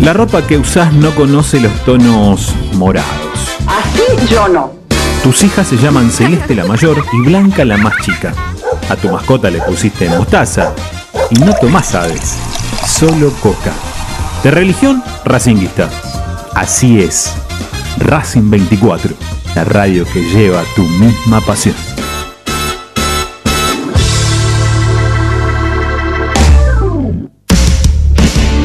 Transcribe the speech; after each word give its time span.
La 0.00 0.12
ropa 0.12 0.46
que 0.46 0.56
usás 0.56 0.92
no 0.92 1.14
conoce 1.14 1.60
los 1.60 1.72
tonos 1.84 2.54
morados. 2.74 3.08
Así 3.66 4.32
yo 4.32 4.48
no. 4.48 4.72
Tus 5.22 5.42
hijas 5.42 5.66
se 5.66 5.76
llaman 5.76 6.10
Celeste 6.10 6.54
la 6.54 6.64
mayor 6.64 7.04
y 7.12 7.26
Blanca 7.26 7.64
la 7.64 7.76
más 7.76 7.94
chica. 8.02 8.32
A 8.88 8.96
tu 8.96 9.08
mascota 9.10 9.50
le 9.50 9.60
pusiste 9.60 10.08
mostaza 10.08 10.72
y 11.30 11.34
no 11.40 11.52
tomás 11.54 11.94
aves, 11.94 12.36
solo 12.86 13.32
coca. 13.42 13.72
De 14.44 14.52
religión, 14.52 15.02
racinguista. 15.24 15.90
Así 16.54 17.00
es. 17.00 17.34
Racing 17.98 18.48
24, 18.50 19.12
la 19.56 19.64
radio 19.64 20.06
que 20.12 20.22
lleva 20.22 20.62
tu 20.76 20.82
misma 20.84 21.40
pasión. 21.40 21.74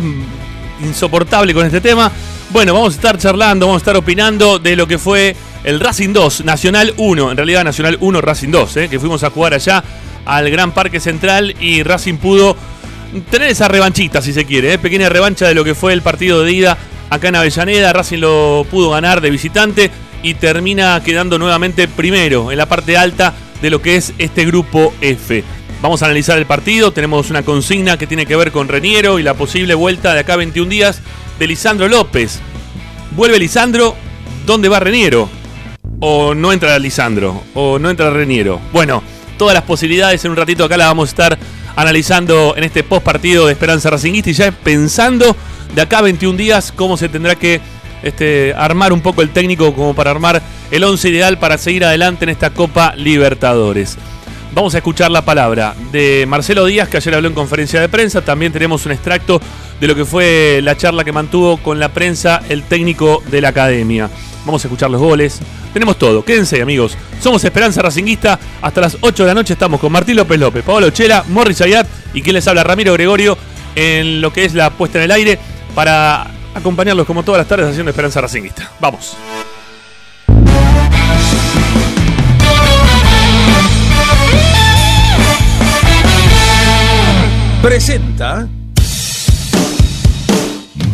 insoportable 0.83 1.55
con 1.55 1.65
este 1.65 1.81
tema, 1.81 2.13
bueno, 2.51 2.75
vamos 2.75 2.93
a 2.93 2.97
estar 2.97 3.19
charlando, 3.19 3.67
vamos 3.67 3.81
a 3.81 3.83
estar 3.83 3.97
opinando 3.97 4.59
de 4.59 4.77
lo 4.77 4.87
que 4.87 4.99
fue 4.99 5.35
el 5.67 5.81
Racing 5.81 6.13
2, 6.13 6.45
Nacional 6.45 6.95
1, 6.97 7.33
en 7.33 7.37
realidad 7.37 7.65
Nacional 7.65 7.99
1, 8.01 8.21
Racing 8.21 8.51
2, 8.51 8.77
eh, 8.77 8.89
que 8.89 9.01
fuimos 9.01 9.25
a 9.25 9.31
jugar 9.31 9.53
allá 9.53 9.83
al 10.25 10.49
Gran 10.49 10.71
Parque 10.71 11.01
Central 11.01 11.57
y 11.61 11.83
Racing 11.83 12.19
pudo 12.19 12.57
tener 13.33 13.49
esa 13.49 13.67
revanchita, 13.67 14.23
si 14.23 14.33
se 14.33 14.45
quiere, 14.45 14.75
eh, 14.75 14.79
pequeña 14.79 15.09
revancha 15.09 15.49
de 15.49 15.55
lo 15.55 15.65
que 15.65 15.75
fue 15.75 15.93
el 15.93 16.03
partido 16.03 16.45
de 16.45 16.53
ida 16.53 16.79
acá 17.11 17.29
en 17.29 17.37
Avellaneda. 17.37 17.93
Racing 17.93 18.19
lo 18.19 18.65
pudo 18.71 18.91
ganar 18.91 19.21
de 19.21 19.31
visitante 19.31 19.91
y 20.23 20.35
termina 20.35 21.03
quedando 21.03 21.37
nuevamente 21.37 21.89
primero 21.89 22.53
en 22.53 22.59
la 22.59 22.67
parte 22.67 22.97
alta 22.97 23.35
de 23.61 23.71
lo 23.71 23.83
que 23.83 23.97
es 23.97 24.15
este 24.19 24.45
grupo 24.45 24.95
F. 25.01 25.43
Vamos 25.83 26.01
a 26.01 26.07
analizar 26.07 26.39
el 26.39 26.47
partido, 26.47 26.93
tenemos 26.93 27.29
una 27.29 27.43
consigna 27.43 27.99
que 27.99 28.07
tiene 28.07 28.25
que 28.25 28.37
ver 28.37 28.53
con 28.53 28.69
Reniero 28.69 29.19
y 29.19 29.25
la 29.25 29.35
posible 29.35 29.75
vuelta 29.75 30.15
de 30.15 30.21
acá 30.21 30.35
a 30.35 30.37
21 30.37 30.71
días 30.71 31.03
de 31.41 31.49
Lisandro 31.49 31.89
López. 31.89 32.39
Vuelve 33.17 33.41
Lisandro, 33.41 33.97
¿dónde 34.47 34.69
va 34.69 34.79
Reniero? 34.79 35.29
O 36.01 36.35
no 36.35 36.53
entra 36.53 36.79
Lisandro, 36.79 37.43
o 37.55 37.79
no 37.79 37.91
entra 37.91 38.11
Reniero. 38.11 38.61
Bueno, 38.73 39.03
todas 39.39 39.55
las 39.55 39.65
posibilidades 39.65 40.25
en 40.25 40.31
un 40.33 40.37
ratito 40.37 40.65
acá 40.65 40.77
las 40.77 40.89
vamos 40.89 41.09
a 41.09 41.11
estar 41.11 41.39
analizando 41.75 42.55
en 42.57 42.65
este 42.65 42.83
post 42.83 43.05
partido 43.05 43.47
de 43.47 43.53
Esperanza 43.53 43.91
Racingista 43.91 44.31
y 44.31 44.35
ya 44.35 44.53
pensando 44.53 45.37
de 45.75 45.83
acá 45.83 45.99
a 45.99 46.03
21 46.03 46.37
días 46.37 46.73
cómo 46.73 46.97
se 46.97 47.09
tendrá 47.09 47.35
que 47.35 47.61
este, 48.03 48.55
armar 48.57 48.93
un 48.93 49.01
poco 49.01 49.23
el 49.23 49.31
técnico 49.31 49.75
como 49.75 49.95
para 49.95 50.11
armar 50.11 50.43
el 50.71 50.85
11 50.85 51.09
ideal 51.09 51.39
para 51.39 51.59
seguir 51.59 51.85
adelante 51.85 52.25
en 52.25 52.31
esta 52.31 52.51
Copa 52.51 52.95
Libertadores. 52.97 53.97
Vamos 54.53 54.75
a 54.75 54.79
escuchar 54.79 55.11
la 55.11 55.23
palabra 55.23 55.75
de 55.93 56.25
Marcelo 56.27 56.65
Díaz, 56.65 56.89
que 56.89 56.97
ayer 56.97 57.15
habló 57.15 57.29
en 57.29 57.35
conferencia 57.35 57.81
de 57.81 57.91
prensa. 57.91 58.23
También 58.23 58.53
tenemos 58.53 58.87
un 58.87 58.93
extracto 58.93 59.41
de 59.79 59.87
lo 59.87 59.95
que 59.95 60.07
fue 60.07 60.61
la 60.63 60.77
charla 60.77 61.05
que 61.05 61.13
mantuvo 61.13 61.59
con 61.59 61.79
la 61.79 61.91
prensa 61.91 62.41
el 62.49 62.63
técnico 62.63 63.23
de 63.31 63.43
la 63.43 63.49
academia. 63.49 64.09
Vamos 64.47 64.65
a 64.65 64.69
escuchar 64.69 64.89
los 64.91 65.01
goles. 65.01 65.41
Tenemos 65.73 65.99
todo. 65.99 66.25
Quédense, 66.25 66.63
amigos. 66.63 66.97
Somos 67.21 67.45
Esperanza 67.45 67.83
Racinguista. 67.83 68.39
Hasta 68.63 68.81
las 68.81 68.97
8 69.01 69.25
de 69.25 69.29
la 69.29 69.35
noche 69.35 69.55
estamos 69.55 69.81
con 69.81 69.91
Martín 69.91 70.17
López 70.17 70.39
López, 70.39 70.63
Pablo 70.65 70.89
Chela, 70.91 71.25
Morris 71.29 71.61
Ayat 71.61 71.87
y 72.15 72.23
quien 72.23 72.35
les 72.35 72.47
habla, 72.47 72.63
Ramiro 72.63 72.93
Gregorio, 72.93 73.37
en 73.75 74.21
lo 74.21 74.33
que 74.33 74.45
es 74.45 74.55
la 74.55 74.71
puesta 74.71 74.99
en 74.99 75.05
el 75.05 75.11
aire 75.11 75.39
para 75.75 76.29
acompañarlos 76.55 77.07
como 77.07 77.25
todas 77.25 77.41
las 77.41 77.49
tardes 77.49 77.69
haciendo 77.69 77.91
Esperanza 77.91 78.21
Racinguista. 78.21 78.71
Vamos. 78.81 79.17
Presenta 87.61 88.49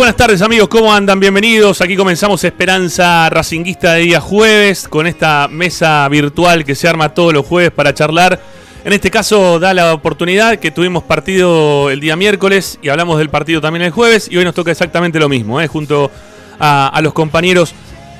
Buenas 0.00 0.16
tardes 0.16 0.40
amigos, 0.40 0.68
¿cómo 0.68 0.90
andan? 0.90 1.20
Bienvenidos. 1.20 1.82
Aquí 1.82 1.94
comenzamos 1.94 2.42
Esperanza 2.42 3.28
Racinguista 3.28 3.92
de 3.92 4.00
día 4.00 4.18
jueves 4.18 4.88
con 4.88 5.06
esta 5.06 5.46
mesa 5.50 6.08
virtual 6.08 6.64
que 6.64 6.74
se 6.74 6.88
arma 6.88 7.10
todos 7.10 7.34
los 7.34 7.44
jueves 7.44 7.70
para 7.70 7.92
charlar. 7.92 8.40
En 8.82 8.94
este 8.94 9.10
caso 9.10 9.60
da 9.60 9.74
la 9.74 9.92
oportunidad 9.92 10.58
que 10.58 10.70
tuvimos 10.70 11.02
partido 11.02 11.90
el 11.90 12.00
día 12.00 12.16
miércoles 12.16 12.78
y 12.80 12.88
hablamos 12.88 13.18
del 13.18 13.28
partido 13.28 13.60
también 13.60 13.82
el 13.82 13.90
jueves 13.90 14.26
y 14.30 14.38
hoy 14.38 14.44
nos 14.46 14.54
toca 14.54 14.70
exactamente 14.70 15.18
lo 15.18 15.28
mismo, 15.28 15.60
¿eh? 15.60 15.66
junto 15.66 16.10
a, 16.58 16.98
los 17.02 17.12
compañeros 17.12 17.74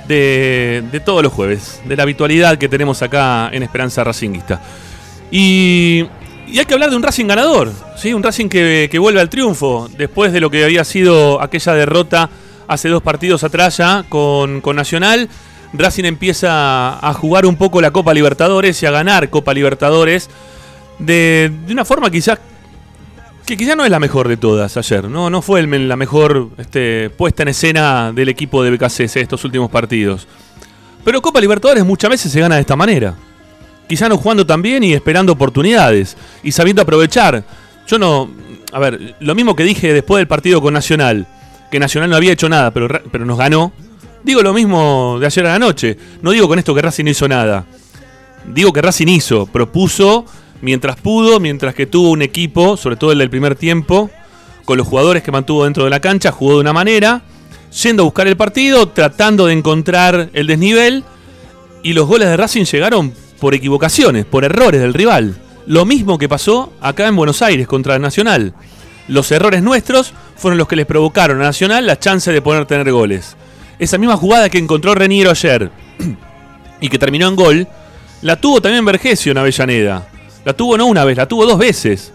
de, 0.06 0.84
de 0.92 1.00
todos 1.00 1.22
los 1.22 1.32
jueves, 1.32 1.80
de 1.86 1.96
la 1.96 2.02
habitualidad 2.02 2.58
que 2.58 2.68
tenemos 2.68 3.00
acá 3.00 3.48
en 3.54 3.62
Esperanza 3.62 4.04
Racinguista. 4.04 4.60
Y, 5.30 6.04
y 6.48 6.58
hay 6.58 6.64
que 6.64 6.74
hablar 6.74 6.90
de 6.90 6.96
un 6.96 7.02
Racing 7.02 7.26
ganador, 7.26 7.72
¿sí? 7.96 8.12
un 8.12 8.22
Racing 8.22 8.48
que, 8.48 8.88
que 8.90 8.98
vuelve 8.98 9.20
al 9.20 9.28
triunfo 9.30 9.88
después 9.96 10.32
de 10.32 10.40
lo 10.40 10.50
que 10.50 10.64
había 10.64 10.84
sido 10.84 11.40
aquella 11.40 11.74
derrota 11.74 12.28
hace 12.68 12.88
dos 12.88 13.02
partidos 13.02 13.44
atrás 13.44 13.76
ya 13.76 14.04
con, 14.08 14.60
con 14.60 14.76
Nacional. 14.76 15.28
Racing 15.72 16.04
empieza 16.04 16.98
a 16.98 17.14
jugar 17.14 17.46
un 17.46 17.54
poco 17.56 17.80
la 17.80 17.92
Copa 17.92 18.12
Libertadores 18.12 18.82
y 18.82 18.86
a 18.86 18.90
ganar 18.90 19.30
Copa 19.30 19.54
Libertadores 19.54 20.28
de, 20.98 21.52
de 21.66 21.72
una 21.72 21.84
forma 21.84 22.10
quizás 22.10 22.38
que 23.46 23.56
quizás 23.56 23.76
no 23.76 23.84
es 23.84 23.90
la 23.90 23.98
mejor 23.98 24.28
de 24.28 24.36
todas 24.36 24.76
ayer, 24.76 25.08
no, 25.08 25.28
no 25.30 25.42
fue 25.42 25.60
el- 25.60 25.88
la 25.88 25.96
mejor 25.96 26.50
este, 26.58 27.10
puesta 27.10 27.42
en 27.42 27.48
escena 27.48 28.12
del 28.12 28.28
equipo 28.28 28.62
de 28.62 28.70
BKCS 28.70 29.16
estos 29.16 29.44
últimos 29.44 29.70
partidos. 29.70 30.28
Pero 31.04 31.20
Copa 31.22 31.40
Libertadores 31.40 31.84
muchas 31.84 32.10
veces 32.10 32.30
se 32.30 32.38
gana 32.40 32.56
de 32.56 32.60
esta 32.60 32.76
manera. 32.76 33.14
Quizá 33.90 34.08
no 34.08 34.18
jugando 34.18 34.46
tan 34.46 34.62
bien 34.62 34.84
y 34.84 34.92
esperando 34.92 35.32
oportunidades 35.32 36.16
y 36.44 36.52
sabiendo 36.52 36.80
aprovechar. 36.80 37.42
Yo 37.88 37.98
no. 37.98 38.30
A 38.70 38.78
ver, 38.78 39.16
lo 39.18 39.34
mismo 39.34 39.56
que 39.56 39.64
dije 39.64 39.92
después 39.92 40.20
del 40.20 40.28
partido 40.28 40.62
con 40.62 40.72
Nacional, 40.72 41.26
que 41.72 41.80
Nacional 41.80 42.08
no 42.08 42.14
había 42.14 42.30
hecho 42.30 42.48
nada, 42.48 42.70
pero, 42.70 42.86
pero 43.10 43.24
nos 43.24 43.36
ganó. 43.36 43.72
Digo 44.22 44.42
lo 44.42 44.54
mismo 44.54 45.16
de 45.18 45.26
ayer 45.26 45.44
a 45.44 45.54
la 45.54 45.58
noche. 45.58 45.98
No 46.22 46.30
digo 46.30 46.46
con 46.46 46.60
esto 46.60 46.72
que 46.72 46.82
Racing 46.82 47.02
no 47.02 47.10
hizo 47.10 47.26
nada. 47.26 47.66
Digo 48.46 48.72
que 48.72 48.80
Racing 48.80 49.08
hizo, 49.08 49.46
propuso 49.46 50.24
mientras 50.62 50.94
pudo, 50.94 51.40
mientras 51.40 51.74
que 51.74 51.86
tuvo 51.86 52.10
un 52.10 52.22
equipo, 52.22 52.76
sobre 52.76 52.94
todo 52.94 53.10
el 53.10 53.18
del 53.18 53.28
primer 53.28 53.56
tiempo, 53.56 54.08
con 54.66 54.78
los 54.78 54.86
jugadores 54.86 55.24
que 55.24 55.32
mantuvo 55.32 55.64
dentro 55.64 55.82
de 55.82 55.90
la 55.90 55.98
cancha, 55.98 56.30
jugó 56.30 56.52
de 56.52 56.60
una 56.60 56.72
manera, 56.72 57.22
yendo 57.82 58.04
a 58.04 58.04
buscar 58.04 58.28
el 58.28 58.36
partido, 58.36 58.86
tratando 58.86 59.46
de 59.46 59.54
encontrar 59.54 60.30
el 60.32 60.46
desnivel, 60.46 61.02
y 61.82 61.92
los 61.92 62.06
goles 62.06 62.28
de 62.28 62.36
Racing 62.36 62.66
llegaron 62.66 63.12
por 63.40 63.54
equivocaciones, 63.54 64.24
por 64.26 64.44
errores 64.44 64.80
del 64.80 64.94
rival. 64.94 65.34
Lo 65.66 65.84
mismo 65.84 66.18
que 66.18 66.28
pasó 66.28 66.72
acá 66.80 67.06
en 67.06 67.16
Buenos 67.16 67.42
Aires 67.42 67.66
contra 67.66 67.98
Nacional. 67.98 68.54
Los 69.08 69.30
errores 69.32 69.62
nuestros 69.62 70.12
fueron 70.36 70.58
los 70.58 70.68
que 70.68 70.76
les 70.76 70.86
provocaron 70.86 71.40
a 71.40 71.44
Nacional 71.44 71.86
la 71.86 71.98
chance 71.98 72.32
de 72.32 72.42
poder 72.42 72.66
tener 72.66 72.90
goles. 72.92 73.36
Esa 73.78 73.98
misma 73.98 74.16
jugada 74.16 74.48
que 74.48 74.58
encontró 74.58 74.94
Reniero 74.94 75.30
ayer 75.30 75.70
y 76.80 76.88
que 76.88 76.98
terminó 76.98 77.28
en 77.28 77.36
gol, 77.36 77.68
la 78.22 78.36
tuvo 78.36 78.60
también 78.60 78.84
Vergesio 78.84 79.32
en 79.32 79.38
Avellaneda. 79.38 80.06
La 80.44 80.52
tuvo 80.52 80.76
no 80.78 80.86
una 80.86 81.04
vez, 81.04 81.16
la 81.16 81.26
tuvo 81.26 81.46
dos 81.46 81.58
veces. 81.58 82.12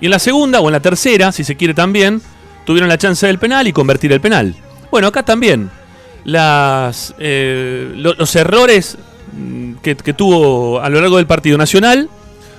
Y 0.00 0.06
en 0.06 0.10
la 0.10 0.18
segunda 0.18 0.60
o 0.60 0.68
en 0.68 0.72
la 0.72 0.80
tercera, 0.80 1.32
si 1.32 1.44
se 1.44 1.56
quiere 1.56 1.74
también, 1.74 2.20
tuvieron 2.66 2.88
la 2.88 2.98
chance 2.98 3.26
del 3.26 3.38
penal 3.38 3.66
y 3.68 3.72
convertir 3.72 4.12
el 4.12 4.20
penal. 4.20 4.54
Bueno, 4.90 5.08
acá 5.08 5.22
también. 5.22 5.70
Eh, 7.18 7.92
lo- 7.96 8.14
los 8.14 8.36
errores 8.36 8.96
que, 9.82 9.96
que 9.96 10.12
tuvo 10.12 10.80
a 10.80 10.88
lo 10.88 11.00
largo 11.00 11.16
del 11.16 11.26
partido 11.26 11.58
nacional 11.58 12.08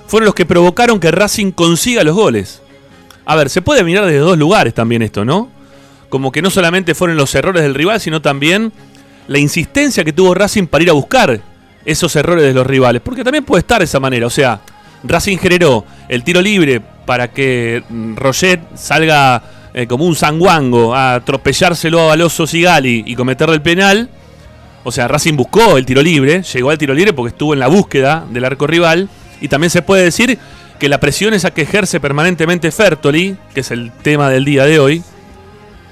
fueron 0.08 0.26
los 0.26 0.36
que 0.36 0.46
provocaron 0.46 1.00
que 1.00 1.12
Racing 1.12 1.52
consiga 1.52 2.04
los 2.04 2.16
goles. 2.16 2.62
A 3.26 3.36
ver, 3.36 3.50
se 3.50 3.62
puede 3.62 3.84
mirar 3.84 4.06
desde 4.06 4.20
dos 4.20 4.38
lugares 4.38 4.74
también 4.74 5.02
esto, 5.02 5.24
¿no? 5.24 5.50
Como 6.10 6.32
que 6.32 6.42
no 6.42 6.50
solamente 6.50 6.94
fueron 6.94 7.18
los 7.18 7.34
errores 7.36 7.64
del 7.64 7.74
rival, 7.74 8.00
sino 8.00 8.22
también 8.22 8.72
la 9.28 9.40
insistencia 9.40 10.04
que 10.04 10.14
tuvo 10.14 10.34
Racing 10.34 10.68
para 10.68 10.84
ir 10.84 10.90
a 10.90 10.94
buscar 10.94 11.42
esos 11.86 12.16
errores 12.16 12.44
de 12.44 12.54
los 12.54 12.68
rivales. 12.68 13.02
Porque 13.04 13.24
también 13.24 13.46
puede 13.46 13.62
estar 13.62 13.80
de 13.80 13.86
esa 13.86 14.00
manera. 14.00 14.28
O 14.28 14.30
sea, 14.30 14.62
Racing 15.04 15.38
generó 15.38 15.86
el 16.10 16.24
tiro 16.24 16.42
libre 16.42 16.82
para 17.06 17.30
que 17.30 17.84
mm, 17.88 18.16
Roget 18.16 18.62
salga 18.76 19.42
eh, 19.74 19.88
como 19.88 20.06
un 20.06 20.16
sanguango 20.16 20.94
a 20.94 21.16
atropellárselo 21.16 22.12
a 22.12 22.16
Loso 22.16 22.46
Sigali 22.46 23.04
y 23.06 23.16
cometerle 23.16 23.56
el 23.56 23.62
penal. 23.62 24.10
O 24.84 24.92
sea, 24.92 25.08
Racing 25.08 25.36
buscó 25.36 25.78
el 25.78 25.86
tiro 25.86 26.02
libre, 26.02 26.44
llegó 26.44 26.70
al 26.70 26.78
tiro 26.78 26.94
libre 26.94 27.14
porque 27.14 27.30
estuvo 27.30 27.54
en 27.54 27.60
la 27.60 27.68
búsqueda 27.68 28.26
del 28.30 28.46
arco 28.46 28.68
rival. 28.68 29.10
Y 29.40 29.48
también 29.48 29.70
se 29.70 29.82
puede 29.82 30.04
decir 30.04 30.38
que 30.80 30.90
la 30.90 31.00
presión 31.00 31.34
esa 31.34 31.52
que 31.52 31.62
ejerce 31.62 32.00
permanentemente 32.00 32.72
Fertoli, 32.72 33.38
que 33.54 33.62
es 33.62 33.72
el 33.72 33.92
tema 33.92 34.30
del 34.30 34.46
día 34.46 34.66
de 34.66 34.80
hoy, 34.80 35.04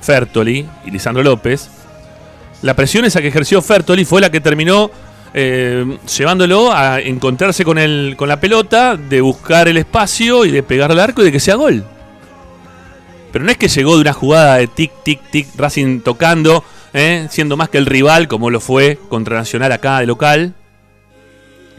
Fertoli 0.01 0.65
y 0.85 0.91
Lisandro 0.91 1.23
López, 1.23 1.69
la 2.61 2.75
presión 2.75 3.05
esa 3.05 3.21
que 3.21 3.29
ejerció 3.29 3.61
Fertoli 3.61 4.05
fue 4.05 4.21
la 4.21 4.29
que 4.29 4.41
terminó 4.41 4.91
eh, 5.33 5.97
llevándolo 6.17 6.71
a 6.73 6.99
encontrarse 6.99 7.63
con, 7.63 7.77
el, 7.77 8.15
con 8.17 8.27
la 8.27 8.39
pelota, 8.39 8.97
de 8.97 9.21
buscar 9.21 9.67
el 9.67 9.77
espacio 9.77 10.45
y 10.45 10.51
de 10.51 10.61
pegar 10.61 10.91
al 10.91 10.99
arco 10.99 11.21
y 11.21 11.25
de 11.25 11.31
que 11.31 11.39
sea 11.39 11.55
gol. 11.55 11.85
Pero 13.31 13.45
no 13.45 13.51
es 13.51 13.57
que 13.57 13.69
llegó 13.69 13.95
de 13.95 14.01
una 14.01 14.13
jugada 14.13 14.57
de 14.57 14.67
tic, 14.67 14.91
tic, 15.03 15.21
tic, 15.31 15.47
Racing 15.55 16.01
tocando, 16.01 16.63
¿eh? 16.93 17.27
siendo 17.29 17.57
más 17.57 17.69
que 17.69 17.77
el 17.77 17.85
rival, 17.85 18.27
como 18.27 18.49
lo 18.49 18.59
fue 18.59 18.97
contra 19.09 19.37
Nacional 19.37 19.71
acá 19.71 19.99
de 19.99 20.07
local. 20.07 20.53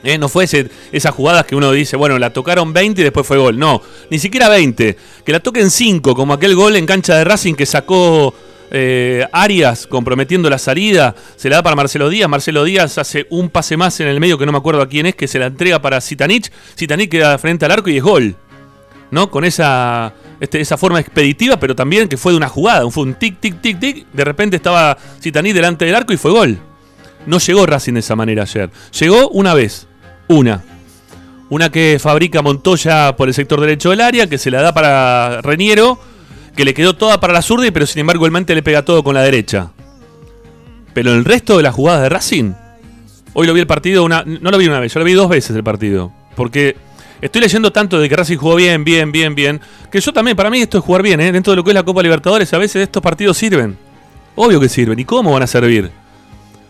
¿Eh? 0.04 0.18
No 0.18 0.28
fue 0.28 0.44
esas 0.44 1.14
jugadas 1.14 1.46
que 1.46 1.54
uno 1.54 1.70
dice, 1.70 1.96
bueno, 1.96 2.18
la 2.18 2.32
tocaron 2.32 2.72
20 2.72 3.00
y 3.00 3.04
después 3.04 3.26
fue 3.26 3.38
gol. 3.38 3.58
No, 3.58 3.80
ni 4.10 4.18
siquiera 4.18 4.48
20. 4.48 4.96
Que 5.24 5.32
la 5.32 5.40
toquen 5.40 5.70
5, 5.70 6.14
como 6.14 6.32
aquel 6.32 6.56
gol 6.56 6.76
en 6.76 6.86
cancha 6.86 7.16
de 7.16 7.24
Racing 7.24 7.54
que 7.54 7.66
sacó 7.66 8.34
eh, 8.72 9.26
Arias 9.32 9.86
comprometiendo 9.86 10.50
la 10.50 10.58
salida. 10.58 11.14
Se 11.36 11.48
la 11.48 11.56
da 11.56 11.62
para 11.62 11.76
Marcelo 11.76 12.08
Díaz. 12.08 12.28
Marcelo 12.28 12.64
Díaz 12.64 12.98
hace 12.98 13.26
un 13.30 13.48
pase 13.48 13.76
más 13.76 14.00
en 14.00 14.08
el 14.08 14.18
medio 14.18 14.38
que 14.38 14.46
no 14.46 14.52
me 14.52 14.58
acuerdo 14.58 14.82
a 14.82 14.88
quién 14.88 15.06
es, 15.06 15.14
que 15.14 15.28
se 15.28 15.38
la 15.38 15.46
entrega 15.46 15.80
para 15.80 16.00
Zitanich. 16.00 16.50
Zitanich 16.76 17.10
queda 17.10 17.38
frente 17.38 17.64
al 17.64 17.70
arco 17.70 17.90
y 17.90 17.98
es 17.98 18.02
gol. 18.02 18.34
¿No? 19.12 19.30
Con 19.30 19.44
esa, 19.44 20.14
este, 20.42 20.60
esa 20.60 20.76
forma 20.76 20.98
expeditiva, 20.98 21.56
pero 21.56 21.76
también 21.76 22.08
que 22.08 22.16
fue 22.16 22.32
de 22.32 22.36
una 22.36 22.48
jugada. 22.48 22.90
Fue 22.90 23.04
un 23.04 23.14
tic, 23.14 23.38
tic, 23.38 23.60
tic, 23.60 23.78
tic. 23.78 24.06
De 24.12 24.24
repente 24.24 24.56
estaba 24.56 24.98
Zitanich 25.20 25.54
delante 25.54 25.84
del 25.84 25.94
arco 25.94 26.12
y 26.12 26.16
fue 26.16 26.32
gol. 26.32 26.58
No 27.26 27.38
llegó 27.38 27.64
Racing 27.64 27.92
de 27.92 28.00
esa 28.00 28.16
manera 28.16 28.42
ayer. 28.42 28.68
Llegó 28.98 29.28
una 29.28 29.54
vez. 29.54 29.86
Una. 30.26 30.64
Una 31.48 31.70
que 31.70 31.98
fabrica 32.00 32.42
Montoya 32.42 33.14
por 33.14 33.28
el 33.28 33.34
sector 33.34 33.60
derecho 33.60 33.90
del 33.90 34.00
área, 34.00 34.26
que 34.26 34.36
se 34.36 34.50
la 34.50 34.62
da 34.62 34.74
para 34.74 35.42
Reniero, 35.42 36.00
que 36.56 36.64
le 36.64 36.74
quedó 36.74 36.96
toda 36.96 37.20
para 37.20 37.32
la 37.32 37.42
zurda, 37.42 37.70
pero 37.72 37.86
sin 37.86 38.00
embargo 38.00 38.26
el 38.26 38.32
Mente 38.32 38.56
le 38.56 38.64
pega 38.64 38.84
todo 38.84 39.04
con 39.04 39.14
la 39.14 39.22
derecha. 39.22 39.70
Pero 40.92 41.12
el 41.12 41.24
resto 41.24 41.56
de 41.56 41.62
las 41.62 41.72
jugadas 41.72 42.02
de 42.02 42.08
Racing, 42.08 42.52
hoy 43.32 43.46
lo 43.46 43.54
vi 43.54 43.60
el 43.60 43.68
partido, 43.68 44.02
una, 44.02 44.24
no 44.26 44.50
lo 44.50 44.58
vi 44.58 44.66
una 44.66 44.80
vez, 44.80 44.92
yo 44.92 44.98
lo 44.98 45.06
vi 45.06 45.12
dos 45.12 45.28
veces 45.28 45.54
el 45.54 45.62
partido. 45.62 46.12
Porque 46.34 46.74
estoy 47.22 47.40
leyendo 47.40 47.72
tanto 47.72 47.98
de 47.98 48.08
que 48.08 48.16
Racing 48.16 48.36
jugó 48.36 48.56
bien, 48.56 48.84
bien, 48.84 49.10
bien, 49.10 49.34
bien, 49.34 49.60
que 49.90 50.00
yo 50.00 50.12
también, 50.12 50.36
para 50.36 50.50
mí 50.50 50.60
esto 50.60 50.76
es 50.78 50.84
jugar 50.84 51.02
bien, 51.02 51.20
¿eh? 51.20 51.32
dentro 51.32 51.52
de 51.52 51.56
lo 51.56 51.64
que 51.64 51.70
es 51.70 51.74
la 51.74 51.82
Copa 51.82 52.02
Libertadores, 52.02 52.52
a 52.52 52.58
veces 52.58 52.82
estos 52.82 53.02
partidos 53.02 53.38
sirven. 53.38 53.78
Obvio 54.34 54.60
que 54.60 54.68
sirven. 54.68 54.98
¿Y 54.98 55.04
cómo 55.04 55.32
van 55.32 55.42
a 55.42 55.46
servir? 55.46 55.90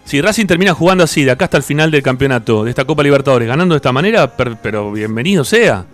Si 0.04 0.20
Racing 0.20 0.46
termina 0.46 0.74
jugando 0.74 1.04
así, 1.04 1.24
de 1.24 1.30
acá 1.30 1.44
hasta 1.46 1.56
el 1.56 1.62
final 1.62 1.90
del 1.90 2.02
campeonato, 2.02 2.64
de 2.64 2.70
esta 2.70 2.84
Copa 2.84 3.02
Libertadores, 3.02 3.46
ganando 3.48 3.74
de 3.74 3.76
esta 3.76 3.92
manera, 3.92 4.36
per- 4.36 4.56
pero 4.62 4.90
bienvenido 4.92 5.44
sea. 5.44 5.84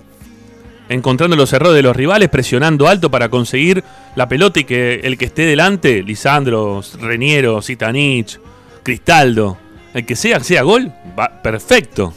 Encontrando 0.89 1.37
los 1.37 1.53
errores 1.53 1.75
de 1.77 1.83
los 1.83 1.95
rivales, 1.95 2.31
presionando 2.31 2.89
alto 2.89 3.11
para 3.11 3.29
conseguir 3.29 3.85
la 4.17 4.27
pelota 4.27 4.61
y 4.61 4.65
que 4.65 5.01
el 5.05 5.19
que 5.19 5.27
esté 5.27 5.43
delante, 5.43 6.03
Lisandro, 6.03 6.81
Reniero, 6.99 7.61
Zitanich, 7.61 8.41
Cristaldo, 8.83 9.59
el 9.93 10.07
que 10.07 10.17
sea, 10.17 10.41
sea 10.43 10.63
gol, 10.63 10.91
va 11.19 11.43
perfecto. 11.43 12.15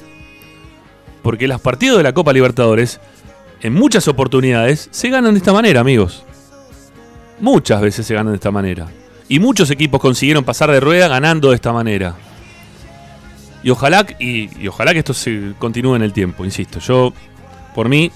Porque 1.21 1.47
los 1.47 1.61
partidos 1.61 1.97
de 1.97 2.03
la 2.03 2.13
Copa 2.13 2.33
Libertadores, 2.33 2.99
en 3.61 3.73
muchas 3.73 4.07
oportunidades, 4.07 4.89
se 4.91 5.09
ganan 5.09 5.33
de 5.33 5.39
esta 5.39 5.53
manera, 5.53 5.81
amigos. 5.81 6.23
Muchas 7.39 7.81
veces 7.81 8.05
se 8.05 8.13
ganan 8.13 8.33
de 8.33 8.37
esta 8.37 8.51
manera. 8.51 8.87
Y 9.27 9.39
muchos 9.39 9.71
equipos 9.71 10.01
consiguieron 10.01 10.43
pasar 10.43 10.71
de 10.71 10.79
rueda 10.79 11.07
ganando 11.07 11.49
de 11.49 11.55
esta 11.55 11.71
manera. 11.71 12.15
Y 13.63 13.69
ojalá, 13.69 14.05
y, 14.19 14.67
ojalá 14.67 14.93
que 14.93 14.99
esto 14.99 15.13
se 15.13 15.53
continúe 15.59 15.95
en 15.95 16.01
el 16.01 16.13
tiempo, 16.13 16.43
insisto. 16.43 16.79
Yo, 16.79 17.13
por 17.75 17.87
mí, 17.87 18.11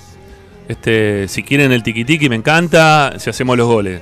este, 0.67 1.27
si 1.27 1.43
quieren 1.43 1.71
el 1.71 1.83
tiki-tiki 1.83 2.29
me 2.29 2.35
encanta, 2.35 3.13
si 3.17 3.29
hacemos 3.29 3.55
los 3.55 3.67
goles. 3.67 4.01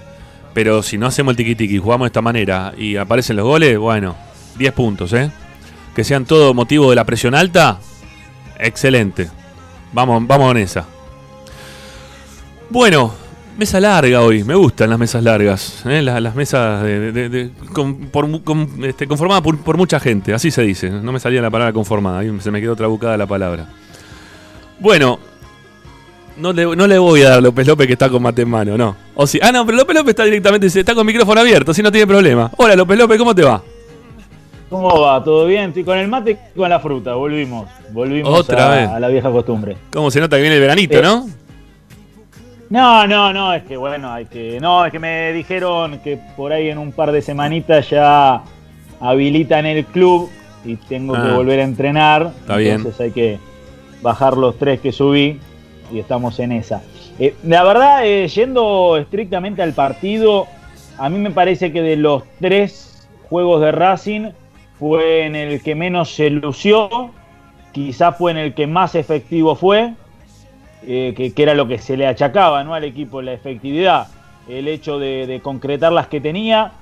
Pero 0.54 0.84
si 0.84 0.98
no 0.98 1.08
hacemos 1.08 1.32
el 1.32 1.38
tiki-tiki, 1.38 1.80
jugamos 1.80 2.06
de 2.06 2.10
esta 2.10 2.22
manera 2.22 2.74
y 2.78 2.96
aparecen 2.96 3.36
los 3.36 3.46
goles, 3.46 3.78
bueno, 3.78 4.16
10 4.58 4.74
puntos, 4.74 5.12
¿eh? 5.14 5.32
Que 5.96 6.04
sean 6.04 6.26
todo 6.26 6.54
motivo 6.54 6.90
de 6.90 6.96
la 6.96 7.06
presión 7.06 7.36
alta, 7.36 7.80
excelente. 8.60 9.30
Vamos, 9.92 10.26
vamos 10.28 10.48
con 10.48 10.58
esa. 10.58 10.86
Bueno, 12.70 13.14
mesa 13.58 13.80
larga 13.80 14.22
hoy, 14.22 14.44
me 14.44 14.56
gustan 14.56 14.90
las 14.90 14.98
mesas 14.98 15.24
largas, 15.24 15.86
¿eh? 15.86 16.02
las, 16.02 16.36
mesas 16.36 16.82
de, 16.84 17.52
este, 18.84 19.08
conformadas 19.08 19.44
por, 19.44 19.78
mucha 19.78 20.00
gente, 20.00 20.34
así 20.34 20.50
se 20.50 20.64
dice, 20.64 20.90
no 20.90 21.12
me 21.12 21.20
salía 21.20 21.42
la 21.42 21.52
palabra 21.52 21.72
conformada, 21.72 22.20
ahí 22.20 22.36
se 22.40 22.50
me 22.50 22.62
quedó 22.62 22.76
trabucada 22.76 23.16
la 23.16 23.28
palabra. 23.28 23.68
Bueno, 24.80 25.20
no 26.38 26.52
le, 26.52 26.98
voy 26.98 27.22
a 27.22 27.30
dar 27.30 27.38
a 27.38 27.42
López 27.42 27.68
López 27.68 27.86
que 27.86 27.94
está 27.94 28.10
con 28.10 28.24
mate 28.24 28.42
en 28.42 28.50
mano, 28.50 28.76
no. 28.76 28.96
O 29.14 29.28
sí. 29.28 29.40
Ah, 29.42 29.52
no, 29.52 29.66
pero 29.66 29.78
López 29.78 29.96
López 29.96 30.10
está 30.10 30.24
directamente, 30.24 30.68
está 30.68 30.96
con 30.96 31.06
micrófono 31.06 31.40
abierto, 31.40 31.72
así 31.72 31.84
no 31.84 31.92
tiene 31.92 32.08
problema. 32.08 32.50
Hola 32.58 32.76
López 32.76 32.98
López, 32.98 33.18
¿cómo 33.20 33.36
te 33.36 33.44
va? 33.44 33.62
¿Cómo 34.74 35.00
va? 35.02 35.24
¿Todo 35.24 35.46
bien? 35.46 35.66
Estoy 35.70 35.84
con 35.84 36.00
el 36.00 36.08
mate 36.08 36.36
y 36.56 36.58
con 36.58 36.68
la 36.68 36.80
fruta. 36.80 37.14
Volvimos. 37.14 37.68
Volvimos 37.92 38.40
Otra 38.40 38.74
a, 38.74 38.76
vez. 38.76 38.90
a 38.90 39.00
la 39.00 39.08
vieja 39.08 39.30
costumbre. 39.30 39.78
¿Cómo 39.92 40.10
se 40.10 40.20
nota 40.20 40.36
que 40.36 40.42
viene 40.42 40.56
el 40.56 40.62
veranito, 40.62 40.98
Eh, 40.98 41.02
no? 41.04 41.28
No, 42.72 43.06
no, 43.06 43.32
no, 43.32 43.54
es 43.54 43.62
que 43.66 43.78
bueno, 43.78 44.12
hay 44.12 44.26
que. 44.26 44.60
No, 44.60 44.84
es 44.84 44.92
que 44.92 44.98
me 44.98 45.32
dijeron 45.32 46.00
que 46.00 46.18
por 46.36 46.52
ahí 46.52 46.70
en 46.70 46.80
un 46.80 46.92
par 46.92 47.12
de 47.12 47.22
semanitas 47.22 47.88
ya 47.88 48.42
habilitan 49.00 49.68
el 49.68 49.86
club 49.86 50.32
y 50.66 50.76
tengo 50.78 51.14
que 51.14 51.20
Ah. 51.20 51.34
volver 51.36 51.60
a 51.60 51.64
entrenar. 51.66 52.32
Está 52.40 52.58
bien. 52.58 52.78
Entonces 52.78 53.00
hay 53.00 53.12
que 53.12 53.38
bajar 54.02 54.36
los 54.38 54.58
tres 54.58 54.80
que 54.80 54.92
subí 54.92 55.40
y 55.92 56.00
estamos 56.00 56.40
en 56.40 56.52
esa. 56.52 56.82
Eh, 57.20 57.36
la 57.44 57.64
verdad, 57.64 58.08
eh, 58.08 58.28
yendo 58.28 58.98
estrictamente 58.98 59.62
al 59.62 59.74
partido, 59.74 60.48
a 60.98 61.10
mí 61.10 61.20
me 61.20 61.30
parece 61.30 61.72
que 61.72 61.84
de 61.84 61.96
los 61.96 62.24
tres 62.42 63.08
juegos 63.30 63.62
de 63.62 63.72
Racing 63.72 64.30
fue 64.84 65.26
en 65.26 65.38
el 65.38 65.62
que 65.64 65.76
menos 65.76 66.14
se 66.14 66.30
lució, 66.30 66.90
quizás 67.72 68.18
fue 68.18 68.32
en 68.32 68.38
el 68.38 68.54
que 68.54 68.68
más 68.68 68.96
efectivo 68.96 69.56
fue, 69.56 69.94
eh, 70.86 71.14
que, 71.16 71.32
que 71.34 71.42
era 71.44 71.54
lo 71.54 71.70
que 71.70 71.78
se 71.78 71.96
le 71.96 72.06
achacaba 72.06 72.66
¿no? 72.66 72.74
al 72.74 72.84
equipo, 72.84 73.22
la 73.22 73.32
efectividad, 73.32 74.08
el 74.50 74.68
hecho 74.68 75.00
de, 75.00 75.26
de 75.26 75.40
concretar 75.40 75.94
las 75.94 76.08
que 76.08 76.20
tenía. 76.20 76.74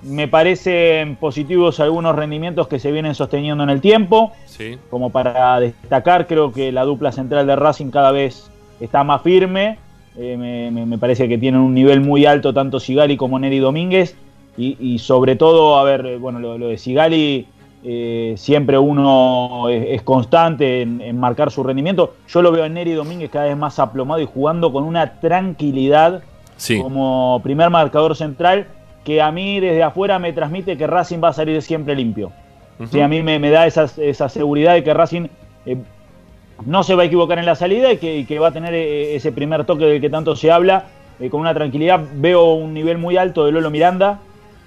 Me 0.00 0.26
parecen 0.26 1.16
positivos 1.16 1.80
algunos 1.80 2.16
rendimientos 2.16 2.66
que 2.66 2.78
se 2.78 2.90
vienen 2.90 3.14
sosteniendo 3.14 3.62
en 3.62 3.68
el 3.68 3.82
tiempo 3.82 4.32
Sí. 4.46 4.78
como 4.88 5.10
para 5.10 5.60
destacar, 5.60 6.26
creo 6.26 6.50
que 6.50 6.72
la 6.72 6.84
dupla 6.84 7.12
central 7.12 7.46
de 7.46 7.56
Racing 7.56 7.90
cada 7.90 8.10
vez 8.10 8.50
está 8.80 9.04
más 9.04 9.20
firme. 9.20 9.76
Eh, 10.16 10.36
me, 10.38 10.70
me- 10.70 10.86
me 10.86 10.96
parece 10.96 11.28
que 11.28 11.36
tienen 11.36 11.60
un 11.60 11.74
nivel 11.74 12.00
muy 12.00 12.24
alto 12.24 12.54
tanto 12.54 12.80
Sigali 12.80 13.18
como 13.18 13.38
Neri 13.38 13.58
Domínguez. 13.58 14.16
Y, 14.56 14.76
y 14.80 14.98
sobre 14.98 15.36
todo, 15.36 15.76
a 15.78 15.84
ver, 15.84 16.06
eh, 16.06 16.16
bueno, 16.16 16.38
lo, 16.38 16.58
lo 16.58 16.68
de 16.68 16.78
Sigali, 16.78 17.46
eh, 17.82 18.34
siempre 18.36 18.78
uno 18.78 19.68
es, 19.68 19.86
es 19.90 20.02
constante 20.02 20.82
en, 20.82 21.00
en 21.00 21.18
marcar 21.18 21.50
su 21.50 21.62
rendimiento. 21.62 22.14
Yo 22.28 22.40
lo 22.40 22.52
veo 22.52 22.64
en 22.64 22.74
Neri 22.74 22.92
Domínguez 22.92 23.30
cada 23.30 23.46
vez 23.46 23.56
más 23.56 23.78
aplomado 23.78 24.20
y 24.20 24.26
jugando 24.26 24.72
con 24.72 24.84
una 24.84 25.20
tranquilidad 25.20 26.22
Sí. 26.56 26.80
como 26.80 27.40
primer 27.42 27.68
marcador 27.68 28.14
central 28.16 28.68
que 29.04 29.20
a 29.20 29.32
mí 29.32 29.58
desde 29.58 29.82
afuera 29.82 30.20
me 30.20 30.32
transmite 30.32 30.76
que 30.78 30.86
Racing 30.86 31.18
va 31.22 31.28
a 31.30 31.32
salir 31.32 31.60
siempre 31.60 31.96
limpio. 31.96 32.30
Sí, 32.90 33.00
a 33.00 33.08
mí 33.08 33.22
me, 33.22 33.38
me 33.40 33.50
da 33.50 33.66
esa, 33.66 33.86
esa 33.98 34.28
seguridad 34.28 34.74
de 34.74 34.84
que 34.84 34.94
Racing 34.94 35.26
eh, 35.66 35.76
no 36.64 36.84
se 36.84 36.94
va 36.94 37.02
a 37.02 37.06
equivocar 37.06 37.38
en 37.40 37.46
la 37.46 37.56
salida 37.56 37.92
y 37.92 37.96
que, 37.98 38.18
y 38.18 38.24
que 38.24 38.38
va 38.38 38.48
a 38.48 38.52
tener 38.52 38.72
eh, 38.72 39.16
ese 39.16 39.32
primer 39.32 39.64
toque 39.64 39.84
del 39.84 40.00
que 40.00 40.10
tanto 40.10 40.36
se 40.36 40.50
habla 40.52 40.84
eh, 41.20 41.28
con 41.28 41.40
una 41.40 41.52
tranquilidad. 41.54 42.00
Veo 42.14 42.54
un 42.54 42.72
nivel 42.72 42.98
muy 42.98 43.16
alto 43.16 43.44
de 43.44 43.52
Lolo 43.52 43.70
Miranda. 43.70 44.20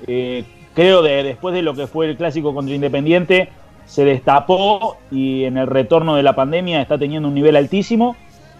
Eh, 0.05 0.43
creo 0.73 1.01
de 1.01 1.23
después 1.23 1.55
de 1.55 1.61
lo 1.61 1.73
que 1.73 1.87
fue 1.87 2.09
el 2.09 2.17
clásico 2.17 2.53
contra 2.53 2.75
Independiente, 2.75 3.49
se 3.85 4.03
destapó 4.03 4.97
y 5.09 5.45
en 5.45 5.57
el 5.57 5.67
retorno 5.67 6.15
de 6.15 6.23
la 6.23 6.35
pandemia 6.35 6.81
está 6.81 6.97
teniendo 6.97 7.29
un 7.29 7.33
nivel 7.33 7.55
altísimo. 7.55 8.15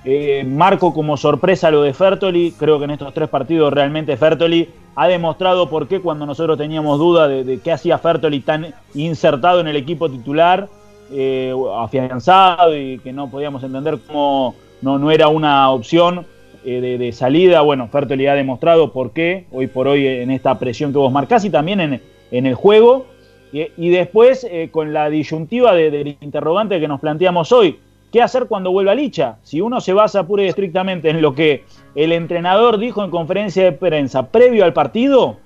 Eh, 0.06 0.46
marco 0.46 0.94
como 0.94 1.18
sorpresa 1.18 1.70
lo 1.70 1.82
de 1.82 1.94
Fertoli. 1.94 2.54
Creo 2.58 2.80
que 2.80 2.86
en 2.86 2.92
estos 2.92 3.14
tres 3.14 3.28
partidos 3.28 3.74
realmente 3.74 4.16
Fertoli 4.16 4.70
ha 4.96 5.08
demostrado 5.08 5.70
por 5.70 5.88
qué 5.88 6.00
cuando 6.00 6.26
nosotros 6.26 6.58
teníamos 6.58 6.98
duda 6.98 7.28
de, 7.28 7.60
qué 7.60 7.72
hacía 7.74 7.98
Fertoli 7.98 8.40
tan 8.40 8.74
insertado 8.96 9.60
en 9.60 9.68
el 9.68 9.76
equipo 9.76 10.10
titular, 10.10 10.70
eh, 11.12 11.54
afianzado 11.78 12.76
y 12.76 13.00
que 13.00 13.12
no 13.12 13.30
podíamos 13.30 13.62
entender 13.64 14.00
cómo 14.08 14.56
no, 14.82 14.98
no 14.98 15.12
era 15.12 15.28
una 15.28 15.70
opción 15.72 16.26
eh, 16.68 16.82
de, 16.82 16.98
de 16.98 17.12
salida. 17.12 17.62
Bueno, 17.62 17.88
Fertoli 17.88 18.28
ha 18.28 18.34
demostrado 18.36 18.92
por 18.92 19.12
qué 19.14 19.46
hoy 19.52 19.68
por 19.68 19.88
hoy 19.88 20.06
en 20.06 20.30
esta 20.32 20.60
presión 20.60 20.92
que 20.92 20.98
vos 21.00 21.12
marcás 21.12 21.44
y 21.46 21.50
también 21.50 21.80
en, 21.82 22.02
en 22.32 22.46
el 22.46 22.56
juego. 22.56 23.06
Y, 23.54 23.68
y 23.78 23.90
después 23.90 24.46
eh, 24.50 24.70
con 24.72 24.92
la 24.94 25.10
disyuntiva 25.10 25.74
de- 25.74 25.90
del 25.90 26.18
interrogante 26.22 26.80
que 26.80 26.88
nos 26.88 27.00
planteamos 27.00 27.52
hoy. 27.52 27.80
¿Qué 28.12 28.22
hacer 28.22 28.46
cuando 28.48 28.72
vuelva 28.72 28.96
Licha? 28.96 29.38
Si 29.44 29.60
uno 29.62 29.82
se 29.82 29.92
basa 29.94 30.26
pura 30.28 30.44
y 30.44 30.48
estrictamente 30.48 31.10
en 31.10 31.22
lo 31.22 31.34
que 31.36 31.64
el 31.96 32.12
entrenador 32.14 32.78
dijo 32.78 33.04
en 33.04 33.10
conferencia 33.12 33.64
de 33.66 33.72
prensa 33.74 34.28
previo 34.32 34.64
al 34.64 34.72
partido, 34.74 35.38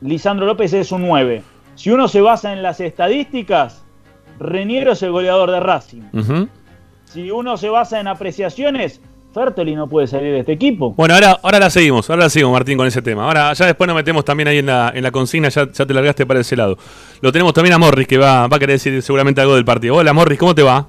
Lisandro 0.00 0.46
López 0.46 0.72
es 0.74 0.92
un 0.92 1.02
9. 1.06 1.42
Si 1.74 1.90
uno 1.90 2.08
se 2.08 2.20
basa 2.20 2.52
en 2.52 2.62
las 2.62 2.80
estadísticas, 2.80 3.84
Reniero 4.38 4.92
es 4.92 5.02
el 5.02 5.10
goleador 5.12 5.50
de 5.50 5.60
Racing. 5.60 6.02
Si 7.04 7.30
uno 7.30 7.56
se 7.56 7.68
basa 7.70 8.00
en 8.00 8.06
apreciaciones, 8.08 9.00
Fertoli 9.38 9.76
no 9.76 9.88
puede 9.88 10.08
salir 10.08 10.32
de 10.32 10.40
este 10.40 10.52
equipo. 10.52 10.94
Bueno, 10.94 11.14
ahora, 11.14 11.38
ahora 11.42 11.60
la 11.60 11.70
seguimos, 11.70 12.10
ahora 12.10 12.24
la 12.24 12.30
seguimos, 12.30 12.52
Martín, 12.52 12.76
con 12.76 12.88
ese 12.88 13.02
tema. 13.02 13.24
Ahora, 13.24 13.52
ya 13.52 13.66
después 13.66 13.86
nos 13.86 13.94
metemos 13.94 14.24
también 14.24 14.48
ahí 14.48 14.58
en 14.58 14.66
la, 14.66 14.90
en 14.92 15.02
la 15.02 15.12
consigna, 15.12 15.48
ya, 15.48 15.70
ya 15.70 15.86
te 15.86 15.94
largaste 15.94 16.26
para 16.26 16.40
ese 16.40 16.56
lado. 16.56 16.76
Lo 17.20 17.30
tenemos 17.30 17.54
también 17.54 17.74
a 17.74 17.78
Morris, 17.78 18.08
que 18.08 18.18
va, 18.18 18.48
va 18.48 18.56
a 18.56 18.58
querer 18.58 18.74
decir 18.74 19.00
seguramente 19.00 19.40
algo 19.40 19.54
del 19.54 19.64
partido. 19.64 19.94
Hola, 19.94 20.12
Morris, 20.12 20.38
¿cómo 20.38 20.54
te 20.54 20.62
va? 20.62 20.88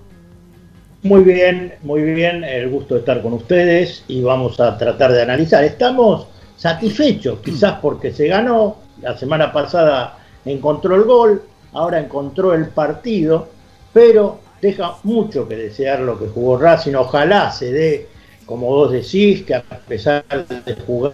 Muy 1.04 1.24
bien, 1.24 1.76
muy 1.84 2.02
bien, 2.02 2.44
el 2.44 2.70
gusto 2.70 2.96
de 2.96 3.02
estar 3.02 3.22
con 3.22 3.34
ustedes 3.34 4.04
y 4.08 4.22
vamos 4.22 4.60
a 4.60 4.78
tratar 4.78 5.14
de 5.14 5.22
analizar. 5.22 5.64
Estamos 5.64 6.28
satisfechos, 6.58 7.40
quizás 7.40 7.78
porque 7.80 8.12
se 8.12 8.28
ganó, 8.28 8.78
la 9.02 9.16
semana 9.16 9.54
pasada 9.54 10.18
encontró 10.44 10.96
el 10.96 11.04
gol, 11.04 11.44
ahora 11.72 12.00
encontró 12.00 12.54
el 12.54 12.70
partido, 12.70 13.48
pero 13.94 14.40
deja 14.60 14.96
mucho 15.04 15.48
que 15.48 15.56
desear 15.56 16.02
lo 16.02 16.18
que 16.20 16.28
jugó 16.28 16.58
Racing. 16.58 16.96
Ojalá 16.96 17.52
se 17.52 17.72
dé, 17.72 18.08
como 18.50 18.66
vos 18.66 18.92
decís, 18.92 19.44
que 19.44 19.54
a 19.54 19.62
pesar 19.62 20.26
de 20.66 20.76
jugar 20.88 21.14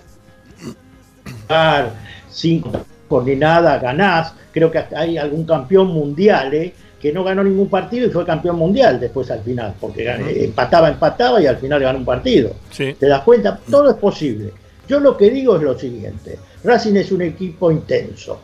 cinco 2.30 2.72
por 3.10 3.26
ni 3.26 3.36
nada, 3.36 3.78
ganás. 3.78 4.34
Creo 4.54 4.72
que 4.72 4.78
hasta 4.78 5.02
hay 5.02 5.18
algún 5.18 5.44
campeón 5.44 5.88
mundial, 5.88 6.54
¿eh? 6.54 6.74
que 6.98 7.12
no 7.12 7.26
ganó 7.26 7.44
ningún 7.44 7.68
partido 7.68 8.08
y 8.08 8.10
fue 8.10 8.26
campeón 8.26 8.56
mundial 8.56 9.02
después 9.02 9.30
al 9.30 9.42
final, 9.42 9.76
porque 9.82 10.10
empataba, 10.46 10.88
empataba 10.88 11.42
y 11.42 11.46
al 11.46 11.58
final 11.58 11.82
ganó 11.82 12.00
un 12.00 12.06
partido. 12.06 12.54
Sí. 12.72 12.96
¿Te 12.98 13.08
das 13.08 13.22
cuenta? 13.24 13.60
Todo 13.70 13.90
es 13.90 13.98
posible. 13.98 14.54
Yo 14.88 15.02
lo 15.02 15.18
que 15.18 15.30
digo 15.30 15.58
es 15.58 15.62
lo 15.62 15.78
siguiente, 15.78 16.40
Racing 16.64 16.96
es 16.96 17.12
un 17.12 17.22
equipo 17.22 17.70
intenso, 17.70 18.40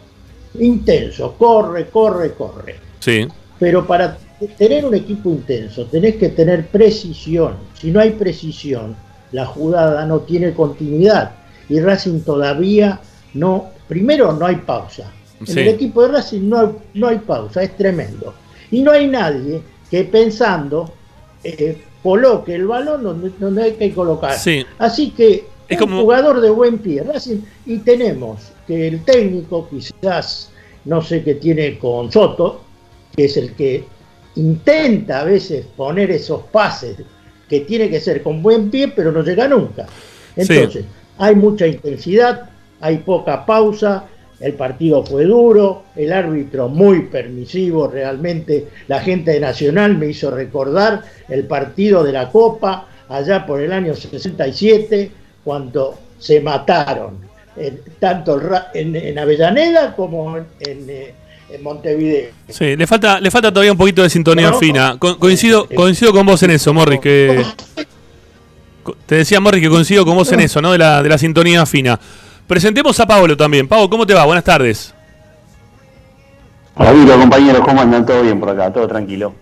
intenso, 0.60 1.36
corre, 1.38 1.86
corre, 1.86 2.34
corre. 2.34 2.76
Sí. 3.00 3.26
Pero 3.58 3.88
para 3.88 4.18
tener 4.48 4.86
un 4.86 4.96
equipo 4.96 5.30
intenso 5.30 5.86
tenés 5.86 6.16
que 6.16 6.30
tener 6.30 6.68
precisión. 6.68 7.56
Si 7.80 7.92
no 7.92 8.00
hay 8.00 8.12
precisión, 8.12 8.96
la 9.32 9.46
jugada 9.46 10.06
no 10.06 10.20
tiene 10.22 10.54
continuidad. 10.54 11.32
Y 11.70 11.80
Racing 11.80 12.22
todavía 12.22 13.00
no, 13.34 13.70
primero 13.88 14.34
no 14.34 14.46
hay 14.46 14.58
pausa. 14.58 15.12
En 15.48 15.58
el 15.58 15.68
equipo 15.70 16.04
de 16.04 16.10
Racing 16.10 16.48
no 16.50 16.60
hay, 16.60 16.68
no 16.94 17.08
hay 17.08 17.18
pausa, 17.20 17.64
es 17.64 17.76
tremendo. 17.78 18.34
Y 18.70 18.82
no 18.82 18.92
hay 18.92 19.08
nadie 19.08 19.62
que 19.90 20.04
pensando 20.04 20.92
eh, 21.44 21.82
coloque 22.04 22.56
el 22.56 22.68
balón 22.68 23.04
donde, 23.04 23.32
donde 23.40 23.64
hay 23.64 23.72
que 23.74 23.92
colocar. 23.94 24.38
Sí. 24.38 24.66
Así 24.78 25.12
que 25.12 25.46
Es 25.68 25.80
un 25.82 25.88
como- 25.88 26.02
jugador 26.02 26.42
de 26.42 26.50
buen 26.50 26.78
pie, 26.80 27.04
Racing, 27.04 27.40
y 27.66 27.78
tenemos 27.80 28.40
que 28.68 28.88
el 28.90 29.04
técnico 29.04 29.68
quizás, 29.70 30.52
no 30.86 31.02
sé 31.02 31.24
qué 31.24 31.36
tiene 31.36 31.80
con 31.80 32.12
Soto, 32.12 32.62
que 33.16 33.26
es 33.26 33.38
el 33.38 33.54
que 33.54 33.84
intenta 34.36 35.22
a 35.22 35.24
veces 35.24 35.66
poner 35.76 36.12
esos 36.12 36.44
pases 36.44 36.98
que 37.50 37.62
tiene 37.62 37.90
que 37.90 38.00
ser 38.00 38.24
con 38.24 38.42
buen 38.42 38.70
pie, 38.70 38.88
pero 38.90 39.12
no 39.12 39.22
llega 39.24 39.48
nunca. 39.48 39.86
Entonces, 40.36 40.86
hay 41.18 41.36
mucha 41.36 41.68
intensidad, 41.68 42.50
hay 42.80 42.98
poca 43.00 43.46
pausa, 43.46 44.06
el 44.40 44.54
partido 44.54 45.06
fue 45.06 45.26
duro, 45.26 45.84
el 45.96 46.12
árbitro 46.12 46.68
muy 46.68 47.04
permisivo, 47.04 47.88
realmente 47.88 48.68
la 48.88 49.00
gente 49.00 49.32
de 49.32 49.40
Nacional 49.40 49.98
me 49.98 50.08
hizo 50.08 50.32
recordar 50.32 51.04
el 51.30 51.46
partido 51.46 52.04
de 52.04 52.14
la 52.14 52.30
Copa 52.30 52.88
allá 53.08 53.46
por 53.46 53.62
el 53.62 53.72
año 53.72 53.94
67, 53.94 55.12
cuando 55.44 55.96
se 56.18 56.40
mataron, 56.42 57.20
eh, 57.58 57.82
tanto 58.00 58.42
en, 58.74 58.96
en 58.96 59.20
Avellaneda 59.20 59.96
como 59.96 60.38
en, 60.38 60.46
en, 60.62 60.90
eh, 60.90 61.14
en 61.54 61.64
Montevideo. 61.64 62.30
Sí, 62.50 62.76
le 62.76 62.88
falta, 62.88 63.20
le 63.20 63.30
falta 63.32 63.52
todavía 63.52 63.72
un 63.72 63.78
poquito 63.78 64.02
de 64.04 64.10
sintonía 64.10 64.52
No. 64.52 64.58
fina. 64.60 64.96
Co- 65.00 65.18
coincido, 65.20 65.68
coincido 65.68 66.12
con 66.14 66.26
vos 66.26 66.42
en 66.44 66.52
eso, 66.52 66.74
Morris, 66.74 67.00
que. 67.00 67.44
Te 69.06 69.16
decía 69.16 69.40
Morris 69.40 69.62
que 69.62 69.70
coincido 69.70 70.06
con 70.06 70.16
vos 70.16 70.32
en 70.32 70.40
eso, 70.40 70.62
¿no? 70.62 70.72
De 70.72 70.78
la, 70.78 71.04
de 71.04 71.10
la 71.10 71.18
sintonía 71.18 71.66
fina. 71.66 72.00
Presentemos 72.48 73.00
a 73.00 73.06
Pablo 73.06 73.38
también. 73.38 73.68
Pablo, 73.68 73.90
¿cómo 73.90 74.06
te 74.08 74.14
va? 74.14 74.26
Buenas 74.26 74.44
tardes. 74.44 74.94
Hola, 76.76 77.16
compañeros, 77.16 77.62
¿cómo 77.64 77.82
andan? 77.82 78.06
¿Todo 78.06 78.22
bien 78.24 78.40
por 78.40 78.50
acá? 78.50 78.72
¿Todo 78.74 78.88
tranquilo? 78.88 79.34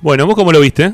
Bueno, 0.00 0.26
¿vos 0.26 0.34
cómo 0.34 0.52
lo 0.52 0.60
viste? 0.60 0.92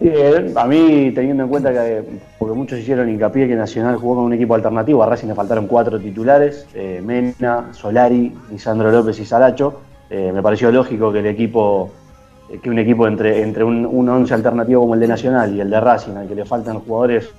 Bien, 0.00 0.52
a 0.56 0.64
mí, 0.64 1.10
teniendo 1.12 1.42
en 1.42 1.48
cuenta 1.48 1.72
que, 1.72 2.04
porque 2.38 2.54
muchos 2.54 2.78
hicieron 2.78 3.08
hincapié 3.08 3.48
que 3.48 3.56
Nacional 3.56 3.96
jugó 3.96 4.16
con 4.16 4.24
un 4.26 4.32
equipo 4.32 4.54
alternativo, 4.54 5.02
a 5.02 5.06
Racing 5.06 5.26
le 5.26 5.34
faltaron 5.34 5.66
cuatro 5.66 5.98
titulares, 5.98 6.68
eh, 6.72 7.02
Mena, 7.04 7.72
Solari, 7.72 8.32
Lisandro 8.48 8.92
López 8.92 9.18
y 9.18 9.24
Saracho, 9.24 9.80
eh, 10.08 10.30
me 10.32 10.40
pareció 10.40 10.70
lógico 10.70 11.12
que 11.12 11.18
el 11.18 11.26
equipo, 11.26 11.90
eh, 12.48 12.60
que 12.62 12.70
un 12.70 12.78
equipo 12.78 13.08
entre, 13.08 13.64
un, 13.64 13.84
un 13.84 14.08
once 14.08 14.32
alternativo 14.32 14.82
como 14.82 14.94
el 14.94 15.00
de 15.00 15.08
Nacional 15.08 15.54
y 15.56 15.60
el 15.60 15.68
de 15.68 15.80
Racing, 15.80 16.14
al 16.14 16.28
que 16.28 16.36
le 16.36 16.44
faltan 16.44 16.78
jugadores 16.78 17.30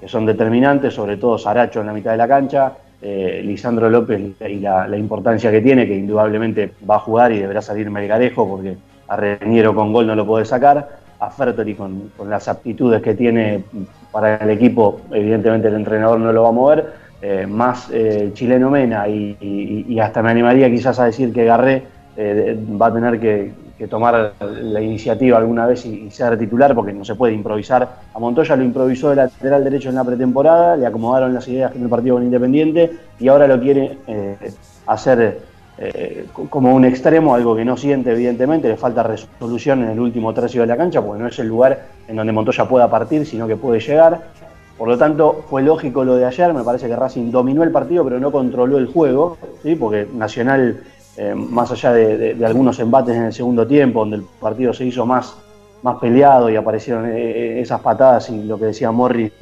que 0.00 0.08
son 0.08 0.24
determinantes, 0.24 0.94
sobre 0.94 1.18
todo 1.18 1.36
Saracho 1.36 1.80
en 1.80 1.86
la 1.86 1.92
mitad 1.92 2.12
de 2.12 2.16
la 2.16 2.26
cancha, 2.26 2.72
eh, 3.02 3.42
Lisandro 3.44 3.90
López 3.90 4.20
y 4.40 4.60
la, 4.60 4.88
la 4.88 4.96
importancia 4.96 5.50
que 5.50 5.60
tiene, 5.60 5.86
que 5.86 5.96
indudablemente 5.96 6.72
va 6.88 6.96
a 6.96 7.00
jugar 7.00 7.30
y 7.32 7.40
deberá 7.40 7.60
salir 7.60 7.90
Melgarejo 7.90 8.48
porque 8.48 8.76
a 9.08 9.16
Reñero 9.16 9.74
con 9.74 9.92
gol 9.92 10.06
no 10.06 10.14
lo 10.14 10.26
puede 10.26 10.44
sacar, 10.44 10.99
a 11.20 11.30
Fertoli 11.30 11.74
con, 11.74 12.10
las 12.28 12.48
aptitudes 12.48 13.02
que 13.02 13.14
tiene 13.14 13.62
para 14.10 14.36
el 14.36 14.50
equipo, 14.50 15.00
evidentemente 15.12 15.68
el 15.68 15.74
entrenador 15.74 16.18
no 16.18 16.32
lo 16.32 16.42
va 16.42 16.48
a 16.48 16.52
mover, 16.52 16.92
eh, 17.22 17.46
más 17.46 17.90
eh, 17.92 18.30
chileno 18.32 18.70
Mena 18.70 19.06
y, 19.06 19.98
hasta 20.00 20.22
me 20.22 20.30
animaría 20.30 20.70
quizás 20.70 20.98
a 20.98 21.04
decir 21.04 21.32
que 21.32 21.44
Garré 21.44 21.82
eh, 22.16 22.58
va 22.80 22.86
a 22.86 22.94
tener 22.94 23.20
que, 23.20 23.52
que 23.80 23.88
tomar 23.88 24.34
la 24.40 24.80
iniciativa 24.82 25.38
alguna 25.38 25.66
vez 25.66 25.86
y, 25.86 26.06
y 26.06 26.10
ser 26.10 26.38
titular 26.38 26.74
porque 26.74 26.92
no 26.92 27.02
se 27.02 27.14
puede 27.14 27.32
improvisar. 27.32 27.88
A 28.12 28.18
Montoya 28.18 28.54
lo 28.54 28.62
improvisó 28.62 29.08
de 29.08 29.16
lateral 29.16 29.64
derecho 29.64 29.88
en 29.88 29.94
la 29.94 30.04
pretemporada, 30.04 30.76
le 30.76 30.84
acomodaron 30.84 31.32
las 31.32 31.48
ideas 31.48 31.74
en 31.74 31.84
el 31.84 31.88
partido 31.88 32.16
con 32.16 32.24
Independiente 32.24 32.90
y 33.18 33.28
ahora 33.28 33.46
lo 33.46 33.58
quiere 33.58 33.96
eh, 34.06 34.36
hacer 34.86 35.40
eh, 35.80 36.26
co- 36.32 36.46
como 36.48 36.74
un 36.74 36.84
extremo, 36.84 37.34
algo 37.34 37.56
que 37.56 37.64
no 37.64 37.76
siente 37.76 38.12
evidentemente, 38.12 38.68
le 38.68 38.76
falta 38.76 39.02
resolución 39.02 39.82
en 39.82 39.90
el 39.90 40.00
último 40.00 40.32
tercio 40.34 40.60
de 40.60 40.66
la 40.66 40.76
cancha 40.76 41.00
porque 41.02 41.22
no 41.22 41.28
es 41.28 41.38
el 41.38 41.48
lugar 41.48 41.86
en 42.06 42.16
donde 42.16 42.32
Montoya 42.32 42.66
pueda 42.68 42.88
partir, 42.90 43.24
sino 43.26 43.46
que 43.48 43.56
puede 43.56 43.80
llegar. 43.80 44.20
Por 44.76 44.88
lo 44.88 44.96
tanto, 44.96 45.44
fue 45.48 45.62
lógico 45.62 46.04
lo 46.04 46.16
de 46.16 46.24
ayer, 46.24 46.52
me 46.54 46.62
parece 46.64 46.86
que 46.88 46.96
Racing 46.96 47.30
dominó 47.30 47.62
el 47.62 47.70
partido 47.70 48.04
pero 48.04 48.18
no 48.20 48.30
controló 48.30 48.78
el 48.78 48.86
juego, 48.86 49.36
¿sí? 49.62 49.74
porque 49.74 50.06
Nacional, 50.14 50.80
eh, 51.16 51.34
más 51.34 51.70
allá 51.70 51.92
de, 51.92 52.36
algunos 52.46 52.78
embates 52.78 53.14
en 53.16 53.24
el 53.24 53.32
segundo 53.32 53.66
tiempo, 53.66 54.00
donde 54.00 54.16
el 54.16 54.22
partido 54.40 54.72
se 54.72 54.84
hizo 54.86 55.04
más, 55.04 55.36
más 55.82 55.96
peleado 55.98 56.48
y 56.50 56.56
aparecieron 56.56 57.06
eh, 57.10 57.60
esas 57.60 57.80
patadas 57.80 58.28
y 58.30 58.42
lo 58.44 58.58
que 58.58 58.66
decía 58.66 58.90
Morris 58.90 59.32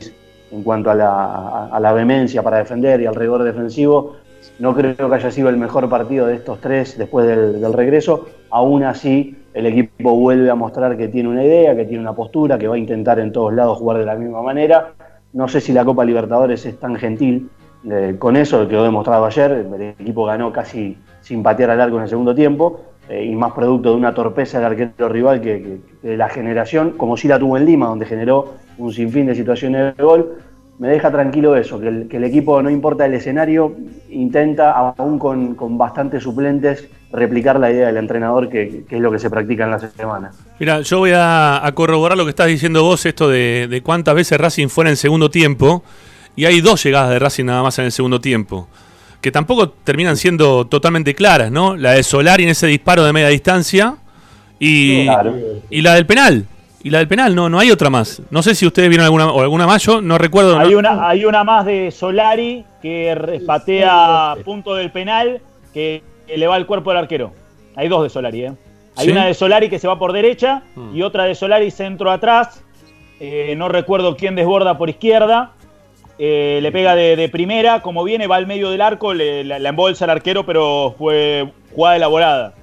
en 0.51 0.62
cuanto 0.62 0.90
a 0.90 0.94
la, 0.94 1.09
a- 1.09 1.68
a 1.72 1.79
la 1.81 1.92
vehemencia 1.92 2.42
para 2.42 2.59
defender 2.59 3.01
y 3.01 3.07
al 3.07 3.14
rigor 3.14 3.44
defensivo, 3.44 4.14
no 4.59 4.75
creo 4.75 4.97
que 4.97 5.14
haya 5.14 5.31
sido 5.31 5.49
el 5.49 5.57
mejor 5.57 5.88
partido 5.88 6.27
de 6.27 6.35
estos 6.35 6.61
tres 6.61 6.99
después 6.99 7.27
del, 7.27 7.73
regreso. 7.73 8.27
Aún 8.51 8.83
así, 8.83 9.37
el 9.55 9.66
equipo 9.66 10.14
vuelve 10.14 10.51
a 10.51 10.55
mostrar 10.55 10.97
que 10.97 11.09
tiene 11.09 11.29
una 11.29 11.44
idea, 11.44 11.77
que 11.77 11.85
tiene 11.85 12.01
una 12.01 12.14
postura, 12.14 12.59
que 12.59 12.66
va 12.66 12.75
a 12.75 12.79
intentar 12.79 13.21
en 13.21 13.33
todos 13.33 13.53
lados 13.53 13.79
jugar 13.79 13.99
de 13.99 14.07
la 14.07 14.16
misma 14.16 14.42
manera. 14.42 14.94
No 15.33 15.47
sé 15.47 15.61
si 15.61 15.73
la 15.73 15.85
Copa 15.85 16.05
Libertadores 16.05 16.66
es 16.66 16.79
tan 16.81 16.97
gentil 16.97 17.49
eh, 17.88 18.16
con 18.18 18.37
eso, 18.37 18.61
que 18.62 18.68
quedó 18.68 18.83
demostrado 18.83 19.25
ayer. 19.27 19.53
El 19.53 19.83
equipo 19.83 20.25
ganó 20.25 20.53
casi 20.53 20.99
sin 21.21 21.42
patear 21.42 21.71
al 21.71 21.81
arco 21.81 21.97
en 21.97 22.03
el 22.03 22.09
segundo 22.09 22.35
tiempo 22.35 22.81
eh, 23.09 23.25
y 23.25 23.35
más 23.37 23.53
producto 23.53 23.90
de 23.90 23.97
una 23.97 24.12
torpeza 24.12 24.59
del 24.59 24.66
arquero 24.66 25.09
rival 25.09 25.40
que 25.40 25.79
de 26.03 26.16
la 26.16 26.29
generación, 26.29 26.92
como 26.97 27.16
si 27.16 27.29
la 27.29 27.38
tuvo 27.38 27.57
en 27.57 27.64
Lima, 27.64 27.87
donde 27.87 28.07
generó 28.07 28.55
un 28.79 28.92
sinfín 28.92 29.27
de 29.27 29.35
situaciones 29.35 29.97
de 29.97 30.03
gol 30.03 30.38
me 30.79 30.88
deja 30.88 31.11
tranquilo 31.11 31.57
eso, 31.57 31.81
que 31.81 31.88
el, 31.88 32.09
que 32.09 32.19
el 32.19 32.25
equipo, 32.25 32.62
no 32.62 32.71
importa 32.71 33.05
el 33.07 33.14
escenario, 33.14 33.75
intenta, 34.11 34.73
aún 34.73 35.19
con, 35.19 35.55
con 35.55 35.77
bastantes 35.77 36.23
suplentes, 36.23 36.88
replicar 37.12 37.59
la 37.59 37.71
idea 37.71 37.87
del 37.88 37.97
entrenador, 37.97 38.49
que, 38.49 38.85
que 38.88 38.97
es 38.97 39.01
lo 39.01 39.11
que 39.11 39.19
se 39.19 39.29
practica 39.31 39.64
en 39.64 39.71
la 39.73 39.79
semana. 39.81 40.31
Mira, 40.61 40.81
yo 40.83 40.99
voy 40.99 41.12
a, 41.12 41.64
a 41.67 41.73
corroborar 41.73 42.17
lo 42.17 42.25
que 42.25 42.31
estás 42.31 42.47
diciendo 42.47 42.83
vos, 42.85 43.05
esto 43.07 43.29
de, 43.29 43.67
de 43.69 43.83
cuántas 43.83 44.14
veces 44.14 44.38
Racing 44.38 44.69
fue 44.69 44.88
en 44.88 44.97
segundo 44.97 45.31
tiempo. 45.31 45.83
Y 46.37 46.45
hay 46.45 46.61
dos 46.61 46.85
llegadas 46.85 47.11
de 47.11 47.19
Racing 47.19 47.47
nada 47.47 47.62
más 47.64 47.79
en 47.81 47.87
el 47.87 47.93
segundo 47.93 48.21
tiempo. 48.21 48.69
Que 49.21 49.33
tampoco 49.33 49.71
terminan 49.71 50.17
siendo 50.17 50.67
totalmente 50.69 51.12
claras, 51.14 51.51
¿no? 51.51 51.75
La 51.77 51.93
de 51.93 52.05
Solari 52.05 52.45
en 52.45 52.51
ese 52.51 52.69
disparo 52.69 53.05
de 53.05 53.12
media 53.12 53.29
distancia. 53.29 53.97
Y, 54.61 55.05
Claro. 55.05 55.35
y 55.71 55.81
la 55.83 55.95
del 55.95 56.07
penal. 56.07 56.45
Y 56.88 56.90
la 56.90 56.98
del 57.01 57.09
penal, 57.09 57.35
no, 57.35 57.51
no 57.51 57.59
hay 57.59 57.70
otra 57.70 57.90
más. 57.90 58.22
No 58.31 58.42
sé 58.42 58.55
si 58.55 58.66
ustedes 58.66 58.88
vieron 58.88 59.05
alguna, 59.05 59.31
o 59.31 59.42
alguna 59.42 59.66
más, 59.66 59.83
yo 59.83 60.01
no 60.01 60.16
recuerdo. 60.16 60.59
Hay 60.59 60.70
no- 60.72 60.79
una, 60.79 61.07
hay 61.07 61.27
una 61.27 61.44
más 61.44 61.66
de 61.66 61.90
Solari 61.90 62.64
que 62.81 63.42
patea 63.46 64.37
punto 64.42 64.74
del 64.74 64.90
penal 64.90 65.42
que 65.74 66.03
le 66.35 66.46
va 66.46 66.55
al 66.55 66.64
cuerpo 66.66 66.88
del 66.88 67.01
arquero. 67.01 67.35
Hay 67.77 67.88
dos 67.88 68.03
de 68.05 68.09
Solari, 68.09 68.42
¿eh? 68.46 68.53
Hay 68.96 69.05
¿Sí? 69.05 69.12
una 69.12 69.27
de 69.27 69.35
Solari 69.35 69.68
que 69.68 69.79
se 69.79 69.87
va 69.87 69.98
por 69.98 70.14
derecha 70.14 70.62
Mm. 70.77 70.96
y 70.96 71.03
otra 71.03 71.24
de 71.24 71.35
Solari 71.35 71.70
centro 71.70 72.11
atrás. 72.11 72.64
Eh, 73.20 73.55
no 73.59 73.68
recuerdo 73.68 74.16
quién 74.16 74.35
desborda 74.35 74.79
por 74.79 74.88
izquierda. 74.88 75.53
Eh, 76.18 76.61
le 76.62 76.72
pega 76.72 76.94
de, 76.94 77.16
de 77.16 77.29
primera, 77.29 77.83
como 77.83 78.03
viene, 78.03 78.27
va 78.27 78.37
al 78.37 78.46
medio 78.46 78.70
del 78.70 78.81
arco, 78.81 79.12
le, 79.12 79.44
la, 79.44 79.59
la 79.59 79.68
embolsa 79.68 80.07
al 80.07 80.11
arquero, 80.12 80.46
pero 80.46 80.94
fue 80.96 81.53
jugada 81.74 81.96
elaborada. 81.96 82.55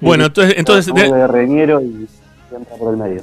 Bueno, 0.00 0.26
entonces, 0.26 0.54
entonces 0.56 0.94
de- 0.94 1.12
de 1.12 1.26
Reñero 1.26 1.80
y 1.82 2.06
entra 2.58 2.76
por 2.76 2.92
el 2.92 3.00
medio. 3.00 3.22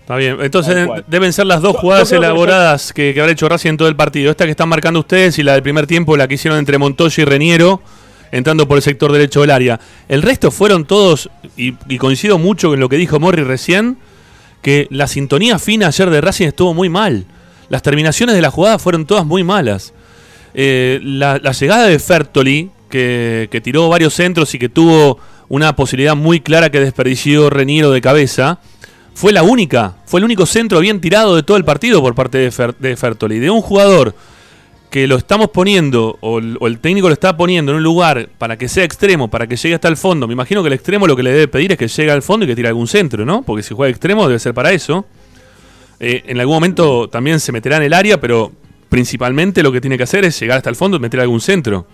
Está 0.00 0.16
bien. 0.16 0.36
Entonces 0.40 0.88
deben 1.06 1.32
ser 1.32 1.46
las 1.46 1.62
dos 1.62 1.76
jugadas 1.76 2.12
elaboradas 2.12 2.92
que, 2.92 3.14
que 3.14 3.20
habrá 3.20 3.32
hecho 3.32 3.48
Racing 3.48 3.70
en 3.70 3.76
todo 3.78 3.88
el 3.88 3.96
partido. 3.96 4.30
Esta 4.30 4.44
que 4.44 4.50
están 4.50 4.68
marcando 4.68 5.00
ustedes 5.00 5.38
y 5.38 5.42
la 5.42 5.54
del 5.54 5.62
primer 5.62 5.86
tiempo, 5.86 6.16
la 6.16 6.28
que 6.28 6.34
hicieron 6.34 6.58
entre 6.58 6.76
Montoya 6.76 7.22
y 7.22 7.24
Reniero, 7.24 7.80
entrando 8.30 8.68
por 8.68 8.76
el 8.76 8.82
sector 8.82 9.12
derecho 9.12 9.40
del 9.40 9.50
área. 9.50 9.80
El 10.08 10.20
resto 10.20 10.50
fueron 10.50 10.84
todos, 10.84 11.30
y, 11.56 11.74
y 11.88 11.98
coincido 11.98 12.38
mucho 12.38 12.68
con 12.68 12.80
lo 12.80 12.88
que 12.88 12.96
dijo 12.96 13.18
Morri 13.18 13.44
recién, 13.44 13.96
que 14.60 14.88
la 14.90 15.06
sintonía 15.06 15.58
fina 15.58 15.86
ayer 15.86 16.10
de 16.10 16.20
Racing 16.20 16.48
estuvo 16.48 16.74
muy 16.74 16.88
mal. 16.90 17.24
Las 17.70 17.80
terminaciones 17.80 18.34
de 18.34 18.42
la 18.42 18.50
jugada 18.50 18.78
fueron 18.78 19.06
todas 19.06 19.24
muy 19.24 19.42
malas. 19.42 19.94
Eh, 20.52 21.00
la, 21.02 21.38
la 21.42 21.52
llegada 21.52 21.86
de 21.86 21.98
Fertoli, 21.98 22.70
que, 22.90 23.48
que 23.50 23.60
tiró 23.62 23.88
varios 23.88 24.12
centros 24.14 24.54
y 24.54 24.58
que 24.58 24.68
tuvo 24.68 25.18
una 25.48 25.76
posibilidad 25.76 26.16
muy 26.16 26.40
clara 26.40 26.70
que 26.70 26.80
desperdició 26.80 27.50
Reniero 27.50 27.90
de 27.90 28.00
cabeza, 28.00 28.60
fue 29.14 29.32
la 29.32 29.42
única, 29.42 29.96
fue 30.06 30.20
el 30.20 30.24
único 30.24 30.46
centro 30.46 30.80
bien 30.80 31.00
tirado 31.00 31.36
de 31.36 31.42
todo 31.42 31.56
el 31.56 31.64
partido 31.64 32.02
por 32.02 32.14
parte 32.14 32.38
de, 32.38 32.50
Fer- 32.50 32.76
de 32.78 32.96
Fertoli. 32.96 33.38
De 33.38 33.50
un 33.50 33.60
jugador 33.60 34.14
que 34.90 35.06
lo 35.06 35.16
estamos 35.16 35.50
poniendo, 35.50 36.18
o 36.20 36.38
el, 36.38 36.56
o 36.60 36.66
el 36.68 36.78
técnico 36.78 37.08
lo 37.08 37.14
está 37.14 37.36
poniendo 37.36 37.72
en 37.72 37.78
un 37.78 37.82
lugar 37.82 38.28
para 38.38 38.56
que 38.56 38.68
sea 38.68 38.84
extremo, 38.84 39.28
para 39.28 39.46
que 39.46 39.56
llegue 39.56 39.74
hasta 39.74 39.88
el 39.88 39.96
fondo. 39.96 40.26
Me 40.28 40.32
imagino 40.34 40.62
que 40.62 40.68
el 40.68 40.72
extremo 40.72 41.06
lo 41.06 41.16
que 41.16 41.22
le 41.24 41.32
debe 41.32 41.48
pedir 41.48 41.72
es 41.72 41.78
que 41.78 41.88
llegue 41.88 42.10
al 42.12 42.22
fondo 42.22 42.44
y 42.44 42.48
que 42.48 42.54
tire 42.54 42.68
algún 42.68 42.86
centro, 42.86 43.24
¿no? 43.24 43.42
Porque 43.42 43.62
si 43.62 43.74
juega 43.74 43.90
extremo 43.90 44.26
debe 44.28 44.38
ser 44.38 44.54
para 44.54 44.72
eso. 44.72 45.04
Eh, 46.00 46.22
en 46.26 46.40
algún 46.40 46.56
momento 46.56 47.08
también 47.08 47.40
se 47.40 47.50
meterá 47.52 47.76
en 47.78 47.84
el 47.84 47.92
área, 47.92 48.20
pero 48.20 48.52
principalmente 48.88 49.62
lo 49.62 49.72
que 49.72 49.80
tiene 49.80 49.96
que 49.96 50.04
hacer 50.04 50.24
es 50.24 50.38
llegar 50.38 50.58
hasta 50.58 50.70
el 50.70 50.76
fondo 50.76 50.96
y 50.96 51.00
meter 51.00 51.20
algún 51.20 51.40
centro. 51.40 51.86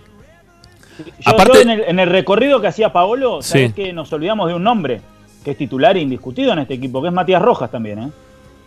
Yo, 1.05 1.31
Aparte- 1.31 1.53
yo 1.55 1.61
en, 1.61 1.69
el, 1.69 1.81
en 1.87 1.99
el 1.99 2.09
recorrido 2.09 2.59
que 2.61 2.67
hacía 2.67 2.91
Paolo, 2.93 3.41
sabés 3.41 3.69
Sí. 3.69 3.73
que 3.73 3.93
nos 3.93 4.11
olvidamos 4.13 4.47
de 4.47 4.55
un 4.55 4.63
nombre 4.63 5.01
que 5.43 5.51
es 5.51 5.57
titular 5.57 5.97
e 5.97 6.01
indiscutido 6.01 6.53
en 6.53 6.59
este 6.59 6.75
equipo, 6.75 7.01
que 7.01 7.07
es 7.07 7.13
Matías 7.13 7.41
Rojas 7.41 7.71
también, 7.71 7.99
¿eh? 7.99 8.09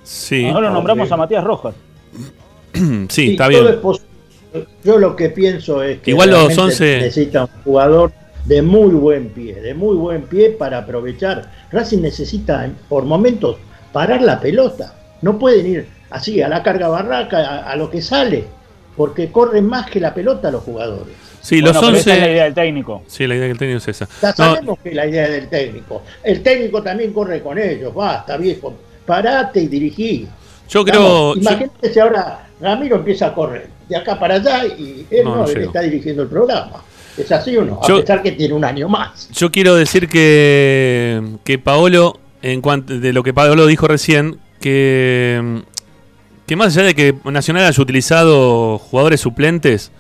Sí, 0.03 0.45
No 0.51 0.61
lo 0.61 0.71
nombramos 0.71 1.11
a 1.13 1.17
Matías 1.17 1.43
Rojas. 1.45 1.75
sí, 3.09 3.33
está 3.33 3.49
bien. 3.49 3.65
es. 3.67 4.65
Yo 4.85 4.99
lo 4.99 5.17
que 5.17 5.31
pienso 5.31 5.83
es 5.83 6.01
que 6.01 6.11
Igual 6.13 6.31
los 6.31 6.39
realmente 6.47 6.63
11 6.63 6.99
necesita 6.99 7.43
un 7.45 7.51
jugador 7.65 8.13
de 8.45 8.63
muy 8.63 8.91
buen 8.95 9.31
pie, 9.31 9.55
de 9.61 9.75
muy 9.75 9.97
buen 9.97 10.23
pie 10.23 10.51
para 10.51 10.79
aprovechar. 10.79 11.51
Racing 11.73 12.03
necesita 12.03 12.71
por 12.89 13.05
momentos 13.05 13.57
parar 13.93 14.23
la 14.23 14.39
pelota. 14.39 14.95
No 15.23 15.39
pueden 15.39 15.67
ir 15.67 15.89
así 16.11 16.41
a 16.43 16.49
la 16.49 16.63
carga 16.63 16.89
barraca, 16.89 17.39
a, 17.39 17.71
a 17.71 17.77
lo 17.77 17.91
que 17.91 18.01
sale, 18.03 18.45
porque 18.97 19.33
corren 19.33 19.67
más 19.67 19.91
que 19.91 19.99
la 19.99 20.15
pelota 20.15 20.51
los 20.53 20.63
jugadores. 20.63 21.15
Sí, 21.45 21.61
Bueno, 21.61 21.75
los 21.81 21.85
pero 21.85 21.97
esa 21.99 22.13
es 22.15 22.19
la 22.19 22.25
11. 22.25 22.33
idea 22.33 22.45
del 22.45 22.55
técnico. 22.55 23.03
Sí, 23.07 23.27
la 23.27 23.35
idea 23.37 23.49
que 23.53 23.55
tengo 23.59 23.77
es 23.77 23.87
esa. 23.89 24.09
Ya 24.23 24.29
No, 24.31 24.35
sabemos 24.35 24.79
que 24.83 24.95
la 24.95 25.07
idea 25.07 25.29
del 25.29 25.49
técnico. 25.49 26.03
El 26.23 26.43
técnico 26.43 26.83
también 26.83 27.13
corre 27.13 27.43
con 27.43 27.59
ellos. 27.59 27.93
Basta, 27.95 28.37
viejo. 28.39 28.75
Parate 29.05 29.61
y 29.61 29.69
dirigí. 29.69 30.27
yo 30.71 30.85
creo. 30.85 31.03
Vamos, 31.03 31.35
yo- 31.37 31.41
imagínate 31.43 31.93
si 31.93 32.01
ahora 32.01 32.49
Ramiro 32.61 32.97
empieza 32.97 33.27
a 33.27 33.35
correr 33.35 33.69
de 33.89 33.95
acá 33.97 34.19
para 34.19 34.37
allá 34.37 34.65
y 34.67 35.07
él 35.11 35.25
No, 35.25 35.37
no, 35.37 35.43
no 35.43 35.49
él 35.49 35.63
está 35.65 35.83
dirigiendo 35.83 36.23
el 36.23 36.29
programa. 36.29 36.83
¿Es 37.19 37.31
así 37.31 37.55
o 37.59 37.65
no? 37.65 37.79
Yo- 37.87 37.97
a 37.99 38.01
pesar 38.01 38.23
que 38.23 38.33
tiene 38.33 38.55
un 38.55 38.65
año 38.65 38.89
más. 38.89 39.29
Yo 39.33 39.53
quiero 39.53 39.75
decir 39.75 40.09
que, 40.09 41.23
que 41.45 41.59
Paolo, 41.59 42.19
en 42.43 42.61
cuanto 42.63 42.99
de 42.99 43.13
lo 43.13 43.23
que 43.23 43.35
Paolo 43.35 43.67
dijo 43.67 43.87
recién, 43.87 44.39
que, 44.61 45.63
que 46.47 46.57
más 46.57 46.75
allá 46.77 46.87
de 46.87 46.95
que 46.95 47.15
Nacional 47.25 47.67
haya 47.67 47.83
utilizado 47.83 48.79
jugadores 48.79 49.21
suplentes, 49.21 49.93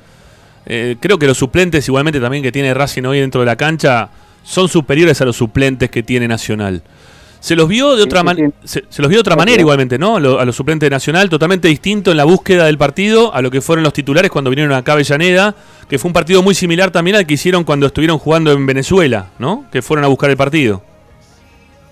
eh, 0.66 0.96
creo 1.00 1.18
que 1.18 1.26
los 1.26 1.38
suplentes 1.38 1.86
igualmente 1.88 2.20
también 2.20 2.42
que 2.42 2.52
tiene 2.52 2.72
Racing 2.74 3.04
hoy 3.04 3.20
dentro 3.20 3.40
de 3.40 3.46
la 3.46 3.56
cancha 3.56 4.08
son 4.42 4.68
superiores 4.68 5.20
a 5.20 5.24
los 5.24 5.36
suplentes 5.36 5.90
que 5.90 6.02
tiene 6.02 6.28
Nacional. 6.28 6.82
Se 7.40 7.54
los 7.56 7.68
vio 7.68 7.94
de 7.94 8.02
otra 8.02 8.22
manera, 8.22 8.50
se, 8.64 8.84
se 8.88 9.02
los 9.02 9.08
vio 9.10 9.18
de 9.18 9.20
otra 9.20 9.36
manera 9.36 9.60
igualmente, 9.60 9.98
¿no? 9.98 10.18
Lo- 10.18 10.40
a 10.40 10.46
los 10.46 10.56
suplentes 10.56 10.86
de 10.88 10.90
Nacional, 10.94 11.28
totalmente 11.28 11.68
distinto 11.68 12.10
en 12.10 12.16
la 12.16 12.24
búsqueda 12.24 12.64
del 12.64 12.78
partido 12.78 13.34
a 13.34 13.42
lo 13.42 13.50
que 13.50 13.60
fueron 13.60 13.82
los 13.82 13.92
titulares 13.92 14.30
cuando 14.30 14.48
vinieron 14.48 14.72
acá 14.72 14.92
a 14.92 14.94
Avellaneda, 14.94 15.54
que 15.86 15.98
fue 15.98 16.08
un 16.08 16.14
partido 16.14 16.42
muy 16.42 16.54
similar 16.54 16.90
también 16.90 17.16
al 17.16 17.26
que 17.26 17.34
hicieron 17.34 17.64
cuando 17.64 17.84
estuvieron 17.86 18.18
jugando 18.18 18.50
en 18.50 18.64
Venezuela, 18.64 19.26
¿no? 19.38 19.66
Que 19.70 19.82
fueron 19.82 20.06
a 20.06 20.08
buscar 20.08 20.30
el 20.30 20.38
partido. 20.38 20.82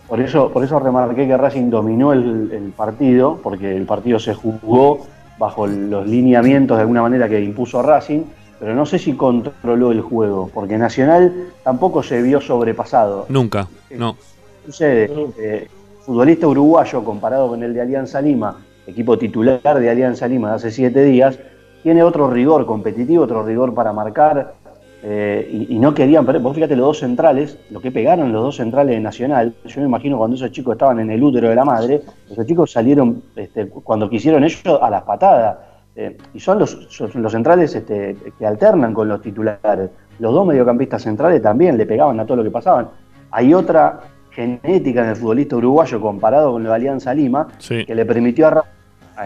Por 0.08 0.20
eso, 0.20 0.50
por 0.50 0.64
eso 0.64 0.78
remarqué 0.78 1.26
que 1.26 1.36
Racing 1.36 1.70
dominó 1.70 2.12
el, 2.12 2.50
el 2.52 2.72
partido, 2.76 3.38
porque 3.42 3.76
el 3.76 3.84
partido 3.84 4.18
se 4.18 4.34
jugó 4.34 5.06
bajo 5.38 5.66
los 5.66 6.06
lineamientos 6.06 6.76
de 6.76 6.82
alguna 6.82 7.02
manera 7.02 7.28
que 7.28 7.40
impuso 7.42 7.82
Racing, 7.82 8.22
pero 8.62 8.76
no 8.76 8.86
sé 8.86 9.00
si 9.00 9.14
controló 9.14 9.90
el 9.90 10.02
juego, 10.02 10.48
porque 10.54 10.78
Nacional 10.78 11.48
tampoco 11.64 12.00
se 12.00 12.22
vio 12.22 12.40
sobrepasado. 12.40 13.26
Nunca, 13.28 13.66
no. 13.90 14.16
sucede? 14.64 15.10
Eh, 15.36 15.66
futbolista 16.02 16.46
uruguayo 16.46 17.02
comparado 17.02 17.48
con 17.48 17.64
el 17.64 17.74
de 17.74 17.80
Alianza 17.80 18.20
Lima, 18.20 18.58
equipo 18.86 19.18
titular 19.18 19.80
de 19.80 19.90
Alianza 19.90 20.28
Lima 20.28 20.50
de 20.50 20.54
hace 20.54 20.70
siete 20.70 21.02
días, 21.02 21.40
tiene 21.82 22.04
otro 22.04 22.30
rigor 22.30 22.64
competitivo, 22.64 23.24
otro 23.24 23.42
rigor 23.42 23.74
para 23.74 23.92
marcar, 23.92 24.54
eh, 25.02 25.66
y, 25.68 25.74
y 25.74 25.78
no 25.80 25.92
querían 25.92 26.24
perder. 26.24 26.40
Vos 26.42 26.54
fíjate 26.54 26.76
los 26.76 26.86
dos 26.86 26.98
centrales, 27.00 27.58
lo 27.68 27.80
que 27.80 27.90
pegaron 27.90 28.32
los 28.32 28.44
dos 28.44 28.56
centrales 28.58 28.94
de 28.94 29.00
Nacional. 29.00 29.54
Yo 29.64 29.80
me 29.80 29.88
imagino 29.88 30.18
cuando 30.18 30.36
esos 30.36 30.52
chicos 30.52 30.74
estaban 30.74 31.00
en 31.00 31.10
el 31.10 31.20
útero 31.20 31.48
de 31.48 31.56
la 31.56 31.64
madre, 31.64 32.00
esos 32.30 32.46
chicos 32.46 32.70
salieron 32.70 33.24
este, 33.34 33.66
cuando 33.66 34.08
quisieron 34.08 34.44
ellos 34.44 34.62
a 34.80 34.88
las 34.88 35.02
patadas. 35.02 35.71
Eh, 35.94 36.16
y 36.32 36.40
son 36.40 36.58
los, 36.58 36.86
son 36.90 37.10
los 37.22 37.32
centrales 37.32 37.74
este, 37.74 38.16
que 38.38 38.46
alternan 38.46 38.94
con 38.94 39.08
los 39.08 39.20
titulares. 39.20 39.90
Los 40.18 40.32
dos 40.32 40.46
mediocampistas 40.46 41.02
centrales 41.02 41.42
también 41.42 41.76
le 41.76 41.84
pegaban 41.86 42.18
a 42.20 42.24
todo 42.24 42.38
lo 42.38 42.42
que 42.44 42.50
pasaban. 42.50 42.88
Hay 43.30 43.52
otra 43.52 44.00
genética 44.30 45.02
en 45.02 45.10
el 45.10 45.16
futbolista 45.16 45.56
uruguayo 45.56 46.00
comparado 46.00 46.52
con 46.52 46.64
la 46.64 46.74
Alianza 46.74 47.12
Lima 47.12 47.48
Sí. 47.58 47.84
que 47.84 47.94
le 47.94 48.06
permitió 48.06 48.48
a 48.48 48.64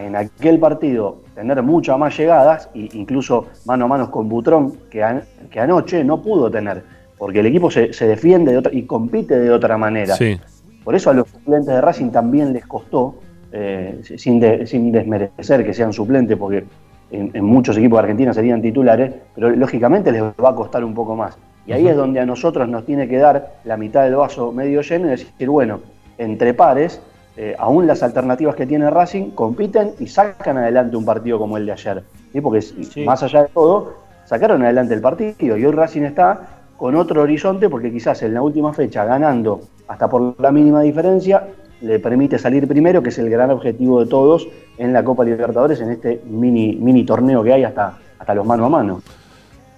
en 0.01 0.17
aquel 0.17 0.59
partido 0.59 1.19
tener 1.37 1.63
muchas 1.63 1.97
más 1.97 2.17
llegadas, 2.19 2.69
e 2.75 2.89
incluso 2.95 3.47
mano 3.67 3.85
a 3.85 3.89
mano 3.89 4.11
con 4.11 4.29
Butrón, 4.29 4.73
que, 4.91 5.03
an- 5.05 5.23
que 5.49 5.61
anoche 5.61 6.03
no 6.03 6.21
pudo 6.21 6.51
tener, 6.51 6.83
porque 7.17 7.39
el 7.39 7.47
equipo 7.47 7.71
se, 7.71 7.93
se 7.93 8.09
defiende 8.09 8.51
de 8.51 8.59
otra, 8.59 8.75
y 8.75 8.83
compite 8.83 9.39
de 9.39 9.51
otra 9.53 9.79
manera. 9.79 10.17
Sí. 10.17 10.41
Por 10.83 10.97
eso 10.97 11.11
a 11.11 11.15
los 11.15 11.29
suplentes 11.29 11.69
de 11.73 11.81
Racing 11.81 12.11
también 12.11 12.53
les 12.53 12.67
costó, 12.67 13.15
eh, 13.59 14.01
sin, 14.19 14.39
de- 14.39 14.67
sin 14.67 14.93
desmerecer 14.93 15.65
que 15.65 15.73
sean 15.73 15.93
suplentes, 15.93 16.37
porque 16.37 16.65
en, 17.11 17.31
en 17.33 17.45
muchos 17.45 17.77
equipos 17.79 17.97
de 17.99 18.01
Argentina 18.03 18.35
serían 18.35 18.61
titulares, 18.61 19.13
pero 19.35 19.51
lógicamente 19.51 20.13
les 20.13 20.23
va 20.23 20.51
a 20.51 20.55
costar 20.55 20.85
un 20.85 20.93
poco 20.95 21.17
más. 21.17 21.39
Y 21.67 21.73
ahí 21.73 21.89
es 21.89 21.97
donde 21.97 22.21
a 22.21 22.27
nosotros 22.27 22.69
nos 22.69 22.85
tiene 22.85 23.09
que 23.09 23.17
dar 23.19 23.55
la 23.65 23.77
mitad 23.77 24.05
del 24.05 24.17
vaso 24.17 24.53
medio 24.53 24.83
lleno 24.83 25.07
y 25.07 25.11
decir, 25.11 25.49
bueno, 25.49 25.81
entre 26.19 26.53
pares, 26.55 27.01
eh, 27.37 27.55
aún 27.59 27.87
las 27.87 28.03
alternativas 28.03 28.55
que 28.55 28.67
tiene 28.67 28.89
Racing 28.91 29.31
compiten 29.31 29.93
y 29.99 30.07
sacan 30.07 30.59
adelante 30.59 30.97
un 30.97 31.05
partido 31.05 31.39
como 31.39 31.57
el 31.57 31.67
de 31.67 31.73
ayer. 31.73 32.03
¿sí? 32.33 32.41
Porque 32.41 32.61
más 33.05 33.23
allá 33.23 33.43
de 33.45 33.49
todo, 33.49 33.95
sacaron 34.25 34.63
adelante 34.63 34.95
el 34.95 35.01
partido 35.01 35.35
y 35.57 35.65
hoy 35.65 35.71
Racing 35.73 36.03
está 36.03 36.41
con 36.77 36.95
otro 36.95 37.23
horizonte 37.23 37.69
porque 37.69 37.91
quizás 37.91 38.23
en 38.23 38.35
la 38.35 38.43
última 38.43 38.73
fecha 38.73 39.05
ganando 39.05 39.61
hasta 39.89 40.09
por 40.09 40.39
la 40.41 40.51
mínima 40.53 40.83
diferencia 40.83 41.47
le 41.81 41.99
permite 41.99 42.39
salir 42.39 42.67
primero, 42.67 43.03
que 43.03 43.11
es 43.11 43.19
el 43.19 43.29
gran 43.31 43.51
objetivo 43.51 44.03
de 44.03 44.09
todos 44.11 44.49
en 44.79 44.93
la 44.93 45.05
Copa 45.05 45.25
Libertadores, 45.25 45.81
en 45.81 45.91
este 45.93 46.21
mini, 46.25 46.75
mini 46.77 47.05
torneo 47.05 47.43
que 47.43 47.53
hay 47.53 47.65
hasta, 47.65 47.99
hasta 48.19 48.35
los 48.35 48.47
mano 48.47 48.67
a 48.67 48.69
mano. 48.69 49.03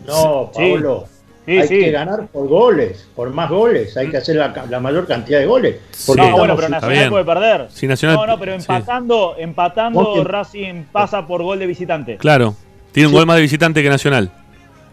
No. 0.07 0.51
Pablo. 0.55 1.05
Sí, 1.47 1.59
hay 1.59 1.67
sí. 1.69 1.81
que 1.81 1.91
ganar 1.91 2.27
por 2.27 2.47
goles, 2.47 3.09
por 3.17 3.31
más 3.33 3.49
goles. 3.49 3.97
Hay 3.97 4.11
que 4.11 4.19
hacer 4.19 4.37
la, 4.37 4.53
la 4.69 4.81
mayor 4.81 5.07
cantidad 5.07 5.39
de 5.41 5.47
goles. 5.47 5.77
Porque 6.07 6.21
no, 6.23 6.37
bueno, 6.37 6.55
pero 6.57 6.69
Nacional 6.69 6.99
bien. 6.99 7.11
puede 7.11 7.25
perder. 7.25 7.67
Sí, 7.71 7.87
Nacional- 7.87 8.17
no, 8.19 8.27
no, 8.27 8.39
pero 8.39 8.53
sí. 8.53 8.59
empatando, 8.61 9.35
empatando 9.39 10.25
Racing 10.25 10.85
pasa 10.93 11.27
por 11.27 11.43
gol 11.43 11.59
de 11.59 11.67
visitante. 11.67 12.17
Claro. 12.19 12.55
Tiene 12.93 13.07
un 13.07 13.13
Sí. 13.13 13.17
gol 13.17 13.27
más 13.27 13.37
de 13.37 13.43
visitante 13.43 13.83
que 13.83 13.89
Nacional. 13.89 14.31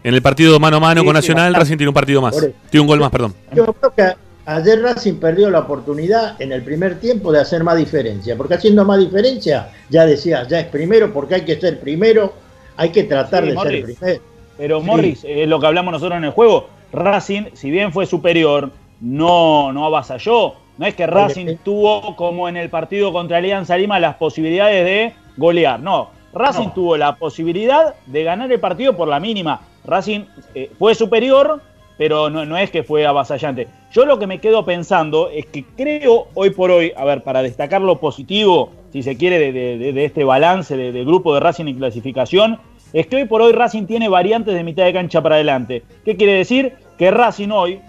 En 0.02 0.14
el 0.14 0.22
partido 0.22 0.58
mano 0.58 0.78
a 0.78 0.80
mano 0.80 1.00
Sí, 1.02 1.04
con 1.06 1.14
Nacional. 1.14 1.54
Racing 1.54 1.76
tiene 1.76 1.88
un 1.88 1.94
partido 1.94 2.22
más. 2.22 2.34
Tiene 2.70 2.80
un 2.80 2.86
gol 2.86 3.00
más, 3.00 3.10
perdón. 3.10 3.34
Yo 3.52 3.66
creo 3.74 3.92
que 3.94 4.16
ayer 4.46 4.80
Racing 4.82 5.14
perdió 5.16 5.50
la 5.50 5.60
oportunidad 5.60 6.40
en 6.40 6.52
el 6.52 6.62
primer 6.62 6.98
tiempo 7.00 7.32
de 7.32 7.40
hacer 7.40 7.62
más 7.64 7.76
diferencia, 7.76 8.36
porque 8.36 8.54
haciendo 8.54 8.84
más 8.84 8.98
diferencia, 8.98 9.70
ya 9.90 10.06
decía, 10.06 10.46
ya 10.48 10.60
es 10.60 10.66
primero, 10.66 11.12
porque 11.12 11.34
hay 11.36 11.40
que 11.44 11.60
ser 11.60 11.80
primero, 11.80 12.32
hay 12.76 12.90
que 12.90 13.04
tratar 13.04 13.42
Sí, 13.42 13.48
de 13.50 13.54
Morris. 13.54 13.86
ser 13.86 13.96
primero. 13.98 14.22
Pero 14.56 14.80
Sí. 14.80 14.86
Morris, 14.86 15.24
es 15.28 15.48
lo 15.48 15.60
que 15.60 15.66
hablamos 15.66 15.92
nosotros 15.92 16.16
en 16.18 16.24
el 16.24 16.30
juego. 16.30 16.68
Racing, 16.92 17.46
si 17.52 17.70
bien 17.70 17.92
fue 17.92 18.06
superior, 18.06 18.70
no, 19.00 19.72
no 19.72 19.84
avasalló. 19.86 20.54
No 20.78 20.86
es 20.86 20.94
que 20.94 21.06
Racing 21.06 21.56
tuvo, 21.64 22.14
como 22.16 22.48
en 22.48 22.56
el 22.56 22.68
partido 22.70 23.12
contra 23.12 23.38
Alianza 23.38 23.76
Lima, 23.76 23.98
las 23.98 24.16
posibilidades 24.16 24.84
de 24.84 25.12
golear. 25.36 25.80
No, 25.80 26.10
Racing 26.34 26.66
No. 26.66 26.72
tuvo 26.72 26.96
la 26.96 27.16
posibilidad 27.16 27.94
de 28.06 28.24
ganar 28.24 28.52
el 28.52 28.60
partido 28.60 28.94
por 28.96 29.08
la 29.08 29.18
mínima. 29.18 29.60
Racing 29.84 30.24
eh, 30.54 30.70
fue 30.78 30.94
superior, 30.94 31.60
pero 31.98 32.28
no, 32.30 32.44
no 32.44 32.56
es 32.58 32.70
que 32.70 32.82
fue 32.82 33.06
avasallante. 33.06 33.68
Yo 33.92 34.04
lo 34.04 34.18
que 34.18 34.26
me 34.26 34.38
quedo 34.40 34.64
pensando 34.64 35.30
es 35.30 35.46
que 35.46 35.64
creo 35.76 36.28
hoy 36.34 36.50
por 36.50 36.70
hoy, 36.70 36.92
a 36.96 37.04
ver, 37.04 37.22
para 37.22 37.42
destacar 37.42 37.80
lo 37.80 37.98
positivo, 37.98 38.70
si 38.92 39.02
se 39.02 39.16
quiere, 39.16 39.38
de, 39.52 39.78
de- 39.92 40.04
este 40.04 40.24
balance 40.24 40.76
de- 40.76 41.04
grupo 41.04 41.32
de 41.34 41.40
Racing 41.40 41.66
en 41.66 41.76
clasificación, 41.78 42.58
es 42.92 43.06
que 43.06 43.16
hoy 43.16 43.24
por 43.24 43.42
hoy 43.42 43.52
Racing 43.52 43.86
tiene 43.86 44.08
variantes 44.08 44.54
de 44.54 44.62
mitad 44.64 44.84
de 44.84 44.92
cancha 44.92 45.22
para 45.22 45.36
adelante. 45.36 45.82
¿Qué 46.04 46.16
quiere 46.16 46.34
decir? 46.34 46.74
Que 46.98 47.10
Racing 47.10 47.50
hoy 47.50 47.80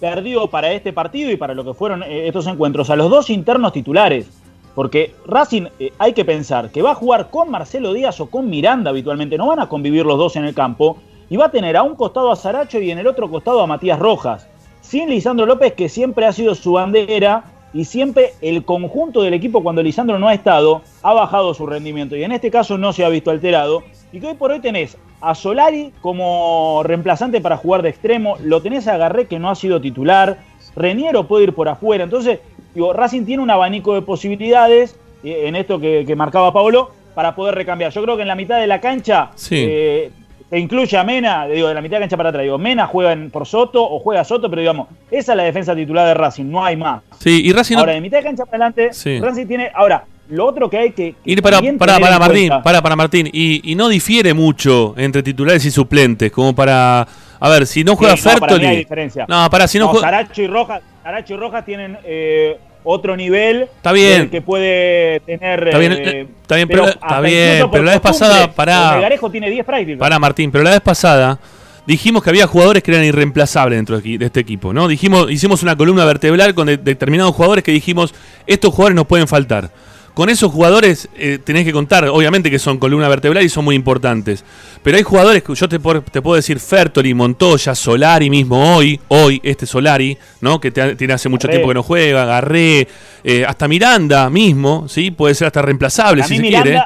perdió 0.00 0.46
para 0.46 0.72
este 0.72 0.92
partido 0.92 1.30
y 1.30 1.36
para 1.36 1.54
lo 1.54 1.64
que 1.64 1.74
fueron 1.74 2.02
eh, 2.02 2.26
estos 2.28 2.46
encuentros 2.46 2.90
a 2.90 2.96
los 2.96 3.10
dos 3.10 3.30
internos 3.30 3.72
titulares. 3.72 4.30
Porque 4.74 5.12
Racing 5.26 5.64
eh, 5.80 5.92
hay 5.98 6.12
que 6.12 6.24
pensar 6.24 6.70
que 6.70 6.82
va 6.82 6.92
a 6.92 6.94
jugar 6.94 7.30
con 7.30 7.50
Marcelo 7.50 7.92
Díaz 7.92 8.20
o 8.20 8.30
con 8.30 8.48
Miranda 8.48 8.90
habitualmente, 8.90 9.36
no 9.36 9.48
van 9.48 9.58
a 9.60 9.68
convivir 9.68 10.06
los 10.06 10.18
dos 10.18 10.36
en 10.36 10.44
el 10.44 10.54
campo, 10.54 10.98
y 11.30 11.36
va 11.36 11.46
a 11.46 11.50
tener 11.50 11.76
a 11.76 11.82
un 11.82 11.94
costado 11.94 12.30
a 12.30 12.36
Saracho 12.36 12.80
y 12.80 12.90
en 12.90 12.98
el 12.98 13.06
otro 13.06 13.30
costado 13.30 13.60
a 13.60 13.66
Matías 13.66 13.98
Rojas. 13.98 14.46
Sin 14.80 15.10
Lisandro 15.10 15.44
López, 15.46 15.74
que 15.74 15.88
siempre 15.88 16.24
ha 16.26 16.32
sido 16.32 16.54
su 16.54 16.72
bandera, 16.72 17.44
y 17.74 17.84
siempre 17.84 18.32
el 18.40 18.64
conjunto 18.64 19.20
del 19.22 19.34
equipo, 19.34 19.62
cuando 19.62 19.82
Lisandro 19.82 20.18
no 20.18 20.28
ha 20.28 20.32
estado, 20.34 20.80
ha 21.02 21.12
bajado 21.12 21.52
su 21.52 21.66
rendimiento. 21.66 22.16
Y 22.16 22.24
en 22.24 22.32
este 22.32 22.50
caso 22.50 22.78
no 22.78 22.94
se 22.94 23.04
ha 23.04 23.10
visto 23.10 23.30
alterado. 23.30 23.82
Y 24.10 24.20
que 24.20 24.28
hoy 24.28 24.34
por 24.34 24.50
hoy 24.50 24.60
tenés 24.60 24.96
a 25.20 25.34
Solari 25.34 25.92
como 26.00 26.80
reemplazante 26.84 27.42
para 27.42 27.58
jugar 27.58 27.82
de 27.82 27.90
extremo, 27.90 28.36
lo 28.42 28.62
tenés 28.62 28.88
a 28.88 28.96
Garré 28.96 29.26
que 29.26 29.38
no 29.38 29.50
ha 29.50 29.54
sido 29.54 29.80
titular, 29.82 30.38
Reniero 30.76 31.26
puede 31.28 31.44
ir 31.44 31.54
por 31.54 31.68
afuera. 31.68 32.04
Entonces, 32.04 32.38
digo, 32.74 32.94
Racing 32.94 33.26
tiene 33.26 33.42
un 33.42 33.50
abanico 33.50 33.94
de 33.94 34.00
posibilidades 34.02 34.96
eh, 35.22 35.42
en 35.46 35.56
esto 35.56 35.78
que, 35.78 36.04
que 36.06 36.16
marcaba 36.16 36.52
Pablo 36.54 36.90
para 37.14 37.34
poder 37.34 37.54
recambiar. 37.54 37.92
Yo 37.92 38.02
creo 38.02 38.16
que 38.16 38.22
en 38.22 38.28
la 38.28 38.34
mitad 38.36 38.60
de 38.60 38.66
la 38.66 38.80
cancha 38.80 39.32
Sí. 39.34 39.56
eh, 39.68 40.10
se 40.50 40.58
incluye 40.58 40.96
a 40.96 41.04
Mena, 41.04 41.46
digo, 41.46 41.68
de 41.68 41.74
la 41.74 41.80
mitad 41.80 41.96
de 41.96 42.00
la 42.00 42.04
cancha 42.04 42.16
para 42.16 42.30
atrás. 42.30 42.42
Digo, 42.44 42.58
Mena 42.58 42.86
juega 42.86 43.12
en- 43.12 43.30
por 43.30 43.46
Soto 43.46 43.82
o 43.82 43.98
juega 44.00 44.24
Soto, 44.24 44.48
pero 44.48 44.60
digamos, 44.60 44.88
esa 45.10 45.32
es 45.32 45.36
la 45.36 45.42
defensa 45.44 45.74
titular 45.76 46.06
de 46.06 46.14
Racing, 46.14 46.46
no 46.50 46.64
hay 46.64 46.76
más. 46.76 47.02
Sí, 47.18 47.42
y 47.44 47.52
Racing 47.52 47.74
no- 47.74 47.80
Ahora, 47.80 47.92
de 47.92 48.00
mitad 48.00 48.18
de 48.18 48.24
cancha 48.24 48.44
para 48.44 48.66
adelante, 48.66 48.92
Sí. 48.92 49.20
Racing 49.20 49.46
tiene. 49.46 49.70
Ahora, 49.74 50.04
lo 50.30 50.46
otro 50.46 50.68
que 50.70 50.78
hay 50.78 50.90
que. 50.92 51.14
que 51.24 51.30
Ir 51.30 51.42
para, 51.42 51.60
para, 51.78 51.98
para 51.98 52.18
Martín, 52.18 52.52
para, 52.62 52.82
para 52.82 52.96
Martín. 52.96 53.28
Y, 53.32 53.72
y 53.72 53.74
no 53.74 53.88
difiere 53.88 54.34
mucho 54.34 54.94
entre 54.96 55.22
titulares 55.22 55.64
y 55.64 55.70
suplentes, 55.70 56.30
como 56.32 56.54
para... 56.54 57.06
A 57.40 57.48
ver, 57.50 57.66
si 57.66 57.84
no 57.84 57.94
juega 57.96 58.16
Sí, 58.16 58.24
no, 58.28 58.30
para 58.40 58.40
mí 58.40 58.58
Fertoli... 58.58 58.66
hay 58.66 58.76
diferencia. 58.78 59.24
No, 59.28 59.48
para, 59.48 59.68
si 59.68 59.78
no, 59.78 59.88
juega... 59.88 60.06
Saracho 60.06 60.42
y 60.42 60.46
Rojas, 60.48 60.82
Saracho 61.02 61.34
y 61.34 61.36
Rojas 61.36 61.64
tienen 61.64 61.96
eh, 62.04 62.58
otro 62.90 63.16
nivel. 63.16 63.62
Está 63.76 63.92
bien. 63.92 64.30
que 64.30 64.40
puede 64.40 65.20
tener. 65.20 65.68
Está 65.68 65.78
bien, 65.78 65.92
eh, 65.92 66.02
eh, 66.04 66.26
está 66.42 66.56
bien, 66.56 66.68
pero- 66.68 66.88
está 66.88 67.20
bien, 67.20 67.70
la 67.84 67.90
vez 67.92 68.00
pasada, 68.00 68.50
pará. 68.52 68.88
el 68.88 68.94
Melgarejo 68.96 69.30
tiene 69.30 69.50
10 69.50 69.64
prácticas. 69.66 69.98
Para 69.98 70.18
Martín, 70.18 70.50
pero 70.50 70.64
la 70.64 70.70
vez 70.70 70.80
pasada 70.80 71.38
dijimos 71.86 72.22
que 72.22 72.30
había 72.30 72.46
jugadores 72.46 72.82
que 72.82 72.90
eran 72.90 73.04
irreemplazables 73.04 73.78
dentro 73.78 73.96
de 73.96 74.00
aquí- 74.00 74.16
de 74.18 74.26
este 74.26 74.40
equipo, 74.40 74.72
¿no? 74.72 74.88
Dijimos, 74.88 75.30
hicimos 75.30 75.62
una 75.62 75.76
columna 75.76 76.04
vertebral 76.04 76.54
con 76.54 76.66
de- 76.66 76.76
determinados 76.78 77.34
jugadores 77.34 77.62
que 77.64 77.72
dijimos, 77.72 78.14
estos 78.46 78.72
jugadores 78.74 78.96
nos 78.96 79.06
pueden 79.06 79.28
faltar. 79.28 79.70
Con 80.18 80.30
esos 80.30 80.50
jugadores 80.50 81.08
eh, 81.16 81.38
tenés 81.44 81.64
que 81.64 81.70
contar, 81.72 82.08
obviamente 82.08 82.50
que 82.50 82.58
son 82.58 82.78
columna 82.78 83.06
vertebral 83.08 83.44
y 83.44 83.48
son 83.48 83.64
muy 83.64 83.76
importantes. 83.76 84.44
Pero 84.82 84.96
hay 84.96 85.04
jugadores 85.04 85.44
que 85.44 85.54
yo 85.54 85.68
te, 85.68 85.78
por- 85.78 86.00
te 86.02 86.20
puedo 86.20 86.34
decir, 86.34 86.58
Fertoli, 86.58 87.14
Montoya, 87.14 87.72
Solari 87.76 88.28
mismo 88.28 88.74
hoy, 88.76 88.98
hoy, 89.06 89.40
este 89.44 89.64
Solari, 89.64 90.18
¿no? 90.40 90.60
Que 90.60 90.72
te- 90.72 90.96
tiene 90.96 91.12
hace 91.14 91.28
mucho 91.28 91.46
Garré. 91.46 91.58
tiempo 91.58 91.68
que 91.68 91.74
no 91.74 91.84
juega, 91.84 92.24
Garré, 92.24 92.88
eh, 93.22 93.44
hasta 93.46 93.68
Miranda 93.68 94.28
mismo, 94.28 94.88
¿sí? 94.88 95.12
Puede 95.12 95.36
ser 95.36 95.46
hasta 95.46 95.62
reemplazable 95.62 96.22
a 96.22 96.26
si 96.26 96.32
mí 96.32 96.38
se 96.38 96.42
Miranda, 96.42 96.64
quiere. 96.64 96.82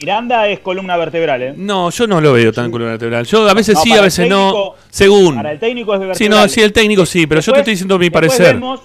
Miranda 0.00 0.46
es 0.48 0.60
columna 0.60 0.96
vertebral, 0.96 1.42
¿eh? 1.42 1.54
No, 1.56 1.90
yo 1.90 2.06
no 2.06 2.20
lo 2.20 2.32
veo 2.32 2.52
tan 2.52 2.70
columna 2.70 2.92
vertebral. 2.92 3.26
Yo 3.26 3.48
a 3.48 3.54
veces 3.54 3.74
No, 3.74 3.82
sí, 3.82 3.92
a 3.94 4.02
veces 4.02 4.28
no. 4.28 4.52
técnico- 4.52 4.74
Según. 4.88 5.34
Para 5.34 5.50
el 5.50 5.58
técnico 5.58 5.94
es 5.94 6.00
Sí, 6.00 6.06
vertebral. 6.06 6.40
no, 6.42 6.48
sí, 6.48 6.60
el 6.60 6.72
técnico 6.72 7.06
sí, 7.06 7.26
pero 7.26 7.40
yo 7.40 7.52
te 7.54 7.58
estoy 7.58 7.72
diciendo 7.72 7.98
mi 7.98 8.08
parecer. 8.08 8.54
vemos- 8.54 8.82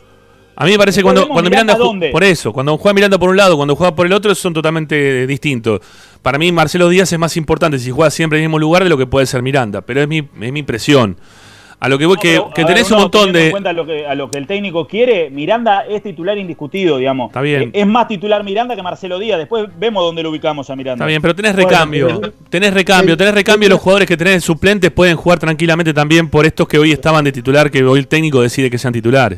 A 0.59 0.65
mí 0.65 0.71
me 0.71 0.77
parece 0.79 1.03
cuando, 1.03 1.27
cuando 1.27 1.49
Miranda 1.51 1.73
Miranda, 1.73 1.85
dónde. 1.85 2.09
por 2.09 2.23
eso, 2.23 2.51
cuando 2.51 2.75
juega 2.77 2.93
Miranda 2.95 3.19
por 3.19 3.29
un 3.29 3.37
lado, 3.37 3.55
cuando 3.57 3.75
juega 3.75 3.93
por 3.95 4.07
el 4.07 4.13
otro, 4.13 4.33
son 4.33 4.53
totalmente 4.53 5.27
distintos. 5.27 5.81
Para 6.23 6.39
mí 6.39 6.51
Marcelo 6.51 6.89
Díaz 6.89 7.13
es 7.13 7.19
más 7.19 7.37
importante 7.37 7.77
si 7.77 7.91
juega 7.91 8.09
siempre 8.09 8.39
en 8.39 8.43
el 8.43 8.49
mismo 8.49 8.57
lugar 8.59 8.83
de 8.83 8.89
lo 8.89 8.97
que 8.97 9.05
puede 9.05 9.27
ser 9.27 9.43
Miranda, 9.43 9.81
pero 9.81 10.01
es 10.01 10.07
mi, 10.07 10.17
es 10.17 10.51
mi 10.51 10.59
impresión. 10.59 11.15
A 11.79 11.89
lo 11.89 11.99
que 11.99 12.07
voy 12.07 12.15
No, 12.15 12.21
que, 12.21 12.29
pero, 12.31 12.49
que 12.55 12.61
a 12.61 12.65
ver, 12.65 12.73
tenés 12.73 12.89
un 12.89 12.97
montón 12.97 13.31
teniendo 13.31 13.37
en 13.39 13.45
de. 13.45 13.51
cuenta 13.51 13.71
lo 13.73 13.85
que, 13.85 14.07
a 14.07 14.15
lo 14.15 14.31
que 14.31 14.39
el 14.39 14.47
técnico 14.47 14.87
quiere, 14.87 15.29
Miranda 15.29 15.85
es 15.87 16.01
titular 16.01 16.35
indiscutido, 16.39 16.97
digamos. 16.97 17.29
Está 17.29 17.41
bien. 17.41 17.61
Eh, 17.65 17.81
Es 17.81 17.85
más 17.85 18.07
titular 18.07 18.43
Miranda 18.43 18.75
que 18.75 18.81
Marcelo 18.81 19.19
Díaz. 19.19 19.37
Después 19.37 19.67
vemos 19.77 20.03
dónde 20.03 20.23
lo 20.23 20.31
ubicamos 20.31 20.67
a 20.71 20.75
Miranda. 20.75 21.03
Está 21.03 21.07
bien, 21.07 21.21
pero 21.21 21.35
tenés 21.35 21.55
recambio. 21.55 22.19
pero- 22.19 22.33
tenés 22.49 22.73
recambio, 22.73 23.15
tenés 23.15 23.35
recambio. 23.35 23.69
Los 23.69 23.79
jugadores 23.79 24.07
que 24.07 24.17
tenés 24.17 24.33
de 24.33 24.41
suplentes 24.41 24.89
pueden 24.89 25.15
jugar 25.17 25.37
tranquilamente 25.37 25.93
también 25.93 26.29
por 26.29 26.47
estos 26.47 26.67
que 26.67 26.79
hoy 26.79 26.91
estaban 26.93 27.23
de 27.23 27.31
titular, 27.31 27.69
que 27.69 27.83
hoy 27.83 27.99
el 27.99 28.07
técnico 28.07 28.41
decide 28.41 28.71
que 28.71 28.79
sean 28.79 28.91
titulares. 28.93 29.37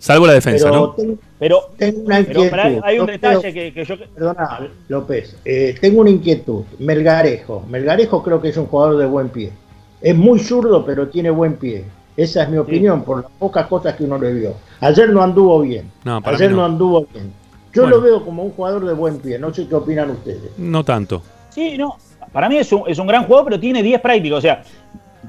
Salvo 0.00 0.26
la 0.26 0.32
defensa, 0.32 0.64
Pero 0.70 0.76
¿no? 0.80 0.90
tengo, 0.94 1.14
Pero, 1.38 1.60
tengo 1.76 2.00
una 2.06 2.16
pero 2.16 2.28
inquietud. 2.44 2.50
pará, 2.50 2.80
hay 2.84 2.98
un 2.98 3.06
detalle 3.06 3.40
creo- 3.40 3.52
que, 3.52 3.72
que 3.74 3.84
yo... 3.84 3.94
Perdona, 4.14 4.68
López, 4.88 5.36
eh, 5.44 5.76
tengo 5.80 6.00
una 6.00 6.10
inquietud. 6.10 6.64
Melgarejo. 6.78 7.64
Melgarejo 7.68 8.22
creo 8.22 8.40
que 8.40 8.48
es 8.48 8.56
un 8.56 8.66
jugador 8.66 8.96
de 8.96 9.06
buen 9.06 9.28
pie. 9.28 9.52
Es 10.00 10.16
muy 10.16 10.38
zurdo, 10.40 10.84
pero 10.86 11.08
tiene 11.08 11.28
buen 11.30 11.56
pie. 11.56 11.84
Esa 12.16 12.42
es 12.44 12.48
mi 12.48 12.56
opinión, 12.56 13.02
por 13.04 13.22
las 13.22 13.30
pocas 13.38 13.66
cosas 13.66 13.94
que 13.94 14.04
uno 14.04 14.18
le 14.18 14.32
vio. 14.32 14.54
Ayer 14.80 15.10
no 15.10 15.22
anduvo 15.22 15.60
bien. 15.60 15.90
No, 16.04 16.20
para 16.22 16.36
Ayer 16.36 16.48
mí 16.50 16.56
no. 16.56 16.62
no. 16.62 16.66
anduvo 16.66 17.06
bien. 17.12 17.32
Yo 17.72 17.82
Bueno. 17.82 17.96
lo 17.98 18.02
veo 18.02 18.24
como 18.24 18.42
un 18.42 18.50
jugador 18.52 18.84
de 18.86 18.94
buen 18.94 19.18
pie. 19.18 19.38
No 19.38 19.52
sé 19.54 19.68
qué 19.68 19.74
opinan 19.74 20.10
ustedes. 20.10 20.50
No 20.58 20.82
tanto. 20.82 21.22
Sí, 21.50 21.76
no. 21.78 21.96
Para 22.32 22.48
mí 22.48 22.56
es 22.56 22.72
un, 22.72 22.82
es 22.86 22.98
un 22.98 23.06
gran 23.06 23.24
jugador, 23.24 23.44
pero 23.44 23.60
tiene 23.60 23.82
10 23.82 24.00
prácticos. 24.00 24.38
O 24.38 24.42
sea, 24.42 24.62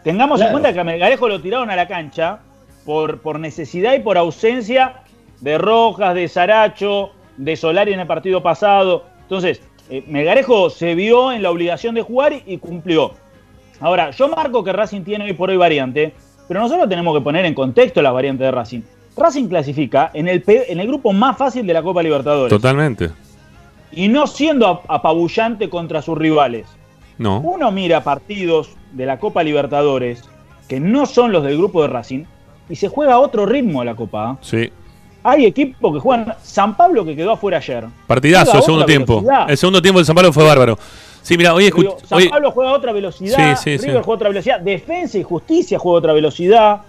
tengamos 0.03 0.39
en 0.39 0.45
Claro. 0.47 0.51
cuenta 0.53 0.73
que 0.73 0.79
a 0.79 0.83
Melgarejo 0.83 1.27
lo 1.27 1.41
tiraron 1.41 1.69
a 1.69 1.75
la 1.75 1.87
cancha 1.87 2.39
por, 2.85 3.19
por 3.19 3.39
necesidad 3.39 3.93
y 3.93 3.99
por 3.99 4.17
ausencia 4.17 5.03
de 5.39 5.57
Rojas, 5.57 6.15
de 6.15 6.27
Saracho, 6.27 7.11
de 7.37 7.55
Solari 7.55 7.93
en 7.93 7.99
el 7.99 8.07
partido 8.07 8.43
pasado. 8.43 9.05
Entonces, 9.21 9.61
eh, 9.89 10.03
Melgarejo 10.07 10.69
se 10.69 10.95
vio 10.95 11.31
en 11.31 11.41
la 11.43 11.51
obligación 11.51 11.95
de 11.95 12.01
jugar 12.01 12.33
y, 12.33 12.43
y 12.45 12.57
cumplió. 12.57 13.11
Ahora, 13.79 14.11
yo 14.11 14.27
marco 14.27 14.63
que 14.63 14.71
Racing 14.73 15.01
tiene 15.01 15.25
hoy 15.25 15.33
por 15.33 15.49
hoy 15.49 15.57
variante, 15.57 16.13
pero 16.47 16.59
nosotros 16.59 16.87
tenemos 16.87 17.15
que 17.15 17.21
poner 17.21 17.45
en 17.45 17.53
contexto 17.53 18.01
las 18.01 18.13
variantes 18.13 18.45
de 18.45 18.51
Racing. 18.51 18.81
Racing 19.17 19.47
clasifica 19.47 20.11
en 20.13 20.27
el, 20.27 20.43
en 20.47 20.79
el 20.79 20.87
grupo 20.87 21.11
más 21.13 21.37
fácil 21.37 21.65
de 21.65 21.73
la 21.73 21.81
Copa 21.81 22.03
Libertadores. 22.03 22.49
Totalmente. 22.49 23.09
Y 23.91 24.07
no 24.07 24.27
siendo 24.27 24.67
ap- 24.67 24.85
apabullante 24.87 25.69
contra 25.69 26.01
sus 26.01 26.17
rivales. 26.17 26.67
No. 27.17 27.39
Uno 27.39 27.71
mira 27.71 28.03
partidos 28.03 28.69
de 28.93 29.05
la 29.05 29.19
Copa 29.19 29.43
Libertadores 29.43 30.23
que 30.69 30.79
no 30.79 31.05
son 31.05 31.31
los 31.31 31.43
del 31.43 31.57
grupo 31.57 31.81
de 31.81 31.89
Racing 31.89 32.23
y 32.71 32.75
se 32.75 32.87
juega 32.87 33.13
a 33.13 33.19
otro 33.19 33.45
ritmo 33.45 33.83
la 33.83 33.93
Copa. 33.95 34.37
Sí. 34.41 34.71
Hay 35.23 35.45
equipos 35.45 35.93
que 35.93 35.99
juegan. 35.99 36.33
San 36.41 36.75
Pablo 36.75 37.05
que 37.05 37.15
quedó 37.15 37.31
afuera 37.33 37.57
ayer. 37.57 37.85
Partidazo, 38.07 38.57
el 38.57 38.63
segundo 38.63 38.85
tiempo. 38.85 39.21
velocidad. 39.21 39.49
El 39.51 39.57
segundo 39.57 39.81
tiempo 39.81 39.99
del 39.99 40.05
San 40.05 40.15
Pablo 40.15 40.33
fue 40.33 40.43
bárbaro. 40.43 40.79
Sí, 41.21 41.37
mira, 41.37 41.53
hoy 41.53 41.65
escuché. 41.65 41.89
San 42.05 42.27
Pablo 42.29 42.51
juega 42.51 42.71
a 42.71 42.73
otra 42.73 42.91
velocidad. 42.91 43.55
Sí, 43.57 43.71
sí, 43.71 43.77
sí. 43.77 43.85
River 43.87 44.01
juega 44.01 44.13
a 44.13 44.15
otra 44.15 44.29
velocidad. 44.29 44.59
Defensa 44.61 45.17
y 45.19 45.23
Justicia 45.23 45.77
juega 45.77 45.97
a 45.97 45.99
otra 45.99 46.13
velocidad. 46.13 46.81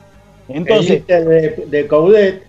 el 0.48 0.56
Entonces, 0.56 0.98
Inter 1.00 1.24
de, 1.26 1.64
de 1.66 1.86
Coudet, 1.86 2.46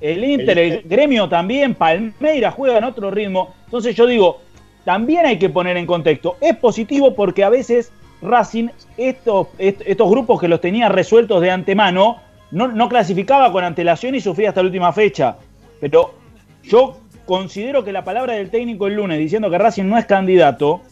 el 0.00 0.22
Inter, 0.22 0.58
el 0.58 0.72
el- 0.72 0.82
gremio 0.84 1.28
también, 1.28 1.74
Palmeiras 1.74 2.54
juega 2.54 2.78
en 2.78 2.84
otro 2.84 3.10
ritmo. 3.10 3.54
Entonces 3.64 3.96
yo 3.96 4.06
digo, 4.06 4.40
también 4.84 5.26
hay 5.26 5.38
que 5.38 5.48
poner 5.48 5.76
en 5.76 5.86
contexto. 5.86 6.36
Es 6.40 6.56
positivo 6.56 7.14
porque 7.16 7.42
a 7.42 7.48
veces 7.48 7.90
Racing, 8.22 8.68
estos, 8.96 9.48
est- 9.58 9.82
estos 9.84 10.08
grupos 10.08 10.40
que 10.40 10.46
los 10.46 10.60
tenía 10.60 10.88
resueltos 10.88 11.40
de 11.42 11.50
antemano, 11.50 12.18
no, 12.50 12.68
no 12.68 12.88
clasificaba 12.88 13.50
con 13.52 13.64
antelación 13.64 14.14
y 14.14 14.20
sufría 14.20 14.50
hasta 14.50 14.62
la 14.62 14.66
última 14.66 14.92
fecha. 14.92 15.36
Pero 15.80 16.14
yo 16.62 16.98
considero 17.26 17.84
que 17.84 17.92
la 17.92 18.04
palabra 18.04 18.34
del 18.34 18.50
técnico 18.50 18.86
el 18.86 18.94
lunes 18.94 19.18
diciendo 19.18 19.50
que 19.50 19.58
Racing 19.58 19.84
no 19.84 19.98
es 19.98 20.04
candidato, 20.06 20.82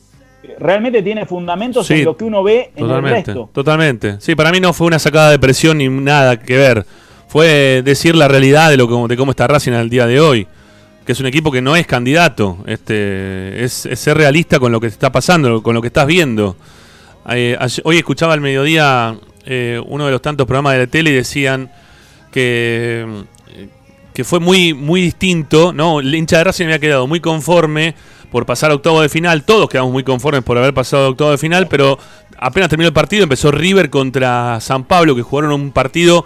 realmente 0.59 1.03
tiene 1.03 1.25
fundamentos 1.27 1.87
Sí, 1.87 1.95
en 2.01 2.05
lo 2.05 2.17
que 2.17 2.25
uno 2.25 2.43
ve 2.43 2.73
en 2.75 2.91
el 2.91 3.03
resto. 3.03 3.49
totalmente. 3.53 4.17
Sí, 4.21 4.35
para 4.35 4.51
mí 4.51 4.59
no 4.61 4.73
fue 4.73 4.87
una 4.89 4.99
sacada 4.99 5.31
de 5.31 5.39
presión 5.39 5.79
ni 5.79 5.89
nada 5.89 6.39
que 6.41 6.57
ver. 6.57 6.87
Fue 7.29 7.83
decir 7.85 8.15
la 8.17 8.29
realidad 8.29 8.69
de 8.71 8.77
lo 8.77 8.89
que, 8.89 9.09
de 9.09 9.17
cómo 9.17 9.31
está 9.31 9.47
Racing 9.47 9.73
al 9.73 9.89
día 9.89 10.07
de 10.07 10.21
hoy. 10.21 10.47
Que 11.07 11.13
es 11.13 11.21
un 11.21 11.27
equipo 11.27 11.51
que 11.51 11.63
no 11.63 11.75
es 11.77 11.87
candidato. 11.87 12.59
Este, 12.67 13.65
es, 13.65 13.87
es 13.87 13.99
ser 13.99 14.17
realista 14.17 14.59
con 14.61 14.71
lo 14.71 14.81
que 14.81 14.87
está 14.87 15.11
pasando, 15.11 15.63
con 15.63 15.75
lo 15.75 15.81
que 15.81 15.89
estás 15.89 16.07
viendo. 16.07 16.57
Eh, 17.31 17.57
ayer- 17.59 17.83
hoy 17.85 17.97
escuchaba 17.99 18.35
al 18.35 18.41
mediodía 18.41 19.17
eh, 19.47 19.81
uno 19.87 20.07
de 20.07 20.13
los 20.13 20.23
tantos 20.23 20.47
programas 20.47 20.75
de 20.75 20.79
la 20.81 20.87
tele 20.87 21.11
y 21.11 21.15
decían 21.15 21.71
que, 22.31 23.07
eh, 23.49 23.69
que 24.15 24.25
fue 24.25 24.41
muy, 24.41 24.75
muy 24.75 25.01
distinto, 25.01 25.73
¿no? 25.73 26.01
El 26.01 26.15
hincha 26.15 26.39
de 26.39 26.45
Racing 26.45 26.65
había 26.65 26.79
quedado 26.79 27.07
muy 27.07 27.21
conforme 27.21 27.95
por 28.31 28.47
pasar 28.47 28.71
a 28.71 28.75
octavo 28.75 29.03
de 29.03 29.11
final, 29.11 29.45
todos 29.45 29.69
quedamos 29.69 29.93
muy 29.93 30.05
conformes 30.05 30.43
por 30.43 30.57
haber 30.57 30.73
pasado 30.73 31.07
a 31.07 31.09
octavo 31.11 31.31
de 31.33 31.39
final, 31.39 31.69
pero 31.69 31.99
apenas 32.39 32.71
terminó 32.71 32.89
el 32.89 32.95
partido 32.95 33.25
empezó 33.25 33.51
River 33.51 33.91
contra 33.91 34.59
San 34.61 34.85
Pablo, 34.85 35.15
que 35.15 35.23
jugaron 35.23 35.53
un 35.53 35.71
partido 35.71 36.25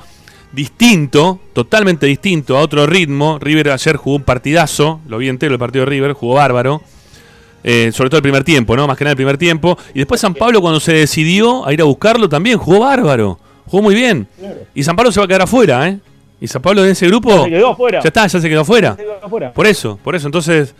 distinto, 0.52 1.40
totalmente 1.52 2.06
distinto, 2.06 2.56
a 2.56 2.60
otro 2.60 2.86
ritmo. 2.86 3.38
River 3.40 3.70
ayer 3.70 3.96
jugó 3.96 4.16
un 4.16 4.22
partidazo, 4.22 5.00
lo 5.08 5.18
vi 5.18 5.28
entero 5.28 5.52
el 5.52 5.58
partido 5.58 5.84
de 5.84 5.90
River, 5.90 6.12
jugó 6.12 6.34
bárbaro. 6.34 6.82
Eh, 7.68 7.90
sobre 7.92 8.08
todo 8.08 8.18
el 8.18 8.22
primer 8.22 8.44
tiempo, 8.44 8.76
¿no? 8.76 8.86
Más 8.86 8.96
que 8.96 9.02
nada 9.02 9.10
el 9.10 9.16
primer 9.16 9.36
tiempo. 9.36 9.76
Y 9.92 9.98
después 9.98 10.20
San 10.20 10.34
Pablo, 10.34 10.60
cuando 10.60 10.78
se 10.78 10.92
decidió 10.92 11.66
a 11.66 11.72
ir 11.72 11.80
a 11.80 11.84
buscarlo, 11.84 12.28
también 12.28 12.58
jugó 12.58 12.78
bárbaro. 12.80 13.40
Jugó 13.66 13.82
muy 13.82 13.94
bien. 13.96 14.28
Y 14.72 14.84
San 14.84 14.94
Pablo 14.94 15.10
se 15.10 15.18
va 15.18 15.24
a 15.24 15.26
quedar 15.26 15.42
afuera, 15.42 15.88
¿eh? 15.88 15.98
Y 16.40 16.46
San 16.46 16.62
Pablo 16.62 16.82
de 16.84 16.92
ese 16.92 17.08
grupo. 17.08 17.44
Se 17.44 17.50
quedó 17.50 17.70
afuera. 17.70 18.00
Ya 18.00 18.06
está, 18.08 18.24
ya 18.28 18.40
se 18.40 18.48
quedó 18.48 18.60
afuera. 18.60 18.96
Por 19.52 19.66
eso, 19.66 19.98
por 20.04 20.14
eso. 20.14 20.28
Entonces, 20.28 20.76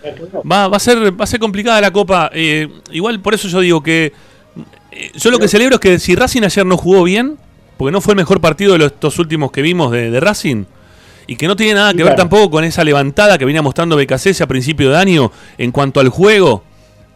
va, 0.49 0.68
va, 0.68 0.77
a, 0.77 0.81
ser, 0.81 1.18
va 1.18 1.25
a 1.25 1.27
ser 1.27 1.40
complicada 1.40 1.81
la 1.81 1.90
Copa. 1.90 2.31
Eh, 2.33 2.68
igual 2.92 3.18
por 3.18 3.35
eso 3.35 3.49
yo 3.49 3.59
digo 3.59 3.83
que. 3.83 4.12
eh, 4.92 5.11
yo 5.14 5.33
lo 5.33 5.40
que 5.40 5.49
celebro 5.49 5.75
es 5.75 5.81
que 5.81 5.99
si 5.99 6.14
Racing 6.14 6.42
ayer 6.44 6.64
no 6.64 6.77
jugó 6.77 7.03
bien, 7.03 7.37
porque 7.79 7.90
no 7.90 8.01
fue 8.01 8.12
el 8.12 8.16
mejor 8.18 8.40
partido 8.40 8.75
de 8.75 8.79
los, 8.79 8.92
estos 8.92 9.18
últimos 9.18 9.51
que 9.51 9.61
vimos 9.61 9.90
de, 9.90 10.12
de 10.12 10.20
Racing, 10.20 10.66
y 11.27 11.35
que 11.35 11.49
no 11.49 11.57
tiene 11.57 11.75
nada 11.75 11.92
que 11.94 12.05
ver 12.05 12.14
tampoco 12.14 12.49
con 12.49 12.62
esa 12.62 12.85
levantada 12.85 13.37
que 13.38 13.44
venía 13.44 13.61
mostrando 13.62 13.96
BKC 13.96 14.40
a 14.40 14.46
principio 14.46 14.90
de 14.90 14.99
año 14.99 15.33
en 15.59 15.72
cuanto 15.72 15.99
al 15.99 16.11
juego, 16.11 16.62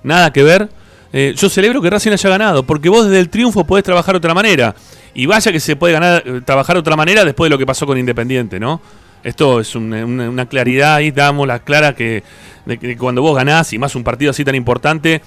nada 0.03 0.33
que 0.33 0.43
ver. 0.43 0.69
Eh, 1.13 1.35
yo 1.37 1.49
celebro 1.49 1.83
que 1.83 1.91
Racing 1.91 2.13
haya 2.13 2.31
ganado, 2.31 2.63
porque 2.65 2.89
vos 2.89 3.05
desde 3.07 3.19
el 3.21 3.29
triunfo 3.29 3.65
podés 3.67 3.85
trabajar 3.85 4.15
otra 4.15 4.33
manera. 4.35 4.75
Y 5.13 5.27
vaya 5.27 5.51
que 5.51 5.59
se 5.59 5.75
puede 5.75 5.93
ganar, 5.93 6.23
eh, 6.25 6.41
trabajar 6.45 6.77
otra 6.77 6.95
manera 6.97 7.25
después 7.25 7.47
de 7.47 7.51
lo 7.51 7.59
que 7.59 7.67
pasó 7.67 7.85
con 7.87 7.99
Independiente, 7.99 8.61
¿no? 8.61 8.81
Esto 9.25 9.61
es 9.61 9.75
un- 9.75 9.93
una, 9.93 10.31
una 10.31 10.47
claridad 10.47 10.95
ahí, 10.95 11.11
damos 11.11 11.47
la 11.47 11.59
clara 11.59 11.95
que, 11.95 12.23
de 12.65 12.97
cuando 12.97 13.21
vos 13.23 13.35
ganás, 13.37 13.73
y 13.73 13.79
más 13.79 13.95
un 13.97 14.05
partido 14.05 14.31
así 14.31 14.45
tan 14.45 14.55
importante, 14.55 15.21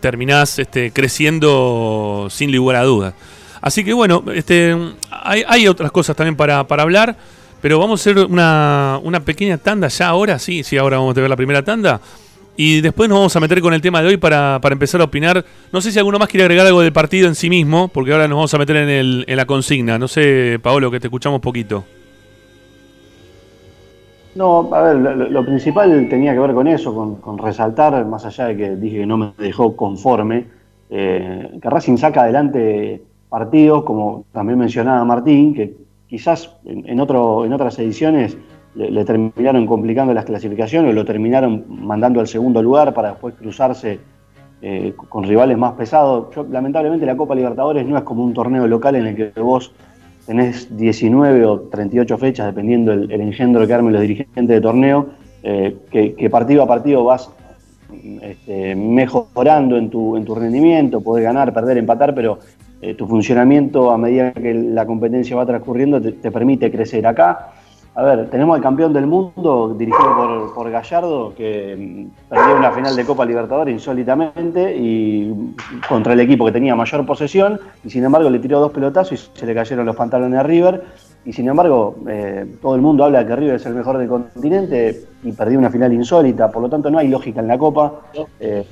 terminás 0.00 0.58
este, 0.58 0.92
creciendo 0.92 2.28
sin 2.30 2.52
lugar 2.52 2.76
a 2.76 2.84
dudas. 2.84 3.14
Así 3.60 3.84
que 3.84 3.92
bueno, 3.92 4.22
este, 4.34 4.76
hay, 5.10 5.42
hay 5.48 5.66
otras 5.68 5.90
cosas 5.90 6.14
también 6.14 6.36
para, 6.36 6.66
para 6.66 6.82
hablar, 6.82 7.16
pero 7.60 7.78
vamos 7.78 8.00
a 8.00 8.02
hacer 8.02 8.18
una, 8.26 9.00
una 9.02 9.20
pequeña 9.20 9.58
tanda 9.58 9.88
ya 9.88 10.08
ahora, 10.08 10.38
sí, 10.38 10.62
sí, 10.62 10.76
ahora 10.76 10.98
vamos 10.98 11.16
a 11.16 11.20
ver 11.20 11.30
la 11.30 11.36
primera 11.36 11.62
tanda. 11.62 12.00
Y 12.56 12.80
después 12.80 13.08
nos 13.08 13.18
vamos 13.18 13.34
a 13.34 13.40
meter 13.40 13.60
con 13.60 13.74
el 13.74 13.80
tema 13.80 14.00
de 14.00 14.08
hoy 14.08 14.16
para, 14.16 14.58
para 14.62 14.74
empezar 14.74 15.00
a 15.00 15.04
opinar. 15.04 15.44
No 15.72 15.80
sé 15.80 15.90
si 15.90 15.98
alguno 15.98 16.18
más 16.18 16.28
quiere 16.28 16.44
agregar 16.44 16.66
algo 16.66 16.80
del 16.80 16.92
partido 16.92 17.26
en 17.26 17.34
sí 17.34 17.50
mismo, 17.50 17.88
porque 17.88 18.12
ahora 18.12 18.28
nos 18.28 18.36
vamos 18.36 18.54
a 18.54 18.58
meter 18.58 18.76
en, 18.76 18.88
el, 18.88 19.24
en 19.26 19.36
la 19.36 19.44
consigna. 19.44 19.98
No 19.98 20.06
sé, 20.06 20.60
Paolo, 20.62 20.90
que 20.90 21.00
te 21.00 21.08
escuchamos 21.08 21.40
poquito. 21.40 21.84
No, 24.36 24.74
a 24.74 24.82
ver, 24.82 24.96
lo, 24.96 25.44
principal 25.44 26.08
tenía 26.08 26.32
que 26.32 26.40
ver 26.40 26.54
con 26.54 26.66
eso, 26.66 27.20
con, 27.20 27.38
resaltar, 27.38 28.04
más 28.06 28.24
allá 28.26 28.46
de 28.46 28.56
que 28.56 28.76
dije 28.76 28.98
que 28.98 29.06
no 29.06 29.16
me 29.16 29.32
dejó 29.38 29.76
conforme, 29.76 30.46
eh, 30.90 31.58
que 31.62 31.70
Racing 31.70 31.96
saca 31.96 32.22
adelante 32.22 33.00
partidos, 33.28 33.84
como 33.84 34.24
también 34.32 34.58
mencionaba 34.58 35.04
Martín, 35.04 35.54
que 35.54 35.76
quizás 36.08 36.56
en 36.64 36.98
otro, 36.98 37.44
en 37.44 37.52
otras 37.52 37.78
ediciones 37.78 38.36
le, 38.74 39.04
terminaron 39.04 39.66
complicando 39.66 40.12
las 40.12 40.24
clasificaciones, 40.24 40.94
lo 40.94 41.04
terminaron 41.04 41.64
mandando 41.68 42.20
al 42.20 42.26
segundo 42.26 42.62
lugar 42.62 42.92
para 42.92 43.10
después 43.10 43.34
cruzarse 43.34 44.00
eh, 44.62 44.94
con 45.08 45.24
rivales 45.24 45.56
más 45.58 45.72
pesados. 45.72 46.34
Yo, 46.34 46.46
lamentablemente 46.50 47.06
la 47.06 47.16
Copa 47.16 47.34
Libertadores 47.34 47.86
no 47.86 47.96
es 47.96 48.04
como 48.04 48.24
un 48.24 48.34
torneo 48.34 48.66
local 48.66 48.96
en 48.96 49.06
el 49.06 49.16
que 49.16 49.40
vos 49.40 49.72
tenés 50.26 50.74
19 50.76 51.44
o 51.44 51.60
38 51.60 52.18
fechas, 52.18 52.46
dependiendo 52.46 52.92
el, 52.92 53.10
el 53.10 53.20
engendro 53.20 53.66
que 53.66 53.74
armen 53.74 53.92
los 53.92 54.02
dirigentes 54.02 54.48
de 54.48 54.60
torneo, 54.60 55.08
eh, 55.46 55.76
que, 55.90 56.30
partido 56.30 56.62
a 56.62 56.66
partido 56.66 57.04
vas 57.04 57.30
este, 58.22 58.74
mejorando 58.74 59.76
en 59.76 59.90
tu, 59.90 60.16
en 60.16 60.24
tu 60.24 60.34
rendimiento, 60.34 61.02
podés 61.02 61.22
ganar, 61.22 61.52
perder, 61.52 61.76
empatar, 61.76 62.14
pero 62.14 62.38
eh, 62.80 62.94
tu 62.94 63.06
funcionamiento 63.06 63.90
a 63.90 63.98
medida 63.98 64.32
que 64.32 64.54
la 64.54 64.86
competencia 64.86 65.36
va 65.36 65.44
transcurriendo 65.44 66.00
te 66.00 66.30
permite 66.30 66.70
crecer. 66.70 67.06
Acá, 67.06 67.52
a 67.96 68.02
ver, 68.02 68.28
tenemos 68.28 68.56
al 68.56 68.62
campeón 68.62 68.92
del 68.92 69.06
mundo 69.06 69.74
dirigido 69.78 70.52
por, 70.52 70.68
Gallardo, 70.68 71.32
que 71.36 71.76
mm, 71.76 72.28
perdió 72.28 72.56
una 72.56 72.72
final 72.72 72.96
de 72.96 73.04
Copa 73.04 73.24
Libertadores 73.24 73.72
insólitamente 73.72 74.76
y 74.76 75.54
contra 75.88 76.14
el 76.14 76.20
equipo 76.20 76.44
que 76.44 76.52
tenía 76.52 76.74
mayor 76.74 77.06
posesión, 77.06 77.60
y 77.84 77.90
sin 77.90 78.02
embargo 78.02 78.30
le 78.30 78.40
tiró 78.40 78.58
dos 78.58 78.72
pelotazos 78.72 79.30
y 79.34 79.38
se 79.38 79.46
le 79.46 79.54
cayeron 79.54 79.86
los 79.86 79.94
pantalones 79.94 80.40
a 80.40 80.42
River. 80.42 80.82
Y 81.24 81.32
sin 81.32 81.48
embargo, 81.48 81.94
eh, 82.08 82.56
todo 82.60 82.74
el 82.74 82.82
mundo 82.82 83.04
habla 83.04 83.26
que 83.26 83.34
River 83.36 83.54
es 83.54 83.64
el 83.64 83.74
mejor 83.74 83.96
del 83.96 84.08
continente 84.08 85.04
y 85.22 85.32
perdió 85.32 85.58
una 85.58 85.70
final 85.70 85.92
insólita, 85.92 86.50
por 86.50 86.62
lo 86.62 86.68
tanto 86.68 86.90
no 86.90 86.98
hay 86.98 87.08
lógica 87.08 87.40
en 87.40 87.48
la 87.48 87.56
Copa. 87.56 88.00
Eh, 88.40 88.66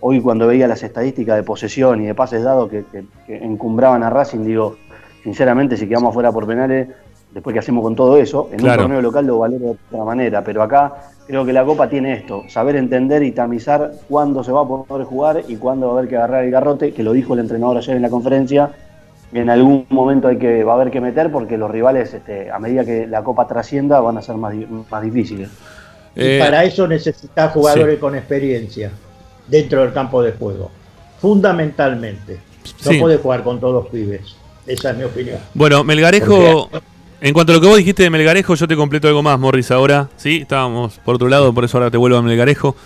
hoy 0.00 0.20
cuando 0.20 0.46
veía 0.46 0.66
las 0.66 0.82
estadísticas 0.82 1.36
de 1.36 1.42
posesión 1.42 2.02
y 2.02 2.06
de 2.06 2.14
pases 2.14 2.42
dados 2.42 2.70
que 2.70 3.04
encumbraban 3.28 4.02
a 4.02 4.10
Racing, 4.10 4.44
digo, 4.44 4.76
sinceramente 5.22 5.76
si 5.76 5.86
quedamos 5.86 6.14
fuera 6.14 6.32
por 6.32 6.46
penales, 6.46 6.88
después 7.32 7.52
que 7.54 7.60
hacemos 7.60 7.82
con 7.82 7.94
todo 7.94 8.16
eso, 8.16 8.48
en 8.52 8.58
Claro. 8.58 8.82
un 8.82 8.88
torneo 8.88 9.02
local 9.02 9.26
lo 9.26 9.38
valoro 9.38 9.64
de 9.64 9.76
otra 9.92 10.04
manera, 10.04 10.42
pero 10.42 10.62
acá 10.62 10.94
creo 11.26 11.44
que 11.44 11.52
la 11.52 11.64
Copa 11.64 11.88
tiene 11.88 12.14
esto, 12.14 12.44
saber 12.48 12.76
entender 12.76 13.22
y 13.22 13.32
tamizar 13.32 13.92
cuándo 14.08 14.42
se 14.42 14.50
va 14.52 14.62
a 14.62 14.66
poder 14.66 15.04
jugar 15.06 15.42
y 15.46 15.56
cuándo 15.56 15.86
va 15.88 15.92
a 15.94 15.98
haber 15.98 16.08
que 16.08 16.16
agarrar 16.16 16.44
el 16.44 16.50
garrote, 16.50 16.92
que 16.94 17.02
lo 17.02 17.12
dijo 17.12 17.34
el 17.34 17.40
entrenador 17.40 17.76
ayer 17.76 17.96
en 17.96 18.02
la 18.02 18.10
conferencia, 18.10 18.70
en 19.32 19.50
algún 19.50 19.84
momento 19.90 20.28
hay 20.28 20.38
que, 20.38 20.64
va 20.64 20.72
a 20.72 20.76
haber 20.76 20.90
que 20.90 21.02
meter 21.02 21.30
porque 21.30 21.58
los 21.58 21.70
rivales, 21.70 22.14
este, 22.14 22.50
a 22.50 22.58
medida 22.58 22.84
que 22.84 23.06
la 23.06 23.22
Copa 23.22 23.46
trascienda, 23.46 24.00
van 24.00 24.16
a 24.16 24.22
ser 24.22 24.36
más, 24.36 24.54
más 24.90 25.02
difíciles. 25.02 25.50
Y 26.16 26.20
Eh, 26.22 26.38
para 26.40 26.64
eso 26.64 26.88
necesitas 26.88 27.52
jugadores 27.52 27.98
con 27.98 28.16
experiencia 28.16 28.90
dentro 29.46 29.82
del 29.82 29.92
campo 29.92 30.22
de 30.22 30.32
juego. 30.32 30.70
Fundamentalmente. 31.20 32.38
No 32.84 32.90
Sí. 32.92 32.98
puedes 32.98 33.20
jugar 33.20 33.42
con 33.44 33.60
todos 33.60 33.74
los 33.84 33.86
pibes. 33.92 34.34
Esa 34.66 34.90
es 34.90 34.96
mi 34.96 35.04
opinión. 35.04 35.38
Bueno, 35.54 35.84
Melgarejo, 35.84 36.68
en 37.20 37.34
cuanto 37.34 37.52
a 37.52 37.56
lo 37.56 37.60
que 37.60 37.66
vos 37.66 37.76
dijiste 37.76 38.02
de 38.02 38.10
Melgarejo, 38.10 38.54
yo 38.54 38.68
te 38.68 38.76
completo 38.76 39.08
algo 39.08 39.22
más, 39.22 39.38
Morris, 39.38 39.70
ahora. 39.70 40.08
Sí, 40.16 40.36
estábamos 40.42 40.98
por 41.04 41.16
otro 41.16 41.28
lado, 41.28 41.52
por 41.52 41.64
eso 41.64 41.76
ahora 41.78 41.90
te 41.90 41.96
vuelvo 41.96 42.16
a 42.18 42.22
Melgarejo. 42.22 42.76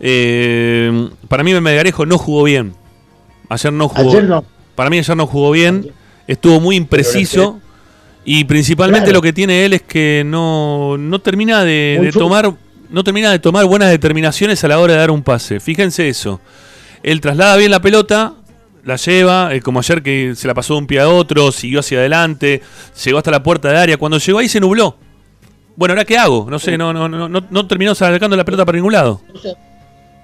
Eh, 0.00 1.08
para 1.28 1.42
mí 1.42 1.52
Melgarejo 1.58 2.06
no 2.06 2.18
jugó 2.18 2.44
bien. 2.44 2.74
Ayer 3.48 3.72
no 3.72 3.88
jugó. 3.88 4.10
Ayer 4.10 4.24
no. 4.24 4.44
Para 4.74 4.90
mí 4.90 4.98
ayer 4.98 5.16
no 5.16 5.26
jugó 5.26 5.50
bien. 5.50 5.90
Estuvo 6.26 6.60
muy 6.60 6.76
impreciso. 6.76 7.60
Y 8.24 8.44
principalmente 8.44 9.04
Claro. 9.06 9.18
lo 9.18 9.22
que 9.22 9.32
tiene 9.34 9.64
él 9.66 9.74
es 9.74 9.82
que 9.82 10.22
no, 10.24 10.96
no 10.98 11.18
termina 11.20 11.62
de, 11.62 11.98
de 12.00 12.10
tomar 12.12 12.52
no 12.90 13.02
termina 13.04 13.30
de 13.30 13.38
tomar 13.38 13.64
buenas 13.66 13.90
determinaciones 13.90 14.62
a 14.64 14.68
la 14.68 14.78
hora 14.78 14.94
de 14.94 14.98
dar 15.00 15.10
un 15.10 15.22
pase. 15.22 15.60
Fíjense 15.60 16.08
eso. 16.08 16.40
Él 17.02 17.20
traslada 17.20 17.56
bien 17.56 17.70
la 17.70 17.80
pelota, 17.80 18.34
la 18.84 18.96
lleva, 18.96 19.54
eh, 19.54 19.60
como 19.60 19.78
ayer 19.80 20.02
que 20.02 20.34
se 20.34 20.46
la 20.46 20.54
pasó 20.54 20.74
de 20.74 20.80
un 20.80 20.86
pie 20.86 21.00
a 21.00 21.08
otro, 21.08 21.50
siguió 21.52 21.80
hacia 21.80 21.98
adelante, 21.98 22.60
llegó 23.04 23.18
hasta 23.18 23.30
la 23.30 23.42
puerta 23.42 23.70
de 23.70 23.78
área. 23.78 23.96
Cuando 23.96 24.18
llegó 24.18 24.38
ahí 24.38 24.48
se 24.48 24.60
nubló. 24.60 24.96
Bueno, 25.76 25.92
¿ahora 25.92 26.04
qué 26.04 26.16
hago? 26.16 26.46
No 26.48 26.58
sé, 26.58 26.78
no, 26.78 26.92
no, 26.92 27.08
no, 27.08 27.28
no, 27.28 27.40
no 27.50 27.66
terminó 27.66 27.94
sacando 27.94 28.36
la 28.36 28.44
pelota 28.44 28.64
para 28.64 28.76
ningún 28.76 28.92
lado. 28.92 29.20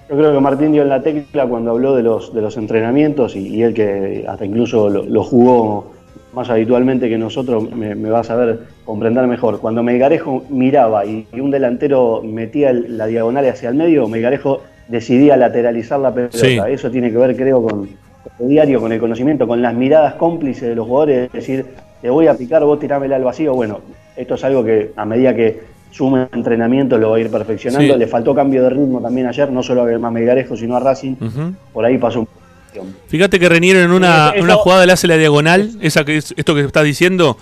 Yo 0.09 0.17
creo 0.17 0.33
que 0.33 0.41
Martín 0.41 0.73
dio 0.73 0.83
en 0.83 0.89
la 0.89 1.03
tecla 1.03 1.47
cuando 1.47 1.71
habló 1.71 1.95
de 1.95 2.03
los, 2.03 2.35
de 2.35 2.41
los 2.43 2.57
entrenamientos 2.57 3.37
y, 3.37 3.47
y 3.49 3.63
él 3.63 3.75
que 3.75 4.25
hasta 4.29 4.45
incluso 4.45 4.89
lo, 4.89 5.05
lo 5.05 5.23
jugó 5.23 5.93
más 6.33 6.49
habitualmente 6.51 7.09
que 7.09 7.19
nosotros 7.19 7.71
me, 7.73 7.95
me 7.95 8.11
va 8.11 8.21
a 8.21 8.25
saber 8.25 8.61
comprender 8.85 9.27
mejor. 9.27 9.61
Cuando 9.61 9.83
Melgarejo 9.83 10.45
miraba 10.49 11.05
y, 11.05 11.27
y 11.33 11.41
un 11.41 11.51
delantero 11.51 12.23
metía 12.25 12.71
el- 12.71 12.97
la 12.99 13.07
diagonal 13.07 13.49
hacia 13.49 13.69
el 13.69 13.75
medio, 13.77 14.07
Melgarejo 14.09 14.63
decidía 14.89 15.37
lateralizar 15.37 15.99
la 16.01 16.13
pelota. 16.15 16.39
Sí. 16.39 16.59
Eso 16.69 16.91
tiene 16.91 17.11
que 17.11 17.17
ver, 17.17 17.37
creo, 17.37 17.63
con, 17.63 17.89
con 18.23 18.47
el 18.47 18.49
diario, 18.49 18.81
con 18.81 18.93
el 18.93 19.01
conocimiento, 19.01 19.47
con 19.47 19.63
las 19.63 19.75
miradas 19.75 20.15
cómplices 20.15 20.69
de 20.69 20.75
los 20.75 20.87
jugadores, 20.87 21.27
es 21.27 21.33
decir, 21.33 21.67
te 22.01 22.11
voy 22.11 22.27
a 22.27 22.35
picar, 22.35 22.65
vos 22.65 22.81
tirámela 22.81 23.17
al 23.17 23.25
vacío. 23.25 23.55
Bueno, 23.55 23.81
esto 24.17 24.35
es 24.35 24.45
algo 24.45 24.65
que 24.65 24.93
a 24.97 25.05
medida 25.05 25.35
que 25.35 25.61
sume 25.91 26.29
entrenamiento 26.33 26.97
lo 26.99 27.11
va 27.11 27.17
a 27.17 27.21
ir 27.21 27.31
perfeccionando. 27.31 27.95
Sí. 27.95 27.99
Le 27.99 28.07
faltó 28.07 28.35
cambio 28.35 28.63
de 28.63 28.71
ritmo 28.71 29.01
también 29.01 29.27
ayer, 29.27 29.51
no 29.51 29.63
solo 29.63 29.83
a 29.83 30.11
Melgarejo, 30.11 30.57
sino 30.57 30.77
a 30.77 30.81
Racing. 30.81 31.17
Por 31.73 31.85
ahí 31.85 31.99
pasó 31.99 32.21
un 32.21 32.29
Fíjate 33.09 33.41
que 33.41 33.49
Reniero 33.49 33.81
en 33.81 33.91
una, 33.91 34.33
una 34.41 34.55
jugada 34.55 34.87
le 34.87 34.93
hace 34.93 35.09
la 35.09 35.17
diagonal, 35.17 35.73
esa 35.81 36.05
que 36.05 36.19
es, 36.19 36.33
esto 36.37 36.55
que 36.55 36.61
estás 36.61 36.85
diciendo, 36.85 37.37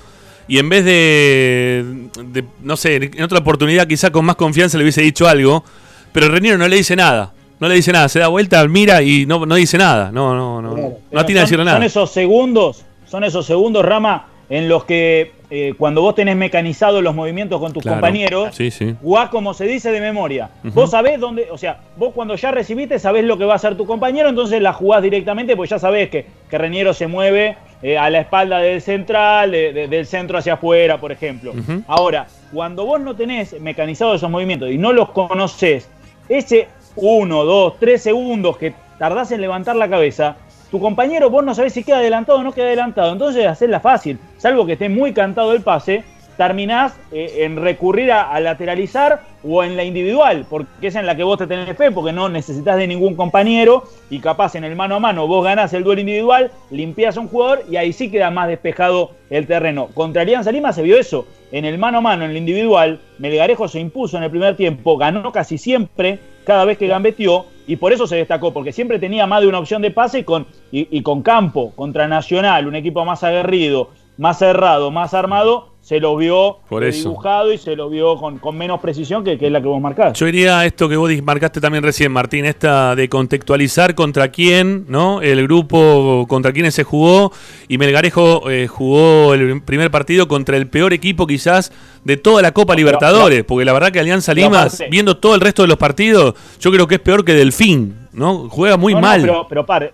y 0.46 0.58
en 0.58 0.68
vez 0.70 0.84
de, 0.84 1.84
de, 2.32 2.44
no 2.62 2.76
sé, 2.76 2.96
en 2.96 3.22
otra 3.22 3.38
oportunidad 3.38 3.86
quizá 3.86 4.10
con 4.10 4.24
más 4.24 4.36
confianza 4.36 4.78
le 4.78 4.84
hubiese 4.84 5.02
dicho 5.02 5.28
algo, 5.28 5.64
pero 6.12 6.28
Reniero 6.28 6.56
no 6.56 6.66
le 6.66 6.76
dice 6.76 6.96
nada, 6.96 7.32
no 7.60 7.68
le 7.68 7.74
dice 7.74 7.92
nada, 7.92 8.08
se 8.08 8.18
da 8.18 8.28
vuelta, 8.28 8.66
mira 8.68 9.02
y 9.02 9.26
no, 9.26 9.44
no 9.46 9.54
dice 9.54 9.78
nada, 9.78 10.10
no, 10.12 10.34
no, 10.34 10.62
no, 10.62 10.76
no, 10.76 10.92
Pero 11.10 11.20
atina 11.20 11.40
a 11.40 11.42
decir 11.44 11.58
nada. 11.58 11.72
son 11.76 11.82
esos 11.84 12.10
segundos, 12.10 12.84
son 13.06 13.24
esos 13.24 13.46
segundos, 13.46 13.84
Rama, 13.84 14.26
en 14.50 14.68
los 14.68 14.84
que 14.84 15.32
eh, 15.50 15.74
cuando 15.78 16.00
vos 16.02 16.14
tenés 16.14 16.36
mecanizados 16.36 17.02
los 17.02 17.14
movimientos 17.14 17.58
con 17.60 17.72
tus 17.72 17.82
Claro. 17.82 17.96
compañeros, 17.96 18.54
Sí, 18.54 18.70
sí. 18.70 18.94
jugás 19.02 19.28
como 19.30 19.54
se 19.54 19.64
dice 19.66 19.90
de 19.90 20.00
memoria. 20.00 20.50
Vos 20.62 20.90
sabés 20.90 21.18
dónde, 21.20 21.48
o 21.50 21.56
sea, 21.58 21.80
vos 21.96 22.12
cuando 22.14 22.34
ya 22.36 22.50
recibiste 22.50 22.98
sabés 22.98 23.24
lo 23.24 23.36
que 23.38 23.44
va 23.46 23.54
a 23.54 23.56
hacer 23.56 23.76
tu 23.76 23.86
compañero, 23.86 24.28
entonces 24.28 24.60
la 24.62 24.72
jugás 24.74 25.02
directamente, 25.02 25.56
pues 25.56 25.70
ya 25.70 25.78
sabés 25.78 26.10
que, 26.10 26.26
que 26.50 26.58
Reniero 26.58 26.92
se 26.94 27.06
mueve 27.06 27.56
eh, 27.82 27.96
a 27.96 28.10
la 28.10 28.20
espalda 28.20 28.58
del 28.58 28.82
central, 28.82 29.50
de- 29.52 29.72
de- 29.72 29.88
del 29.88 30.04
centro 30.06 30.36
hacia 30.38 30.54
afuera, 30.54 30.98
por 30.98 31.12
ejemplo. 31.12 31.52
Ahora, 31.86 32.26
cuando 32.52 32.84
vos 32.84 33.00
no 33.00 33.14
tenés 33.16 33.58
mecanizados 33.60 34.16
esos 34.16 34.30
movimientos 34.30 34.70
y 34.70 34.76
no 34.78 34.92
los 34.92 35.10
conocés, 35.10 35.88
ese 36.28 36.68
uno, 37.00 37.44
dos, 37.44 37.74
tres 37.78 38.02
segundos 38.02 38.56
que 38.56 38.74
tardás 38.98 39.30
en 39.32 39.40
levantar 39.40 39.76
la 39.76 39.88
cabeza, 39.88 40.36
tu 40.70 40.80
compañero 40.80 41.30
vos 41.30 41.44
no 41.44 41.54
sabés 41.54 41.72
si 41.72 41.84
queda 41.84 41.98
adelantado 41.98 42.38
o 42.38 42.42
no 42.42 42.52
queda 42.52 42.66
adelantado. 42.66 43.12
Entonces 43.12 43.46
hacerla 43.46 43.80
fácil, 43.80 44.18
salvo 44.36 44.66
que 44.66 44.72
esté 44.72 44.88
muy 44.88 45.12
cantado 45.12 45.52
el 45.52 45.62
pase, 45.62 46.04
terminás 46.38 46.98
eh, 47.12 47.40
en 47.40 47.56
recurrir 47.56 48.10
a, 48.12 48.30
a 48.30 48.40
lateralizar 48.40 49.20
o 49.42 49.62
en 49.62 49.76
la 49.76 49.84
individual, 49.84 50.46
porque 50.48 50.86
es 50.86 50.94
en 50.94 51.04
la 51.04 51.16
que 51.16 51.24
vos 51.24 51.36
te 51.36 51.46
tenés 51.46 51.76
fe, 51.76 51.90
porque 51.90 52.12
no 52.12 52.28
necesitas 52.28 52.76
de 52.76 52.86
ningún 52.86 53.14
compañero 53.14 53.84
y 54.08 54.20
capaz 54.20 54.54
en 54.54 54.64
el 54.64 54.76
mano 54.76 54.94
a 54.94 55.00
mano 55.00 55.26
vos 55.26 55.44
ganás 55.44 55.72
el 55.74 55.84
duelo 55.84 56.00
individual, 56.00 56.50
limpias 56.70 57.16
a 57.16 57.20
un 57.20 57.28
jugador 57.28 57.64
y 57.68 57.76
ahí 57.76 57.92
sí 57.92 58.10
queda 58.10 58.30
más 58.30 58.48
despejado 58.48 59.10
el 59.30 59.46
terreno. 59.46 59.88
Contra 59.94 60.22
Alianza 60.22 60.52
Lima 60.52 60.72
se 60.72 60.82
vio 60.82 60.98
eso. 60.98 61.26
En 61.50 61.64
el 61.64 61.76
mano 61.76 61.98
a 61.98 62.02
mano, 62.02 62.24
en 62.24 62.30
el 62.30 62.36
individual, 62.36 63.00
Melgarejo 63.18 63.68
se 63.68 63.80
impuso 63.80 64.16
en 64.16 64.22
el 64.22 64.30
primer 64.30 64.56
tiempo, 64.56 64.96
ganó 64.96 65.32
casi 65.32 65.58
siempre, 65.58 66.20
cada 66.44 66.64
vez 66.64 66.78
que 66.78 66.86
gambeteó, 66.86 67.46
y 67.66 67.76
por 67.76 67.92
eso 67.92 68.06
se 68.06 68.16
destacó, 68.16 68.52
porque 68.52 68.72
siempre 68.72 68.98
tenía 68.98 69.26
más 69.26 69.40
de 69.40 69.48
una 69.48 69.58
opción 69.58 69.82
de 69.82 69.90
pase 69.90 70.20
y 70.20 70.24
con, 70.24 70.46
y, 70.70 70.88
y 70.96 71.02
con 71.02 71.22
campo, 71.22 71.72
contra 71.74 72.06
Nacional, 72.06 72.66
un 72.66 72.76
equipo 72.76 73.04
más 73.04 73.24
aguerrido, 73.24 73.90
más 74.18 74.38
cerrado, 74.38 74.90
más 74.90 75.14
armado, 75.14 75.68
se 75.88 76.00
lo 76.00 76.14
vio 76.18 76.58
Por 76.68 76.84
eso. 76.84 77.08
dibujado 77.08 77.50
y 77.50 77.56
se 77.56 77.74
lo 77.74 77.88
vio 77.88 78.16
con, 78.18 78.36
con 78.36 78.58
menos 78.58 78.78
precisión 78.78 79.24
que, 79.24 79.38
que 79.38 79.46
es 79.46 79.52
la 79.52 79.62
que 79.62 79.68
vos 79.68 79.80
marcás. 79.80 80.12
Yo 80.18 80.28
iría 80.28 80.58
a 80.58 80.66
esto 80.66 80.86
que 80.86 80.96
vos 80.98 81.10
marcaste 81.22 81.62
también 81.62 81.82
recién, 81.82 82.12
Martín, 82.12 82.44
esta 82.44 82.94
de 82.94 83.08
contextualizar 83.08 83.94
contra 83.94 84.28
quién, 84.28 84.84
¿no? 84.88 85.22
El 85.22 85.42
grupo 85.44 86.26
contra 86.28 86.52
quiénes 86.52 86.74
se 86.74 86.84
jugó. 86.84 87.32
Y 87.68 87.78
Melgarejo 87.78 88.50
eh, 88.50 88.66
jugó 88.66 89.32
el 89.32 89.62
primer 89.62 89.90
partido 89.90 90.28
contra 90.28 90.58
el 90.58 90.66
peor 90.66 90.92
equipo 90.92 91.26
quizás 91.26 91.72
de 92.04 92.18
toda 92.18 92.42
la 92.42 92.52
Copa 92.52 92.74
Libertadores. 92.74 93.44
Porque 93.44 93.64
la 93.64 93.72
verdad 93.72 93.90
que 93.90 94.00
Alianza 94.00 94.34
Lima, 94.34 94.64
aparte- 94.64 94.88
viendo 94.90 95.16
todo 95.16 95.34
el 95.36 95.40
resto 95.40 95.62
de 95.62 95.68
los 95.68 95.78
partidos, 95.78 96.34
yo 96.60 96.70
creo 96.70 96.86
que 96.86 96.96
es 96.96 97.00
peor 97.00 97.24
que 97.24 97.32
Delfín, 97.32 97.96
¿no? 98.12 98.50
Juega 98.50 98.76
muy 98.76 98.92
No, 98.92 99.00
no, 99.00 99.06
mal. 99.06 99.20
pero, 99.22 99.46
pero 99.48 99.64
pare- 99.64 99.92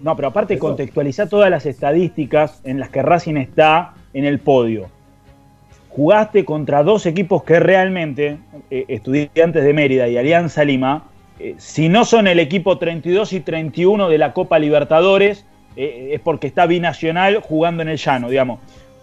no, 0.00 0.14
pero 0.14 0.28
aparte 0.28 0.56
contextualizar 0.56 1.28
todas 1.28 1.50
las 1.50 1.66
estadísticas 1.66 2.60
en 2.62 2.78
las 2.78 2.90
que 2.90 3.02
Racing 3.02 3.36
está 3.38 3.94
en 4.14 4.24
el 4.24 4.38
podio. 4.38 4.86
Jugaste 5.94 6.44
contra 6.46 6.82
dos 6.82 7.04
equipos 7.04 7.44
que 7.44 7.60
realmente, 7.60 8.38
eh, 8.70 8.86
Estudiantes 8.88 9.62
de 9.62 9.72
Mérida 9.74 10.08
y 10.08 10.16
Alianza 10.16 10.64
Lima, 10.64 11.04
eh, 11.38 11.54
si 11.58 11.88
no 11.90 12.04
son 12.06 12.26
el 12.26 12.38
equipo 12.38 12.78
32 12.78 13.32
y 13.34 13.40
31 13.40 14.08
de 14.08 14.16
la 14.16 14.32
Copa 14.32 14.58
Libertadores, 14.58 15.44
eh, 15.76 16.10
es 16.12 16.20
porque 16.20 16.46
está 16.46 16.64
binacional 16.66 17.40
jugando 17.42 17.82
en 17.82 17.90
el 17.90 17.98
llano, 17.98 18.30
digamos. 18.30 18.60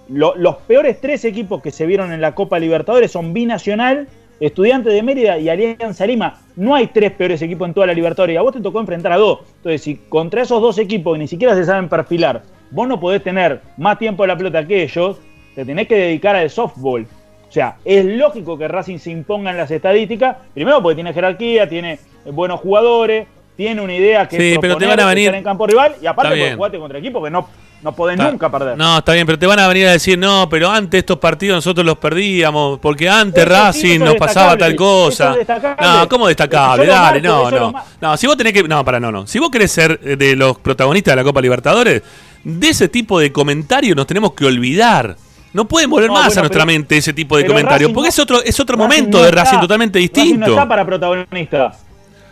Lo- 0.07 0.35
los 0.35 0.55
peores 0.57 0.99
tres 0.99 1.25
equipos 1.25 1.61
que 1.61 1.69
se 1.69 1.85
vieron 1.85 2.11
en 2.11 2.21
la 2.21 2.33
Copa 2.33 2.57
Libertadores 2.57 3.11
son 3.11 3.33
binacional, 3.33 4.07
Estudiantes 4.39 4.93
de 4.93 5.03
Mérida 5.03 5.37
y 5.37 5.49
Alianza 5.49 6.07
Lima. 6.07 6.41
No 6.55 6.73
hay 6.73 6.87
tres 6.87 7.11
peores 7.11 7.41
equipos 7.41 7.67
en 7.67 7.73
toda 7.73 7.85
la 7.87 7.93
Libertadores. 7.93 8.37
A 8.37 8.41
vos 8.41 8.53
te 8.53 8.61
tocó 8.61 8.79
enfrentar 8.79 9.11
a 9.11 9.17
dos. 9.17 9.41
Entonces, 9.57 9.81
si 9.81 9.95
contra 9.95 10.41
esos 10.41 10.61
dos 10.61 10.77
equipos 10.79 11.13
que 11.13 11.19
ni 11.19 11.27
siquiera 11.27 11.53
se 11.55 11.65
saben 11.65 11.89
perfilar, 11.89 12.41
vos 12.71 12.87
no 12.87 12.99
podés 12.99 13.21
tener 13.21 13.59
más 13.77 13.99
tiempo 13.99 14.23
de 14.23 14.27
la 14.29 14.37
pelota 14.37 14.65
que 14.65 14.81
ellos, 14.81 15.19
te 15.59 15.65
tenés 15.65 15.87
que 15.87 15.95
dedicar 15.95 16.35
al 16.37 16.49
softball. 16.49 17.05
O 17.47 17.51
sea, 17.51 17.75
es 17.83 18.05
lógico 18.05 18.57
que 18.57 18.67
Racing 18.67 18.97
se 18.99 19.11
imponga 19.11 19.51
en 19.51 19.57
las 19.57 19.69
estadísticas. 19.71 20.37
Primero 20.53 20.81
porque 20.81 20.95
tiene 20.95 21.13
jerarquía, 21.13 21.67
tiene 21.67 21.93
eh, 21.93 21.99
buenos 22.31 22.59
jugadores, 22.61 23.27
tiene 23.57 23.81
una 23.81 23.93
idea 23.93 24.27
que 24.27 24.37
Sí, 24.37 24.57
pero 24.61 24.77
te 24.77 24.85
van 24.85 24.99
a 24.99 25.05
venir- 25.05 25.33
en 25.33 25.43
campo 25.43 25.67
rival 25.67 25.95
y 26.01 26.05
aparte 26.05 26.29
porque 26.37 26.55
jugaste 26.55 26.79
contra 26.79 26.99
equipos 26.99 27.23
que 27.23 27.29
no, 27.29 27.47
no 27.81 27.93
podés 27.93 28.17
Está- 28.17 28.31
nunca 28.31 28.49
perder. 28.49 28.77
No, 28.77 28.99
está 28.99 29.13
bien, 29.13 29.25
pero 29.25 29.37
te 29.37 29.47
van 29.47 29.59
a 29.59 29.67
venir 29.67 29.87
a 29.87 29.91
decir, 29.91 30.17
no, 30.17 30.47
pero 30.47 30.69
antes 30.69 30.99
estos 30.99 31.17
partidos 31.17 31.57
nosotros 31.57 31.85
los 31.85 31.97
perdíamos, 31.97 32.79
porque 32.79 33.09
antes 33.09 33.43
Eso 33.43 33.51
Racing 33.51 33.99
nos 33.99 34.15
pasaba 34.15 34.55
tal 34.55 34.75
cosa. 34.77 35.35
No, 35.81 36.07
¿cómo 36.07 36.27
destacable? 36.27 36.85
Dale, 36.85 37.19
marco, 37.21 37.51
no, 37.51 37.71
no. 37.71 37.83
No, 37.99 38.15
si 38.15 38.27
vos 38.27 38.37
tenés 38.37 38.53
que. 38.53 38.63
No, 38.63 38.85
para, 38.85 38.99
no, 38.99 39.11
no. 39.11 39.27
Si 39.27 39.39
vos 39.39 39.49
querés 39.49 39.71
ser 39.71 39.99
eh, 40.03 40.15
de 40.15 40.35
los 40.37 40.57
protagonistas 40.59 41.11
de 41.13 41.15
la 41.17 41.23
Copa 41.25 41.41
Libertadores, 41.41 42.01
de 42.43 42.69
ese 42.69 42.87
tipo 42.87 43.19
de 43.19 43.31
comentarios 43.33 43.95
nos 43.97 44.05
tenemos 44.07 44.33
que 44.33 44.45
olvidar. 44.45 45.15
No 45.53 45.67
pueden 45.67 45.89
volver 45.89 46.07
No, 46.09 46.13
más 46.13 46.25
bueno, 46.27 46.39
a 46.39 46.43
nuestra 46.43 46.63
pero- 46.65 46.65
mente 46.77 46.97
ese 46.97 47.11
tipo 47.13 47.35
de 47.37 47.45
comentarios, 47.45 47.87
Racing 47.89 47.93
porque 47.95 48.07
no- 48.07 48.09
es 48.09 48.19
otro, 48.19 48.43
es 48.43 48.59
otro 48.59 48.75
Racing 48.77 48.87
momento 48.87 49.17
no 49.17 49.23
de 49.23 49.31
Racing 49.31 49.59
totalmente 49.59 49.99
Racing 49.99 50.13
distinto. 50.13 50.45
no 50.45 50.53
está 50.53 50.67
para 50.67 50.85
protagonista. 50.85 51.73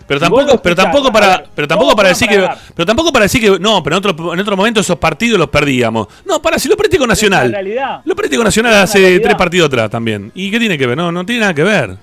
Pero 0.07 0.19
tampoco, 0.21 0.61
pero 0.61 0.73
tampoco 0.75 1.11
para, 1.11 1.27
ver, 1.27 1.45
pero 1.53 1.67
tampoco 1.67 1.93
para 1.95 2.09
decir 2.09 2.29
para 2.29 2.53
que, 2.53 2.59
pero 2.75 2.85
tampoco 2.85 3.11
para 3.11 3.23
decir 3.23 3.41
que 3.41 3.59
no, 3.59 3.83
pero 3.83 3.97
en 3.97 4.05
otro, 4.05 4.33
en 4.33 4.39
otro 4.39 4.55
momento 4.55 4.79
esos 4.79 4.95
partidos 4.97 5.37
los 5.37 5.49
perdíamos. 5.49 6.07
No, 6.25 6.41
para 6.41 6.57
si 6.59 6.69
lo 6.69 6.77
perdiste 6.77 6.97
con 6.97 7.09
Nacional. 7.09 7.51
Realidad. 7.51 8.01
Lo 8.05 8.15
perdiste 8.15 8.37
con 8.37 8.45
Nacional 8.45 8.73
hace 8.75 8.99
realidad. 8.99 9.21
tres 9.23 9.35
partidos 9.35 9.67
atrás 9.67 9.89
también. 9.89 10.31
¿Y 10.33 10.49
qué 10.49 10.59
tiene 10.59 10.77
que 10.77 10.87
ver? 10.87 10.95
No, 10.95 11.11
no 11.11 11.25
tiene 11.25 11.41
nada 11.41 11.53
que 11.53 11.63
ver. 11.63 11.97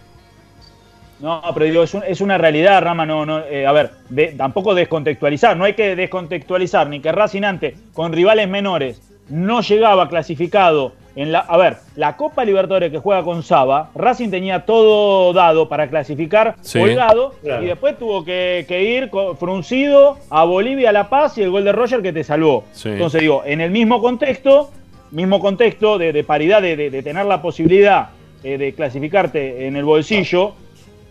No, 1.20 1.40
pero 1.54 1.64
digo, 1.64 1.82
es, 1.82 1.94
un- 1.94 2.02
es 2.06 2.20
una 2.20 2.36
realidad, 2.36 2.82
Rama. 2.82 3.06
No, 3.06 3.24
no, 3.24 3.38
eh, 3.38 3.66
a 3.66 3.72
ver, 3.72 3.92
de- 4.10 4.32
tampoco 4.36 4.74
descontextualizar. 4.74 5.56
No 5.56 5.64
hay 5.64 5.72
que 5.74 5.96
descontextualizar 5.96 6.86
ni 6.88 7.00
que 7.00 7.10
Racing 7.12 7.42
antes, 7.44 7.74
con 7.94 8.12
rivales 8.12 8.48
menores, 8.48 9.00
no 9.30 9.62
llegaba 9.62 10.08
clasificado 10.10 10.92
en 11.16 11.30
la. 11.32 11.40
A 11.40 11.56
ver, 11.56 11.76
la 11.96 12.16
Copa 12.16 12.44
Libertadores 12.44 12.90
que 12.90 12.98
juega 12.98 13.22
con 13.22 13.42
Saba, 13.42 13.90
Racing 13.94 14.30
tenía 14.30 14.64
todo 14.66 15.32
dado 15.32 15.68
para 15.68 15.88
clasificar, 15.88 16.56
Sí. 16.60 16.78
colgado, 16.80 17.34
Claro. 17.42 17.62
y 17.62 17.66
después 17.66 17.98
tuvo 17.98 18.24
que, 18.24 18.64
que 18.66 18.82
ir 18.84 19.10
co- 19.10 19.34
fruncido 19.36 20.18
a 20.30 20.44
Bolivia, 20.44 20.90
a 20.90 20.92
La 20.92 21.08
Paz 21.08 21.38
y 21.38 21.42
el 21.42 21.50
gol 21.50 21.64
de 21.64 21.72
Roger 21.72 22.02
que 22.02 22.12
te 22.12 22.24
salvó. 22.24 22.64
Sí. 22.72 22.88
Entonces, 22.88 23.20
digo, 23.20 23.42
en 23.46 23.60
el 23.60 23.70
mismo 23.70 24.00
contexto, 24.00 24.70
mismo 25.10 25.38
contexto 25.40 25.98
de, 25.98 26.12
de 26.12 26.24
paridad, 26.24 26.60
de, 26.60 26.76
de- 26.76 26.90
de 26.90 27.02
tener 27.02 27.26
la 27.26 27.40
posibilidad 27.40 28.08
eh, 28.42 28.58
de 28.58 28.74
clasificarte 28.74 29.66
en 29.66 29.76
el 29.76 29.84
bolsillo 29.84 30.52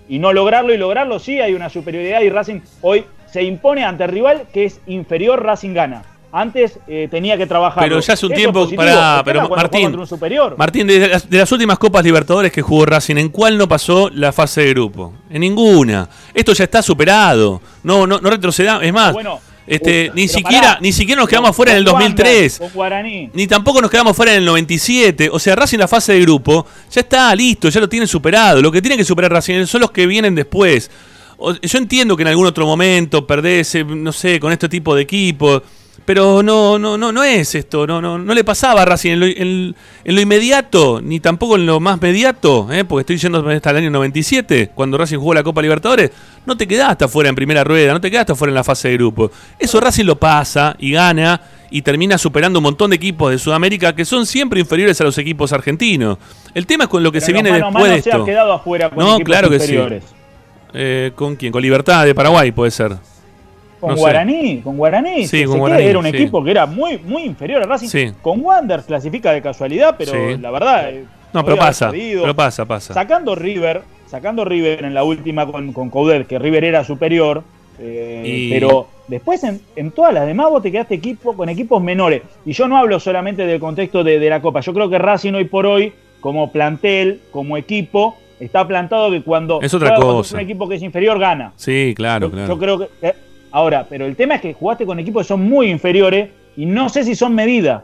y 0.09 0.19
no 0.19 0.33
lograrlo 0.33 0.73
y 0.73 0.77
lograrlo, 0.77 1.17
sí 1.19 1.39
hay 1.39 1.53
una 1.53 1.69
superioridad 1.69 2.21
y 2.21 2.29
Racing 2.29 2.59
hoy 2.81 3.05
se 3.27 3.41
impone 3.43 3.83
ante 3.83 4.03
el 4.03 4.09
rival 4.11 4.43
que 4.53 4.65
es 4.65 4.79
inferior, 4.85 5.41
Racing 5.43 5.73
gana. 5.73 6.03
Antes 6.35 6.79
eh, 6.87 7.07
tenía 7.11 7.37
que 7.37 7.45
trabajar. 7.45 7.83
Pero 7.83 7.99
ya 7.99 8.13
hace 8.13 8.25
un 8.25 8.33
tiempo, 8.33 8.67
tema 8.67 9.21
pero 9.23 9.47
Martín, 9.49 9.95
un 9.99 10.07
superior. 10.07 10.55
Martín, 10.57 10.87
de 10.87 11.07
las, 11.07 11.29
de 11.29 11.37
las 11.37 11.51
últimas 11.51 11.77
Copas 11.77 12.03
Libertadores 12.03 12.51
que 12.51 12.63
jugó 12.63 12.87
Racing, 12.87 13.17
¿en 13.17 13.29
cuál 13.29 13.55
no 13.55 13.67
pasó 13.67 14.09
la 14.09 14.31
fase 14.33 14.61
de 14.61 14.69
grupo? 14.71 15.13
En 15.29 15.41
ninguna. 15.41 16.09
Esto 16.33 16.53
ya 16.53 16.63
está 16.63 16.81
superado. 16.81 17.61
No, 17.83 18.07
no, 18.07 18.19
no 18.19 18.29
retrocedamos. 18.31 18.83
Es 18.83 18.91
más, 18.91 19.13
Bueno, 19.13 19.39
este, 19.67 20.11
ni 20.15 20.27
siquiera, 20.27 20.69
pará. 20.69 20.79
ni 20.81 20.91
siquiera 20.91 21.21
nos 21.21 21.29
quedamos 21.29 21.55
fuera 21.55 21.73
en 21.73 21.77
el 21.77 21.85
con 21.85 21.93
Wander, 21.93 22.09
2003. 22.17 22.57
Con 22.57 22.69
Guaraní. 22.71 23.29
Ni 23.31 23.45
tampoco 23.45 23.79
nos 23.79 23.91
quedamos 23.91 24.17
fuera 24.17 24.31
en 24.31 24.39
el 24.39 24.45
97. 24.45 25.29
O 25.31 25.37
sea, 25.37 25.55
Racing 25.55 25.77
la 25.77 25.87
fase 25.87 26.13
de 26.13 26.21
grupo 26.21 26.65
ya 26.89 27.01
está 27.01 27.35
listo, 27.35 27.69
ya 27.69 27.79
lo 27.79 27.87
tienen 27.87 28.07
superado. 28.07 28.59
Lo 28.59 28.71
que 28.71 28.81
tiene 28.81 28.97
que 28.97 29.05
superar 29.05 29.31
Racing 29.31 29.67
son 29.67 29.81
los 29.81 29.91
que 29.91 30.07
vienen 30.07 30.33
después. 30.33 30.89
O- 31.37 31.53
Yo 31.53 31.77
entiendo 31.77 32.17
que 32.17 32.23
en 32.23 32.29
algún 32.29 32.47
otro 32.47 32.65
momento 32.65 33.27
perdés, 33.27 33.75
eh, 33.75 33.83
no 33.83 34.11
sé, 34.11 34.39
con 34.39 34.51
este 34.51 34.67
tipo 34.67 34.95
de 34.95 35.03
equipos. 35.03 35.61
Pero 36.05 36.43
no, 36.43 36.77
no, 36.77 36.97
no, 36.97 37.13
no 37.13 37.23
es 37.23 37.55
esto, 37.55 37.87
no, 37.87 38.01
no, 38.01 38.17
no 38.17 38.33
le 38.33 38.43
pasaba 38.43 38.81
a 38.81 38.85
Racing 38.85 39.11
en 39.11 39.19
lo, 39.21 39.25
en- 39.25 39.75
en 40.03 40.15
lo 40.15 40.19
inmediato, 40.19 40.99
ni 41.01 41.21
tampoco 41.21 41.55
en 41.55 41.65
lo 41.65 41.79
más 41.79 42.01
mediato, 42.01 42.67
¿eh? 42.73 42.83
porque 42.83 43.01
estoy 43.01 43.17
yendo 43.17 43.49
hasta 43.49 43.69
el 43.69 43.77
año 43.77 43.89
97, 43.89 44.71
cuando 44.75 44.97
Racing 44.97 45.17
jugó 45.17 45.33
la 45.33 45.43
Copa 45.43 45.61
Libertadores, 45.61 46.11
no 46.45 46.57
te 46.57 46.67
quedaste 46.67 47.05
afuera 47.05 47.29
en 47.29 47.35
primera 47.35 47.63
rueda, 47.63 47.93
no 47.93 48.01
te 48.01 48.11
quedaste 48.11 48.33
afuera 48.33 48.49
en 48.51 48.55
la 48.55 48.65
fase 48.65 48.89
de 48.89 48.95
grupo. 48.95 49.31
Eso 49.57 49.79
Racing 49.79 50.03
lo 50.03 50.17
pasa 50.19 50.75
y 50.77 50.91
gana 50.91 51.39
y 51.71 51.81
termina 51.81 52.17
superando 52.17 52.59
un 52.59 52.63
montón 52.63 52.89
de 52.89 52.97
equipos 52.97 53.31
de 53.31 53.37
Sudamérica 53.39 53.95
que 53.95 54.03
son 54.03 54.25
siempre 54.25 54.59
inferiores 54.59 54.99
a 54.99 55.05
los 55.05 55.17
equipos 55.17 55.53
argentinos. 55.53 56.17
El 56.53 56.67
tema 56.67 56.83
es 56.83 56.89
con 56.89 57.01
lo 57.01 57.13
que 57.13 57.19
Pero 57.19 57.25
se 57.27 57.31
viene 57.31 57.49
mano 57.49 57.65
después 57.67 57.81
mano 57.85 57.95
de 57.95 58.01
se 58.01 58.09
ha 58.11 58.13
esto. 58.15 58.25
quedado 58.25 58.51
afuera 58.51 58.89
con 58.89 58.99
No, 58.99 59.19
claro 59.19 59.49
que 59.49 59.59
sí. 59.61 59.77
Eh, 60.73 61.11
¿Con 61.15 61.37
quién? 61.37 61.53
Con 61.53 61.61
Libertad 61.61 62.03
de 62.05 62.13
Paraguay 62.13 62.51
puede 62.51 62.71
ser. 62.71 62.91
Con 63.83 63.89
No 63.91 63.95
sé. 63.97 64.01
Guaraní, 64.01 64.61
con 64.61 64.77
Guaraní. 64.77 65.27
Sí, 65.27 65.43
con 65.43 65.59
Guaraní, 65.59 65.83
Era 65.83 65.99
un 65.99 66.05
sí. 66.05 66.11
equipo 66.11 66.41
que 66.41 66.51
era 66.51 66.65
muy, 66.65 66.97
muy 66.99 67.23
inferior 67.23 67.61
a 67.61 67.65
Racing. 67.65 67.87
Sí. 67.89 68.11
Con 68.21 68.39
Wander 68.39 68.81
clasifica 68.83 69.33
de 69.33 69.41
casualidad, 69.41 69.95
pero 69.97 70.13
la 70.39 70.51
verdad. 70.51 70.89
eh, 70.89 71.03
No, 71.33 71.41
podía 71.41 71.43
pero 71.43 71.57
pasa, 71.57 71.91
pero 71.91 72.33
pasa, 72.33 72.63
pasa. 72.65 72.93
Sacando 72.93 73.35
River, 73.35 73.81
sacando 74.07 74.45
River 74.45 74.85
en 74.85 74.93
la 74.93 75.03
última 75.03 75.45
con, 75.45 75.73
con 75.73 75.89
Coudet, 75.89 76.25
que 76.27 76.39
River 76.39 76.63
era 76.63 76.85
superior, 76.85 77.43
eh, 77.77 78.23
Y- 78.25 78.51
pero 78.53 78.87
después 79.09 79.43
en, 79.43 79.59
en 79.75 79.91
todas 79.91 80.13
las 80.13 80.25
demás 80.27 80.49
vos 80.49 80.63
te 80.63 80.71
quedaste 80.71 80.95
equipo, 80.95 81.35
con 81.35 81.49
equipos 81.49 81.83
menores. 81.83 82.21
Y 82.45 82.53
yo 82.53 82.69
no 82.69 82.77
hablo 82.77 83.01
solamente 83.01 83.45
del 83.45 83.59
contexto 83.59 84.01
de, 84.01 84.17
de 84.17 84.29
la 84.29 84.41
Copa. 84.41 84.61
Yo 84.61 84.73
creo 84.73 84.89
que 84.89 84.97
Racing 84.97 85.33
hoy 85.33 85.43
por 85.43 85.65
hoy, 85.65 85.91
como 86.21 86.53
plantel, 86.53 87.19
como 87.31 87.57
equipo, 87.57 88.15
está 88.39 88.65
plantado 88.65 89.11
que 89.11 89.21
cuando 89.23 89.59
Es 89.61 89.73
otra 89.73 89.95
cosa. 89.95 90.35
un 90.35 90.41
equipo 90.41 90.69
que 90.69 90.75
es 90.75 90.81
inferior, 90.83 91.19
gana. 91.19 91.51
Sí, 91.57 91.93
claro, 91.97 92.27
Yo- 92.27 92.31
claro. 92.31 92.47
Yo 92.47 92.57
creo 92.59 92.79
que. 92.79 92.87
Ahora, 93.53 93.85
pero 93.87 94.05
el 94.05 94.17
tema 94.17 94.35
es 94.35 94.41
que 94.41 94.53
jugaste 94.53 94.85
con 94.85 94.99
equipos 94.99 95.23
que 95.23 95.27
son 95.29 95.47
muy 95.47 95.69
inferiores 95.69 96.31
y 96.57 96.65
no 96.65 96.89
sé 96.89 97.05
si 97.05 97.15
son 97.15 97.33
medidas. 97.33 97.83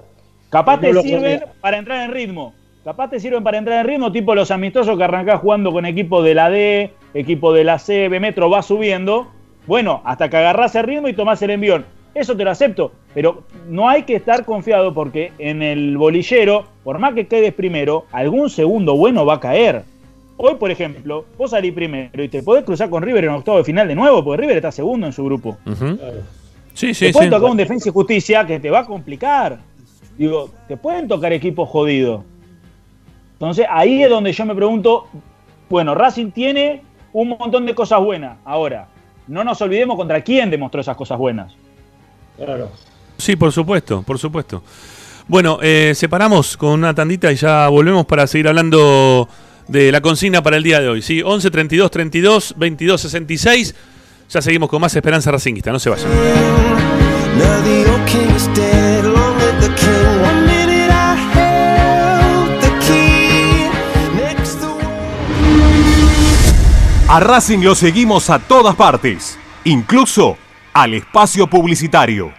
Capaz 0.49 0.81
No 0.81 1.01
te 1.01 1.01
sirven 1.03 1.43
para 1.61 1.77
entrar 1.77 2.03
en 2.03 2.11
ritmo. 2.11 2.53
Capaz 2.83 3.09
te 3.11 3.19
sirven 3.19 3.43
para 3.43 3.59
entrar 3.59 3.81
en 3.81 3.87
ritmo, 3.87 4.11
tipo 4.11 4.33
los 4.33 4.51
amistosos 4.51 4.97
que 4.97 5.03
arrancás 5.03 5.39
jugando 5.39 5.71
con 5.71 5.85
equipo 5.85 6.23
de 6.23 6.33
la 6.33 6.49
D, 6.49 6.91
equipo 7.13 7.53
de 7.53 7.63
la 7.63 7.77
C, 7.77 8.09
B 8.09 8.19
Metro, 8.19 8.49
va 8.49 8.63
subiendo. 8.63 9.27
Bueno, 9.67 10.01
hasta 10.05 10.29
que 10.29 10.37
agarrás 10.37 10.75
el 10.75 10.85
ritmo 10.85 11.07
y 11.07 11.13
tomás 11.13 11.41
el 11.43 11.51
envión. 11.51 11.85
Eso 12.15 12.35
te 12.35 12.43
lo 12.43 12.49
acepto, 12.49 12.91
pero 13.13 13.43
no 13.67 13.87
hay 13.87 14.03
que 14.03 14.15
estar 14.15 14.43
confiado 14.43 14.95
porque 14.95 15.31
en 15.37 15.61
el 15.61 15.97
bolillero, 15.97 16.65
por 16.83 16.97
más 16.97 17.13
que 17.13 17.27
quedes 17.27 17.53
primero, 17.53 18.05
algún 18.11 18.49
segundo 18.49 18.97
bueno 18.97 19.25
va 19.25 19.35
a 19.35 19.39
caer. 19.39 19.83
Hoy, 20.41 20.55
por 20.55 20.71
ejemplo, 20.71 21.25
vos 21.37 21.51
salís 21.51 21.73
primero 21.73 22.23
y 22.23 22.29
te 22.29 22.41
podés 22.41 22.63
cruzar 22.63 22.89
con 22.89 23.03
River 23.03 23.25
en 23.25 23.31
octavo 23.31 23.57
de 23.57 23.65
final 23.65 23.89
de 23.89 23.93
nuevo, 23.93 24.23
porque 24.23 24.39
River 24.39 24.55
está 24.55 24.71
segundo 24.71 25.05
en 25.05 25.11
su 25.11 25.25
grupo. 25.25 25.57
Ujú. 25.65 25.97
Claro. 25.97 26.21
Sí, 26.73 26.87
te 26.87 26.93
sí, 26.93 27.11
pueden 27.11 27.29
sí. 27.29 27.35
tocar 27.35 27.51
un 27.51 27.57
defensa 27.57 27.89
y 27.89 27.91
justicia 27.91 28.47
que 28.47 28.57
te 28.57 28.69
va 28.69 28.79
a 28.79 28.85
complicar. 28.85 29.59
Digo, 30.17 30.49
te 30.65 30.77
pueden 30.77 31.09
tocar 31.09 31.33
equipos 31.33 31.67
jodidos. 31.67 32.23
Entonces, 33.33 33.65
ahí 33.69 34.01
es 34.01 34.09
donde 34.09 34.31
yo 34.31 34.45
me 34.45 34.55
pregunto, 34.55 35.07
bueno, 35.69 35.93
Racing 35.93 36.31
tiene 36.31 36.83
un 37.11 37.35
montón 37.37 37.65
de 37.65 37.75
cosas 37.75 37.99
buenas. 37.99 38.37
Ahora, 38.45 38.87
no 39.27 39.43
nos 39.43 39.61
olvidemos 39.61 39.97
contra 39.97 40.21
quién 40.21 40.49
demostró 40.49 40.79
esas 40.79 40.95
cosas 40.95 41.17
buenas. 41.17 41.51
Claro. 42.37 42.69
Sí, 43.17 43.35
por 43.35 43.51
supuesto, 43.51 44.03
por 44.03 44.17
supuesto. 44.17 44.63
Bueno, 45.27 45.59
eh, 45.61 45.91
separamos 45.95 46.55
con 46.55 46.69
una 46.69 46.95
tandita 46.95 47.29
y 47.29 47.35
ya 47.35 47.67
volvemos 47.67 48.05
para 48.05 48.25
seguir 48.25 48.47
hablando 48.47 49.27
de 49.69 49.91
la 49.91 50.01
consigna 50.01 50.41
para 50.43 50.57
el 50.57 50.63
día 50.63 50.81
de 50.81 50.89
hoy. 50.89 51.01
¿sí? 51.01 51.21
11 51.21 51.49
32 51.49 51.91
32 51.91 52.53
22 52.57 53.01
66. 53.01 53.75
Ya 54.29 54.41
seguimos 54.41 54.69
con 54.69 54.81
más 54.81 54.95
Esperanza 54.95 55.31
Racingista. 55.31 55.71
No 55.71 55.79
se 55.79 55.89
vayan. 55.89 56.07
A 67.07 67.19
Racing 67.19 67.59
lo 67.63 67.73
seguimos 67.73 68.29
a 68.29 68.37
todas 68.37 68.75
partes, 68.75 69.39
incluso 69.63 70.37
al 70.73 70.93
espacio 70.93 71.47
publicitario. 71.47 72.38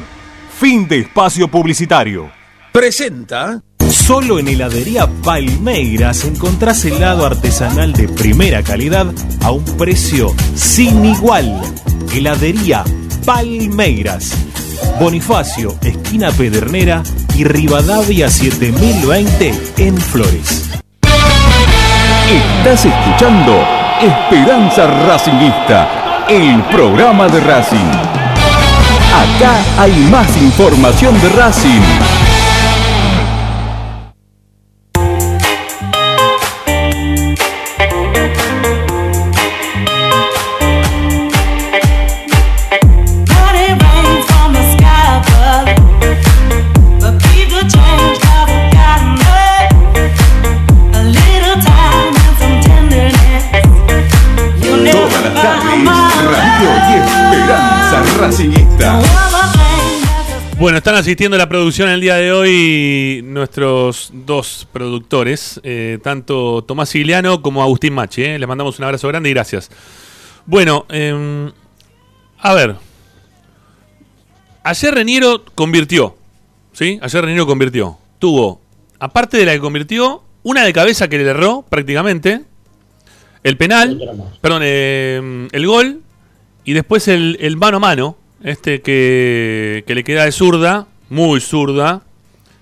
Fin 0.61 0.87
de 0.87 0.99
espacio 0.99 1.47
publicitario. 1.47 2.29
Presenta. 2.71 3.63
Solo 3.89 4.37
en 4.37 4.47
heladería 4.47 5.07
Palmeiras 5.23 6.23
encontrás 6.23 6.85
helado 6.85 7.25
artesanal 7.25 7.93
de 7.93 8.07
primera 8.07 8.61
calidad 8.61 9.07
a 9.43 9.49
un 9.49 9.65
precio 9.75 10.27
sin 10.53 11.03
igual. 11.03 11.59
Heladería 12.13 12.83
Palmeiras. 13.25 14.37
Bonifacio, 14.99 15.75
esquina 15.81 16.29
Pedernera 16.29 17.01
y 17.35 17.43
Rivadavia 17.43 18.29
7020 18.29 19.53
en 19.77 19.97
Flores. 19.97 20.69
Estás 22.29 22.85
escuchando 22.85 23.65
Esperanza 23.99 24.85
Racingista, 25.07 26.27
el 26.29 26.61
programa 26.65 27.27
de 27.29 27.39
Racing. 27.39 28.00
Acá 29.11 29.55
hay 29.77 29.91
más 30.09 30.37
información 30.37 31.19
de 31.21 31.29
Racing. 31.29 32.20
Están 60.81 60.95
asistiendo 60.95 61.35
a 61.35 61.37
la 61.37 61.47
producción 61.47 61.89
el 61.89 62.01
día 62.01 62.15
de 62.15 62.31
hoy 62.31 63.21
nuestros 63.23 64.09
dos 64.11 64.67
productores, 64.73 65.61
eh, 65.61 65.99
tanto 66.01 66.63
Tomás 66.63 66.89
Sigliano 66.89 67.43
como 67.43 67.61
Agustín 67.61 67.93
Machi. 67.93 68.23
eh. 68.23 68.39
Les 68.39 68.47
mandamos 68.47 68.79
un 68.79 68.85
abrazo 68.85 69.07
grande 69.07 69.29
y 69.29 69.33
gracias. 69.33 69.69
Bueno, 70.47 70.87
em, 70.89 71.51
a 72.39 72.53
ver. 72.55 72.77
Ayer 74.63 74.95
Reniero 74.95 75.45
convirtió. 75.53 76.17
¿Sí? 76.73 76.97
Ayer 77.03 77.25
Reniero 77.25 77.45
convirtió. 77.45 77.99
Tuvo, 78.17 78.59
aparte 78.97 79.37
de 79.37 79.45
la 79.45 79.53
que 79.53 79.59
convirtió, 79.59 80.23
una 80.41 80.63
de 80.63 80.73
cabeza 80.73 81.07
que 81.07 81.19
le 81.19 81.29
erró 81.29 81.63
prácticamente. 81.69 82.41
El 83.43 83.55
penal. 83.55 84.01
Perdón, 84.41 84.63
em, 84.65 85.47
el 85.51 85.67
gol. 85.67 86.01
Y 86.65 86.73
después 86.73 87.07
el, 87.07 87.37
el 87.39 87.55
mano 87.55 87.77
a 87.77 87.79
mano. 87.81 88.17
Este 88.43 88.81
que, 88.81 89.83
le 89.87 90.03
queda 90.03 90.25
de 90.25 90.31
zurda. 90.31 90.87
Muy 91.09 91.41
zurda. 91.41 92.01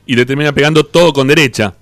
Y 0.06 0.16
le 0.16 0.26
termina 0.26 0.52
pegando 0.54 0.84
todo 0.86 1.14
con 1.14 1.28
derecha. 1.28 1.76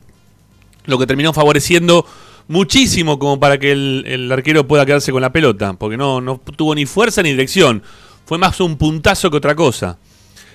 Lo 0.85 0.97
que 0.97 1.07
terminó 1.07 1.33
favoreciendo 1.33 2.05
muchísimo 2.47 3.19
como 3.19 3.39
para 3.39 3.57
que 3.57 3.71
el, 3.71 4.03
el 4.07 4.31
arquero 4.31 4.67
pueda 4.67 4.85
quedarse 4.85 5.11
con 5.11 5.21
la 5.21 5.31
pelota. 5.31 5.73
Porque 5.73 5.97
no, 5.97 6.21
no 6.21 6.39
tuvo 6.55 6.75
ni 6.75 6.85
fuerza 6.85 7.21
ni 7.23 7.31
dirección. 7.31 7.81
Fue 8.25 8.37
más 8.37 8.59
un 8.59 8.77
puntazo 8.77 9.31
que 9.31 9.37
otra 9.37 9.55
cosa. 9.55 9.97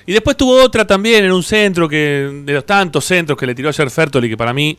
Y 0.06 0.12
después 0.12 0.36
tuvo 0.36 0.62
otra 0.62 0.86
también 0.86 1.24
en 1.24 1.32
un 1.32 1.42
centro 1.42 1.88
que. 1.88 2.42
De 2.44 2.52
los 2.52 2.66
tantos 2.66 3.04
centros 3.04 3.38
que 3.38 3.46
le 3.46 3.54
tiró 3.54 3.68
ayer 3.68 3.90
Fertoli, 3.90 4.28
que 4.28 4.36
para 4.36 4.52
mí 4.52 4.76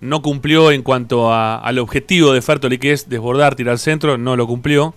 no 0.00 0.20
cumplió 0.22 0.70
en 0.70 0.82
cuanto 0.82 1.32
a- 1.32 1.58
al 1.58 1.78
objetivo 1.78 2.32
de 2.32 2.42
Fertoli, 2.42 2.78
que 2.78 2.92
es 2.92 3.08
desbordar, 3.08 3.54
tirar 3.56 3.78
centro, 3.78 4.18
no 4.18 4.36
lo 4.36 4.46
cumplió. 4.46 4.94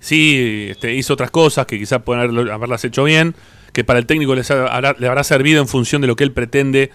Sí, 0.00 0.68
este, 0.70 0.94
hizo 0.94 1.14
otras 1.14 1.30
cosas 1.30 1.66
que 1.66 1.78
quizás 1.78 2.02
pueden 2.02 2.22
haberlo- 2.22 2.52
haberlas 2.52 2.84
hecho 2.84 3.04
bien, 3.04 3.34
que 3.72 3.84
para 3.84 3.98
el 3.98 4.06
técnico 4.06 4.34
les 4.34 4.50
habrá- 4.50 4.94
le 4.98 5.06
habrá 5.08 5.24
servido 5.24 5.60
en 5.60 5.68
función 5.68 6.00
de 6.00 6.06
lo 6.08 6.16
que 6.16 6.24
él 6.24 6.32
pretende 6.32 6.90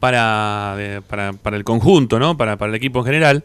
para, 0.00 0.76
eh, 0.78 1.00
para, 1.06 1.32
para 1.32 1.56
el 1.56 1.64
conjunto, 1.64 2.18
¿no? 2.18 2.36
para, 2.36 2.56
para 2.56 2.70
el 2.70 2.76
equipo 2.76 3.00
en 3.00 3.04
general. 3.06 3.44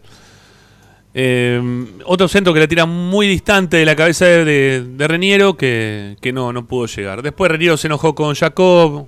Eh, 1.15 1.61
otro 2.05 2.27
centro 2.27 2.53
que 2.53 2.59
le 2.59 2.67
tira 2.67 2.85
muy 2.85 3.27
distante 3.27 3.77
de 3.77 3.85
la 3.85 3.95
cabeza 3.95 4.25
de, 4.25 4.45
de, 4.45 4.81
de 4.83 5.07
Reniero 5.07 5.55
que, 5.55 6.17
que 6.21 6.33
no, 6.33 6.51
no 6.53 6.65
pudo 6.65 6.87
llegar. 6.87 7.21
Después 7.21 7.51
Reniero 7.51 7.77
se 7.77 7.87
enojó 7.87 8.15
con 8.15 8.33
Jacob. 8.35 9.07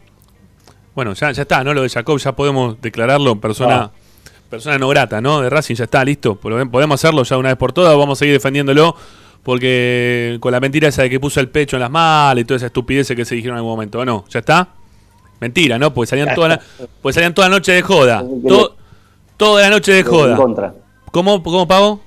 Bueno, 0.94 1.14
ya, 1.14 1.32
ya 1.32 1.42
está, 1.42 1.64
¿no? 1.64 1.74
Lo 1.74 1.82
de 1.82 1.90
Jacob 1.90 2.18
ya 2.20 2.36
podemos 2.36 2.80
declararlo 2.80 3.40
persona, 3.42 3.76
Ah. 3.76 3.92
persona 4.50 4.78
no 4.78 4.88
grata, 4.88 5.20
¿no? 5.20 5.42
De 5.42 5.50
Racing 5.50 5.76
ya 5.76 5.86
está, 5.86 6.06
listo. 6.06 6.36
Pode- 6.40 6.70
Podemos 6.70 6.96
hacerlo 7.04 7.24
ya 7.24 7.38
una 7.38 7.50
vez 7.50 7.58
por 7.58 7.74
todas 7.74 7.98
vamos 7.98 8.18
a 8.18 8.20
seguir 8.20 8.34
defendiéndolo. 8.36 8.96
Porque 9.46 10.38
con 10.42 10.52
la 10.52 10.60
mentira 10.60 10.88
esa 10.88 11.04
de 11.04 11.10
que 11.12 11.20
puso 11.20 11.40
el 11.40 11.50
pecho 11.50 11.76
en 11.78 11.82
las 11.82 11.92
malas 11.92 12.42
y 12.42 12.46
toda 12.46 12.58
esa 12.58 12.66
estupidez 12.66 13.08
que 13.16 13.24
se 13.26 13.36
dijeron 13.36 13.56
en 13.56 13.58
algún 13.60 13.72
momento. 13.74 14.04
¿No? 14.04 14.26
¿Ya 14.28 14.40
está? 14.40 14.70
Mentira, 15.40 15.78
¿no? 15.78 15.94
Porque 15.94 16.08
salían 16.10 16.34
toda 16.34 16.48
la, 16.50 16.62
porque 17.02 17.14
salían 17.14 17.34
toda 17.36 17.48
la 17.48 17.56
noche 17.56 17.74
de 17.74 17.82
joda. 17.84 18.26
To- 18.48 18.76
toda 19.38 19.62
la 19.62 19.70
noche 19.70 19.92
de 19.94 20.04
joda. 20.04 20.36
contra. 20.36 20.74
¿Cómo, 21.12 21.44
cómo 21.44 21.68
Pavo? 21.68 22.00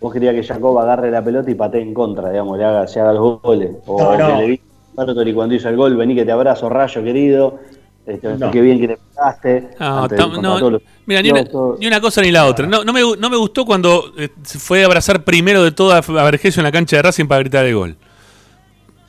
Vos 0.00 0.12
querías 0.12 0.34
que 0.34 0.42
Jacob 0.44 0.78
agarre 0.78 1.10
la 1.10 1.22
pelota 1.22 1.50
y 1.50 1.54
patee 1.54 1.82
en 1.82 1.92
contra, 1.92 2.30
digamos, 2.30 2.56
le 2.56 2.64
haga, 2.64 2.86
se 2.86 3.00
haga 3.00 3.12
los 3.12 3.42
goles. 3.42 3.72
O 3.86 3.98
No, 4.00 4.16
no. 4.16 4.26
que 4.38 4.42
le 4.46 5.24
vi 5.24 5.34
cuando 5.34 5.54
hizo 5.54 5.68
el 5.68 5.76
gol, 5.76 5.94
vení 5.96 6.14
que 6.14 6.24
te 6.24 6.32
abrazo, 6.32 6.70
rayo 6.70 7.02
querido. 7.02 7.58
Este, 8.06 8.36
No. 8.36 8.50
Qué 8.52 8.60
bien 8.60 8.78
que 8.78 8.88
te 8.88 8.98
pegaste. 9.14 9.68
Contra 9.78 10.26
no, 10.26 10.80
mira, 11.06 11.22
ni 11.22 11.30
una, 11.30 11.44
todo- 11.44 11.76
ni 11.80 11.86
una 11.88 12.00
cosa 12.00 12.22
ni 12.22 12.30
la 12.30 12.46
otra. 12.46 12.66
No, 12.66 12.84
no, 12.84 12.92
me, 12.92 13.00
no 13.18 13.28
me 13.30 13.36
gustó 13.36 13.64
cuando 13.66 14.12
eh, 14.16 14.28
se 14.44 14.58
fue 14.60 14.82
a 14.82 14.86
abrazar 14.86 15.24
primero 15.24 15.64
de 15.64 15.72
todo 15.72 15.92
a 15.92 16.00
Vergesio 16.24 16.60
en 16.60 16.64
la 16.64 16.72
cancha 16.72 16.96
de 16.96 17.02
Racing 17.02 17.26
para 17.26 17.40
gritar 17.40 17.64
el 17.66 17.74
gol. 17.74 17.96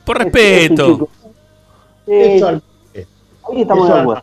Por 0.04 0.18
respeto, 0.18 1.08
Eso, 2.06 2.48
al- 2.48 2.62
Ahí 3.50 3.62
estamos 3.62 3.84
eso 3.84 3.86
de 3.86 3.92
al- 3.94 4.00
acuerdo. 4.02 4.22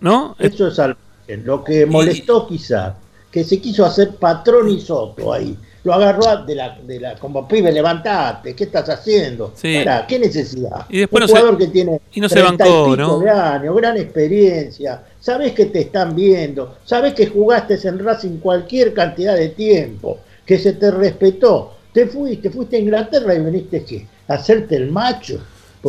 ¿no? 0.00 0.36
Eso 0.38 0.66
es 0.68 0.78
al- 0.78 0.96
Lo 1.44 1.62
que 1.64 1.86
molestó 1.86 2.46
quizás, 2.46 2.94
que 3.30 3.44
se 3.44 3.60
quiso 3.60 3.84
hacer 3.84 4.16
patrón 4.16 4.68
y 4.68 4.80
soto 4.80 5.32
ahí. 5.32 5.56
Lo 5.86 5.94
agarró 5.94 6.44
de 6.44 6.56
la, 6.56 6.76
de 6.82 6.98
la, 6.98 7.14
como 7.14 7.46
pibe, 7.46 7.70
levantate, 7.70 8.56
¿qué 8.56 8.64
estás 8.64 8.88
haciendo? 8.88 9.52
Sí. 9.54 9.76
Pará, 9.78 10.04
¿Qué 10.04 10.18
necesidad? 10.18 10.84
Y 10.88 10.98
después 10.98 11.20
Un 11.20 11.20
no 11.20 11.26
se- 11.28 11.32
jugador 11.38 11.58
que 11.58 11.66
tiene 11.68 12.00
y 12.12 12.20
no 12.20 12.28
se 12.28 12.34
30 12.40 12.66
y 12.66 12.68
bancó, 12.68 12.84
pico 12.90 12.96
¿no? 12.96 13.18
de 13.20 13.30
años, 13.30 13.76
gran 13.76 13.96
experiencia, 13.96 15.02
sabés 15.20 15.52
que 15.52 15.66
te 15.66 15.82
están 15.82 16.16
viendo, 16.16 16.78
sabés 16.84 17.14
que 17.14 17.28
jugaste 17.28 17.78
en 17.86 18.00
Racing 18.04 18.38
cualquier 18.38 18.92
cantidad 18.94 19.36
de 19.36 19.50
tiempo, 19.50 20.18
que 20.44 20.58
se 20.58 20.72
te 20.72 20.90
respetó. 20.90 21.74
Te 21.92 22.06
fuiste, 22.08 22.50
fuiste 22.50 22.76
a 22.76 22.80
Inglaterra 22.80 23.32
y 23.36 23.40
viniste 23.44 23.84
¿qué? 23.84 24.06
a 24.26 24.34
hacerte 24.34 24.74
el 24.74 24.90
macho. 24.90 25.38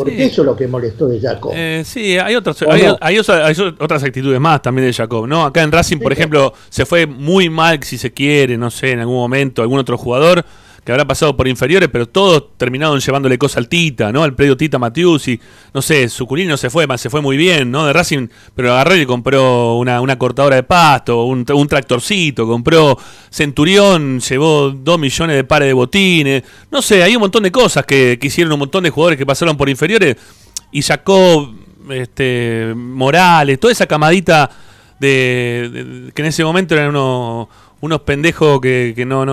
Porque 0.04 0.16
Sí. 0.18 0.24
eso 0.24 0.41
es 0.41 0.45
lo 0.45 0.56
que 0.56 0.68
molestó 0.68 1.08
de 1.08 1.20
Jacob. 1.20 1.52
Eh, 1.56 1.84
sí, 1.86 2.18
hay 2.18 2.36
otras, 2.36 2.62
¿O 2.62 2.72
hay, 2.72 2.84
no? 2.84 2.98
hay 3.02 3.18
osa- 3.20 3.45
hay 3.45 3.56
otras 3.80 4.04
actitudes 4.04 4.39
más 4.39 4.62
también 4.62 4.88
de 4.88 4.93
Jacob, 4.93 5.28
¿no? 5.28 5.45
Acá 5.45 5.64
en 5.64 5.72
Racing, 5.72 5.98
por 5.98 6.12
ejemplo, 6.14 6.54
se 6.70 6.86
fue 6.86 7.06
muy 7.06 7.50
mal, 7.50 7.82
si 7.84 7.98
se 7.98 8.12
quiere, 8.12 8.58
no 8.58 8.70
sé, 8.72 8.91
en 8.91 9.00
algún 9.00 9.16
momento, 9.16 9.62
algún 9.62 9.80
otro 9.80 9.98
jugador 9.98 10.43
que 10.88 10.93
habrá 10.93 11.05
pasado 11.05 11.35
por 11.35 11.49
inferiores, 11.49 11.89
pero 11.91 12.07
todos 12.07 12.55
terminaron 12.55 13.01
llevándole 13.01 13.38
cosas 13.38 13.57
al 13.57 13.67
Tita, 13.67 14.13
¿no? 14.13 14.23
Al 14.23 14.33
predio 14.33 14.55
Tita 14.55 14.79
Matiusi, 14.79 15.38
no 15.73 15.81
sé, 15.81 16.07
Suculini 16.07 16.47
no 16.47 16.55
se 16.55 16.69
fue, 16.69 16.88
se 16.97 17.09
fue 17.09 17.19
muy 17.19 17.35
bien, 17.35 17.69
¿no? 17.69 17.85
De 17.85 17.91
Racing, 17.91 18.29
pero 18.55 18.71
agarró 18.71 18.95
y 18.95 19.05
compró 19.05 19.75
una, 19.75 20.17
cortadora 20.17 20.55
de 20.55 20.63
pasto, 20.63 21.25
un, 21.25 21.45
tra- 21.45 21.57
un 21.57 21.67
tractorcito, 21.67 22.47
compró 22.47 22.97
Centurión, 23.29 24.21
llevó 24.21 24.69
dos 24.69 24.97
millones 24.97 25.35
de 25.35 25.43
pares 25.43 25.67
de 25.67 25.73
botines, 25.73 26.43
no 26.71 26.81
sé, 26.81 27.03
hay 27.03 27.17
un 27.17 27.21
montón 27.21 27.43
de 27.43 27.51
cosas 27.51 27.85
que, 27.85 28.17
hicieron 28.21 28.53
un 28.53 28.59
montón 28.59 28.85
de 28.85 28.89
jugadores 28.89 29.19
que 29.19 29.25
pasaron 29.25 29.57
por 29.57 29.67
inferiores 29.67 30.15
y 30.71 30.81
Jacob, 30.81 31.53
este, 31.89 32.71
Morales, 32.73 33.59
toda 33.59 33.73
esa 33.73 33.88
camadita 33.88 34.49
de, 35.01 36.11
que 36.15 36.21
en 36.21 36.27
ese 36.29 36.45
momento 36.45 36.75
eran 36.75 36.91
unos, 36.91 37.49
unos 37.81 37.99
pendejos 38.03 38.61
que, 38.61 39.03
no, 39.05 39.25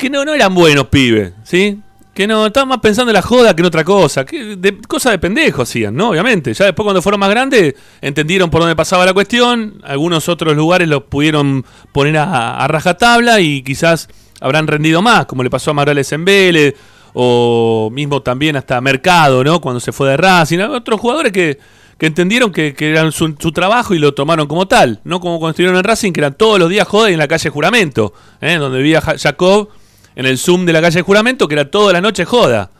que 0.00 0.10
no, 0.10 0.24
no 0.24 0.34
eran 0.34 0.54
buenos 0.54 0.86
pibes, 0.88 1.32
¿sí? 1.44 1.78
Que 2.14 2.26
no, 2.26 2.46
estaban 2.46 2.68
más 2.68 2.80
pensando 2.80 3.10
en 3.10 3.14
la 3.14 3.22
joda 3.22 3.54
que 3.54 3.62
en 3.62 3.66
otra 3.66 3.84
cosa. 3.84 4.24
Que 4.26 4.56
de, 4.56 4.78
cosas 4.78 5.12
de 5.12 5.18
pendejos 5.18 5.68
hacían, 5.68 5.94
¿no? 5.94 6.10
Obviamente. 6.10 6.52
Ya 6.52 6.64
después 6.66 6.84
cuando 6.84 7.00
fueron 7.00 7.20
más 7.20 7.30
grandes, 7.30 7.74
entendieron 8.00 8.50
por 8.50 8.60
dónde 8.60 8.74
pasaba 8.76 9.06
la 9.06 9.14
cuestión. 9.14 9.80
Algunos 9.84 10.28
otros 10.28 10.56
lugares 10.56 10.88
los 10.88 11.04
pudieron 11.04 11.64
poner 11.92 12.18
a, 12.18 12.56
a 12.56 12.68
rajatabla 12.68 13.40
y 13.40 13.62
quizás 13.62 14.08
habrán 14.40 14.66
rendido 14.66 15.02
más, 15.02 15.26
como 15.26 15.42
le 15.44 15.50
pasó 15.50 15.70
a 15.70 15.74
Morales 15.74 16.10
en 16.12 16.24
Vélez, 16.24 16.74
o 17.14 17.90
mismo 17.92 18.22
también 18.22 18.56
hasta 18.56 18.80
Mercado, 18.80 19.44
¿no? 19.44 19.60
Cuando 19.60 19.80
se 19.80 19.92
fue 19.92 20.08
de 20.10 20.16
Racing. 20.16 20.58
Otros 20.58 21.00
jugadores 21.00 21.32
que, 21.32 21.58
que 21.96 22.06
entendieron 22.06 22.50
que, 22.52 22.74
que 22.74 22.90
era 22.90 23.10
su, 23.12 23.32
trabajo 23.52 23.94
y 23.94 23.98
lo 23.98 24.14
tomaron 24.14 24.46
como 24.46 24.66
tal. 24.66 25.00
No 25.04 25.20
como 25.20 25.38
cuando 25.38 25.50
estuvieron 25.50 25.76
en 25.76 25.84
Racing, 25.84 26.12
que 26.12 26.20
eran 26.20 26.34
todos 26.34 26.58
los 26.58 26.68
días 26.68 26.86
joda 26.88 27.08
y 27.10 27.12
en 27.14 27.18
la 27.18 27.28
calle 27.28 27.50
Juramento, 27.50 28.12
¿eh? 28.40 28.56
donde 28.56 28.78
vivía 28.78 29.00
Ja- 29.00 29.16
Jacob 29.18 29.68
en 30.14 30.26
el 30.26 30.38
Zoom 30.38 30.66
de 30.66 30.72
la 30.72 30.80
calle 30.80 31.02
Juramento, 31.02 31.48
que 31.48 31.54
era 31.54 31.70
toda 31.70 31.92
la 31.92 32.00
noche 32.00 32.24
joda. 32.24 32.70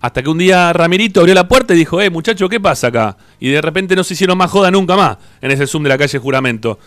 Hasta 0.00 0.22
que 0.22 0.30
un 0.30 0.38
día 0.38 0.72
Ramirito 0.72 1.20
abrió 1.20 1.34
la 1.34 1.46
puerta 1.46 1.74
y 1.74 1.76
dijo, 1.76 2.00
eh, 2.00 2.08
muchacho, 2.08 2.48
¿qué 2.48 2.58
pasa 2.58 2.86
acá? 2.86 3.16
Y 3.38 3.50
de 3.50 3.60
repente 3.60 3.94
no 3.94 4.02
se 4.02 4.14
hicieron 4.14 4.38
más 4.38 4.50
joda 4.50 4.70
nunca 4.70 4.96
más 4.96 5.18
en 5.42 5.50
ese 5.50 5.66
Zoom 5.66 5.82
de 5.82 5.90
la 5.90 5.98
calle 5.98 6.18
Juramento. 6.18 6.78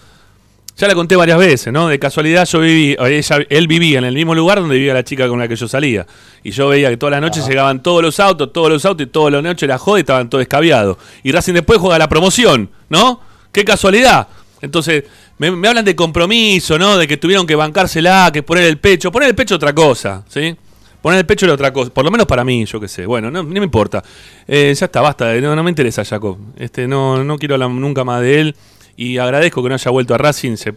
Ya 0.76 0.88
la 0.88 0.96
conté 0.96 1.16
varias 1.16 1.38
veces, 1.38 1.72
¿no? 1.72 1.88
De 1.88 2.00
casualidad 2.00 2.48
yo 2.48 2.60
viví, 2.60 2.98
ella, 3.00 3.38
él 3.48 3.68
vivía 3.68 4.00
en 4.00 4.06
el 4.06 4.16
mismo 4.16 4.34
lugar 4.34 4.60
donde 4.60 4.76
vivía 4.76 4.96
la 4.96 5.04
chica 5.04 5.28
con 5.28 5.38
la 5.38 5.48
que 5.48 5.56
yo 5.56 5.68
salía. 5.68 6.08
Y 6.42 6.50
yo 6.50 6.68
veía 6.68 6.90
que 6.90 6.98
todas 6.98 7.12
las 7.12 7.22
noches 7.22 7.48
llegaban 7.48 7.84
todos 7.84 8.02
los 8.02 8.20
autos, 8.20 8.52
todos 8.52 8.72
los 8.72 8.84
autos 8.84 9.06
y 9.06 9.10
todas 9.10 9.32
las 9.32 9.44
noches 9.44 9.70
la 9.70 9.78
joda 9.78 10.00
y 10.00 10.02
estaban 10.02 10.30
todos 10.32 10.42
descabiados. 10.42 10.98
Y 11.22 11.32
Racing 11.32 11.54
después 11.54 11.78
juega 11.78 12.00
la 12.00 12.10
promoción, 12.10 12.72
¿no? 12.90 13.22
¡Qué 13.52 13.64
casualidad! 13.64 14.28
Entonces, 14.62 15.04
me, 15.38 15.52
me 15.52 15.68
hablan 15.68 15.86
de 15.86 15.96
compromiso, 15.96 16.78
¿no? 16.78 16.98
De 16.98 17.08
que 17.08 17.18
tuvieron 17.18 17.46
que 17.46 17.56
bancársela, 17.56 18.30
que 18.32 18.44
poner 18.44 18.66
el 18.66 18.78
pecho. 18.78 19.12
Poner 19.12 19.30
el 19.30 19.36
pecho 19.36 19.56
otra 19.56 19.74
cosa, 19.74 20.24
¿sí? 20.28 20.56
Poner 21.02 21.20
el 21.20 21.26
pecho 21.26 21.46
era 21.46 21.56
otra 21.56 21.74
cosa. 21.74 21.92
Por 21.92 22.06
lo 22.06 22.12
menos 22.12 22.26
para 22.26 22.46
mí, 22.46 22.66
yo 22.66 22.80
qué 22.80 22.88
sé. 22.88 23.06
Bueno, 23.06 23.30
no, 23.30 23.44
no 23.44 23.50
me 23.50 23.66
importa. 23.66 24.02
Eh, 24.48 24.74
ya 24.74 24.86
está, 24.86 25.02
basta. 25.02 25.34
No, 25.36 25.54
no 25.54 25.62
me 25.62 25.70
interesa 25.70 26.06
Jacob. 26.06 26.38
Este, 26.58 26.88
no, 26.88 27.24
no 27.26 27.38
quiero 27.38 27.56
hablar 27.56 27.70
nunca 27.72 28.06
más 28.06 28.22
de 28.22 28.40
él. 28.40 28.56
Y 28.96 29.18
agradezco 29.18 29.62
que 29.62 29.68
no 29.68 29.76
haya 29.76 29.92
vuelto 29.92 30.16
a 30.16 30.18
Racing. 30.18 30.56
Se, 30.56 30.74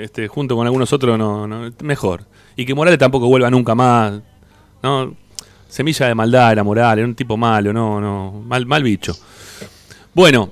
este, 0.00 0.28
junto 0.28 0.54
con 0.54 0.64
algunos 0.64 0.92
otros, 0.92 1.18
no, 1.18 1.48
no, 1.48 1.72
mejor. 1.82 2.24
Y 2.54 2.64
que 2.64 2.72
Morales 2.72 3.00
tampoco 3.00 3.26
vuelva 3.26 3.50
nunca 3.50 3.74
más. 3.74 4.20
¿no? 4.80 5.16
Semilla 5.68 6.06
de 6.06 6.14
maldad 6.14 6.52
era 6.52 6.62
Morales, 6.62 6.98
era 6.98 7.08
un 7.08 7.16
tipo 7.16 7.36
malo, 7.36 7.72
no, 7.72 8.00
no. 8.00 8.42
Mal, 8.46 8.64
mal 8.64 8.84
bicho. 8.84 9.12
Bueno, 10.14 10.48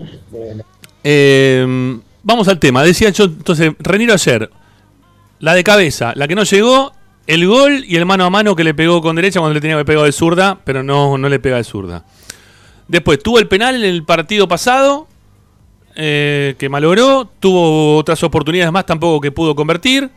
eh, 1.05 1.97
vamos 2.27 2.49
al 2.49 2.59
tema. 2.59 2.83
Decía 2.83 3.11
yo, 3.11 3.25
entonces, 3.25 3.73
Reniro 3.79 4.13
ayer, 4.13 4.51
la 5.39 5.55
de 5.55 5.65
cabeza, 5.65 6.13
la 6.17 6.27
que 6.29 6.35
no 6.35 6.43
llegó, 6.43 6.93
el 7.27 7.47
gol 7.47 7.85
y 7.87 7.97
el 7.97 8.05
mano 8.05 8.25
a 8.25 8.31
mano 8.31 8.57
que 8.57 8.65
le 8.65 8.75
pegó 8.75 9.01
con 9.01 9.17
derecha 9.17 9.41
cuando 9.41 9.55
le 9.55 9.61
tenía 9.61 9.79
que 9.79 9.85
pegar 9.85 10.05
de 10.05 10.13
zurda, 10.13 10.59
pero 10.65 10.83
no, 10.83 11.17
no 11.17 11.29
le 11.29 11.39
pega 11.39 11.57
de 11.57 11.65
zurda. 11.65 12.05
Después 12.89 13.21
tuvo 13.21 13.39
el 13.39 13.49
penal 13.49 13.77
en 13.77 13.85
el 13.85 14.05
partido 14.05 14.49
pasado, 14.49 15.07
eh, 15.95 16.57
que 16.59 16.69
malogró, 16.69 17.31
tuvo 17.39 17.97
otras 17.97 18.23
oportunidades 18.25 18.73
más 18.73 18.87
tampoco 18.87 19.21
que 19.21 19.31
pudo 19.31 19.55
convertir. 19.55 20.11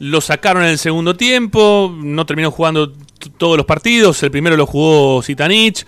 Lo 0.00 0.20
sacaron 0.20 0.64
en 0.64 0.70
el 0.70 0.78
segundo 0.78 1.16
tiempo, 1.16 1.94
no 1.96 2.26
terminó 2.26 2.50
jugando 2.50 2.92
todos 3.36 3.56
los 3.56 3.66
partidos, 3.66 4.20
el 4.22 4.30
primero 4.30 4.56
lo 4.56 4.66
jugó 4.66 5.22
Zitanich, 5.22 5.86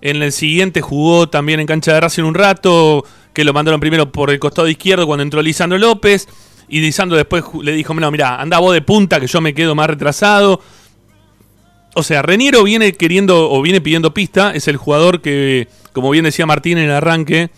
en 0.00 0.22
el 0.22 0.32
siguiente 0.32 0.80
jugó 0.80 1.28
también 1.28 1.60
en 1.60 1.66
cancha 1.66 1.92
de 1.92 2.00
Racing 2.00 2.22
un 2.22 2.34
rato, 2.34 3.04
que 3.38 3.44
lo 3.44 3.52
mandaron 3.52 3.78
primero 3.78 4.10
por 4.10 4.30
el 4.30 4.40
costado 4.40 4.66
izquierdo 4.66 5.06
cuando 5.06 5.22
entró 5.22 5.40
Lisandro 5.40 5.78
López, 5.78 6.26
y 6.68 6.80
Lisandro 6.80 7.16
después 7.16 7.44
le 7.62 7.70
dijo, 7.70 7.94
no, 7.94 8.10
mira, 8.10 8.40
anda 8.40 8.58
vos 8.58 8.72
de 8.72 8.82
punta 8.82 9.20
que 9.20 9.28
yo 9.28 9.40
me 9.40 9.54
quedo 9.54 9.76
más 9.76 9.86
retrasado. 9.86 10.60
O 11.94 12.02
sea, 12.02 12.20
Reniero 12.22 12.64
viene 12.64 12.94
queriendo 12.94 13.48
o 13.48 13.62
viene 13.62 13.80
pidiendo 13.80 14.12
pista, 14.12 14.50
es 14.56 14.66
el 14.66 14.76
jugador 14.76 15.20
que, 15.20 15.68
como 15.92 16.10
bien 16.10 16.24
decía 16.24 16.46
Martín 16.46 16.78
en 16.78 16.86
el 16.86 16.90
arranque, 16.90 17.50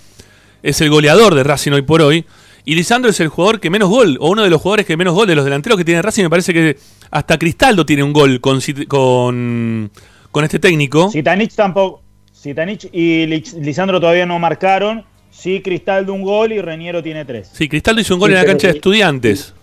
es 0.63 0.83
el 0.83 0.91
goleador 0.91 1.35
de 1.35 1.45
Racing 1.45 1.73
hoy 1.73 1.81
por 1.81 2.03
hoy. 2.03 2.27
Y 2.67 2.75
Lisandro 2.75 3.11
es 3.11 3.19
el 3.21 3.29
jugador 3.29 3.59
que 3.59 3.71
menos 3.71 3.89
gol, 3.89 4.19
o 4.21 4.29
uno 4.29 4.43
de 4.43 4.51
los 4.51 4.61
jugadores 4.61 4.85
que 4.85 4.99
menos 4.99 5.15
gol 5.15 5.29
de 5.29 5.35
los 5.35 5.47
delanteros 5.47 5.79
que 5.79 5.85
tiene 5.87 6.03
Racing. 6.03 6.25
Me 6.25 6.29
parece 6.31 6.53
que 6.53 6.77
hasta 7.11 7.39
Cristaldo 7.39 7.87
tiene 7.87 8.03
un 8.03 8.13
gol 8.13 8.39
con, 8.43 8.61
con, 8.87 9.91
con 10.31 10.45
este 10.45 10.59
técnico. 10.59 11.11
Sitanich 11.11 11.55
tampoco. 11.55 12.03
Sitanich 12.33 12.87
y 12.93 13.25
Lisandro 13.27 13.99
todavía 13.99 14.27
no 14.27 14.39
marcaron. 14.39 15.09
Sí, 15.41 15.63
Cristaldo 15.63 16.13
un 16.13 16.23
gol 16.23 16.53
y 16.53 16.61
Reñero 16.61 17.03
tiene 17.03 17.25
tres. 17.25 17.49
Sí, 17.53 17.69
Cristaldo 17.69 18.01
hizo 18.03 18.15
un 18.15 18.21
gol 18.21 18.29
Sí, 18.31 18.35
en 18.37 18.41
la 18.43 18.47
cancha 18.47 18.67
de 18.69 18.75
estudiantes. 18.75 19.55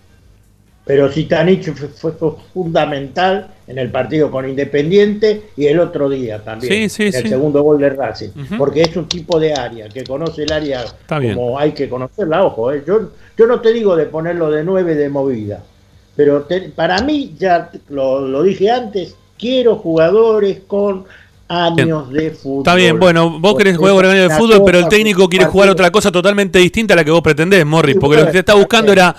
Pero 0.85 1.11
Zitanich 1.11 1.71
fue, 1.73 1.87
fue- 1.89 2.11
fue 2.13 2.31
fundamental 2.53 3.49
en 3.67 3.77
el 3.77 3.91
partido 3.91 4.31
con 4.31 4.47
Independiente 4.49 5.43
y 5.57 5.65
el 5.67 5.79
otro 5.79 6.09
día 6.09 6.41
también. 6.43 6.71
Sí, 6.71 6.89
sí, 6.89 7.03
en 7.15 7.25
el 7.25 7.29
segundo 7.29 7.61
gol 7.61 7.77
de 7.79 7.89
Racing. 7.89 8.29
Porque 8.57 8.81
es 8.83 8.95
un 8.95 9.07
tipo 9.07 9.37
de 9.39 9.53
área 9.53 9.89
que 9.89 10.03
conoce 10.03 10.43
el 10.43 10.51
área 10.51 10.83
Está 10.83 11.19
bien. 11.19 11.35
como 11.35 11.59
hay 11.59 11.73
que 11.73 11.89
conocerla. 11.89 12.43
Ojo, 12.45 12.71
eh. 12.71 12.83
yo, 12.87 13.11
yo 13.37 13.45
no 13.47 13.59
te 13.59 13.73
digo 13.73 13.95
de 13.95 14.05
ponerlo 14.05 14.49
de 14.49 14.63
nueve 14.63 14.95
de 14.95 15.09
movida. 15.09 15.61
Pero 16.15 16.43
te- 16.43 16.69
para 16.69 17.01
mí, 17.01 17.35
ya 17.37 17.69
lo, 17.89 18.25
lo 18.27 18.41
dije 18.41 18.71
antes, 18.71 19.15
quiero 19.37 19.75
jugadores 19.75 20.61
con 20.65 21.05
años 21.49 22.09
de 22.11 22.31
fútbol. 22.31 22.59
Está 22.59 22.75
bien, 22.75 22.99
bueno, 22.99 23.39
vos 23.39 23.55
querés 23.57 23.77
jugar 23.77 24.05
años 24.05 24.29
de 24.29 24.35
fútbol, 24.37 24.63
pero 24.65 24.79
el 24.79 24.87
técnico 24.89 25.29
quiere 25.29 25.45
jugar 25.45 25.69
otra 25.69 25.91
cosa 25.91 26.11
totalmente 26.11 26.59
distinta 26.59 26.93
a 26.93 26.97
la 26.97 27.03
que 27.05 27.11
vos 27.11 27.21
pretendés, 27.21 27.65
Morris, 27.65 27.95
Sí, 27.95 27.99
porque 27.99 28.17
lo 28.17 28.25
que 28.25 28.31
te 28.33 28.39
está 28.39 28.53
buscando 28.55 28.91
era 28.91 29.15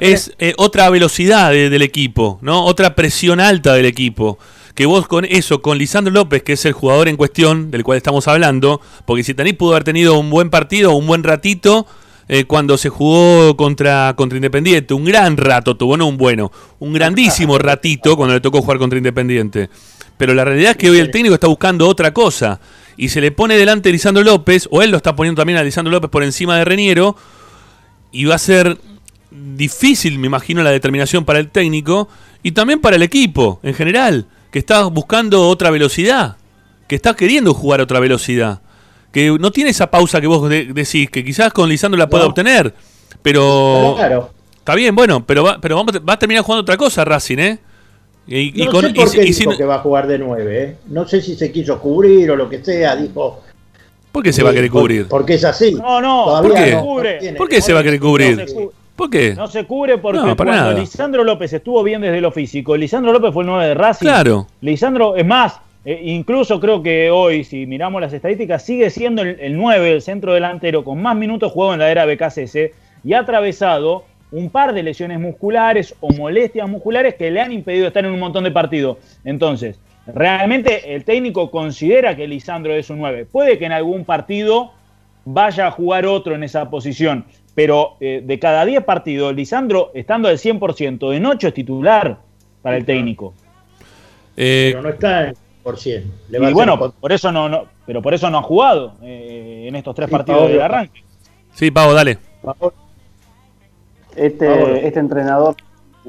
es 0.00 0.32
eh, 0.38 0.54
otra 0.58 0.88
velocidad 0.90 1.50
de- 1.50 1.70
del 1.70 1.82
equipo, 1.82 2.38
¿no? 2.42 2.64
Otra 2.64 2.94
presión 2.94 3.40
alta 3.40 3.74
del 3.74 3.86
equipo. 3.86 4.38
Que 4.74 4.86
vos 4.86 5.06
con 5.06 5.26
eso, 5.26 5.60
con 5.60 5.76
Lisandro 5.76 6.12
López, 6.14 6.42
que 6.42 6.54
es 6.54 6.64
el 6.64 6.72
jugador 6.72 7.08
en 7.08 7.16
cuestión 7.16 7.70
del 7.70 7.84
cual 7.84 7.98
estamos 7.98 8.26
hablando, 8.26 8.80
porque 9.04 9.22
Citaní 9.22 9.52
pudo 9.52 9.72
haber 9.72 9.84
tenido 9.84 10.18
un 10.18 10.30
buen 10.30 10.48
partido, 10.48 10.92
un 10.94 11.06
buen 11.06 11.22
ratito, 11.22 11.86
eh, 12.28 12.44
cuando 12.44 12.78
se 12.78 12.88
jugó 12.88 13.54
contra, 13.56 14.14
contra 14.16 14.36
Independiente. 14.38 14.94
Un 14.94 15.04
gran 15.04 15.36
rato 15.36 15.76
tuvo, 15.76 15.98
no 15.98 16.06
un 16.06 16.16
bueno, 16.16 16.50
un 16.78 16.94
grandísimo 16.94 17.58
ratito 17.58 18.16
cuando 18.16 18.32
le 18.34 18.40
tocó 18.40 18.62
jugar 18.62 18.78
contra 18.78 18.96
Independiente. 18.96 19.68
Pero 20.22 20.34
la 20.34 20.44
realidad 20.44 20.70
es 20.70 20.76
que 20.76 20.88
hoy 20.88 21.00
el 21.00 21.10
técnico 21.10 21.34
está 21.34 21.48
buscando 21.48 21.88
otra 21.88 22.14
cosa. 22.14 22.60
Y 22.96 23.08
se 23.08 23.20
le 23.20 23.32
pone 23.32 23.56
delante 23.56 23.88
a 23.88 23.92
Lisandro 23.92 24.22
López, 24.22 24.68
o 24.70 24.80
él 24.80 24.92
lo 24.92 24.96
está 24.98 25.16
poniendo 25.16 25.40
también 25.40 25.58
a 25.58 25.64
Lisandro 25.64 25.90
López 25.90 26.08
por 26.10 26.22
encima 26.22 26.56
de 26.58 26.64
Reniero, 26.64 27.16
y 28.12 28.24
va 28.26 28.36
a 28.36 28.38
ser 28.38 28.78
difícil, 29.32 30.20
me 30.20 30.28
imagino, 30.28 30.62
la 30.62 30.70
determinación 30.70 31.24
para 31.24 31.40
el 31.40 31.48
técnico 31.50 32.08
y 32.40 32.52
también 32.52 32.80
para 32.80 32.94
el 32.94 33.02
equipo 33.02 33.58
en 33.64 33.74
general, 33.74 34.26
que 34.52 34.60
está 34.60 34.84
buscando 34.84 35.48
otra 35.48 35.70
velocidad, 35.70 36.36
que 36.86 36.94
está 36.94 37.14
queriendo 37.16 37.52
jugar 37.52 37.80
otra 37.80 37.98
velocidad, 37.98 38.60
que 39.12 39.36
no 39.40 39.50
tiene 39.50 39.70
esa 39.70 39.90
pausa 39.90 40.20
que 40.20 40.28
vos 40.28 40.48
de- 40.48 40.66
decís, 40.66 41.10
que 41.10 41.24
quizás 41.24 41.52
con 41.52 41.68
Lisandro 41.68 41.98
la 41.98 42.08
pueda 42.08 42.22
No. 42.22 42.28
obtener, 42.28 42.72
pero 43.22 43.94
Claro. 43.96 44.30
está 44.56 44.76
bien, 44.76 44.94
bueno, 44.94 45.26
pero 45.26 45.42
va, 45.42 45.58
pero 45.60 45.74
vamos 45.74 45.96
va 46.08 46.12
a 46.12 46.18
terminar 46.20 46.44
jugando 46.44 46.62
otra 46.62 46.76
cosa 46.76 47.04
Racing, 47.04 47.38
¿eh? 47.38 47.58
Y, 48.26 48.62
y 48.62 48.66
no 48.66 48.70
con- 48.72 48.82
sé 48.86 48.94
por 48.94 49.08
si- 49.08 49.18
qué 49.18 49.24
y 49.26 49.32
si 49.32 49.40
dijo 49.40 49.52
no- 49.52 49.56
que 49.58 49.64
va 49.64 49.74
a 49.76 49.78
jugar 49.80 50.06
de 50.06 50.18
nueve. 50.18 50.62
¿eh? 50.64 50.76
No 50.88 51.06
sé 51.08 51.20
si 51.20 51.34
se 51.34 51.50
quiso 51.50 51.78
cubrir 51.80 52.30
o 52.30 52.36
lo 52.36 52.48
que 52.48 52.62
sea. 52.64 52.94
Dijo. 52.96 53.40
¿Por 54.12 54.22
qué 54.22 54.32
se 54.32 54.42
va 54.42 54.50
a 54.50 54.52
querer 54.52 54.70
por- 54.70 54.82
cubrir? 54.82 55.06
Porque 55.08 55.34
es 55.34 55.44
así. 55.44 55.72
No, 55.74 56.00
no, 56.00 56.24
Todavía 56.26 56.50
¿Por 56.54 56.64
qué? 56.64 56.70
no- 56.72 56.82
cubre. 56.82 57.18
tiene. 57.18 57.36
¿Por 57.38 57.48
qué 57.48 57.60
se 57.60 57.72
va 57.72 57.80
a 57.80 57.82
querer 57.82 58.00
cubrir? 58.00 58.36
No 58.38 58.46
se 58.46 58.54
cu- 58.54 58.72
¿Por 58.94 59.10
qué? 59.10 59.34
No 59.34 59.46
se 59.48 59.64
cubre 59.64 59.98
porque 59.98 60.18
No, 60.20 60.36
para 60.36 60.50
cuando 60.50 60.70
nada. 60.70 60.78
Lisandro 60.80 61.24
López 61.24 61.52
estuvo 61.52 61.82
bien 61.82 62.02
desde 62.02 62.20
lo 62.20 62.30
físico, 62.30 62.76
Lisandro 62.76 63.10
López 63.12 63.32
fue 63.32 63.42
el 63.42 63.48
9 63.48 63.66
de 63.68 63.74
Racing. 63.74 64.06
Claro. 64.06 64.46
Lisandro, 64.60 65.16
es 65.16 65.24
más, 65.26 65.54
eh, 65.86 65.98
incluso 66.04 66.60
creo 66.60 66.82
que 66.82 67.10
hoy, 67.10 67.42
si 67.42 67.64
miramos 67.66 68.02
las 68.02 68.12
estadísticas, 68.12 68.64
sigue 68.64 68.90
siendo 68.90 69.22
el, 69.22 69.40
el 69.40 69.56
9, 69.56 69.90
el 69.92 70.02
centro 70.02 70.34
delantero, 70.34 70.84
con 70.84 71.00
más 71.00 71.16
minutos 71.16 71.50
jugado 71.52 71.72
en 71.72 71.80
la 71.80 71.90
era 71.90 72.04
BKCS 72.04 72.72
y 73.02 73.14
ha 73.14 73.20
atravesado 73.20 74.04
un 74.32 74.50
par 74.50 74.72
de 74.74 74.82
lesiones 74.82 75.20
musculares 75.20 75.94
o 76.00 76.12
molestias 76.12 76.68
musculares 76.68 77.14
que 77.14 77.30
le 77.30 77.40
han 77.40 77.52
impedido 77.52 77.86
estar 77.86 78.04
en 78.04 78.10
un 78.10 78.18
montón 78.18 78.44
de 78.44 78.50
partidos. 78.50 78.98
Entonces, 79.24 79.78
realmente 80.06 80.94
el 80.94 81.04
técnico 81.04 81.50
considera 81.50 82.16
que 82.16 82.26
Lisandro 82.26 82.74
es 82.74 82.90
un 82.90 82.98
9. 82.98 83.26
Puede 83.30 83.58
que 83.58 83.66
en 83.66 83.72
algún 83.72 84.04
partido 84.04 84.72
vaya 85.24 85.68
a 85.68 85.70
jugar 85.70 86.06
otro 86.06 86.34
en 86.34 86.42
esa 86.42 86.68
posición. 86.70 87.24
Pero 87.54 87.96
eh, 88.00 88.22
de 88.24 88.38
cada 88.38 88.64
10 88.64 88.82
partidos, 88.84 89.34
Lisandro, 89.34 89.90
estando 89.94 90.28
al 90.28 90.38
100%, 90.38 91.14
en 91.14 91.26
8 91.26 91.48
es 91.48 91.54
titular 91.54 92.18
para 92.62 92.78
el 92.78 92.86
técnico. 92.86 93.34
Eh, 94.36 94.70
Pero 94.72 94.82
no 94.82 94.88
está 94.88 95.28
en 95.28 95.34
por 95.62 95.78
cien. 95.78 96.12
Le 96.28 96.38
va 96.38 96.48
a 96.48 96.50
Y 96.50 96.54
bueno, 96.54 96.78
por 96.92 97.12
eso 97.12 97.30
no, 97.30 97.48
no, 97.48 97.66
pero 97.86 98.02
por 98.02 98.14
eso 98.14 98.28
no 98.30 98.38
ha 98.38 98.42
jugado 98.42 98.94
eh, 99.02 99.66
en 99.68 99.76
estos 99.76 99.94
tres 99.94 100.08
Sí, 100.08 100.12
partidos 100.12 100.48
del 100.48 100.60
arranque. 100.60 101.04
Sí, 101.54 101.70
Pavo, 101.70 101.92
dale. 101.94 102.18
Este, 104.16 104.86
este 104.86 105.00
entrenador 105.00 105.54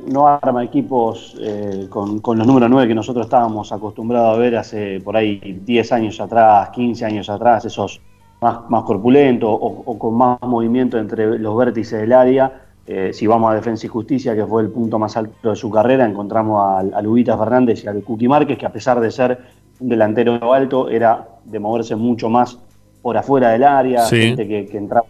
no 0.07 0.27
arma 0.27 0.63
equipos 0.63 1.35
eh, 1.39 1.87
con, 1.89 2.19
con 2.19 2.37
los 2.37 2.47
números 2.47 2.69
9 2.69 2.87
que 2.87 2.95
nosotros 2.95 3.25
estábamos 3.25 3.71
acostumbrados 3.71 4.35
a 4.35 4.39
ver 4.39 4.57
hace 4.57 4.99
por 5.01 5.15
ahí 5.15 5.61
10 5.63 5.91
años 5.91 6.19
atrás, 6.19 6.69
15 6.69 7.05
años 7.05 7.29
atrás, 7.29 7.65
esos 7.65 8.01
más, 8.41 8.69
más 8.69 8.83
corpulentos 8.83 9.49
o, 9.49 9.83
o 9.85 9.99
con 9.99 10.15
más 10.15 10.39
movimiento 10.41 10.97
entre 10.97 11.37
los 11.37 11.55
vértices 11.55 12.01
del 12.01 12.13
área. 12.13 12.61
Eh, 12.85 13.11
si 13.13 13.27
vamos 13.27 13.49
a 13.49 13.55
Defensa 13.55 13.85
y 13.85 13.89
Justicia, 13.89 14.35
que 14.35 14.45
fue 14.45 14.61
el 14.61 14.69
punto 14.69 14.99
más 14.99 15.15
alto 15.15 15.51
de 15.51 15.55
su 15.55 15.69
carrera, 15.69 16.05
encontramos 16.05 16.61
a 16.93 17.01
Lubita 17.01 17.37
Fernández 17.37 17.83
y 17.83 17.87
al 17.87 18.03
Cuqui 18.03 18.27
Márquez, 18.27 18.57
que 18.57 18.65
a 18.65 18.73
pesar 18.73 18.99
de 18.99 19.09
ser 19.09 19.39
un 19.79 19.87
delantero 19.87 20.53
alto, 20.53 20.89
era 20.89 21.29
de 21.45 21.59
moverse 21.59 21.95
mucho 21.95 22.29
más 22.29 22.59
por 23.03 23.17
afuera 23.17 23.49
del 23.51 23.63
área, 23.65 23.99
Sí. 24.05 24.19
gente 24.21 24.47
que, 24.47 24.65
que 24.65 24.77
entraba 24.79 25.05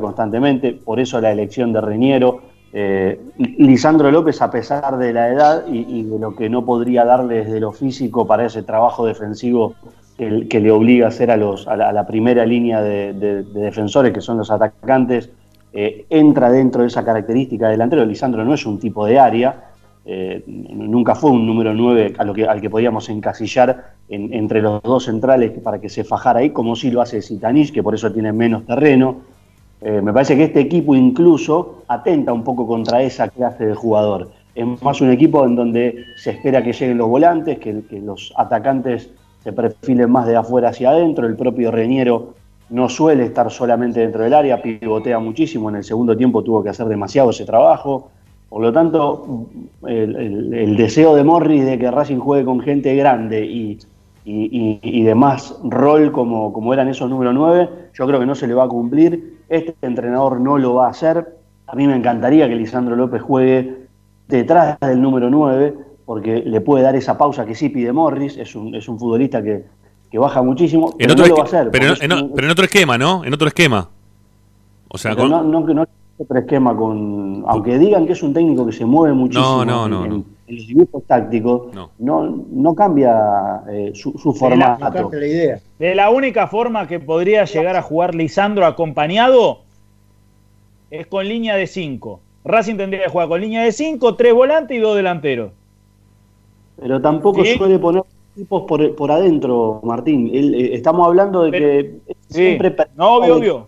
constantemente, 0.00 0.72
por 0.72 0.98
eso 0.98 1.20
la 1.20 1.30
elección 1.30 1.72
de 1.72 1.80
Reñero. 1.80 2.40
Eh, 2.72 3.20
Lisandro 3.58 4.10
López, 4.10 4.42
a 4.42 4.50
pesar 4.50 4.96
de 4.98 5.12
la 5.12 5.28
edad 5.28 5.64
y, 5.70 5.86
y 6.00 6.02
de 6.02 6.18
lo 6.18 6.34
que 6.34 6.48
no 6.48 6.64
podría 6.64 7.04
darle 7.04 7.44
desde 7.44 7.60
lo 7.60 7.70
físico 7.70 8.26
para 8.26 8.46
ese 8.46 8.64
trabajo 8.64 9.06
defensivo 9.06 9.74
que, 10.18 10.48
que 10.48 10.58
le 10.58 10.72
obliga 10.72 11.06
a 11.06 11.10
hacer 11.10 11.30
a, 11.30 11.36
los, 11.36 11.68
a, 11.68 11.76
la, 11.76 11.90
a 11.90 11.92
la 11.92 12.04
primera 12.06 12.44
línea 12.44 12.82
de, 12.82 13.12
de- 13.12 13.42
de 13.44 13.60
defensores, 13.60 14.12
que 14.12 14.20
son 14.20 14.38
los 14.38 14.50
atacantes, 14.50 15.30
eh, 15.72 16.06
entra 16.10 16.50
dentro 16.50 16.82
de 16.82 16.88
esa 16.88 17.04
característica 17.04 17.66
de 17.66 17.72
delantero. 17.72 18.04
Lisandro 18.04 18.44
no 18.44 18.54
es 18.54 18.64
un 18.66 18.80
tipo 18.80 19.06
de 19.06 19.18
área, 19.20 19.54
eh, 20.06 20.42
nunca 20.46 21.14
fue 21.14 21.30
un 21.30 21.46
número 21.46 21.72
9 21.72 22.14
a 22.18 22.24
lo 22.24 22.34
que, 22.34 22.44
al 22.46 22.60
que 22.60 22.68
podíamos 22.68 23.08
encasillar 23.08 23.92
en- 24.08 24.32
entre 24.34 24.60
los 24.60 24.82
dos 24.82 25.04
centrales 25.04 25.50
para 25.62 25.80
que 25.80 25.88
se 25.88 26.04
fajara 26.04 26.40
ahí, 26.40 26.50
como 26.50 26.76
sí 26.76 26.90
lo 26.90 27.00
hace 27.00 27.22
Zitanich, 27.22 27.72
que 27.72 27.82
por 27.82 27.94
eso 27.94 28.12
tiene 28.12 28.32
menos 28.32 28.64
terreno. 28.66 29.16
Eh, 29.80 30.00
me 30.02 30.12
parece 30.12 30.36
que 30.36 30.44
este 30.44 30.60
equipo 30.60 30.94
incluso 30.94 31.82
atenta 31.88 32.32
un 32.32 32.44
poco 32.44 32.66
contra 32.66 33.02
esa 33.02 33.28
clase 33.28 33.66
de 33.66 33.74
jugador. 33.74 34.30
Es 34.54 34.64
más 34.82 35.00
un 35.00 35.10
equipo 35.10 35.44
en 35.44 35.56
donde 35.56 36.04
se 36.16 36.30
espera 36.30 36.62
que 36.62 36.72
lleguen 36.72 36.96
los 36.98 37.08
volantes, 37.08 37.58
que, 37.58 37.82
que 37.88 38.00
los 38.00 38.32
atacantes 38.36 39.10
se 39.42 39.52
perfilen 39.52 40.10
más 40.10 40.26
de 40.26 40.36
afuera 40.36 40.68
hacia 40.68 40.90
adentro. 40.90 41.26
El 41.26 41.36
propio 41.36 41.70
Reñero 41.70 42.34
no 42.70 42.88
suele 42.88 43.24
estar 43.24 43.50
solamente 43.50 44.00
dentro 44.00 44.22
del 44.22 44.32
área, 44.32 44.62
pivotea 44.62 45.18
muchísimo. 45.18 45.68
En 45.70 45.76
el 45.76 45.84
segundo 45.84 46.16
tiempo 46.16 46.42
tuvo 46.42 46.62
que 46.62 46.70
hacer 46.70 46.86
demasiado 46.86 47.30
ese 47.30 47.44
trabajo. 47.44 48.10
Por 48.54 48.62
lo 48.62 48.72
tanto, 48.72 49.46
el, 49.84 50.14
el- 50.14 50.54
el 50.54 50.76
deseo 50.76 51.16
de 51.16 51.24
Morris 51.24 51.64
de 51.64 51.76
que 51.76 51.90
Racing 51.90 52.18
juegue 52.18 52.44
con 52.44 52.60
gente 52.60 52.94
grande 52.94 53.44
y, 53.44 53.80
y, 54.24 54.44
y- 54.44 54.78
y 54.80 55.02
de 55.02 55.12
más 55.16 55.58
rol 55.64 56.12
como, 56.12 56.52
como 56.52 56.72
eran 56.72 56.86
esos 56.86 57.10
número 57.10 57.32
9, 57.32 57.68
yo 57.94 58.06
creo 58.06 58.20
que 58.20 58.26
no 58.26 58.36
se 58.36 58.46
le 58.46 58.54
va 58.54 58.62
a 58.62 58.68
cumplir. 58.68 59.40
Este 59.48 59.74
entrenador 59.82 60.40
no 60.40 60.56
lo 60.56 60.74
va 60.74 60.86
a 60.86 60.90
hacer. 60.90 61.34
A 61.66 61.74
mí 61.74 61.88
me 61.88 61.96
encantaría 61.96 62.48
que 62.48 62.54
Lisandro 62.54 62.94
López 62.94 63.22
juegue 63.22 63.74
detrás 64.28 64.78
del 64.78 65.02
número 65.02 65.28
9, 65.30 65.74
porque 66.06 66.44
le 66.46 66.60
puede 66.60 66.84
dar 66.84 66.94
esa 66.94 67.18
pausa 67.18 67.44
que 67.44 67.56
sí 67.56 67.70
pide 67.70 67.92
Morris. 67.92 68.36
Es 68.36 68.54
un, 68.54 68.72
es 68.76 68.88
un 68.88 69.00
futbolista 69.00 69.42
que, 69.42 69.64
que 70.12 70.18
baja 70.20 70.42
muchísimo. 70.42 70.90
En 70.92 70.98
pero 71.08 71.12
otro, 71.14 71.24
no 71.24 71.28
lo 71.30 71.36
va 71.38 71.42
a 71.42 71.46
hacer. 71.46 71.70
pero, 71.72 71.86
en, 72.00 72.12
es 72.12 72.20
o- 72.20 72.24
un- 72.26 72.32
pero 72.36 72.46
en 72.46 72.50
otro 72.52 72.64
esquema, 72.66 72.96
¿no? 72.98 73.24
En 73.24 73.34
otro 73.34 73.48
esquema. 73.48 73.88
O 74.90 74.96
sea, 74.96 75.16
con- 75.16 75.28
no, 75.28 75.42
no, 75.42 75.66
que 75.66 75.74
no 75.74 75.82
es 75.82 75.88
otro 76.18 76.38
esquema 76.38 76.76
con. 76.76 77.44
Aunque 77.46 77.78
digan 77.78 78.06
que 78.06 78.12
es 78.12 78.22
un 78.22 78.32
técnico 78.34 78.64
que 78.66 78.72
se 78.72 78.84
mueve 78.84 79.14
muchísimo 79.14 79.64
No, 79.64 79.64
no, 79.64 79.84
en, 79.86 79.90
no, 79.90 80.04
en- 80.04 80.10
no. 80.10 80.24
en 80.46 80.56
los 80.56 80.66
dibujos 80.66 81.02
tácticos, 81.04 81.74
no, 81.98 82.44
no, 82.50 82.74
cambia 82.74 83.62
eh, 83.68 83.92
su, 83.94 84.12
su 84.18 84.32
De 84.32 84.56
la- 84.56 84.76
formato. 84.76 85.10
la 85.12 85.26
idea. 85.26 85.60
De 85.78 85.94
la 85.94 86.10
única 86.10 86.46
forma 86.46 86.86
que 86.86 87.00
podría 87.00 87.44
llegar 87.44 87.76
a 87.76 87.82
jugar 87.82 88.14
Lisandro 88.14 88.64
acompañado 88.66 89.60
es 90.90 91.06
con 91.06 91.26
línea 91.28 91.56
de 91.56 91.66
5. 91.66 92.20
Racing 92.44 92.76
tendría 92.76 93.04
que 93.04 93.10
jugar 93.10 93.28
con 93.28 93.40
línea 93.40 93.62
de 93.64 93.72
5, 93.72 94.14
3 94.16 94.34
volantes 94.34 94.76
y 94.76 94.80
2 94.80 94.96
delanteros. 94.96 95.50
Pero 96.80 97.00
tampoco 97.00 97.42
Sí. 97.44 97.56
suele 97.56 97.78
poner 97.78 98.02
tipos 98.34 98.62
por, 98.64 98.94
por 98.94 99.10
adentro, 99.10 99.80
Martín. 99.82 100.30
Él, 100.32 100.54
eh, 100.54 100.74
estamos 100.74 101.06
hablando 101.06 101.42
de 101.44 101.50
que 101.52 101.94
siempre 102.28 102.74
No, 102.96 103.14
obvio, 103.16 103.36
obvio. 103.36 103.66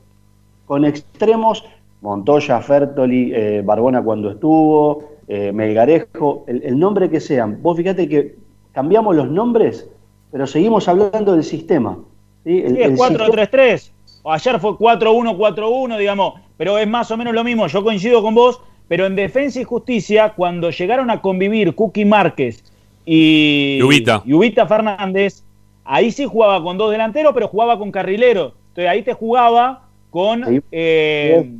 con 0.66 0.84
extremos, 0.84 1.64
Montoya, 2.00 2.60
Fertoli, 2.60 3.32
eh, 3.34 3.62
Barbona 3.64 4.02
cuando 4.02 4.30
estuvo, 4.30 5.04
eh, 5.28 5.52
Melgarejo, 5.52 6.44
el, 6.46 6.62
el 6.62 6.78
nombre 6.78 7.10
que 7.10 7.20
sean. 7.20 7.60
Vos 7.62 7.76
fíjate 7.76 8.08
que 8.08 8.36
cambiamos 8.72 9.16
los 9.16 9.28
nombres, 9.30 9.88
pero 10.30 10.46
seguimos 10.46 10.86
hablando 10.88 11.32
del 11.32 11.44
sistema. 11.44 11.98
¿sí? 12.44 12.62
El- 12.64 12.76
Sí, 12.76 12.82
es 12.82 12.88
el 12.90 12.96
4-3-3. 12.96 13.92
O 14.22 14.32
Ayer 14.32 14.58
fue 14.60 14.76
4-1-4-1, 14.76 15.96
digamos. 15.98 16.34
Pero 16.56 16.78
es 16.78 16.86
más 16.88 17.10
o 17.10 17.16
menos 17.16 17.34
lo 17.34 17.44
mismo. 17.44 17.66
Yo 17.66 17.82
coincido 17.82 18.22
con 18.22 18.34
vos. 18.34 18.60
Pero 18.88 19.06
en 19.06 19.16
Defensa 19.16 19.60
y 19.60 19.64
Justicia, 19.64 20.32
cuando 20.36 20.70
llegaron 20.70 21.10
a 21.10 21.20
convivir 21.20 21.74
Cookie 21.74 22.04
Márquez 22.04 22.62
y, 23.04 23.78
Y 23.80 23.82
Ubita. 23.82 24.22
y 24.24 24.32
Ubita 24.32 24.64
Fernández, 24.66 25.42
ahí 25.84 26.12
sí 26.12 26.24
jugaba 26.24 26.62
con 26.62 26.78
dos 26.78 26.92
delanteros, 26.92 27.32
pero 27.34 27.48
jugaba 27.48 27.78
con 27.78 27.90
carrilero. 27.90 28.52
Entonces 28.68 28.88
ahí 28.88 29.02
te 29.02 29.12
jugaba 29.12 29.88
con. 30.10 30.44
eh, 30.70 31.52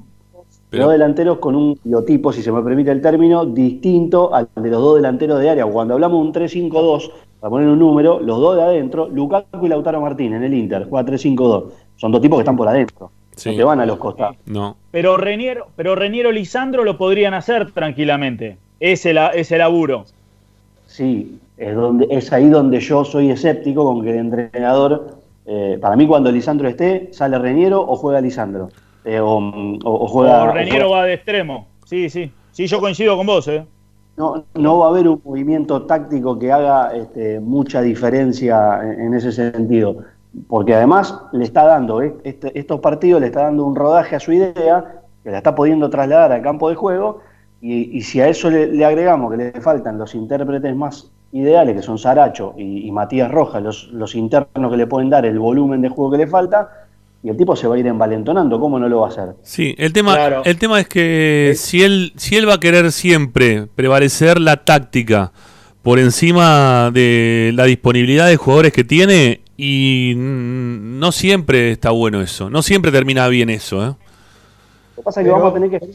Dos 0.83 0.93
delanteros 0.93 1.39
con 1.39 1.55
un 1.57 1.79
biotipo, 1.85 2.33
si 2.33 2.43
se 2.43 2.53
me 2.53 2.63
permite 2.63 2.91
el 2.91 3.01
término, 3.01 3.45
distinto 3.47 4.35
al 4.35 4.49
de 4.55 4.71
los 4.71 4.81
dos 4.81 4.97
delanteros 4.97 5.41
de 5.41 5.51
área. 5.51 5.67
Cuando 5.67 5.95
hablamos 5.95 6.21
de 6.21 6.27
un 6.29 6.33
3-5-2, 6.49 7.11
para 7.41 7.51
poner 7.51 7.69
un 7.69 7.79
número, 7.79 8.21
los 8.21 8.39
dos 8.41 8.57
de 8.57 8.63
adentro, 8.63 9.09
Lukaku 9.09 9.67
y 9.67 9.69
Lautaro 9.69 10.01
Martín 10.01 10.33
en 10.35 10.43
el 10.43 10.55
Inter, 10.55 10.87
juega 10.89 11.07
3-5-2. 11.11 11.65
Son 11.97 12.13
dos 12.13 12.21
tipos 12.21 12.39
que 12.39 12.43
están 12.43 12.57
por 12.57 12.69
adentro, 12.69 13.11
Sí. 13.37 13.51
no 13.51 13.57
te 13.57 13.65
van 13.65 13.81
a 13.81 13.87
los 13.87 13.99
costados. 13.99 14.37
No. 14.47 14.77
pero 14.91 15.17
Reniero, 15.17 15.67
pero 15.77 15.95
Reniero 15.95 16.33
Lisandro 16.33 16.85
lo 16.85 16.97
podrían 16.97 17.35
hacer 17.35 17.73
tranquilamente. 17.73 18.57
Ese, 18.81 19.13
la, 19.13 19.29
ese 19.29 19.59
laburo. 19.59 20.05
Sí, 20.87 21.39
es, 21.57 21.75
donde, 21.75 22.07
es 22.11 22.33
ahí 22.33 22.49
donde 22.49 22.81
yo 22.81 23.05
soy 23.05 23.31
escéptico 23.31 23.85
con 23.85 24.03
que 24.03 24.11
el 24.11 24.19
entrenador, 24.19 25.17
eh, 25.47 25.79
para 25.81 25.97
mí 25.97 26.07
cuando 26.07 26.31
Lisandro 26.31 26.69
esté, 26.69 27.09
sale 27.13 27.39
Reñero 27.39 27.81
o 27.81 27.97
juega 27.97 28.21
Lisandro. 28.21 28.69
Eh, 29.07 29.21
o, 29.21 29.39
o- 29.39 29.81
o 29.85 30.07
juega, 30.09 30.43
O 30.45 30.49
o 30.51 30.53
Reniero 30.53 30.87
juega- 30.89 31.01
va 31.03 31.07
de 31.07 31.15
extremo. 31.15 31.67
Sí, 31.85 32.11
sí. 32.11 32.31
Sí, 32.53 32.67
yo 32.67 32.81
coincido 32.81 33.17
con 33.17 33.27
vos, 33.27 33.47
¿eh? 33.49 33.65
no, 34.17 34.45
no 34.55 34.79
va 34.79 34.87
a 34.87 34.89
haber 34.89 35.07
un 35.09 35.21
movimiento 35.25 35.83
táctico 35.83 36.39
que 36.39 36.51
haga 36.51 36.95
este, 36.97 37.39
mucha 37.39 37.83
diferencia 37.83 38.81
en, 38.83 39.01
en 39.03 39.15
ese 39.15 39.31
sentido. 39.31 39.97
Porque 40.49 40.75
además 40.75 41.19
le 41.33 41.45
está 41.45 41.65
dando, 41.65 42.03
eh, 42.03 42.15
este- 42.25 42.59
estos 42.59 42.81
partidos 42.81 43.21
le 43.21 43.27
está 43.29 43.43
dando 43.43 43.65
un 43.65 43.77
rodaje 43.77 44.17
a 44.17 44.21
su 44.21 44.33
idea, 44.33 45.03
que 45.23 45.31
la 45.31 45.39
está 45.39 45.55
pudiendo 45.55 45.89
trasladar 45.91 46.33
al 46.33 46.43
campo 46.43 46.69
de 46.69 46.75
juego, 46.77 47.21
y, 47.61 47.97
y 47.97 48.03
si 48.03 48.21
a 48.21 48.29
eso 48.29 48.51
le, 48.51 48.67
le 48.69 48.85
agregamos 48.85 49.31
que 49.31 49.37
le 49.39 49.53
faltan 49.61 49.99
los 49.99 50.15
intérpretes 50.15 50.75
más 50.75 51.11
ideales, 51.33 51.77
que 51.77 51.83
son 51.83 51.99
Saracho 51.99 52.55
y, 52.57 52.87
y 52.87 52.93
Matías 52.93 53.31
Rojas, 53.31 53.63
los, 53.63 53.89
los 53.93 54.15
internos 54.15 54.71
que 54.71 54.77
le 54.79 54.87
pueden 54.87 55.11
dar 55.11 55.27
el 55.27 55.39
volumen 55.39 55.81
de 55.83 55.89
juego 55.91 56.11
que 56.13 56.19
le 56.19 56.27
falta, 56.27 56.86
y 57.27 57.31
el 57.31 57.37
tipo 57.37 57.57
se 57.57 57.67
va 57.67 57.75
a 57.75 57.79
ir 57.79 57.87
envalentonando, 57.89 58.61
¿cómo 58.61 58.79
no 58.79 58.89
lo 58.89 59.01
va 59.01 59.07
a 59.09 59.11
hacer? 59.11 59.31
Sí, 59.43 59.75
el 59.79 59.93
tema, 59.93 60.15
Claro. 60.15 60.43
el 60.45 60.57
tema 60.59 60.79
es 60.79 60.87
que 60.89 61.55
si 61.57 61.83
él, 61.83 62.13
si 62.17 62.37
él 62.37 62.49
va 62.49 62.55
a 62.55 62.61
querer 62.61 62.93
siempre 62.93 63.67
prevalecer 63.75 64.41
la 64.41 64.65
táctica 64.65 65.33
por 65.83 65.99
encima 65.99 66.93
de 66.93 67.51
la 67.55 67.65
disponibilidad 67.65 68.29
de 68.29 68.37
jugadores 68.37 68.73
que 68.73 68.85
tiene, 68.85 69.41
y 69.57 70.13
no 70.17 71.11
siempre 71.11 71.73
está 71.73 71.91
bueno 71.91 72.21
eso, 72.21 72.49
no 72.49 72.63
siempre 72.63 72.93
termina 72.93 73.27
bien 73.27 73.51
eso, 73.51 73.83
¿eh? 73.85 73.87
Lo 73.89 73.97
que 74.97 75.03
pasa 75.03 75.21
es 75.21 75.25
que 75.25 75.33
Pero- 75.33 75.43
vamos 75.43 75.51
a 75.51 75.55
tener 75.55 75.71
que 75.81 75.87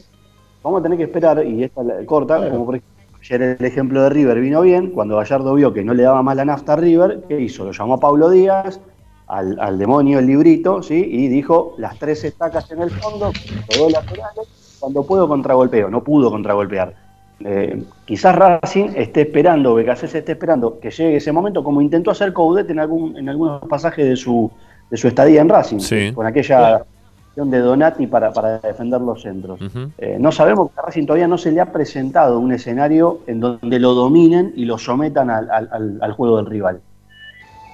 vamos 0.62 0.80
a 0.80 0.82
tener 0.82 0.98
que 0.98 1.04
esperar, 1.04 1.46
y 1.46 1.64
esta 1.64 1.82
la 1.82 1.94
corta, 2.04 2.50
como 2.50 2.66
por 2.66 2.74
ejemplo, 2.76 3.18
ayer 3.20 3.56
el 3.58 3.64
ejemplo 3.64 4.02
de 4.02 4.10
River 4.10 4.38
vino 4.40 4.60
bien, 4.60 4.90
cuando 4.90 5.16
Gallardo 5.16 5.54
vio 5.54 5.72
que 5.72 5.82
no 5.82 5.94
le 5.94 6.02
daba 6.02 6.22
más 6.22 6.36
la 6.36 6.44
nafta 6.44 6.74
a 6.74 6.76
River, 6.76 7.22
¿qué 7.28 7.40
hizo? 7.40 7.64
Lo 7.64 7.72
llamó 7.72 7.94
a 7.94 8.00
Pablo 8.00 8.28
Díaz, 8.30 8.80
al, 9.32 9.58
al 9.58 9.78
demonio 9.78 10.18
el 10.18 10.26
librito, 10.26 10.82
¿sí? 10.82 10.94
Y 11.10 11.28
dijo 11.28 11.74
las 11.78 11.98
tres 11.98 12.22
estacas 12.24 12.70
en 12.70 12.82
el 12.82 12.90
fondo, 12.90 13.32
dos 13.78 13.90
laterales, 13.92 14.76
cuando 14.78 15.02
puedo 15.04 15.26
contragolpeo, 15.28 15.88
no 15.88 16.02
pudo 16.04 16.30
contragolpear. 16.30 16.94
Eh, 17.44 17.82
quizás 18.04 18.36
Racing 18.36 18.90
esté 18.94 19.22
esperando, 19.22 19.74
Becasés 19.74 20.14
esté 20.14 20.32
esperando 20.32 20.78
que 20.78 20.90
llegue 20.90 21.16
ese 21.16 21.32
momento, 21.32 21.64
como 21.64 21.80
intentó 21.80 22.10
hacer 22.12 22.32
Coudet 22.32 22.68
en, 22.70 22.78
algún, 22.78 23.16
en 23.16 23.28
algunos 23.28 23.62
pasajes 23.68 24.06
de 24.06 24.16
su, 24.16 24.50
de 24.90 24.96
su 24.96 25.08
estadía 25.08 25.40
en 25.40 25.48
Racing, 25.48 25.78
Sí. 25.80 26.12
con 26.14 26.26
aquella 26.26 26.84
acción 27.28 27.50
de 27.50 27.58
Donati 27.60 28.06
para, 28.06 28.32
para 28.32 28.58
defender 28.58 29.00
los 29.00 29.22
centros. 29.22 29.58
Eh, 29.98 30.18
no 30.20 30.30
sabemos 30.30 30.70
que 30.70 30.78
a 30.80 30.82
Racing 30.84 31.06
todavía 31.06 31.26
no 31.26 31.38
se 31.38 31.50
le 31.50 31.60
ha 31.60 31.72
presentado 31.72 32.38
un 32.38 32.52
escenario 32.52 33.20
en 33.26 33.40
donde 33.40 33.78
lo 33.80 33.94
dominen 33.94 34.52
y 34.54 34.64
lo 34.66 34.76
sometan 34.78 35.30
al- 35.30 35.50
al 36.00 36.12
juego 36.12 36.36
del 36.36 36.46
rival. 36.46 36.80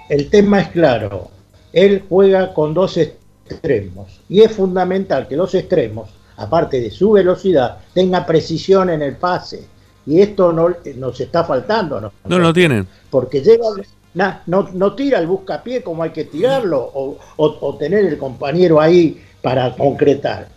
El 0.09 0.31
tema 0.31 0.61
es 0.61 0.69
claro. 0.69 1.29
Él 1.73 2.05
juega 2.09 2.53
con 2.55 2.75
dos 2.75 2.97
extremos 2.97 4.21
y 4.29 4.41
es 4.43 4.53
fundamental 4.53 5.27
que 5.29 5.37
los 5.37 5.55
extremos, 5.55 6.09
aparte 6.37 6.81
de 6.81 6.91
su 6.91 7.13
velocidad, 7.13 7.79
tengan 7.95 8.27
precisión 8.27 8.91
en 8.91 9.03
el 9.03 9.17
pase. 9.17 9.67
Y 10.07 10.21
esto 10.23 10.53
no 10.53 10.75
nos 10.97 11.21
está 11.21 11.45
faltando, 11.45 12.01
¿no? 12.01 12.13
No 12.27 12.39
lo 12.39 12.53
tienen. 12.53 12.87
Porque 13.11 13.43
llega, 13.43 13.67
na- 14.15 14.43
no, 14.47 14.69
no 14.73 14.95
tira 14.95 15.19
el 15.19 15.27
buscapié 15.27 15.83
como 15.83 16.03
hay 16.03 16.11
que 16.11 16.25
tirarlo 16.25 16.79
o, 16.81 17.19
o- 17.37 17.57
o 17.61 17.77
tener 17.77 18.07
el 18.07 18.17
compañero 18.17 18.81
ahí 18.81 19.23
para 19.43 19.75
concretar. 19.77 20.49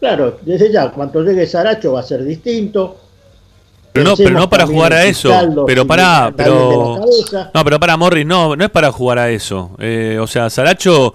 Claro, 0.00 0.38
desde 0.42 0.72
ya, 0.72 0.90
cuando 0.90 1.22
llegue 1.22 1.46
Saracho 1.46 1.92
va 1.92 2.00
a 2.00 2.04
ser 2.04 2.24
distinto. 2.24 2.96
Pero 3.92 4.04
no, 4.10 4.16
pero 4.16 4.30
no 4.30 4.48
para 4.50 4.66
jugar 4.66 4.92
a 4.92 5.04
eso. 5.04 5.30
Pero 5.66 5.86
para, 5.86 6.32
pero. 6.36 7.00
No, 7.54 7.64
pero 7.64 7.80
para 7.80 7.96
Morris, 7.96 8.24
no, 8.26 8.54
no 8.54 8.64
es 8.64 8.70
para 8.70 8.92
jugar 8.92 9.18
a 9.18 9.30
eso. 9.30 9.70
Eh, 9.78 10.18
o 10.20 10.26
sea, 10.26 10.50
Saracho 10.50 11.14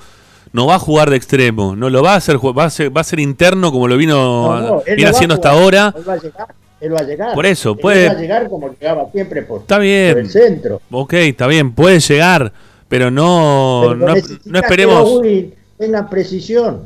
no 0.51 0.67
va 0.67 0.75
a 0.75 0.79
jugar 0.79 1.09
de 1.09 1.15
extremo, 1.15 1.75
no 1.75 1.89
lo 1.89 2.03
va 2.03 2.13
a 2.13 2.15
hacer, 2.17 2.37
va 2.37 2.65
a 2.65 2.69
ser, 2.69 2.95
va 2.95 3.01
a 3.01 3.03
ser 3.05 3.19
interno 3.19 3.71
como 3.71 3.87
lo 3.87 3.95
vino, 3.97 4.15
No, 4.15 4.59
no, 4.61 4.83
él 4.85 4.95
viene 4.97 5.11
haciendo 5.11 5.35
hasta 5.35 5.51
ahora. 5.51 5.93
Él 5.95 6.03
va 6.07 6.13
a 6.13 6.17
llegar. 6.17 6.47
Él 6.81 6.93
va 6.93 6.99
a 6.99 7.03
llegar. 7.03 7.33
Por 7.33 7.45
eso, 7.45 7.71
Él 7.71 7.77
puede- 7.79 8.07
va 8.07 8.11
a 8.11 8.19
llegar 8.21 8.49
como 8.49 8.69
llegaba 8.69 9.05
siempre 9.11 9.43
por, 9.43 9.61
Está 9.61 9.75
por 9.75 9.83
bien. 9.83 10.17
el 10.17 10.29
centro. 10.29 10.81
Ok, 10.91 11.13
está 11.13 11.47
bien, 11.47 11.71
puede 11.73 11.99
llegar, 12.01 12.51
pero 12.89 13.09
no, 13.09 13.83
Pero 13.83 13.95
no, 14.07 14.13
que 14.15 14.59
esperemos. 14.59 15.19
Win 15.21 15.53
tengan 15.77 16.09
precisión. 16.09 16.81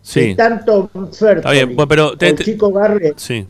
Sí, 0.00 0.20
Y 0.20 0.34
tanto 0.36 0.88
Fertoli 1.12 1.38
Está 1.38 1.50
bien, 1.50 1.74
bueno, 1.74 1.88
pero 1.88 2.16
te- 2.16 2.28
el 2.28 2.38
chico 2.38 2.70
Garrett. 2.72 3.18
sí. 3.18 3.44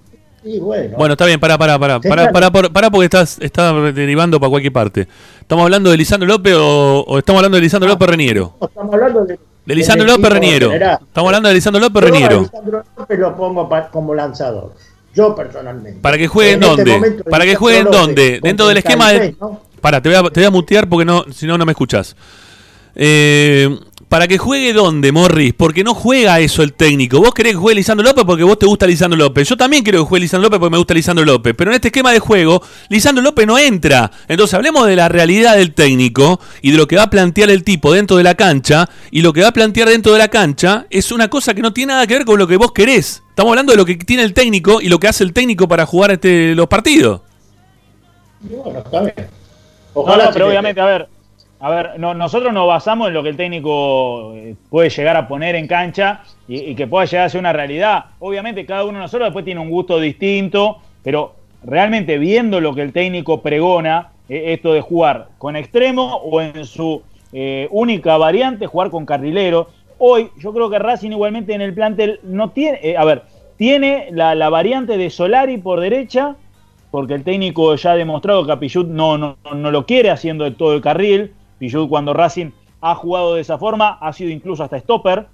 Y 0.47 0.61
bueno, 0.61 0.97
Bueno, 0.97 1.13
está 1.15 1.27
bien, 1.27 1.41
para, 1.41 1.59
para, 1.59 1.77
para, 1.79 1.99
para, 2.01 2.15
Claro. 2.29 2.33
para, 2.33 2.51
por- 2.53 2.73
para 2.73 2.91
porque 2.91 3.07
estás, 3.07 3.37
está 3.41 3.73
derivando 3.93 4.39
para 4.39 4.49
cualquier 4.51 4.73
parte. 4.73 5.09
¿Estamos 5.41 5.65
hablando 5.65 5.91
de 5.91 5.97
Lisandro 5.97 6.29
López 6.29 6.55
o, 6.57 7.05
o 7.07 7.19
estamos 7.19 7.41
hablando 7.41 7.57
de 7.57 7.63
Lisandro 7.63 7.89
López 7.89 8.09
Reniero? 8.09 8.55
estamos 8.63 8.95
hablando 8.95 9.25
de, 9.25 9.39
De 9.65 9.75
Lisandro 9.75 10.07
López 10.07 10.31
Reniero. 10.31 10.69
general. 10.71 10.99
Estamos 11.03 11.29
hablando 11.29 11.49
de 11.49 11.55
Lisandro 11.57 11.81
López 11.81 12.03
Yo 12.03 12.09
a. 12.09 12.41
Lisandro 12.43 12.85
López 12.97 13.19
lo 13.19 13.37
pongo 13.37 13.69
pa- 13.69 13.91
como 13.91 14.15
lanzador. 14.15 14.73
Yo 15.15 15.35
personalmente. 15.35 15.99
¿Para 16.01 16.17
que 16.19 16.29
juegue 16.29 16.53
en 16.53 16.63
En 16.63 16.71
este 16.71 16.85
dónde? 16.93 17.25
¿Para 17.25 17.45
que 17.45 17.57
juegue 17.57 17.79
en 17.81 17.91
dónde? 17.91 18.41
Dentro 18.43 18.69
del 18.69 18.77
esquema. 18.77 19.09
36, 19.09 19.41
¿no? 19.41 19.61
Para, 19.81 20.01
te 20.01 20.09
voy, 20.09 20.17
a, 20.19 20.23
te 20.31 20.41
voy 20.41 20.47
a 20.47 20.51
mutear 20.51 20.89
porque 20.89 21.05
no, 21.05 21.25
si 21.33 21.47
no, 21.47 21.57
no 21.59 21.65
me 21.67 21.73
escuchas. 21.73 22.15
Eh, 22.95 23.79
¿Para 24.17 24.29
que 24.29 24.39
juegue 24.39 24.73
dónde, 24.73 25.13
Morris? 25.13 25.53
Porque 25.53 25.85
no 25.85 25.93
juega 25.93 26.41
eso 26.41 26.63
el 26.63 26.73
técnico. 26.73 27.19
Vos 27.19 27.35
querés 27.35 27.53
que 27.53 27.59
juegue 27.59 27.75
Lisandro 27.75 28.03
López 28.03 28.25
porque 28.25 28.45
vos 28.45 28.59
te 28.59 28.65
gusta 28.65 28.87
Lisandro 28.87 29.19
López. 29.19 29.47
Yo 29.47 29.59
también 29.59 29.83
quiero 29.83 29.99
que 29.99 30.09
juegue 30.09 30.23
Lisandro 30.23 30.47
López 30.47 30.59
porque 30.59 30.71
me 30.71 30.79
gusta 30.79 30.95
Lisandro 30.95 31.27
López. 31.27 31.55
Pero 31.55 31.71
en 31.71 31.75
este 31.75 31.89
esquema 31.89 32.13
de 32.13 32.19
juego, 32.19 32.63
Lisandro 32.89 33.23
López 33.23 33.47
no 33.47 33.59
entra. 33.59 34.11
Entonces 34.27 34.55
hablemos 34.55 34.87
de 34.87 34.97
la 34.97 35.11
realidad 35.11 35.59
del 35.59 35.75
técnico 35.75 36.41
y 36.63 36.71
de 36.71 36.79
lo 36.79 36.89
que 36.89 36.97
va 36.97 37.03
a 37.03 37.11
plantear 37.11 37.51
el 37.51 37.63
tipo 37.63 37.93
dentro 37.93 38.17
de 38.17 38.23
la 38.23 38.35
cancha. 38.35 38.89
Y 39.11 39.21
lo 39.21 39.35
que 39.35 39.43
va 39.43 39.49
a 39.49 39.53
plantear 39.53 39.91
dentro 39.91 40.15
de 40.15 40.19
la 40.19 40.29
cancha 40.29 40.87
es 40.89 41.13
una 41.13 41.29
cosa 41.29 41.53
que 41.53 41.61
no 41.61 41.75
tiene 41.75 41.93
nada 41.93 42.07
que 42.07 42.15
ver 42.15 42.25
con 42.25 42.39
lo 42.39 42.47
que 42.47 42.57
vos 42.57 42.73
querés. 42.73 43.23
Estamos 43.29 43.51
hablando 43.51 43.73
de 43.73 43.77
lo 43.77 43.85
que 43.85 43.97
tiene 43.97 44.23
el 44.23 44.33
técnico 44.33 44.81
y 44.81 44.89
lo 44.89 44.99
que 44.99 45.09
hace 45.09 45.25
el 45.25 45.35
técnico 45.35 45.69
para 45.69 45.85
jugar 45.85 46.13
este, 46.13 46.55
los 46.55 46.69
partidos. 46.69 47.21
Bueno, 48.41 48.79
está 48.79 49.03
bien. 49.03 49.29
Ojalá 49.93 50.25
no, 50.25 50.31
pero 50.33 50.49
obviamente, 50.49 50.81
a 50.81 50.87
ver, 50.87 51.09
a 51.59 51.71
ver, 51.71 51.99
no- 51.99 52.15
nosotros 52.15 52.53
nos 52.53 52.67
basamos 52.67 53.09
en 53.09 53.15
lo 53.15 53.23
que 53.23 53.31
el 53.31 53.37
técnico 53.37 54.35
eh, 54.35 54.55
puede 54.69 54.91
llegar 54.91 55.17
a 55.17 55.27
poner 55.27 55.55
en 55.55 55.67
cancha 55.67 56.23
y, 56.49 56.75
que 56.75 56.87
pueda 56.87 57.07
llegar 57.07 57.27
a 57.27 57.31
ser 57.31 57.41
una 57.41 57.53
realidad. 57.53 58.07
Obviamente 58.19 58.67
cada 58.67 58.85
uno 58.85 58.95
de 58.95 59.03
nosotros 59.05 59.29
después 59.29 59.45
tiene 59.45 59.61
un 59.61 59.71
gusto 59.71 59.99
distinto, 59.99 60.79
pero 61.03 61.35
realmente 61.65 62.19
viendo 62.19 62.61
lo 62.61 62.75
que 62.75 62.83
el 62.83 62.93
técnico 62.93 63.41
pregona, 63.43 64.11
eh, 64.29 64.53
esto 64.53 64.73
de 64.73 64.81
jugar 64.81 65.29
con 65.39 65.57
extremo 65.57 66.17
o 66.17 66.41
en 66.41 66.65
su 66.65 67.03
eh, 67.33 67.69
única 67.71 68.17
variante, 68.19 68.67
jugar 68.67 68.91
con 68.91 69.07
carrilero. 69.07 69.69
Hoy 69.99 70.29
yo 70.39 70.53
creo 70.53 70.69
que 70.69 70.79
Racing 70.79 71.13
igualmente 71.13 71.55
en 71.55 71.63
el 71.63 71.73
plantel 71.73 72.21
no 72.23 72.51
tiene, 72.51 72.97
a 72.99 73.05
ver, 73.05 73.23
tiene 73.57 74.09
la, 74.13 74.35
variante 74.51 74.99
de 74.99 75.09
Solari 75.09 75.57
por 75.57 75.81
derecha, 75.81 76.37
porque 76.91 77.15
el 77.15 77.25
técnico 77.25 77.75
ya 77.77 77.93
ha 77.93 77.97
demostrado 77.97 78.45
que 78.45 78.53
a 78.53 78.61
Pichut 78.61 78.87
no, 78.87 79.17
no, 79.17 79.37
no 79.55 79.71
lo 79.71 79.87
quiere 79.87 80.11
haciendo 80.11 80.51
todo 80.53 80.75
el 80.75 80.83
carril. 80.83 81.33
Pichut 81.59 81.89
cuando 81.89 82.13
Racing 82.13 82.51
ha 82.81 82.95
jugado 82.95 83.35
de 83.35 83.41
esa 83.41 83.59
forma 83.59 83.99
ha 84.01 84.13
sido 84.13 84.31
incluso 84.31 84.63
hasta 84.63 84.79
stopper 84.79 85.27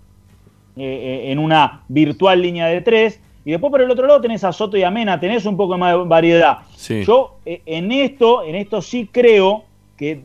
eh, 0.76 0.82
eh, 0.82 1.32
en 1.32 1.38
una 1.38 1.82
virtual 1.88 2.40
línea 2.40 2.66
de 2.66 2.80
tres. 2.80 3.20
Y 3.44 3.50
después 3.50 3.70
por 3.70 3.82
el 3.82 3.90
otro 3.90 4.06
lado 4.06 4.20
tenés 4.20 4.44
a 4.44 4.52
Soto 4.52 4.76
y 4.76 4.84
a 4.84 4.90
Mena, 4.90 5.18
tenés 5.18 5.44
un 5.46 5.56
poco 5.56 5.76
más 5.76 5.92
de 5.92 6.04
variedad. 6.04 6.58
Sí. 6.76 7.04
Yo 7.04 7.36
eh, 7.44 7.60
en 7.66 7.90
esto, 7.90 8.44
en 8.44 8.54
esto 8.54 8.80
sí 8.80 9.08
creo 9.10 9.64
que 9.96 10.22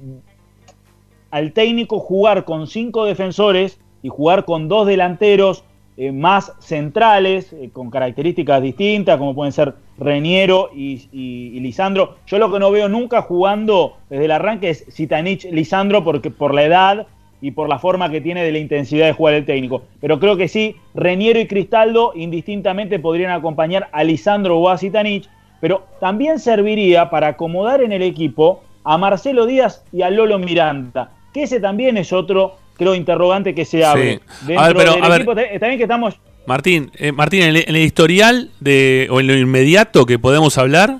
al 1.31 1.51
técnico 1.51 1.99
jugar 1.99 2.45
con 2.45 2.67
cinco 2.67 3.05
defensores 3.05 3.79
y 4.03 4.09
jugar 4.09 4.45
con 4.45 4.67
dos 4.67 4.87
delanteros 4.87 5.63
eh, 5.99 6.11
más 6.11 6.53
centrales, 6.59 7.51
eh, 7.53 7.71
con 7.73 7.89
características 7.89 8.61
distintas, 8.61 9.17
como 9.17 9.33
pueden 9.33 9.51
ser 9.51 9.73
Reniero 9.97 10.69
y, 10.71 11.59
Lisandro. 11.59 12.17
Yo 12.27 12.37
lo 12.37 12.51
que 12.51 12.59
no 12.59 12.69
veo 12.69 12.87
nunca 12.87 13.23
jugando 13.23 13.97
desde 14.07 14.25
el 14.25 14.31
arranque 14.31 14.69
es 14.69 14.85
Sitanich 14.89 15.45
Lisandro 15.51 16.03
porque 16.03 16.29
por 16.29 16.53
la 16.53 16.63
edad 16.63 17.07
y 17.41 17.49
por 17.49 17.67
la 17.67 17.79
forma 17.79 18.11
que 18.11 18.21
tiene 18.21 18.43
de 18.43 18.51
la 18.51 18.59
intensidad 18.59 19.07
de 19.07 19.13
jugar 19.13 19.33
el 19.33 19.45
técnico. 19.45 19.83
Pero 19.99 20.19
creo 20.19 20.37
que 20.37 20.47
sí, 20.47 20.75
Reniero 20.93 21.39
y 21.39 21.47
Cristaldo 21.47 22.11
indistintamente 22.13 22.99
podrían 22.99 23.31
acompañar 23.31 23.89
a 23.91 24.03
Lisandro 24.03 24.59
o 24.59 24.69
a 24.69 24.77
Sitanich, 24.77 25.27
pero 25.59 25.87
también 25.99 26.37
serviría 26.37 27.09
para 27.09 27.29
acomodar 27.29 27.81
en 27.81 27.91
el 27.91 28.03
equipo 28.03 28.61
a 28.83 28.99
Marcelo 28.99 29.47
Díaz 29.47 29.83
y 29.91 30.03
a 30.03 30.11
Lolo 30.11 30.37
Miranda, 30.37 31.11
que 31.33 31.43
ese 31.43 31.59
también 31.59 31.97
es 31.97 32.13
otro, 32.13 32.57
creo, 32.77 32.95
interrogante 32.95 33.53
que 33.53 33.65
se 33.65 33.83
abre. 33.83 34.21
Sí. 34.45 34.53
A 34.55 34.67
ver, 34.67 34.77
pero, 34.77 34.93
del 34.93 35.03
a 35.03 35.09
ver. 35.09 35.21
equipo, 35.21 35.31
está 35.31 35.43
está 35.43 35.67
bien 35.67 35.77
que 35.77 35.83
estamos 35.83 36.15
Martín, 36.47 36.91
eh, 36.95 37.11
Martín, 37.11 37.41
en 37.41 37.49
el, 37.49 37.57
en 37.57 37.75
el 37.75 37.81
historial 37.83 38.51
de, 38.61 39.07
o 39.11 39.19
en 39.19 39.27
lo 39.27 39.35
inmediato 39.35 40.05
que 40.05 40.17
podemos 40.17 40.57
hablar 40.57 40.99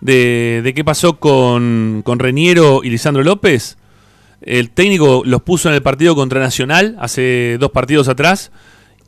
de, 0.00 0.62
de 0.64 0.72
qué 0.72 0.84
pasó 0.84 1.18
con, 1.18 2.00
con 2.02 2.18
Reniero 2.18 2.80
y 2.82 2.88
Lisandro 2.88 3.22
López, 3.22 3.76
el 4.40 4.70
técnico 4.70 5.22
los 5.26 5.42
puso 5.42 5.68
en 5.68 5.74
el 5.74 5.82
partido 5.82 6.14
contra 6.14 6.40
Nacional 6.40 6.96
hace 6.98 7.56
dos 7.58 7.70
partidos 7.72 8.08
atrás 8.08 8.52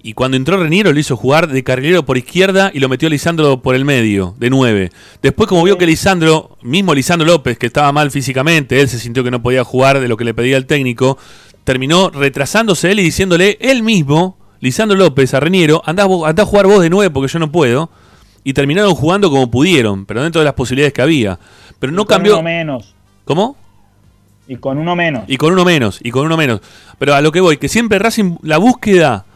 Y 0.02 0.14
cuando 0.14 0.36
entró 0.36 0.56
Reniero 0.56 0.92
lo 0.92 0.98
hizo 0.98 1.16
jugar 1.16 1.48
de 1.48 1.64
carrilero 1.64 2.04
por 2.04 2.18
izquierda 2.18 2.70
y 2.72 2.80
lo 2.80 2.88
metió 2.88 3.08
a 3.08 3.10
Lisandro 3.10 3.62
por 3.62 3.74
el 3.74 3.84
medio, 3.84 4.34
de 4.38 4.50
9. 4.50 4.90
Después 5.22 5.48
como 5.48 5.64
vio 5.64 5.78
que 5.78 5.86
Lisandro, 5.86 6.56
mismo 6.62 6.94
Lisandro 6.94 7.26
López, 7.26 7.58
que 7.58 7.66
estaba 7.66 7.90
mal 7.92 8.10
físicamente, 8.10 8.80
él 8.80 8.88
se 8.88 8.98
sintió 8.98 9.24
que 9.24 9.30
no 9.30 9.42
podía 9.42 9.64
jugar 9.64 10.00
de 10.00 10.08
lo 10.08 10.16
que 10.16 10.24
le 10.24 10.34
pedía 10.34 10.56
el 10.56 10.66
técnico, 10.66 11.18
terminó 11.68 12.08
retrasándose 12.08 12.90
él 12.90 13.00
y 13.00 13.02
diciéndole 13.02 13.58
él 13.60 13.82
mismo, 13.82 14.38
Lisandro 14.60 14.96
López, 14.96 15.34
a 15.34 15.40
Reniero, 15.40 15.82
andá, 15.84 16.04
a 16.04 16.44
jugar 16.46 16.66
vos 16.66 16.80
de 16.80 16.88
9 16.88 17.10
porque 17.10 17.30
yo 17.30 17.38
no 17.38 17.52
puedo. 17.52 17.90
Y 18.42 18.54
terminaron 18.54 18.94
jugando 18.94 19.28
como 19.28 19.50
pudieron, 19.50 20.06
pero 20.06 20.22
dentro 20.22 20.40
de 20.40 20.46
las 20.46 20.54
posibilidades 20.54 20.94
que 20.94 21.02
había. 21.02 21.38
Pero 21.78 21.92
no 21.92 22.06
Con 22.06 22.16
cambió... 22.16 22.32
uno 22.36 22.42
menos. 22.42 22.94
¿Cómo? 23.26 23.54
Y 24.46 24.56
con 24.56 24.78
uno 24.78 24.96
menos. 24.96 25.24
Y 25.26 25.36
con 25.36 25.52
uno 25.52 25.62
menos, 25.66 26.00
y 26.02 26.10
con 26.10 26.24
uno 26.24 26.38
menos. 26.38 26.62
Pero 26.98 27.14
a 27.14 27.20
lo 27.20 27.32
que 27.32 27.42
voy, 27.42 27.58
que 27.58 27.68
siempre 27.68 27.98
Racing, 27.98 28.38
la 28.40 28.56
búsqueda 28.56 29.26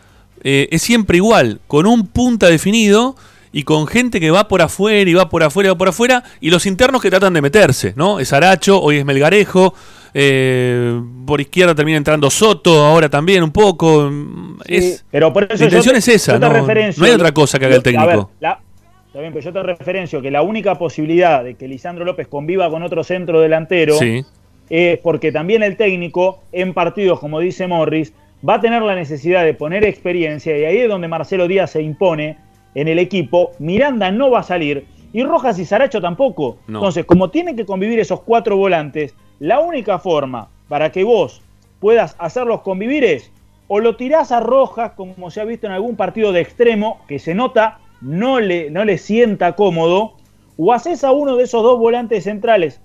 eh, 0.43 0.69
es 0.71 0.81
siempre 0.81 1.19
igual, 1.19 1.61
con 1.67 1.85
un 1.85 2.07
punta 2.07 2.47
definido 2.47 3.15
y 3.53 3.65
con 3.65 3.87
gente 3.87 4.21
que 4.21 4.31
va 4.31 4.49
por 4.49 4.63
afuera 4.63 5.11
y 5.11 5.13
va 5.13 5.29
por 5.29 5.43
afuera 5.43 5.69
y 5.69 5.73
va 5.73 5.77
por 5.77 5.91
afuera, 5.91 6.25
y 6.41 6.49
los 6.49 6.65
internos 6.65 7.03
que 7.03 7.11
tratan 7.11 7.35
de 7.35 7.43
meterse, 7.43 7.93
¿no? 7.95 8.21
Es 8.21 8.33
Aracho, 8.33 8.81
hoy 8.81 8.97
es 8.97 9.05
Melgarejo, 9.05 9.75
eh, 10.15 11.01
por 11.27 11.41
izquierda 11.41 11.75
termina 11.75 11.97
entrando 11.99 12.31
Soto, 12.31 12.85
ahora 12.85 13.09
también 13.09 13.43
un 13.43 13.51
poco. 13.51 14.09
mm, 14.11 14.59
es, 14.67 15.05
pero 15.11 15.33
por 15.33 15.45
eso 15.45 15.57
la 15.59 15.65
intención 15.65 15.97
es 15.97 16.09
esa, 16.09 16.39
no, 16.39 16.49
no 16.51 17.05
hay 17.05 17.11
otra 17.11 17.33
cosa 17.33 17.59
que 17.59 17.67
haga 17.67 17.77
el 17.77 17.81
A 17.81 17.83
ver, 17.83 17.95
técnico. 17.95 18.31
la- 18.41 18.61
está 19.07 19.21
bien, 19.21 19.33
pero 19.33 19.45
yo 19.45 19.53
te 19.53 19.63
referencio 19.63 20.21
que 20.23 20.31
la 20.31 20.43
única 20.43 20.77
posibilidad 20.79 21.45
de 21.45 21.55
que 21.55 21.69
Lisandro 21.69 22.05
López 22.05 22.29
conviva 22.29 22.69
con 22.71 22.83
otro 22.83 23.05
centro 23.05 23.41
delantero 23.41 23.95
Sí. 23.99 24.25
es 24.71 24.99
porque 24.99 25.33
también 25.33 25.63
el 25.63 25.77
técnico, 25.77 26.41
en 26.53 26.73
partidos, 26.75 27.19
como 27.21 27.39
dice 27.41 27.67
Morris, 27.67 28.13
va 28.47 28.55
a 28.55 28.61
tener 28.61 28.83
la 28.83 28.95
necesidad 28.95 29.45
de 29.45 29.55
poner 29.55 29.85
experiencia 29.85 30.57
y 30.59 30.65
ahí 30.65 30.79
es 30.79 30.89
donde 30.89 31.09
Marcelo 31.09 31.47
Díaz 31.47 31.71
se 31.73 31.83
impone 31.83 32.37
en 32.75 32.89
el 32.89 32.99
equipo. 32.99 33.53
Miranda 33.59 34.11
no 34.11 34.31
va 34.31 34.41
a 34.41 34.43
salir 34.43 34.87
y 35.13 35.23
Rojas 35.25 35.59
y 35.59 35.65
Saracho 35.67 36.01
tampoco. 36.01 36.57
No. 36.67 36.79
Entonces, 36.79 37.05
como 37.05 37.29
tienen 37.31 37.55
que 37.55 37.67
convivir 37.67 38.01
esos 38.01 38.23
cuatro 38.23 38.57
volantes, 38.57 39.15
la 39.43 39.59
única 39.59 39.99
forma 39.99 40.51
para 40.69 40.93
que 40.93 41.03
vos 41.03 41.43
puedas 41.81 42.15
hacerlos 42.21 42.61
convivir 42.61 43.03
es 43.03 43.33
o 43.67 43.81
lo 43.81 43.97
tirás 43.97 44.31
a 44.31 44.39
Rojas, 44.39 44.93
como 44.93 45.33
se 45.33 45.41
ha 45.41 45.45
visto 45.45 45.67
en 45.67 45.73
algún 45.73 45.97
partido 45.97 46.31
de 46.31 46.41
extremo, 46.41 47.01
que 47.09 47.19
se 47.19 47.35
nota, 47.35 47.81
no 48.01 48.39
le, 48.39 48.71
no 48.71 48.85
le 48.85 48.99
sienta 48.99 49.57
cómodo, 49.57 50.13
o 50.57 50.73
haces 50.73 51.03
a 51.03 51.11
uno 51.11 51.35
de 51.35 51.43
esos 51.43 51.65
dos 51.65 51.81
volantes 51.81 52.23
centrales, 52.23 52.81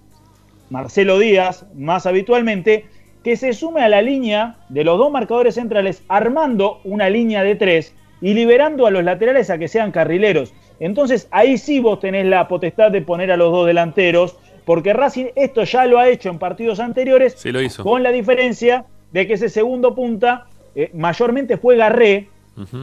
Marcelo 0.71 1.19
Díaz, 1.19 1.67
más 1.75 2.07
habitualmente, 2.07 2.87
que 3.23 3.37
se 3.37 3.53
sume 3.53 3.83
a 3.83 3.89
la 3.89 4.01
línea 4.01 4.55
de 4.69 4.83
los 4.83 4.97
dos 4.97 5.11
marcadores 5.11 5.53
centrales, 5.53 6.01
armando 6.07 6.79
una 6.83 7.07
línea 7.07 7.43
de 7.43 7.53
tres 7.53 7.93
y 8.19 8.33
liberando 8.33 8.87
a 8.87 8.91
los 8.91 9.03
laterales 9.03 9.51
a 9.51 9.59
que 9.59 9.67
sean 9.67 9.91
carrileros. 9.91 10.55
Entonces 10.79 11.27
ahí 11.29 11.59
sí 11.59 11.79
vos 11.79 11.99
tenés 11.99 12.25
la 12.25 12.47
potestad 12.47 12.89
de 12.89 13.03
poner 13.03 13.31
a 13.31 13.37
los 13.37 13.51
dos 13.51 13.67
delanteros, 13.67 14.37
porque 14.67 14.91
Racing 14.91 15.27
esto 15.35 15.63
ya 15.63 15.85
lo 15.85 15.97
ha 15.97 16.09
hecho 16.09 16.27
en 16.29 16.39
partidos 16.39 16.81
anteriores, 16.81 17.35
Sí, 17.37 17.53
lo 17.53 17.61
hizo. 17.61 17.83
con 17.85 18.03
la 18.03 18.11
diferencia 18.11 18.83
de 19.13 19.25
que 19.25 19.35
ese 19.35 19.47
segundo 19.47 19.95
punta 19.95 20.45
eh, 20.75 20.91
mayormente 20.93 21.55
fue 21.55 21.77
Garré, 21.77 22.27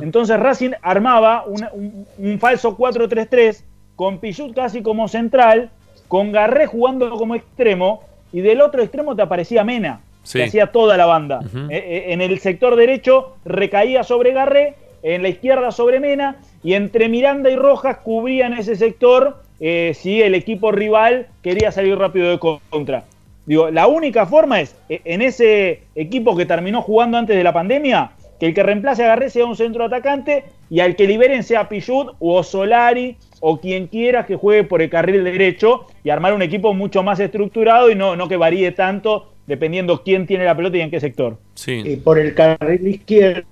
entonces 0.01 0.39
Racing 0.41 0.70
armaba 0.82 1.45
un, 1.47 1.62
un- 1.74 2.07
un 2.16 2.39
falso 2.39 2.76
4-3-3 2.78 3.62
con 3.97 4.18
Pichut 4.18 4.55
casi 4.55 4.82
como 4.82 5.09
central, 5.09 5.70
con 6.09 6.32
Garré 6.32 6.66
jugando 6.66 7.11
como 7.11 7.35
extremo 7.35 8.03
y 8.32 8.41
del 8.41 8.62
otro 8.62 8.80
extremo 8.82 9.14
te 9.14 9.20
aparecía 9.22 9.62
Mena, 9.62 10.01
Sí. 10.22 10.39
que 10.39 10.45
hacía 10.45 10.68
toda 10.72 10.97
la 10.97 11.05
banda. 11.05 11.41
Eh, 11.68 11.76
eh, 11.76 12.05
en 12.14 12.22
el 12.22 12.39
sector 12.39 12.76
derecho 12.76 13.37
recaía 13.45 14.03
sobre 14.05 14.32
Garré, 14.32 14.74
en 15.03 15.20
la 15.22 15.28
izquierda 15.28 15.70
sobre 15.70 16.01
Mena 16.01 16.37
y 16.62 16.72
entre 16.72 17.11
Miranda 17.11 17.51
y 17.51 17.57
Rojas 17.57 17.99
cubrían 17.99 18.55
ese 18.55 18.74
sector 18.74 19.43
eh, 19.61 19.93
si 19.95 20.23
el 20.23 20.35
equipo 20.35 20.73
rival 20.73 21.29
quería 21.43 21.71
salir 21.73 21.97
rápido 21.97 22.31
de 22.31 22.39
contra. 22.39 23.05
Digo, 23.47 23.71
la 23.71 23.87
única 23.87 24.27
forma 24.27 24.61
es, 24.61 24.75
eh, 24.89 25.01
en 25.05 25.23
ese 25.23 25.83
equipo 25.95 26.37
que 26.37 26.47
terminó 26.47 26.83
jugando 26.83 27.19
antes 27.19 27.37
de 27.37 27.45
la 27.45 27.53
pandemia, 27.53 28.13
que 28.41 28.47
el 28.47 28.55
que 28.55 28.63
reemplace 28.63 29.05
a 29.05 29.09
Garré 29.09 29.31
sea 29.31 29.45
un 29.45 29.57
centro 29.57 29.85
atacante 29.85 30.45
y 30.71 30.81
al 30.81 30.97
que 30.97 31.07
liberen 31.07 31.43
sea 31.43 31.69
Pichut 31.69 32.15
o 32.19 32.43
Solari 32.43 33.17
o 33.41 33.61
quien 33.61 33.87
quiera 33.87 34.27
que 34.27 34.37
juegue 34.37 34.65
por 34.65 34.83
el 34.83 34.91
carril 34.91 35.23
derecho 35.23 35.87
y 36.03 36.11
armar 36.11 36.33
un 36.33 36.43
equipo 36.43 36.73
mucho 36.75 37.03
más 37.03 37.21
estructurado 37.21 37.91
y 37.91 37.95
no, 37.95 38.17
no 38.17 38.27
que 38.29 38.37
varíe 38.37 38.73
tanto 38.73 39.31
dependiendo 39.47 40.03
quién 40.03 40.27
tiene 40.27 40.47
la 40.47 40.57
pelota 40.57 40.79
y 40.79 40.81
en 40.81 40.91
qué 40.91 41.01
sector. 41.01 41.37
Y 41.67 41.97
por 41.97 42.19
el 42.19 42.35
carril 42.35 42.89
izquierdo 42.89 43.45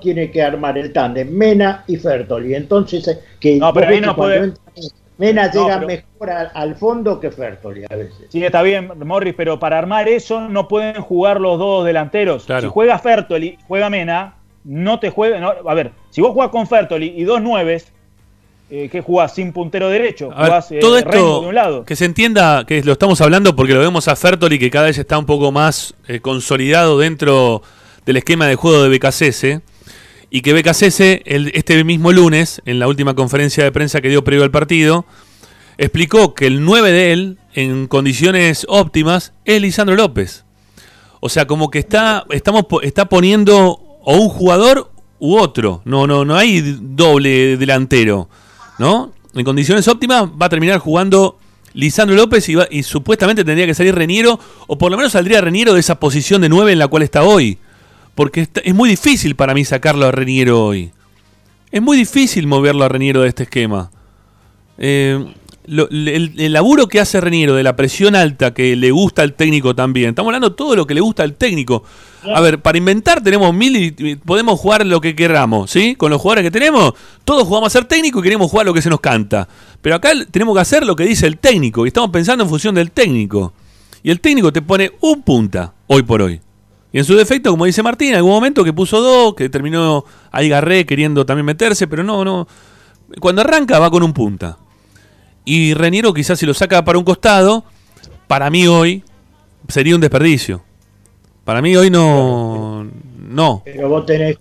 tiene 0.00 0.30
que 0.30 0.42
armar 0.42 0.78
el 0.78 0.92
tándem 0.92 1.30
Mena 1.30 1.84
y 1.86 1.96
Fertoli. 1.96 2.54
Entonces, 2.54 3.06
eh, 3.08 3.18
que 3.40 3.56
No, 3.56 3.72
pero 3.74 3.88
ahí 3.88 4.00
no 4.00 4.14
puede- 4.14 4.36
entra 4.36 4.62
Mena 5.22 5.46
No, 5.46 5.52
llega 5.62 5.74
pero- 5.76 5.86
mejor 5.86 6.30
al, 6.30 6.50
al 6.52 6.74
fondo 6.74 7.20
que 7.20 7.30
Fertoli 7.30 7.84
a 7.88 7.94
veces. 7.94 8.26
Sí, 8.28 8.44
está 8.44 8.60
bien, 8.62 8.90
Morris, 9.04 9.34
pero 9.36 9.58
para 9.60 9.78
armar 9.78 10.08
eso 10.08 10.40
no 10.48 10.66
pueden 10.66 11.00
jugar 11.00 11.40
los 11.40 11.58
dos 11.58 11.84
delanteros. 11.86 12.44
Claro. 12.44 12.62
Si 12.62 12.68
juega 12.68 12.98
Fertoli, 12.98 13.56
juega 13.68 13.88
Mena, 13.88 14.34
no 14.64 14.98
te 14.98 15.10
juega. 15.10 15.38
no, 15.38 15.52
a 15.68 15.74
ver, 15.74 15.92
si 16.10 16.20
vos 16.20 16.32
jugás 16.32 16.48
con 16.50 16.66
Fertoli 16.66 17.14
y 17.16 17.22
dos 17.24 17.40
nueves, 17.40 17.92
eh, 18.70 18.88
¿qué 18.90 19.00
jugás? 19.00 19.34
Sin 19.34 19.52
puntero 19.52 19.88
derecho. 19.90 20.30
A 20.34 20.36
ver, 20.42 20.46
jugás 20.46 20.72
eh, 20.72 20.78
todo 20.80 20.98
esto, 20.98 21.40
de 21.42 21.46
un 21.48 21.54
lado. 21.54 21.84
que 21.84 21.94
se 21.94 22.04
entienda 22.04 22.64
que 22.66 22.82
lo 22.82 22.92
estamos 22.92 23.20
hablando 23.20 23.54
porque 23.54 23.74
lo 23.74 23.80
vemos 23.80 24.08
a 24.08 24.16
Fertoli 24.16 24.58
que 24.58 24.70
cada 24.70 24.86
vez 24.86 24.98
está 24.98 25.18
un 25.18 25.26
poco 25.26 25.52
más 25.52 25.94
eh, 26.08 26.20
consolidado 26.20 26.98
dentro 26.98 27.62
del 28.06 28.16
esquema 28.16 28.46
de 28.46 28.56
juego 28.56 28.82
de 28.82 28.88
BKCS 28.98 29.60
y 30.34 30.40
que 30.40 30.54
BKCS 30.54 31.00
el, 31.26 31.52
este 31.54 31.84
mismo 31.84 32.10
lunes, 32.10 32.62
en 32.64 32.78
la 32.78 32.88
última 32.88 33.14
conferencia 33.14 33.62
de 33.64 33.70
prensa 33.70 34.00
que 34.00 34.08
dio 34.08 34.24
previo 34.24 34.44
al 34.44 34.50
partido, 34.50 35.04
explicó 35.76 36.34
que 36.34 36.46
el 36.46 36.64
9 36.64 36.90
de 36.90 37.12
él, 37.12 37.38
en 37.54 37.86
condiciones 37.86 38.64
óptimas, 38.68 39.34
es 39.44 39.60
Lisandro 39.60 39.94
López. 39.94 40.44
O 41.20 41.28
sea, 41.28 41.46
como 41.46 41.70
que 41.70 41.78
está, 41.78 42.24
estamos, 42.30 42.64
está 42.82 43.10
poniendo 43.10 43.78
o 44.04 44.16
un 44.16 44.28
jugador 44.30 44.90
u 45.18 45.36
otro. 45.36 45.82
No, 45.84 46.06
no, 46.06 46.24
no 46.24 46.34
hay 46.36 46.78
doble 46.80 47.56
delantero. 47.58 48.28
¿No? 48.78 49.12
En 49.34 49.44
condiciones 49.44 49.86
óptimas 49.86 50.24
va 50.40 50.46
a 50.46 50.48
terminar 50.48 50.78
jugando 50.78 51.38
Lisandro 51.74 52.16
López 52.16 52.48
y, 52.48 52.54
va- 52.54 52.68
y 52.70 52.82
supuestamente 52.82 53.44
tendría 53.44 53.66
que 53.66 53.74
salir 53.74 53.94
Reniero, 53.94 54.40
o 54.66 54.78
por 54.78 54.90
lo 54.90 54.96
menos 54.96 55.12
saldría 55.12 55.42
Reniero 55.42 55.74
de 55.74 55.80
esa 55.80 56.00
posición 56.00 56.40
de 56.40 56.48
9 56.48 56.72
en 56.72 56.78
la 56.78 56.88
cual 56.88 57.02
está 57.02 57.22
hoy. 57.22 57.58
Porque 58.14 58.48
es 58.64 58.74
muy 58.74 58.90
difícil 58.90 59.36
para 59.36 59.54
mí 59.54 59.64
sacarlo 59.64 60.06
a 60.06 60.12
Reniero 60.12 60.64
hoy. 60.64 60.92
Es 61.70 61.80
muy 61.80 61.96
difícil 61.96 62.46
moverlo 62.46 62.84
a 62.84 62.88
Reniero 62.88 63.22
de 63.22 63.28
este 63.28 63.44
esquema. 63.44 63.90
Eh, 64.78 65.24
el, 65.66 66.52
laburo 66.52 66.88
que 66.88 67.00
hace 67.00 67.20
Reniero 67.20 67.54
de 67.54 67.62
la 67.62 67.76
presión 67.76 68.16
alta 68.16 68.52
que 68.52 68.74
le 68.76 68.90
gusta 68.90 69.22
al 69.22 69.34
técnico 69.34 69.74
también. 69.74 70.10
Estamos 70.10 70.28
hablando 70.28 70.50
de 70.50 70.56
todo 70.56 70.76
lo 70.76 70.86
que 70.86 70.94
le 70.94 71.00
gusta 71.00 71.22
al 71.22 71.34
técnico. 71.34 71.84
A 72.34 72.40
ver, 72.40 72.60
para 72.60 72.78
inventar 72.78 73.22
tenemos 73.22 73.54
mil 73.54 73.76
y 73.76 74.16
podemos 74.16 74.58
jugar 74.58 74.84
lo 74.86 75.00
que 75.00 75.14
queramos, 75.14 75.70
¿sí? 75.70 75.94
Con 75.94 76.10
los 76.10 76.20
jugadores 76.20 76.44
que 76.44 76.50
tenemos, 76.50 76.94
todos 77.24 77.46
jugamos 77.46 77.68
a 77.68 77.78
ser 77.78 77.84
técnico 77.84 78.20
y 78.20 78.22
queremos 78.22 78.50
jugar 78.50 78.66
lo 78.66 78.74
que 78.74 78.82
se 78.82 78.90
nos 78.90 79.00
canta. 79.00 79.48
Pero 79.80 79.96
acá 79.96 80.10
tenemos 80.30 80.54
que 80.54 80.60
hacer 80.60 80.84
lo 80.84 80.96
que 80.96 81.04
dice 81.04 81.26
el 81.26 81.38
técnico 81.38 81.84
y 81.84 81.88
estamos 81.88 82.10
pensando 82.10 82.44
en 82.44 82.50
función 82.50 82.74
del 82.74 82.90
técnico. 82.90 83.52
Y 84.02 84.10
el 84.10 84.20
técnico 84.20 84.52
te 84.52 84.62
pone 84.62 84.92
un 85.00 85.22
punta 85.22 85.72
hoy 85.86 86.02
por 86.02 86.22
hoy. 86.22 86.40
Y 86.92 86.98
en 86.98 87.04
su 87.04 87.16
defecto, 87.16 87.50
como 87.50 87.64
dice 87.64 87.82
Martín, 87.82 88.10
en 88.10 88.16
algún 88.16 88.32
momento 88.32 88.62
que 88.64 88.72
puso 88.72 89.00
dos, 89.00 89.34
que 89.34 89.48
terminó 89.48 90.04
ahí 90.30 90.48
Garré 90.48 90.84
queriendo 90.84 91.24
también 91.24 91.46
meterse, 91.46 91.86
pero 91.86 92.02
no, 92.02 92.24
no. 92.24 92.46
Cuando 93.20 93.40
arranca 93.40 93.78
va 93.78 93.90
con 93.90 94.02
un 94.02 94.12
punta. 94.12 94.58
Y 95.44 95.74
Reniero 95.74 96.12
quizás 96.12 96.38
si 96.38 96.46
lo 96.46 96.54
saca 96.54 96.84
para 96.84 96.98
un 96.98 97.04
costado, 97.04 97.64
para 98.26 98.50
mí 98.50 98.66
hoy 98.66 99.02
sería 99.68 99.94
un 99.94 100.00
desperdicio. 100.00 100.62
Para 101.44 101.62
mí 101.62 101.74
hoy 101.76 101.90
no... 101.90 102.86
No. 103.16 103.62
Pero 103.64 103.88
vos 103.88 104.04
tenés 104.04 104.36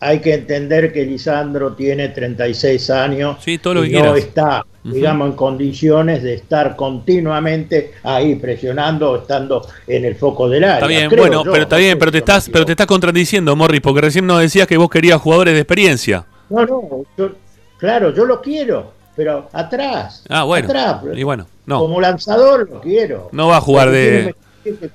hay 0.00 0.20
que 0.20 0.32
entender 0.34 0.92
que 0.92 1.04
Lisandro 1.04 1.74
tiene 1.74 2.08
36 2.08 2.88
años 2.90 3.36
todo 3.62 3.74
lo 3.74 3.84
y 3.84 3.90
no 3.92 4.00
quieras. 4.00 4.16
está, 4.18 4.66
digamos, 4.82 5.28
en 5.30 5.36
condiciones 5.36 6.22
de 6.22 6.34
estar 6.34 6.74
continuamente 6.74 7.92
ahí 8.02 8.34
presionando, 8.36 9.16
estando 9.16 9.66
en 9.86 10.04
el 10.06 10.14
foco 10.16 10.48
del 10.48 10.64
área. 10.64 10.74
Está 10.76 10.86
bien, 10.86 11.10
creo 11.10 11.22
bueno, 11.24 11.44
yo. 11.44 11.52
pero 11.52 11.64
está 11.64 11.76
bien, 11.76 11.98
pero 11.98 12.10
te 12.10 12.18
estás, 12.18 12.48
pero 12.50 12.64
te 12.64 12.72
estás 12.72 12.86
contradiciendo, 12.86 13.54
Morris, 13.54 13.80
porque 13.82 14.00
recién 14.00 14.26
nos 14.26 14.40
decías 14.40 14.66
que 14.66 14.76
vos 14.78 14.88
querías 14.88 15.20
jugadores 15.20 15.52
de 15.54 15.60
experiencia. 15.60 16.24
No, 16.48 16.64
no, 16.64 16.82
yo- 17.18 17.32
claro, 17.78 18.14
yo 18.14 18.24
lo 18.24 18.40
quiero, 18.40 18.92
pero 19.14 19.48
atrás. 19.52 20.24
Ah, 20.30 20.44
bueno. 20.44 20.66
Atrás, 20.68 21.02
Y 21.14 21.22
bueno, 21.22 21.46
no. 21.66 21.78
Como 21.80 22.00
lanzador 22.00 22.68
lo 22.70 22.80
quiero. 22.80 23.28
No 23.32 23.48
va 23.48 23.58
a 23.58 23.60
jugar 23.60 23.90
de- 23.90 24.34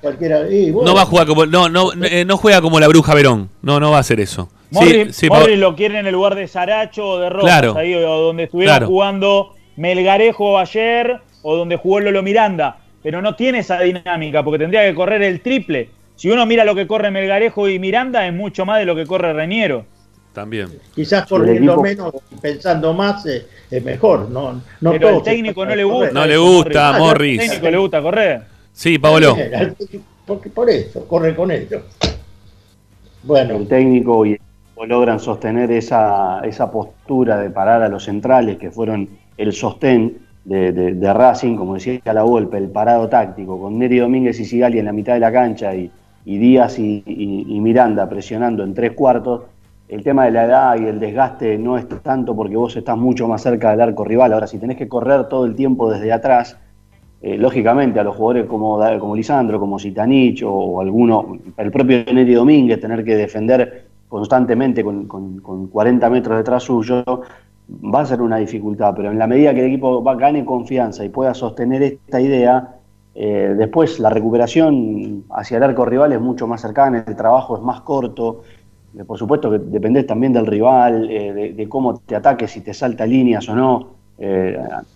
cualquiera- 0.00 0.40
bueno. 0.72 0.82
No 0.84 0.94
va 0.94 1.02
a 1.02 1.06
jugar 1.06 1.26
como 1.26 1.46
no 1.46 1.68
no 1.68 1.92
eh, 2.04 2.24
no 2.24 2.36
juega 2.36 2.60
como 2.60 2.78
la 2.80 2.88
bruja 2.88 3.14
Verón. 3.14 3.50
No 3.62 3.78
no 3.80 3.90
va 3.92 3.98
a 3.98 4.00
hacer 4.00 4.20
eso. 4.20 4.48
Sí, 4.70 4.74
Morris, 4.78 5.16
sí, 5.16 5.28
Morris 5.28 5.58
lo 5.58 5.76
quiere 5.76 5.98
en 5.98 6.06
el 6.06 6.12
lugar 6.12 6.34
de 6.34 6.48
Saracho 6.48 7.06
o 7.08 7.18
de 7.18 7.30
Rojas, 7.30 7.44
Claro. 7.60 7.76
ahí, 7.76 7.94
o 7.94 8.00
donde 8.20 8.44
estuvieron 8.44 8.72
Claro. 8.74 8.86
jugando 8.88 9.54
Melgarejo 9.76 10.58
ayer 10.58 11.18
o 11.42 11.56
donde 11.56 11.76
jugó 11.76 12.00
Lolo 12.00 12.22
Miranda. 12.22 12.78
Pero 13.02 13.22
no 13.22 13.36
tiene 13.36 13.60
esa 13.60 13.78
dinámica 13.80 14.42
porque 14.42 14.58
tendría 14.58 14.84
que 14.84 14.94
correr 14.94 15.22
el 15.22 15.40
triple. 15.40 15.90
Si 16.16 16.28
uno 16.30 16.44
mira 16.46 16.64
lo 16.64 16.74
que 16.74 16.86
corre 16.86 17.10
Melgarejo 17.10 17.68
y 17.68 17.78
Miranda, 17.78 18.26
es 18.26 18.32
mucho 18.34 18.64
más 18.66 18.78
de 18.80 18.84
lo 18.86 18.96
que 18.96 19.06
corre 19.06 19.32
Reñero. 19.32 19.84
También. 20.32 20.68
Quizás 20.94 21.26
corriendo 21.26 21.80
menos 21.80 22.12
y 22.30 22.34
pensando 22.36 22.92
más 22.92 23.24
eh, 23.26 23.46
es 23.70 23.82
mejor. 23.84 24.28
No, 24.30 24.60
no 24.80 24.90
Pero 24.92 25.08
al 25.08 25.22
técnico 25.22 25.64
no 25.64 25.74
le 25.74 25.84
gusta. 25.84 26.10
No 26.12 26.26
le 26.26 26.36
gusta, 26.36 26.94
Al 26.94 27.00
Morris. 27.00 27.38
técnico 27.40 27.70
le 27.70 27.76
gusta 27.78 28.02
correr. 28.02 28.42
Sí. 28.72 28.98
Al 29.02 29.74
técnico, 29.74 30.04
Porque 30.26 30.50
por 30.50 30.68
eso, 30.68 31.06
corre 31.06 31.34
con 31.34 31.50
ellos. 31.52 31.82
Bueno, 33.22 33.56
el 33.56 33.66
técnico 33.66 34.26
y 34.26 34.38
equipo 34.76 34.86
logran 34.86 35.18
sostener 35.18 35.70
esa, 35.70 36.40
esa 36.40 36.70
postura 36.70 37.38
de 37.38 37.48
parar 37.48 37.82
a 37.82 37.88
los 37.88 38.04
centrales 38.04 38.58
que 38.58 38.70
fueron 38.70 39.08
el 39.38 39.52
sostén 39.52 40.18
de, 40.44 41.12
Racing, 41.12 41.56
como 41.56 41.74
decía 41.74 42.00
la 42.12 42.22
Volpe, 42.22 42.58
el 42.58 42.68
parado 42.68 43.08
táctico, 43.08 43.58
con 43.58 43.78
Neri 43.78 43.98
Domínguez 43.98 44.38
y 44.38 44.44
Sigali 44.44 44.78
en 44.78 44.84
la 44.84 44.92
mitad 44.92 45.14
de 45.14 45.20
la 45.20 45.32
cancha 45.32 45.74
y, 45.74 45.90
y 46.24 46.38
Díaz 46.38 46.78
y, 46.78 47.58
Miranda 47.60 48.08
presionando 48.08 48.62
en 48.62 48.74
tres 48.74 48.92
cuartos. 48.92 49.42
El 49.88 50.02
tema 50.02 50.26
de 50.26 50.32
la 50.32 50.44
edad 50.44 50.80
y 50.80 50.84
el 50.84 51.00
desgaste 51.00 51.58
no 51.58 51.78
es 51.78 51.88
tanto 52.02 52.36
porque 52.36 52.56
vos 52.56 52.76
estás 52.76 52.98
mucho 52.98 53.26
más 53.26 53.42
cerca 53.42 53.70
del 53.70 53.80
arco 53.80 54.04
rival. 54.04 54.32
Ahora, 54.32 54.46
si 54.46 54.58
tenés 54.58 54.76
que 54.76 54.88
correr 54.88 55.28
todo 55.28 55.46
el 55.46 55.54
tiempo 55.54 55.90
desde 55.90 56.12
atrás, 56.12 56.58
eh, 57.22 57.38
lógicamente 57.38 57.98
a 57.98 58.04
los 58.04 58.14
jugadores 58.14 58.46
como, 58.46 58.78
como 58.98 59.16
Lisandro, 59.16 59.58
como 59.58 59.78
Zitanich 59.78 60.42
o, 60.42 60.50
o 60.50 60.80
alguno, 60.80 61.38
el 61.56 61.70
propio 61.72 62.04
Neri 62.12 62.34
Domínguez, 62.34 62.80
tener 62.80 63.04
que 63.04 63.16
defender 63.16 63.85
constantemente 64.08 64.84
con, 64.84 65.06
con- 65.06 65.38
con 65.40 65.66
40 65.68 66.08
metros 66.10 66.36
detrás 66.38 66.62
suyo, 66.62 67.02
va 67.68 68.00
a 68.02 68.06
ser 68.06 68.22
una 68.22 68.36
dificultad, 68.38 68.94
pero 68.96 69.10
en 69.10 69.18
la 69.18 69.26
medida 69.26 69.52
que 69.54 69.60
el 69.60 69.66
equipo 69.66 70.02
va, 70.02 70.14
gane 70.14 70.44
confianza 70.44 71.04
y 71.04 71.08
pueda 71.08 71.34
sostener 71.34 71.82
esta 71.82 72.20
idea, 72.20 72.76
eh, 73.14 73.54
después 73.56 73.98
la 73.98 74.10
recuperación 74.10 75.24
hacia 75.30 75.56
el 75.56 75.62
arco 75.64 75.84
rival 75.84 76.12
es 76.12 76.20
mucho 76.20 76.46
más 76.46 76.60
cercana, 76.60 77.04
el 77.06 77.16
trabajo 77.16 77.56
es 77.56 77.62
más 77.62 77.80
corto, 77.80 78.42
eh, 78.96 79.04
por 79.04 79.18
supuesto 79.18 79.50
que 79.50 79.58
dependés 79.58 80.06
también 80.06 80.32
del 80.32 80.46
rival, 80.46 81.10
eh, 81.10 81.52
de, 81.54 81.68
cómo 81.68 81.98
te 81.98 82.14
ataque, 82.16 82.46
si 82.46 82.60
te 82.60 82.72
salta 82.74 83.06
líneas 83.06 83.48
o 83.48 83.56
no, 83.56 83.96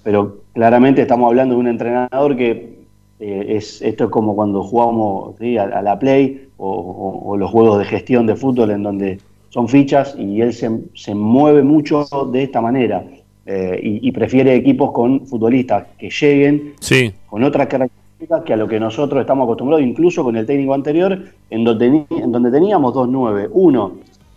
pero 0.03 0.39
claramente 0.55 1.03
estamos 1.03 1.29
hablando 1.29 1.55
de 1.55 1.61
un 1.61 1.69
entrenador 1.69 2.37
que 2.37 2.81
es, 3.19 3.83
esto 3.83 4.05
es 4.05 4.11
como 4.11 4.35
cuando 4.35 4.63
jugamos 4.63 5.35
a 5.59 5.83
la 5.83 5.99
play 5.99 6.49
o, 6.61 6.71
o- 6.71 7.31
o 7.31 7.37
los 7.37 7.51
juegos 7.51 7.79
de 7.79 7.85
gestión 7.87 8.27
de 8.27 8.37
fútbol 8.37 8.71
en 8.71 8.83
donde 8.83 9.19
son 9.49 9.69
fichas 9.69 10.15
y 10.19 10.41
él 10.43 10.53
se, 10.53 10.71
se 10.95 11.15
mueve 11.15 11.63
mucho 11.63 12.05
de 12.33 12.43
esta 12.45 12.61
manera 12.61 13.05
eh, 13.47 13.81
y, 13.83 14.09
y 14.09 14.13
prefiere 14.13 14.55
equipos 14.55 14.93
con 14.93 15.27
futbolistas 15.27 15.87
que 15.99 16.11
lleguen 16.11 16.75
Sí. 16.81 17.13
con 17.29 17.43
otras 17.43 17.67
características 17.67 18.43
que 18.45 18.53
a 18.53 18.57
lo 18.57 18.69
que 18.69 18.79
nosotros 18.79 19.21
estamos 19.23 19.45
acostumbrados, 19.45 19.85
incluso 19.85 20.23
con 20.23 20.37
el 20.37 20.45
técnico 20.47 20.75
anterior, 20.75 21.19
en 21.49 21.65
donde, 21.65 22.05
en 22.11 22.31
donde 22.33 22.51
teníamos 22.51 22.93
dos 22.95 23.09
nueve, 23.09 23.49
uno 23.51 23.93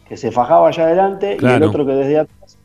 que 0.08 0.16
se 0.18 0.32
fajaba 0.32 0.70
allá 0.70 0.86
adelante 0.86 1.38
y 1.40 1.46
el 1.46 1.64
otro 1.64 1.86
que 1.86 1.92
desde 1.94 2.20
atrás, 2.20 2.58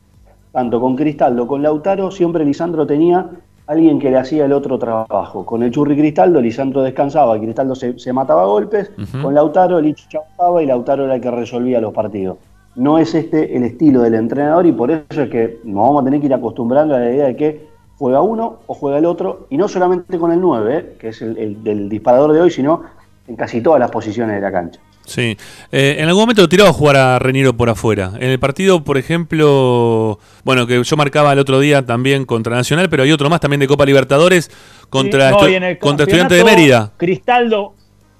tanto 0.52 0.80
con 0.80 0.94
Cristaldo, 0.96 1.46
con 1.46 1.62
Lautaro, 1.62 2.10
siempre 2.10 2.44
Lisandro 2.44 2.86
tenía 2.86 3.26
alguien 3.68 3.98
que 3.98 4.10
le 4.10 4.16
hacía 4.16 4.46
el 4.46 4.52
otro 4.52 4.78
trabajo. 4.78 5.44
Con 5.44 5.62
el 5.62 5.70
Churri 5.70 5.96
Cristaldo, 5.96 6.40
Lisandro 6.40 6.82
descansaba, 6.82 7.38
Cristaldo 7.38 7.74
se, 7.74 7.98
se 7.98 8.12
mataba 8.12 8.42
a 8.42 8.46
golpes, 8.46 8.90
con 9.22 9.34
Lautaro, 9.34 9.80
Licho 9.80 10.18
avanzaba 10.18 10.62
y 10.62 10.66
Lautaro 10.66 11.04
era 11.04 11.16
el 11.16 11.20
que 11.20 11.30
resolvía 11.30 11.80
los 11.80 11.92
partidos. 11.92 12.38
No 12.74 12.98
es 12.98 13.14
este 13.14 13.56
el 13.56 13.64
estilo 13.64 14.02
del 14.02 14.14
entrenador 14.14 14.66
y 14.66 14.72
por 14.72 14.90
eso 14.90 15.22
es 15.22 15.30
que 15.30 15.58
nos 15.64 15.86
vamos 15.86 16.02
a 16.02 16.04
tener 16.04 16.20
que 16.20 16.26
ir 16.26 16.34
acostumbrando 16.34 16.94
a 16.94 17.00
la 17.00 17.10
idea 17.10 17.26
de 17.26 17.36
que 17.36 17.68
juega 17.98 18.22
uno 18.22 18.60
o 18.66 18.74
juega 18.74 18.98
el 18.98 19.04
otro, 19.04 19.46
y 19.50 19.56
no 19.56 19.68
solamente 19.68 20.18
con 20.18 20.32
el 20.32 20.40
9, 20.40 20.76
¿eh? 20.76 20.96
que 20.98 21.08
es 21.08 21.20
el, 21.20 21.36
el 21.36 21.62
del 21.62 21.88
disparador 21.88 22.32
de 22.32 22.40
hoy, 22.40 22.50
sino 22.50 22.82
en 23.26 23.36
casi 23.36 23.60
todas 23.60 23.80
las 23.80 23.90
posiciones 23.90 24.36
de 24.36 24.40
la 24.40 24.52
cancha. 24.52 24.80
Sí. 25.08 25.36
Eh, 25.72 25.96
en 25.98 26.06
algún 26.08 26.22
momento 26.24 26.48
tiraba 26.48 26.68
a 26.70 26.72
jugar 26.72 26.96
a 26.96 27.18
Reniero 27.18 27.56
por 27.56 27.70
afuera. 27.70 28.12
En 28.20 28.28
el 28.30 28.38
partido, 28.38 28.84
por 28.84 28.98
ejemplo, 28.98 30.18
bueno, 30.44 30.66
que 30.66 30.82
yo 30.84 30.96
marcaba 30.96 31.32
el 31.32 31.38
otro 31.38 31.60
día 31.60 31.84
también 31.86 32.24
contra 32.26 32.54
Nacional, 32.56 32.88
pero 32.90 33.02
hay 33.04 33.12
otro 33.12 33.30
más 33.30 33.40
también 33.40 33.60
de 33.60 33.66
Copa 33.66 33.86
Libertadores 33.86 34.50
contra, 34.90 35.30
Sí, 35.30 35.34
no, 35.34 35.40
estu- 35.48 35.62
el 35.64 35.78
contra 35.78 36.04
Estudiantes 36.04 36.38
de 36.38 36.44
Mérida. 36.44 36.92
Cristaldo, 36.96 37.74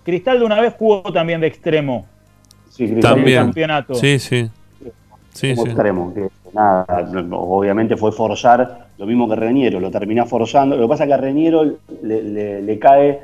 Cristaldo 0.05 0.47
una 0.47 0.61
vez 0.61 0.74
jugó 0.78 1.03
también 1.12 1.41
de 1.41 1.47
extremo. 1.49 2.07
Sí, 2.70 2.84
en 2.84 2.95
el 2.97 3.01
También. 3.01 3.45
campeonato. 3.45 3.95
Sí, 3.95 4.18
sí. 4.18 4.49
Sí, 5.34 5.51
como 5.55 5.64
sí. 5.66 5.70
extremo, 5.70 6.14
que 6.14 6.28
nada, 6.55 6.86
no, 7.12 7.39
obviamente 7.39 7.97
fue 7.97 8.11
forzar 8.12 8.89
lo 8.99 9.07
mismo 9.07 9.28
que 9.28 9.36
Reñero, 9.36 9.78
lo 9.78 9.91
termina 9.91 10.24
forzando. 10.24 10.76
Lo 10.76 10.82
que 10.84 10.89
pasa 10.89 11.05
es 11.05 11.09
que 11.09 11.14
a 11.14 11.18
Reñero 11.18 11.64
le, 12.03 12.22
le- 12.22 12.62
le 12.62 12.78
cae 12.78 13.20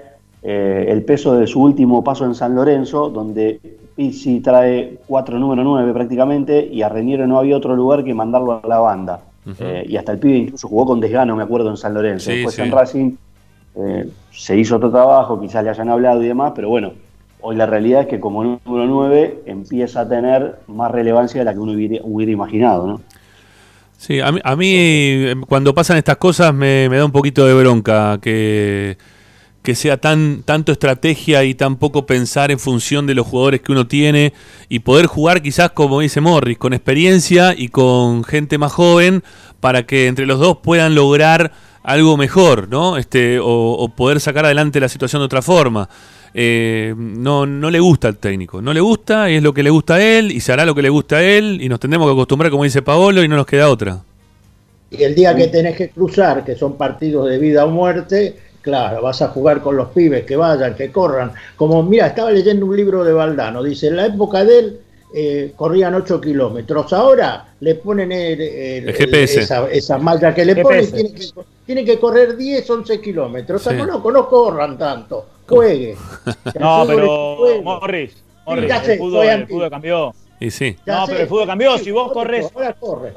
eh, 0.46 0.84
el 0.90 1.02
peso 1.04 1.34
de 1.34 1.46
su 1.46 1.58
último 1.62 2.04
paso 2.04 2.26
en 2.26 2.34
San 2.34 2.54
Lorenzo, 2.54 3.08
donde 3.08 3.58
Pizzi 3.96 4.40
trae 4.40 4.98
cuatro 5.06 5.38
número 5.38 5.64
9 5.64 5.90
prácticamente, 5.94 6.68
y 6.70 6.82
a 6.82 6.90
Reñero 6.90 7.26
no 7.26 7.38
había 7.38 7.56
otro 7.56 7.74
lugar 7.74 8.04
que 8.04 8.12
mandarlo 8.12 8.60
a 8.62 8.68
la 8.68 8.78
banda. 8.78 9.20
Eh, 9.58 9.86
y 9.88 9.96
hasta 9.96 10.12
el 10.12 10.18
pibe 10.18 10.36
incluso 10.36 10.68
jugó 10.68 10.84
con 10.84 11.00
desgano, 11.00 11.34
me 11.34 11.42
acuerdo, 11.42 11.70
en 11.70 11.78
San 11.78 11.94
Lorenzo. 11.94 12.30
Sí, 12.30 12.36
Después 12.36 12.54
sí. 12.56 12.62
en 12.62 12.70
Racing 12.70 13.12
eh, 13.76 14.08
se 14.32 14.58
hizo 14.58 14.76
otro 14.76 14.90
trabajo, 14.90 15.40
quizás 15.40 15.64
le 15.64 15.70
hayan 15.70 15.88
hablado 15.88 16.22
y 16.22 16.26
demás, 16.26 16.52
pero 16.54 16.68
bueno, 16.68 16.92
hoy 17.40 17.56
la 17.56 17.64
realidad 17.64 18.02
es 18.02 18.08
que 18.08 18.20
como 18.20 18.44
número 18.44 18.86
9 18.86 19.44
empieza 19.46 20.02
a 20.02 20.08
tener 20.08 20.56
más 20.66 20.90
relevancia 20.90 21.40
de 21.40 21.46
la 21.46 21.54
que 21.54 21.58
uno 21.58 21.72
hubiera, 21.72 22.04
hubiera 22.04 22.32
imaginado, 22.32 22.86
¿no? 22.86 23.00
Sí, 23.96 24.20
a 24.20 24.30
mí, 24.30 24.40
a 24.44 24.56
mí, 24.56 24.72
eh, 24.74 25.34
cuando 25.48 25.74
pasan 25.74 25.96
estas 25.96 26.18
cosas 26.18 26.52
me, 26.52 26.90
me 26.90 26.98
da 26.98 27.06
un 27.06 27.12
poquito 27.12 27.46
de 27.46 27.54
bronca 27.54 28.18
que, 28.20 28.98
que 29.64 29.74
sea 29.74 29.96
tan 29.96 30.42
tanto 30.44 30.72
estrategia 30.72 31.42
y 31.44 31.54
tan 31.54 31.76
poco 31.76 32.04
pensar 32.04 32.50
en 32.50 32.58
función 32.58 33.06
de 33.06 33.14
los 33.14 33.26
jugadores 33.26 33.62
que 33.62 33.72
uno 33.72 33.88
tiene 33.88 34.34
y 34.68 34.80
poder 34.80 35.06
jugar 35.06 35.40
quizás 35.40 35.70
como 35.70 36.00
dice 36.00 36.20
Morris, 36.20 36.58
con 36.58 36.74
experiencia 36.74 37.54
y 37.56 37.68
con 37.68 38.24
gente 38.24 38.58
más 38.58 38.72
joven 38.72 39.24
para 39.60 39.86
que 39.86 40.06
entre 40.06 40.26
los 40.26 40.38
dos 40.38 40.58
puedan 40.58 40.94
lograr 40.94 41.50
algo 41.82 42.18
mejor, 42.18 42.68
¿no? 42.68 42.98
Este, 42.98 43.38
o, 43.38 43.46
o 43.46 43.88
poder 43.88 44.20
sacar 44.20 44.44
adelante 44.44 44.80
la 44.80 44.88
situación 44.90 45.22
de 45.22 45.26
otra 45.26 45.40
forma. 45.40 45.88
Eh, 46.34 46.94
no, 46.96 47.46
no 47.46 47.70
le 47.70 47.80
gusta 47.80 48.08
al 48.08 48.18
técnico, 48.18 48.60
no 48.60 48.74
le 48.74 48.80
gusta 48.80 49.30
y 49.30 49.36
es 49.36 49.42
lo 49.42 49.54
que 49.54 49.62
le 49.62 49.70
gusta 49.70 49.94
a 49.94 50.02
él 50.02 50.30
y 50.30 50.40
se 50.40 50.52
hará 50.52 50.66
lo 50.66 50.74
que 50.74 50.82
le 50.82 50.90
gusta 50.90 51.16
a 51.16 51.22
él 51.22 51.58
y 51.62 51.70
nos 51.70 51.80
tendremos 51.80 52.06
que 52.06 52.12
acostumbrar 52.12 52.50
como 52.50 52.64
dice 52.64 52.82
Paolo 52.82 53.22
y 53.22 53.28
no 53.28 53.36
nos 53.36 53.46
queda 53.46 53.70
otra. 53.70 54.02
Y 54.90 55.02
el 55.02 55.14
día 55.14 55.34
que 55.34 55.46
tenés 55.48 55.74
que 55.74 55.88
cruzar, 55.88 56.44
que 56.44 56.54
son 56.54 56.76
partidos 56.76 57.30
de 57.30 57.38
vida 57.38 57.64
o 57.64 57.70
muerte, 57.70 58.36
claro, 58.64 59.02
vas 59.02 59.20
a 59.22 59.28
jugar 59.28 59.60
con 59.60 59.76
los 59.76 59.88
pibes, 59.90 60.24
que 60.24 60.34
vayan, 60.36 60.74
que 60.74 60.90
corran. 60.90 61.32
Como, 61.54 61.82
mira, 61.82 62.06
estaba 62.08 62.30
leyendo 62.32 62.64
un 62.66 62.74
libro 62.76 63.04
de 63.04 63.12
Valdano, 63.12 63.62
dice, 63.62 63.88
en 63.88 63.96
la 63.96 64.06
época 64.06 64.42
de 64.44 64.58
él 64.58 64.80
eh, 65.16 65.52
corrían 65.54 65.94
8 65.94 66.20
kilómetros, 66.20 66.92
ahora 66.92 67.54
le 67.60 67.74
ponen 67.76 68.10
el, 68.10 68.40
el- 68.40 68.88
El 68.88 68.94
GPS. 68.94 69.40
esa, 69.42 69.70
esa 69.70 69.98
malla 69.98 70.34
que 70.34 70.44
le 70.44 70.54
GPS. 70.56 70.90
ponen, 70.90 70.92
tiene 71.14 71.14
que, 71.14 71.42
tiene 71.66 71.84
que 71.84 71.98
correr 72.00 72.36
10, 72.36 72.68
11 72.70 73.00
kilómetros. 73.00 73.60
O 73.64 73.70
sea, 73.70 73.78
no, 73.78 73.86
no, 73.86 74.10
no 74.10 74.28
corran 74.28 74.76
tanto, 74.76 75.26
juegue. 75.48 75.94
No, 76.58 76.84
pero. 76.86 77.36
Morris, 77.62 78.16
Morris, 78.46 78.72
el, 78.88 78.98
fútbol, 78.98 79.26
el 79.26 79.70
cambió. 79.70 80.12
Y 80.40 80.50
sí. 80.50 80.76
Ya 80.84 80.96
No, 81.00 81.06
sé, 81.06 81.12
pero 81.12 81.22
el 81.22 81.28
fútbol 81.28 81.46
cambió. 81.46 81.78
sí, 81.78 81.84
Si 81.84 81.90
vos 81.92 82.10
corres. 82.12 82.50
Ahora 82.54 82.72
corre. 82.72 83.12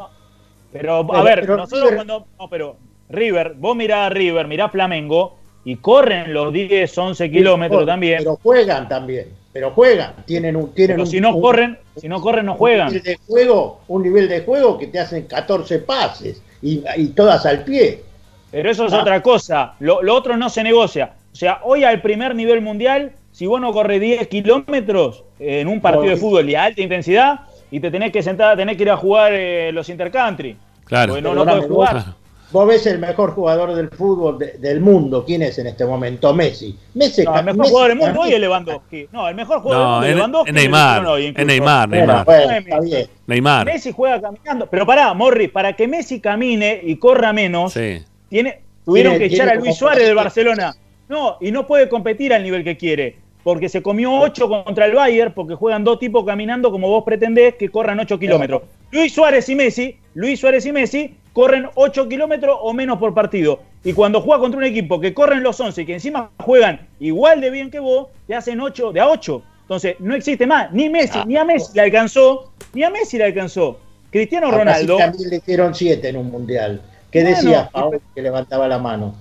Pero, 0.72 0.98
a 0.98 1.08
Pero- 1.08 1.24
ver, 1.24 1.42
pero 1.42 1.58
nosotros 1.58 1.82
River- 1.90 1.96
cuando. 1.96 2.26
No, 2.40 2.48
pero 2.50 2.76
River, 3.10 3.54
vos 3.58 3.76
mirá 3.76 4.06
a 4.06 4.10
River, 4.10 4.48
mirá 4.48 4.66
a 4.66 4.70
Flamengo 4.70 5.38
y 5.66 5.76
corren 5.78 6.34
los 6.34 6.52
10, 6.54 6.98
11 6.98 7.30
kilómetros 7.32 7.80
Pero- 7.82 7.86
también. 7.88 8.18
Pero 8.20 8.38
juegan 8.42 8.88
también, 8.88 9.28
pero 9.54 9.72
juegan. 9.72 10.14
Tienen 10.26 10.56
un, 10.56 10.74
tienen 10.74 10.96
Pero 10.96 11.04
un- 11.04 11.10
si 11.10 11.20
no 11.22 11.36
un- 11.36 11.42
corren, 11.42 11.78
si 11.96 12.08
no 12.08 12.22
corren, 12.22 12.46
no 12.46 12.54
un 12.54 12.58
juegan. 12.58 12.88
nivel 12.88 13.04
de 13.04 13.18
juego, 13.28 13.82
un 13.88 14.04
nivel 14.04 14.28
de 14.30 14.42
juego 14.42 14.78
que 14.78 14.88
te 14.88 15.00
hacen 15.00 15.24
14 15.24 15.80
pases 15.80 16.42
y, 16.62 16.84
y 16.98 17.08
todas 17.10 17.46
al 17.46 17.64
pie. 17.64 18.04
Pero 18.52 18.72
eso 18.72 18.86
es 18.86 18.94
Ah. 18.94 19.02
otra 19.02 19.22
cosa. 19.22 19.74
Lo, 19.80 20.02
lo 20.02 20.16
otro 20.16 20.38
no 20.38 20.50
se 20.50 20.64
negocia. 20.64 21.14
O 21.34 21.36
sea, 21.36 21.60
hoy 21.64 21.84
al 21.84 22.02
primer 22.02 22.34
nivel 22.34 22.62
mundial, 22.62 23.12
si 23.32 23.46
vos 23.46 23.60
no 23.62 23.72
corres 23.74 24.00
10 24.02 24.28
kilómetros 24.28 25.24
en 25.40 25.68
un 25.68 25.82
partido 25.82 26.06
No, 26.06 26.10
de 26.12 26.18
fútbol 26.18 26.50
y 26.50 26.56
a 26.56 26.64
alta 26.64 26.82
intensidad, 26.82 27.42
y 27.70 27.80
te 27.82 27.92
tenés 27.92 28.12
que 28.14 28.24
sentar, 28.24 28.56
tenés 28.56 28.78
que 28.78 28.84
ir 28.84 28.90
a 28.90 28.98
jugar 28.98 29.34
eh, 29.34 29.72
los 29.74 29.90
intercountry. 29.90 30.56
Claro. 30.86 31.10
Porque 31.14 31.22
no, 31.22 31.36
no 31.36 31.46
podés 31.46 31.66
jugar. 31.66 31.92
Claro. 31.92 32.16
Vos 32.52 32.66
ves 32.68 32.86
el 32.88 33.00
mejor 33.00 33.32
jugador 33.32 33.76
del 33.76 33.90
fútbol 33.90 34.40
de- 34.40 34.54
del 34.58 34.80
mundo. 34.80 35.26
¿Quién 35.26 35.42
es 35.42 35.58
en 35.60 35.68
este 35.68 35.86
momento? 35.86 36.34
Messi. 36.34 36.78
Messi 36.94 37.24
No, 37.24 37.38
el 37.38 37.44
mejor 37.44 37.58
Messi 37.58 37.70
jugador 37.72 37.90
del 37.90 37.98
mundo 38.00 38.22
hoy 38.22 38.34
es 38.34 38.40
Lewandowski. 38.40 39.08
No, 39.12 39.28
el 39.28 39.36
mejor 39.36 39.60
jugador 39.62 39.86
No, 39.86 40.02
del 40.02 40.16
mundo 40.16 40.16
es 40.16 40.16
Lewandowski. 40.16 40.52
Neymar, 40.54 41.06
hoy 41.08 41.24
es 41.24 41.30
incluso. 41.30 41.48
Neymar, 41.48 41.90
Bueno, 41.90 42.06
Neymar. 42.06 42.26
bueno, 42.26 42.52
está 42.54 42.80
bien. 42.80 43.08
Neymar. 43.28 43.66
Messi 43.66 43.92
juega 43.92 44.22
caminando. 44.22 44.68
Pero 44.70 44.86
pará, 44.86 45.14
Morris, 45.14 45.50
para 45.50 45.74
que 45.74 45.88
Messi 45.88 46.22
camine 46.22 46.80
y 46.84 46.96
corra 46.96 47.34
menos, 47.34 47.74
Sí. 47.74 48.02
tiene, 48.30 48.62
tuvieron 48.86 49.14
Tiene- 49.14 49.28
que 49.28 49.36
echar 49.36 49.50
a 49.50 49.56
Luis 49.56 49.76
Suárez 49.76 50.06
del 50.06 50.16
Barcelona. 50.16 50.74
No, 51.10 51.38
y 51.42 51.52
no 51.52 51.68
puede 51.68 51.90
competir 51.90 52.34
al 52.34 52.44
nivel 52.44 52.64
que 52.64 52.78
quiere. 52.78 53.18
Porque 53.44 53.70
se 53.70 53.82
comió 53.82 54.12
8 54.14 54.50
contra 54.50 54.86
el 54.86 54.94
Bayern, 54.94 55.32
porque 55.34 55.56
juegan 55.56 55.84
dos 55.86 56.00
tipos 56.00 56.26
caminando 56.26 56.70
como 56.70 56.90
vos 56.90 57.04
pretendés 57.06 57.56
que 57.56 57.70
corran 57.70 57.98
8 58.00 58.20
kilómetros. 58.20 58.64
Luis 58.92 59.14
Suárez 59.14 59.48
y 59.48 59.56
Messi, 59.56 59.98
Luis 60.16 60.40
Suárez 60.40 60.66
y 60.66 60.72
Messi 60.74 61.16
corren 61.38 61.70
8 61.76 62.10
kilómetros 62.10 62.58
o 62.64 62.74
menos 62.74 62.98
por 62.98 63.14
partido. 63.14 63.60
Y 63.84 63.94
cuando 63.94 64.22
juega 64.22 64.42
contra 64.42 64.58
un 64.58 64.64
equipo 64.64 65.00
que 65.00 65.14
corren 65.14 65.44
los 65.44 65.60
11 65.60 65.84
y 65.84 65.86
que 65.86 65.94
encima 65.94 66.32
juegan 66.40 66.88
igual 67.00 67.42
de 67.42 67.52
bien 67.52 67.70
que 67.70 67.80
vos, 67.80 68.08
te 68.26 68.34
hacen 68.34 68.60
8 68.60 68.92
de 68.92 69.02
a 69.02 69.08
8. 69.08 69.44
Entonces, 69.62 69.98
no 70.00 70.16
existe 70.16 70.48
más. 70.48 70.72
Ni 70.72 70.90
Messi, 70.90 71.20
ni 71.28 71.38
a 71.38 71.46
Messi 71.46 71.74
le 71.76 71.82
alcanzó, 71.82 72.54
ni 72.74 72.82
a 72.84 72.90
Messi 72.90 73.20
le 73.20 73.26
alcanzó. 73.26 73.78
Cristiano 74.10 74.50
Ronaldo. 74.50 74.98
también 74.98 75.30
le 75.30 75.36
hicieron 75.36 75.76
siete 75.76 76.10
en 76.10 76.18
un 76.18 76.32
mundial. 76.32 76.82
¿Qué 77.12 77.22
Bueno, 77.22 77.36
decía 77.36 77.70
Paolo 77.72 78.02
que 78.16 78.22
levantaba 78.24 78.68
la 78.68 78.80
mano? 78.80 79.14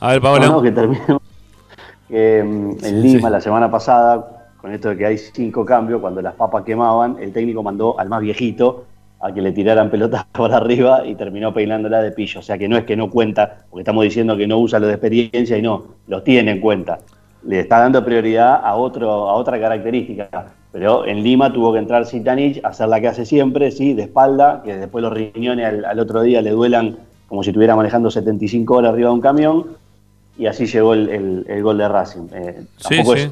A 0.00 0.12
ver, 0.12 0.22
No, 0.22 0.38
no, 0.38 0.62
que 0.62 0.72
terminemos. 0.72 1.22
Que 2.08 2.42
mm, 2.44 2.84
en 2.84 3.02
Lima, 3.02 3.30
la 3.30 3.40
semana 3.40 3.70
pasada, 3.70 4.50
con 4.60 4.74
esto 4.74 4.90
de 4.90 4.98
que 4.98 5.06
hay 5.06 5.16
cinco 5.16 5.64
cambios, 5.64 6.02
cuando 6.02 6.20
las 6.20 6.34
papas 6.34 6.64
quemaban, 6.64 7.16
el 7.18 7.32
técnico 7.32 7.62
mandó 7.62 7.98
al 7.98 8.10
más 8.10 8.20
viejito 8.20 8.84
a 9.24 9.32
que 9.32 9.40
le 9.40 9.52
tiraran 9.52 9.90
pelotas 9.90 10.24
por 10.32 10.52
arriba 10.52 11.06
y 11.06 11.14
terminó 11.14 11.52
peinándola 11.54 12.02
de 12.02 12.12
pillo. 12.12 12.40
O 12.40 12.42
sea 12.42 12.58
que 12.58 12.68
no 12.68 12.76
es 12.76 12.84
que 12.84 12.94
no 12.96 13.08
cuenta, 13.10 13.64
porque 13.70 13.80
estamos 13.80 14.04
diciendo 14.04 14.36
que 14.36 14.46
no 14.46 14.58
usa 14.58 14.78
lo 14.78 14.86
de 14.86 14.92
experiencia 14.94 15.56
y 15.56 15.62
no, 15.62 15.84
los 16.08 16.22
tiene 16.24 16.50
en 16.52 16.60
cuenta. 16.60 16.98
Le 17.46 17.60
está 17.60 17.78
dando 17.80 18.04
prioridad 18.04 18.60
a, 18.62 18.74
otro, 18.76 19.10
a 19.28 19.34
otra 19.34 19.58
característica. 19.58 20.28
Pero 20.72 21.06
en 21.06 21.22
Lima 21.22 21.52
tuvo 21.52 21.72
que 21.72 21.78
entrar 21.78 22.04
Zitanich, 22.04 22.60
hacer 22.64 22.88
la 22.88 23.00
que 23.00 23.08
hace 23.08 23.24
siempre, 23.24 23.70
sí, 23.70 23.94
de 23.94 24.02
espalda, 24.02 24.60
que 24.64 24.76
después 24.76 25.02
los 25.02 25.12
riñones 25.12 25.66
al, 25.66 25.84
al 25.84 25.98
otro 26.00 26.20
día 26.22 26.42
le 26.42 26.50
duelan 26.50 26.96
como 27.28 27.42
si 27.42 27.50
estuviera 27.50 27.74
manejando 27.76 28.10
75 28.10 28.74
horas 28.76 28.92
arriba 28.92 29.08
de 29.08 29.14
un 29.14 29.20
camión, 29.20 29.66
y 30.36 30.46
así 30.46 30.66
llegó 30.66 30.92
el, 30.94 31.08
el- 31.08 31.44
el 31.48 31.62
gol 31.62 31.78
de 31.78 31.88
Racing. 31.88 32.26
Eh, 32.34 32.62
Sí, 32.76 33.02
sí. 33.04 33.12
es- 33.12 33.30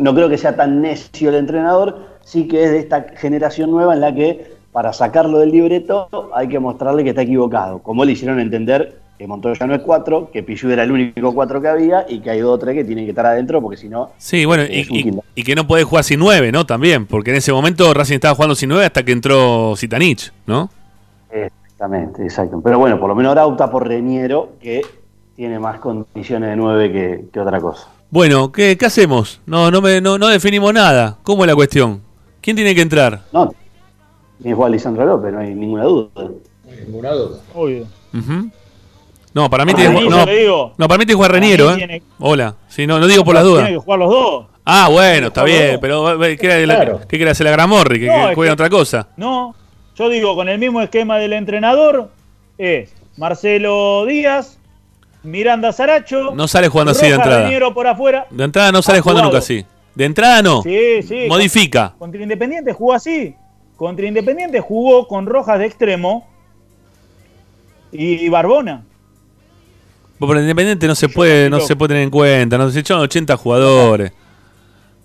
no 0.00 0.14
creo 0.14 0.28
que 0.28 0.38
sea 0.38 0.54
tan 0.56 0.80
necio 0.80 1.28
el 1.30 1.34
entrenador, 1.36 2.06
sí 2.22 2.46
que 2.46 2.62
es 2.64 2.70
de 2.70 2.78
esta 2.78 3.02
generación 3.16 3.70
nueva 3.70 3.94
en 3.94 4.00
la 4.00 4.14
que 4.14 4.52
para 4.74 4.92
sacarlo 4.92 5.38
del 5.38 5.52
libreto 5.52 6.08
hay 6.34 6.48
que 6.48 6.58
mostrarle 6.58 7.04
que 7.04 7.10
está 7.10 7.22
equivocado. 7.22 7.78
Como 7.78 8.04
le 8.04 8.10
hicieron 8.10 8.40
entender 8.40 8.98
que 9.16 9.24
Montoya 9.24 9.68
no 9.68 9.74
es 9.76 9.82
cuatro, 9.82 10.30
que 10.32 10.42
Pichu 10.42 10.68
era 10.68 10.82
el 10.82 10.90
único 10.90 11.32
cuatro 11.32 11.62
que 11.62 11.68
había 11.68 12.04
y 12.08 12.18
que 12.18 12.30
hay 12.30 12.40
dos 12.40 12.56
o 12.56 12.58
tres 12.58 12.74
que 12.74 12.82
tienen 12.82 13.04
que 13.04 13.10
estar 13.10 13.24
adentro 13.24 13.62
porque 13.62 13.76
si 13.76 13.88
no. 13.88 14.10
Sí, 14.18 14.44
bueno, 14.44 14.64
y, 14.68 15.44
que 15.44 15.54
no 15.54 15.68
puede 15.68 15.84
jugar 15.84 16.02
sin 16.02 16.18
nueve, 16.18 16.50
¿no? 16.50 16.66
También, 16.66 17.06
porque 17.06 17.30
en 17.30 17.36
ese 17.36 17.52
momento 17.52 17.94
Racing 17.94 18.16
estaba 18.16 18.34
jugando 18.34 18.56
sin 18.56 18.68
nueve 18.68 18.84
hasta 18.84 19.04
que 19.04 19.12
entró 19.12 19.76
Zitanich, 19.76 20.32
¿no? 20.44 20.68
Exactamente, 21.30 22.24
exacto. 22.24 22.60
Pero 22.60 22.80
bueno, 22.80 22.98
por 22.98 23.08
lo 23.08 23.14
menos 23.14 23.30
ahora 23.30 23.46
opta 23.46 23.70
por 23.70 23.86
Reñero, 23.86 24.54
que 24.60 24.82
tiene 25.36 25.60
más 25.60 25.78
condiciones 25.78 26.50
de 26.50 26.56
nueve 26.56 26.90
que, 26.90 27.26
que 27.32 27.38
otra 27.38 27.60
cosa. 27.60 27.86
Bueno, 28.10 28.50
¿qué, 28.50 28.76
qué 28.76 28.86
hacemos? 28.86 29.40
No, 29.46 29.70
no, 29.70 29.80
me, 29.80 30.00
no, 30.00 30.18
no 30.18 30.26
definimos 30.26 30.74
nada. 30.74 31.18
¿Cómo 31.22 31.44
es 31.44 31.48
la 31.48 31.54
cuestión? 31.54 32.02
¿Quién 32.40 32.56
tiene 32.56 32.74
que 32.74 32.82
entrar? 32.82 33.22
No, 33.32 33.54
tiene 34.44 34.52
que 34.52 34.56
jugar 34.56 34.70
Lisandro 34.72 35.06
López, 35.06 35.32
no 35.32 35.40
hay 35.40 35.54
ninguna 35.54 35.84
duda. 35.84 36.08
Ninguna 36.86 37.10
duda. 37.12 37.38
Obvio. 37.54 37.86
No, 39.32 39.48
para 39.48 39.64
mí 39.64 39.72
tiene 39.72 39.94
le 39.94 40.00
digo, 40.00 40.10
no, 40.10 40.74
no, 40.76 40.86
para 40.88 40.98
mí 40.98 41.06
tiene 41.06 41.06
que 41.06 41.14
jugar 41.14 41.30
para 41.30 41.40
mí 41.40 41.46
Reniero, 41.46 41.72
¿eh? 41.72 41.76
tiene- 41.76 42.02
Hola. 42.20 42.54
Sí, 42.68 42.86
no, 42.86 42.98
no 43.00 43.06
digo 43.06 43.24
por 43.24 43.34
las 43.34 43.42
dudas. 43.42 43.64
Tienen 43.64 43.80
que 43.80 43.84
jugar 43.84 43.98
los 44.00 44.10
dos. 44.10 44.46
Ah, 44.66 44.88
bueno, 44.92 45.28
está 45.28 45.44
bien, 45.44 45.72
dos. 45.72 45.78
pero 45.80 46.24
eh, 46.24 46.36
¿qué 46.36 46.62
Claro. 46.64 47.00
quiere 47.08 47.30
hacer 47.30 47.44
la 47.46 47.52
Gramorri? 47.52 48.00
Que, 48.00 48.06
No, 48.06 48.12
que 48.12 48.28
es 48.30 48.34
juegue 48.34 48.48
que- 48.50 48.52
otra 48.52 48.68
cosa. 48.70 49.08
No, 49.16 49.54
yo 49.96 50.08
digo, 50.10 50.34
con 50.36 50.50
el 50.50 50.58
mismo 50.58 50.82
esquema 50.82 51.16
del 51.18 51.32
entrenador, 51.32 52.10
es 52.58 52.94
Marcelo 53.16 54.04
Díaz, 54.06 54.58
Miranda 55.22 55.72
Saracho. 55.72 56.32
No 56.34 56.46
sale 56.46 56.68
jugando 56.68 56.92
así 56.92 57.06
de 57.06 57.14
entrada. 57.14 57.44
Reniero 57.44 57.72
por 57.72 57.86
afuera. 57.86 58.26
De 58.30 58.44
entrada 58.44 58.70
no 58.72 58.82
sale 58.82 59.00
jugando 59.00 59.22
nunca 59.24 59.38
así. 59.38 59.64
De 59.94 60.04
entrada 60.04 60.42
no. 60.42 60.62
Sí, 60.62 61.02
sí. 61.02 61.24
Modifica. 61.28 61.94
Contra 61.98 62.22
Independiente 62.22 62.72
jugó 62.74 62.92
así. 62.92 63.34
Contra 63.76 64.06
Independiente 64.06 64.60
jugó 64.60 65.06
con 65.08 65.26
Rojas 65.26 65.58
de 65.58 65.66
extremo 65.66 66.26
y 67.92 68.28
Barbona. 68.28 68.84
Por 70.18 70.36
Independiente 70.36 70.86
no 70.86 70.94
se 70.94 71.08
puede, 71.08 71.50
no 71.50 71.60
se 71.60 71.76
puede 71.76 71.88
tener 71.88 72.02
en 72.04 72.10
cuenta. 72.10 72.56
No 72.56 72.70
se 72.70 72.80
echan 72.80 72.98
80 72.98 73.36
jugadores. 73.36 74.12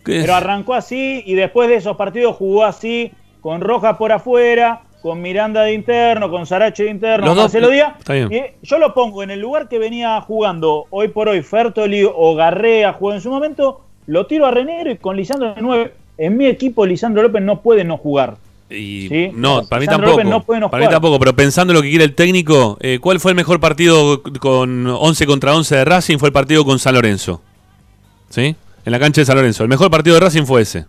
Pero 0.03 0.33
arrancó 0.35 0.73
así 0.73 1.21
y 1.25 1.33
después 1.35 1.67
de 1.69 1.75
esos 1.75 1.97
partidos 1.97 2.35
jugó 2.35 2.63
así, 2.63 3.11
con 3.41 3.61
Rojas 3.61 3.97
por 3.97 4.11
afuera, 4.11 4.81
con 5.01 5.21
Miranda 5.21 5.63
de 5.63 5.73
interno, 5.73 6.29
con 6.31 6.45
Saracho 6.45 6.83
de 6.83 6.89
interno, 6.89 7.25
Los 7.27 7.35
dos- 7.35 7.43
Marcelo 7.45 7.69
Díaz. 7.69 7.93
Y 8.31 8.41
yo 8.65 8.77
lo 8.79 8.93
pongo 8.93 9.23
en 9.23 9.31
el 9.31 9.39
lugar 9.39 9.67
que 9.67 9.77
venía 9.77 10.19
jugando 10.21 10.85
hoy 10.89 11.09
por 11.09 11.27
hoy 11.29 11.41
Fertoli 11.41 12.05
o 12.11 12.35
Garrea 12.35 12.93
jugó 12.93 13.13
en 13.13 13.21
su 13.21 13.29
momento, 13.29 13.81
lo 14.07 14.25
tiro 14.25 14.45
a 14.45 14.51
Renero 14.51 14.89
y 14.91 14.97
con 14.97 15.15
Lisandro 15.15 15.53
de 15.53 15.61
9. 15.61 15.93
En 16.17 16.37
mi 16.37 16.45
equipo 16.47 16.85
Lisandro 16.85 17.21
López 17.23 17.41
no 17.43 17.61
puede 17.61 17.83
no 17.83 17.97
jugar. 17.97 18.37
Y 18.69 19.07
Sí. 19.09 19.31
no, 19.33 19.65
para 19.67 19.79
mí 19.79 19.87
tampoco. 19.87 20.23
No 20.23 20.69
para 20.69 20.85
mí 20.85 20.91
tampoco, 20.91 21.17
pero 21.19 21.35
pensando 21.35 21.73
lo 21.73 21.81
que 21.81 21.89
quiere 21.89 22.03
el 22.05 22.13
técnico, 22.13 22.77
eh, 22.81 22.99
¿cuál 23.01 23.19
fue 23.19 23.31
el 23.31 23.35
mejor 23.35 23.59
partido 23.59 24.21
con 24.39 24.85
11 24.85 25.25
contra 25.25 25.55
11 25.55 25.75
de 25.77 25.85
Racing? 25.85 26.17
Fue 26.17 26.29
el 26.29 26.33
partido 26.33 26.63
con 26.63 26.77
San 26.77 26.93
Lorenzo. 26.93 27.41
¿Sí? 28.29 28.55
En 28.85 28.91
la 28.91 28.99
cancha 28.99 29.21
de 29.21 29.25
San 29.25 29.35
Lorenzo. 29.37 29.63
El 29.63 29.69
mejor 29.69 29.89
partido 29.89 30.13
de 30.15 30.19
Racing 30.19 30.43
fue 30.43 30.61
ese. 30.61 30.85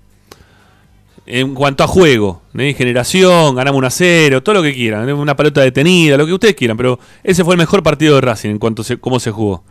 En 1.26 1.54
cuanto 1.54 1.84
a 1.84 1.86
juego, 1.86 2.42
¿eh? 2.58 2.74
generación, 2.76 3.54
ganamos 3.54 3.78
un 3.78 3.84
a 3.84 3.90
0, 3.90 4.42
todo 4.42 4.56
lo 4.56 4.62
que 4.62 4.74
quieran, 4.74 5.10
una 5.12 5.36
pelota 5.36 5.60
detenida, 5.60 6.16
lo 6.16 6.26
que 6.26 6.32
ustedes 6.32 6.54
quieran, 6.56 6.76
pero 6.76 6.98
ese 7.22 7.44
fue 7.44 7.54
el 7.54 7.58
mejor 7.58 7.82
partido 7.82 8.16
de 8.16 8.20
Racing 8.22 8.50
en 8.50 8.58
cuanto 8.58 8.82
a 8.82 8.96
cómo 8.96 9.20
se 9.20 9.30
jugó. 9.30 9.62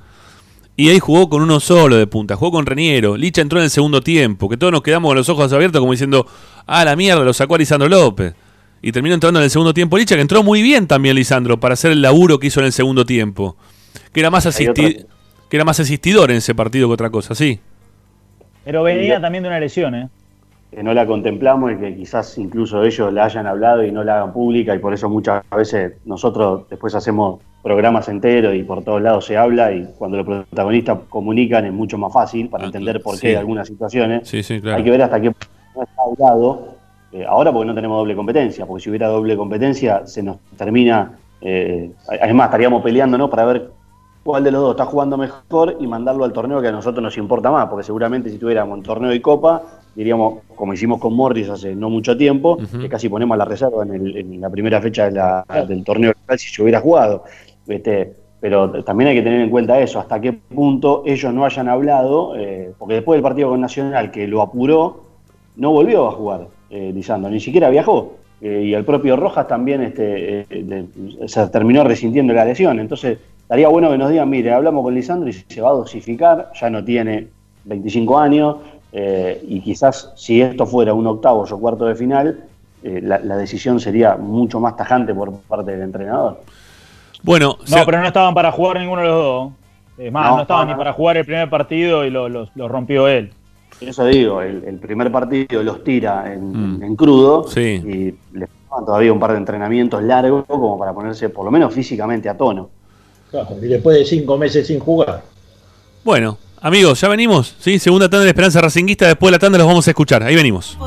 Y 0.79 0.89
ahí 0.89 0.99
jugó 0.99 1.29
con 1.29 1.41
uno 1.41 1.59
solo 1.59 1.97
de 1.97 2.07
punta, 2.07 2.37
jugó 2.37 2.51
con 2.53 2.65
Reniero. 2.65 3.17
Licha 3.17 3.41
entró 3.41 3.59
en 3.59 3.65
el 3.65 3.69
segundo 3.69 3.99
tiempo, 4.01 4.47
que 4.47 4.55
todos 4.55 4.71
nos 4.71 4.81
quedamos 4.81 5.09
con 5.09 5.17
los 5.17 5.27
ojos 5.27 5.51
abiertos 5.51 5.81
como 5.81 5.91
diciendo, 5.91 6.25
ah, 6.65 6.85
la 6.85 6.95
mierda, 6.95 7.21
lo 7.23 7.33
sacó 7.33 7.55
a 7.55 7.57
Lisandro 7.57 7.89
López. 7.89 8.33
Y 8.81 8.93
terminó 8.93 9.13
entrando 9.13 9.39
en 9.41 9.43
el 9.43 9.49
segundo 9.49 9.73
tiempo 9.73 9.97
Licha, 9.97 10.15
que 10.15 10.21
entró 10.21 10.41
muy 10.41 10.61
bien 10.61 10.87
también 10.87 11.17
Lisandro 11.17 11.59
para 11.59 11.73
hacer 11.73 11.91
el 11.91 12.01
laburo 12.01 12.39
que 12.39 12.47
hizo 12.47 12.61
en 12.61 12.67
el 12.67 12.71
segundo 12.71 13.05
tiempo. 13.05 13.57
Que 14.13 14.21
era 14.21 14.31
más, 14.31 14.45
asisti- 14.45 15.05
que 15.49 15.57
era 15.57 15.65
más 15.65 15.81
asistidor 15.81 16.31
en 16.31 16.37
ese 16.37 16.55
partido 16.55 16.87
que 16.87 16.93
otra 16.93 17.09
cosa, 17.09 17.35
sí. 17.35 17.59
Pero 18.63 18.81
venía 18.81 19.19
también 19.19 19.43
de 19.43 19.49
una 19.49 19.59
lesión, 19.59 19.95
¿eh? 19.95 20.07
Que 20.71 20.83
no 20.83 20.93
la 20.93 21.05
contemplamos 21.05 21.71
y 21.71 21.77
que 21.77 21.95
quizás 21.95 22.37
incluso 22.37 22.83
ellos 22.83 23.11
la 23.11 23.25
hayan 23.25 23.47
hablado 23.47 23.83
y 23.83 23.91
no 23.91 24.03
la 24.03 24.17
hagan 24.17 24.33
pública 24.33 24.75
y 24.75 24.79
por 24.79 24.93
eso 24.93 25.09
muchas 25.09 25.43
veces 25.49 25.93
nosotros 26.05 26.69
después 26.69 26.93
hacemos 26.93 27.39
programas 27.63 28.07
enteros 28.07 28.55
y 28.55 28.63
por 28.63 28.83
todos 28.83 29.01
lados 29.01 29.25
se 29.25 29.35
habla 29.35 29.71
y 29.73 29.87
cuando 29.97 30.17
los 30.17 30.25
protagonistas 30.25 30.99
comunican 31.09 31.65
es 31.65 31.73
mucho 31.73 31.97
más 31.97 32.13
fácil 32.13 32.49
para 32.49 32.65
entender 32.65 33.01
por 33.01 33.19
qué 33.19 33.31
sí. 33.31 33.35
algunas 33.35 33.67
situaciones. 33.67 34.27
Sí, 34.27 34.43
sí, 34.43 34.61
claro. 34.61 34.77
Hay 34.77 34.83
que 34.83 34.91
ver 34.91 35.01
hasta 35.01 35.19
qué 35.19 35.31
punto 35.31 35.47
no 35.75 35.83
está 35.83 36.01
hablado. 36.03 36.75
eh, 37.11 37.25
ahora 37.27 37.51
porque 37.51 37.65
no 37.65 37.73
tenemos 37.73 37.97
doble 37.97 38.15
competencia, 38.15 38.65
porque 38.65 38.83
si 38.83 38.89
hubiera 38.89 39.07
doble 39.07 39.35
competencia 39.35 40.05
se 40.05 40.21
nos 40.21 40.37
termina, 40.55 41.17
eh, 41.41 41.91
es 42.21 42.33
más, 42.33 42.45
estaríamos 42.45 42.83
peleando 42.83 43.17
¿no? 43.17 43.29
para 43.29 43.45
ver 43.45 43.71
cuál 44.29 44.43
de 44.43 44.51
los 44.51 44.61
dos 44.61 44.71
está 44.71 44.85
jugando 44.85 45.17
mejor 45.17 45.75
y 45.79 45.87
mandarlo 45.87 46.23
al 46.23 46.31
torneo 46.31 46.61
que 46.61 46.67
a 46.67 46.71
nosotros 46.71 47.01
nos 47.01 47.17
importa 47.17 47.49
más, 47.49 47.67
porque 47.67 47.83
seguramente 47.83 48.29
si 48.29 48.37
tuviéramos 48.37 48.77
un 48.77 48.83
torneo 48.83 49.11
y 49.11 49.19
copa, 49.19 49.63
diríamos, 49.95 50.41
como 50.55 50.71
hicimos 50.71 50.99
con 50.99 51.15
Morris 51.15 51.49
hace 51.49 51.73
no 51.75 51.89
mucho 51.89 52.15
tiempo, 52.15 52.55
que 52.79 52.87
casi 52.87 53.09
ponemos 53.09 53.35
la 53.39 53.45
reserva 53.45 53.81
en, 53.83 53.95
el- 53.95 54.17
en 54.17 54.39
la 54.39 54.51
primera 54.51 54.79
fecha 54.79 55.05
de 55.05 55.13
la- 55.13 55.43
del 55.67 55.83
torneo 55.83 56.11
local 56.11 56.37
si 56.37 56.47
se 56.53 56.61
hubiera 56.61 56.79
jugado. 56.79 57.23
Este, 57.67 58.13
pero 58.39 58.83
también 58.83 59.07
hay 59.09 59.15
que 59.15 59.23
tener 59.23 59.41
en 59.41 59.49
cuenta 59.49 59.79
eso, 59.79 59.99
hasta 59.99 60.21
qué 60.21 60.31
punto 60.33 61.01
ellos 61.07 61.33
no 61.33 61.43
hayan 61.43 61.67
hablado, 61.67 62.35
eh, 62.37 62.71
porque 62.77 62.93
después 62.93 63.17
del 63.17 63.23
partido 63.23 63.49
con 63.49 63.59
Nacional 63.61 64.11
que 64.11 64.27
lo 64.27 64.43
apuró, 64.43 65.05
no 65.55 65.71
volvió 65.71 66.07
a 66.07 66.11
jugar 66.11 66.47
eh, 66.69 66.91
Lisandro, 66.93 67.31
ni 67.31 67.39
siquiera 67.39 67.71
viajó. 67.71 68.13
Eh, 68.41 68.61
y 68.67 68.73
el 68.75 68.85
propio 68.85 69.15
Rojas 69.15 69.47
también 69.47 69.81
este, 69.81 70.41
eh, 70.41 70.45
de- 70.49 71.27
se 71.27 71.47
terminó 71.47 71.83
resintiendo 71.83 72.31
la 72.31 72.45
lesión. 72.45 72.79
Entonces, 72.79 73.17
estaría 73.49 73.67
bueno 73.67 73.89
que 73.89 73.97
nos 73.97 74.11
digan, 74.11 74.29
mire, 74.29 74.53
hablamos 74.53 74.83
con 74.83 74.93
Lisandro 74.93 75.27
y 75.27 75.33
se 75.33 75.59
va 75.59 75.69
a 75.71 75.73
dosificar, 75.73 76.51
ya 76.53 76.69
no 76.69 76.83
tiene 76.85 77.29
25 77.63 78.19
años, 78.19 78.57
eh, 78.91 79.43
y 79.47 79.59
quizás 79.61 80.13
si 80.15 80.39
esto 80.39 80.67
fuera 80.67 80.93
un 80.93 81.07
octavo 81.07 81.47
o 81.49 81.59
cuarto 81.59 81.85
de 81.85 81.95
final, 81.95 82.43
eh, 82.83 82.99
la, 83.01 83.17
la 83.17 83.35
decisión 83.37 83.79
sería 83.79 84.17
mucho 84.17 84.59
más 84.59 84.77
tajante 84.77 85.15
por 85.15 85.33
parte 85.41 85.71
del 85.71 85.81
entrenador. 85.81 86.41
Bueno, 87.23 87.57
No, 87.71 87.77
pero 87.87 87.99
no 87.99 88.05
estaban 88.05 88.35
para 88.35 88.51
jugar 88.51 88.79
ninguno 88.79 89.01
de 89.01 89.07
los 89.07 89.17
dos. 89.23 89.51
Es 89.97 90.11
más, 90.11 90.29
No, 90.29 90.35
no, 90.35 90.41
estaban 90.43 90.67
no, 90.67 90.73
ni 90.73 90.77
para 90.77 90.93
jugar 90.93 91.17
el 91.17 91.25
primer 91.25 91.49
partido 91.49 92.05
y 92.05 92.11
lo, 92.11 92.29
lo- 92.29 92.49
lo 92.53 92.67
rompió 92.67 93.07
él. 93.07 93.33
Eso 93.81 94.05
digo, 94.05 94.43
el, 94.43 94.63
el 94.63 94.77
primer 94.77 95.11
partido 95.11 95.63
los 95.63 95.83
tira 95.83 96.31
en, 96.31 96.77
Mm. 96.77 96.83
en 96.83 96.95
crudo 96.95 97.47
Sí. 97.47 97.61
y 97.83 98.37
le 98.37 98.45
faltaban 98.47 98.85
todavía 98.85 99.11
un 99.11 99.19
par 99.19 99.31
de 99.31 99.37
entrenamientos 99.39 100.03
largos 100.03 100.45
como 100.45 100.77
para 100.77 100.93
ponerse 100.93 101.29
por 101.29 101.45
lo 101.45 101.49
menos 101.51 101.73
físicamente 101.73 102.29
a 102.29 102.37
tono. 102.37 102.69
Claro, 103.31 103.57
y 103.61 103.67
después 103.67 103.97
de 103.97 104.05
cinco 104.05 104.37
meses 104.37 104.65
sin 104.67 104.79
jugar. 104.79 105.23
Bueno, 106.03 106.37
amigos, 106.61 106.99
ya 107.01 107.07
venimos. 107.07 107.55
Sí, 107.59 107.77
segunda 107.77 108.09
tanda 108.09 108.23
de 108.23 108.29
Esperanza 108.29 108.61
Racinguista. 108.61 109.07
Después 109.07 109.29
de 109.29 109.31
la 109.33 109.39
tanda 109.39 109.57
los 109.57 109.67
vamos 109.67 109.87
a 109.87 109.91
escuchar. 109.91 110.23
Ahí 110.23 110.35
venimos. 110.35 110.77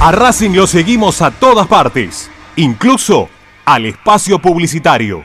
A 0.00 0.12
Racing 0.12 0.50
lo 0.50 0.66
seguimos 0.66 1.22
a 1.22 1.30
todas 1.30 1.66
partes, 1.66 2.30
incluso 2.56 3.28
al 3.64 3.86
espacio 3.86 4.38
publicitario. 4.38 5.24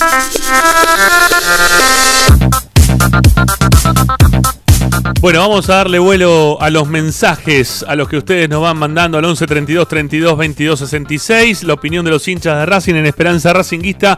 Bueno, 5.21 5.39
vamos 5.39 5.69
a 5.69 5.75
darle 5.75 5.99
vuelo 5.99 6.57
a 6.59 6.71
los 6.71 6.87
mensajes 6.87 7.85
a 7.87 7.95
los 7.95 8.09
que 8.09 8.17
ustedes 8.17 8.49
nos 8.49 8.61
van 8.61 8.75
mandando 8.77 9.19
al 9.19 9.25
11 9.25 9.45
32 9.45 9.87
32 9.87 10.35
22 10.37 10.79
66. 10.79 11.63
La 11.63 11.73
opinión 11.73 12.03
de 12.03 12.09
los 12.11 12.27
hinchas 12.27 12.57
de 12.57 12.65
Racing 12.65 12.95
en 12.95 13.05
Esperanza 13.05 13.53
Racinguista 13.53 14.17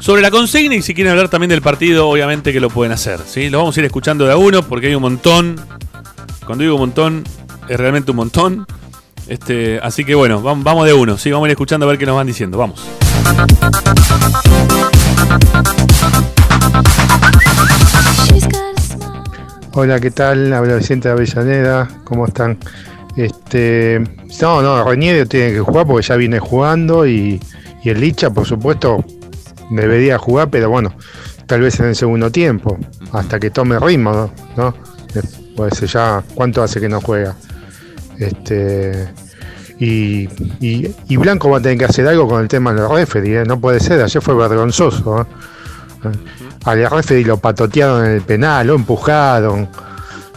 sobre 0.00 0.22
la 0.22 0.30
consigna 0.32 0.74
y 0.74 0.82
si 0.82 0.92
quieren 0.92 1.12
hablar 1.12 1.28
también 1.28 1.50
del 1.50 1.62
partido, 1.62 2.08
obviamente 2.08 2.52
que 2.52 2.58
lo 2.58 2.68
pueden 2.68 2.90
hacer. 2.92 3.20
¿sí? 3.24 3.48
Lo 3.48 3.58
vamos 3.58 3.76
a 3.76 3.80
ir 3.80 3.86
escuchando 3.86 4.26
de 4.26 4.32
a 4.32 4.36
uno 4.36 4.62
porque 4.64 4.88
hay 4.88 4.94
un 4.96 5.02
montón. 5.02 5.54
Cuando 6.44 6.62
digo 6.62 6.74
un 6.74 6.80
montón, 6.80 7.24
es 7.68 7.78
realmente 7.78 8.10
un 8.10 8.16
montón. 8.16 8.66
Este, 9.28 9.78
así 9.80 10.04
que 10.04 10.16
bueno, 10.16 10.42
vam- 10.42 10.64
vamos 10.64 10.84
de 10.84 10.92
uno, 10.92 11.16
¿sí? 11.16 11.30
vamos 11.30 11.46
a 11.46 11.48
ir 11.48 11.52
escuchando 11.52 11.86
a 11.86 11.90
ver 11.90 11.98
qué 11.98 12.06
nos 12.06 12.16
van 12.16 12.26
diciendo. 12.26 12.58
Vamos. 12.58 12.80
Hola, 19.72 20.00
¿qué 20.00 20.10
tal? 20.10 20.52
Habla 20.52 20.76
Vicente 20.76 21.08
de 21.08 21.12
Avellaneda, 21.14 21.88
¿cómo 22.04 22.26
están? 22.26 22.58
Este, 23.16 24.00
no, 24.40 24.62
no, 24.62 24.84
Reñedo 24.84 25.26
tiene 25.26 25.52
que 25.52 25.60
jugar 25.60 25.86
porque 25.86 26.06
ya 26.06 26.16
viene 26.16 26.38
jugando 26.38 27.06
y, 27.06 27.40
y 27.82 27.90
el 27.90 28.00
Licha, 28.00 28.30
por 28.30 28.46
supuesto, 28.46 29.04
debería 29.70 30.18
jugar, 30.18 30.50
pero 30.50 30.70
bueno, 30.70 30.94
tal 31.46 31.60
vez 31.60 31.78
en 31.80 31.86
el 31.86 31.96
segundo 31.96 32.30
tiempo, 32.30 32.78
hasta 33.12 33.38
que 33.38 33.50
tome 33.50 33.78
ritmo, 33.78 34.32
¿no? 34.56 34.74
Pues 35.56 35.80
ya, 35.92 36.22
¿cuánto 36.34 36.62
hace 36.62 36.80
que 36.80 36.88
no 36.88 37.00
juega? 37.00 37.36
Este, 38.18 39.08
y, 39.78 40.28
y- 40.60 40.94
y 41.08 41.16
Blanco 41.16 41.48
va 41.50 41.58
a 41.58 41.62
tener 41.62 41.78
que 41.78 41.84
hacer 41.84 42.06
algo 42.08 42.28
con 42.28 42.40
el 42.42 42.48
tema 42.48 42.72
del 42.74 42.88
referee, 42.88 43.42
¿eh? 43.42 43.44
no 43.44 43.60
puede 43.60 43.80
ser, 43.80 44.02
ayer 44.02 44.22
fue 44.22 44.34
vergonzoso. 44.34 45.22
¿eh? 45.22 45.24
Al 46.64 46.90
referee 46.90 47.24
lo 47.24 47.36
patotearon 47.36 48.04
en 48.04 48.12
el 48.12 48.22
penal, 48.22 48.66
lo 48.66 48.74
empujaron. 48.74 49.68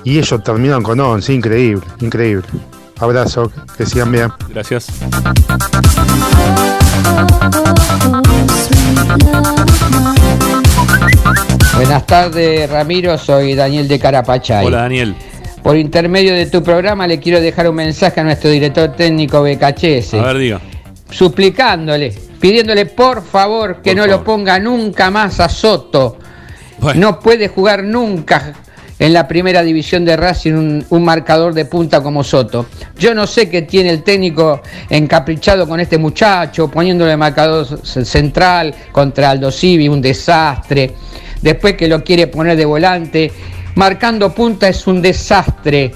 Y 0.03 0.17
ellos 0.17 0.43
terminaron 0.43 0.83
con 0.83 0.99
11, 0.99 1.33
increíble, 1.33 1.85
increíble. 2.01 2.47
Abrazo, 2.99 3.51
que 3.77 3.85
sigan 3.85 4.11
bien. 4.11 4.31
Gracias. 4.49 4.87
Buenas 11.75 12.05
tardes, 12.05 12.69
Ramiro. 12.69 13.17
Soy 13.17 13.55
Daniel 13.55 13.87
de 13.87 13.99
Carapachay. 13.99 14.65
Hola, 14.65 14.83
Daniel. 14.83 15.15
Por 15.63 15.77
intermedio 15.77 16.33
de 16.33 16.45
tu 16.45 16.61
programa 16.61 17.07
le 17.07 17.19
quiero 17.19 17.39
dejar 17.39 17.69
un 17.69 17.75
mensaje 17.75 18.19
a 18.19 18.23
nuestro 18.23 18.49
director 18.49 18.93
técnico 18.95 19.41
BKHS. 19.41 20.13
A 20.15 20.23
ver, 20.23 20.37
diga. 20.37 20.61
Suplicándole, 21.09 22.13
pidiéndole 22.43 22.87
por 22.87 23.23
favor 23.23 23.81
que 23.81 23.95
no 23.95 24.05
lo 24.05 24.21
ponga 24.21 24.59
nunca 24.59 25.09
más 25.09 25.39
a 25.39 25.47
Soto. 25.47 26.17
No 26.95 27.17
puede 27.21 27.47
jugar 27.47 27.85
nunca 27.85 28.51
en 28.99 29.13
la 29.13 29.29
primera 29.29 29.63
división 29.63 30.03
de 30.03 30.17
Racing 30.17 30.51
un, 30.51 30.85
un 30.89 31.05
marcador 31.05 31.53
de 31.53 31.63
punta 31.63 32.03
como 32.03 32.21
Soto. 32.21 32.65
Yo 32.99 33.15
no 33.15 33.27
sé 33.27 33.49
qué 33.49 33.61
tiene 33.61 33.91
el 33.91 34.03
técnico 34.03 34.61
encaprichado 34.89 35.65
con 35.65 35.79
este 35.79 35.97
muchacho, 35.97 36.67
poniéndole 36.67 37.15
marcador 37.15 37.65
central 37.85 38.75
contra 38.91 39.29
Aldo 39.29 39.49
Civi, 39.49 39.87
un 39.87 40.01
desastre. 40.01 40.95
Después 41.41 41.75
que 41.75 41.87
lo 41.87 42.03
quiere 42.03 42.27
poner 42.27 42.57
de 42.57 42.65
volante, 42.65 43.31
marcando 43.75 44.35
punta 44.35 44.67
es 44.67 44.85
un 44.85 45.01
desastre. 45.01 45.93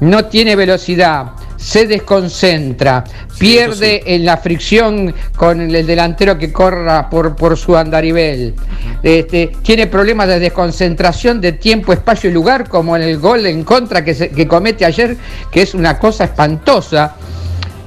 No 0.00 0.26
tiene 0.26 0.56
velocidad, 0.56 1.32
se 1.56 1.86
desconcentra, 1.86 3.04
pierde 3.38 4.02
en 4.06 4.24
la 4.24 4.36
fricción 4.36 5.14
con 5.36 5.60
el 5.60 5.86
delantero 5.86 6.38
que 6.38 6.52
corra 6.52 7.08
por, 7.10 7.34
por 7.36 7.56
su 7.56 7.76
andarivel. 7.76 8.54
Este, 9.02 9.52
tiene 9.62 9.86
problemas 9.86 10.28
de 10.28 10.38
desconcentración 10.40 11.40
de 11.40 11.52
tiempo, 11.52 11.92
espacio 11.92 12.30
y 12.30 12.32
lugar, 12.32 12.68
como 12.68 12.96
en 12.96 13.02
el 13.02 13.18
gol 13.18 13.46
en 13.46 13.62
contra 13.64 14.04
que, 14.04 14.14
se- 14.14 14.30
que 14.30 14.46
comete 14.46 14.84
ayer, 14.84 15.16
que 15.50 15.62
es 15.62 15.74
una 15.74 15.98
cosa 15.98 16.24
espantosa. 16.24 17.14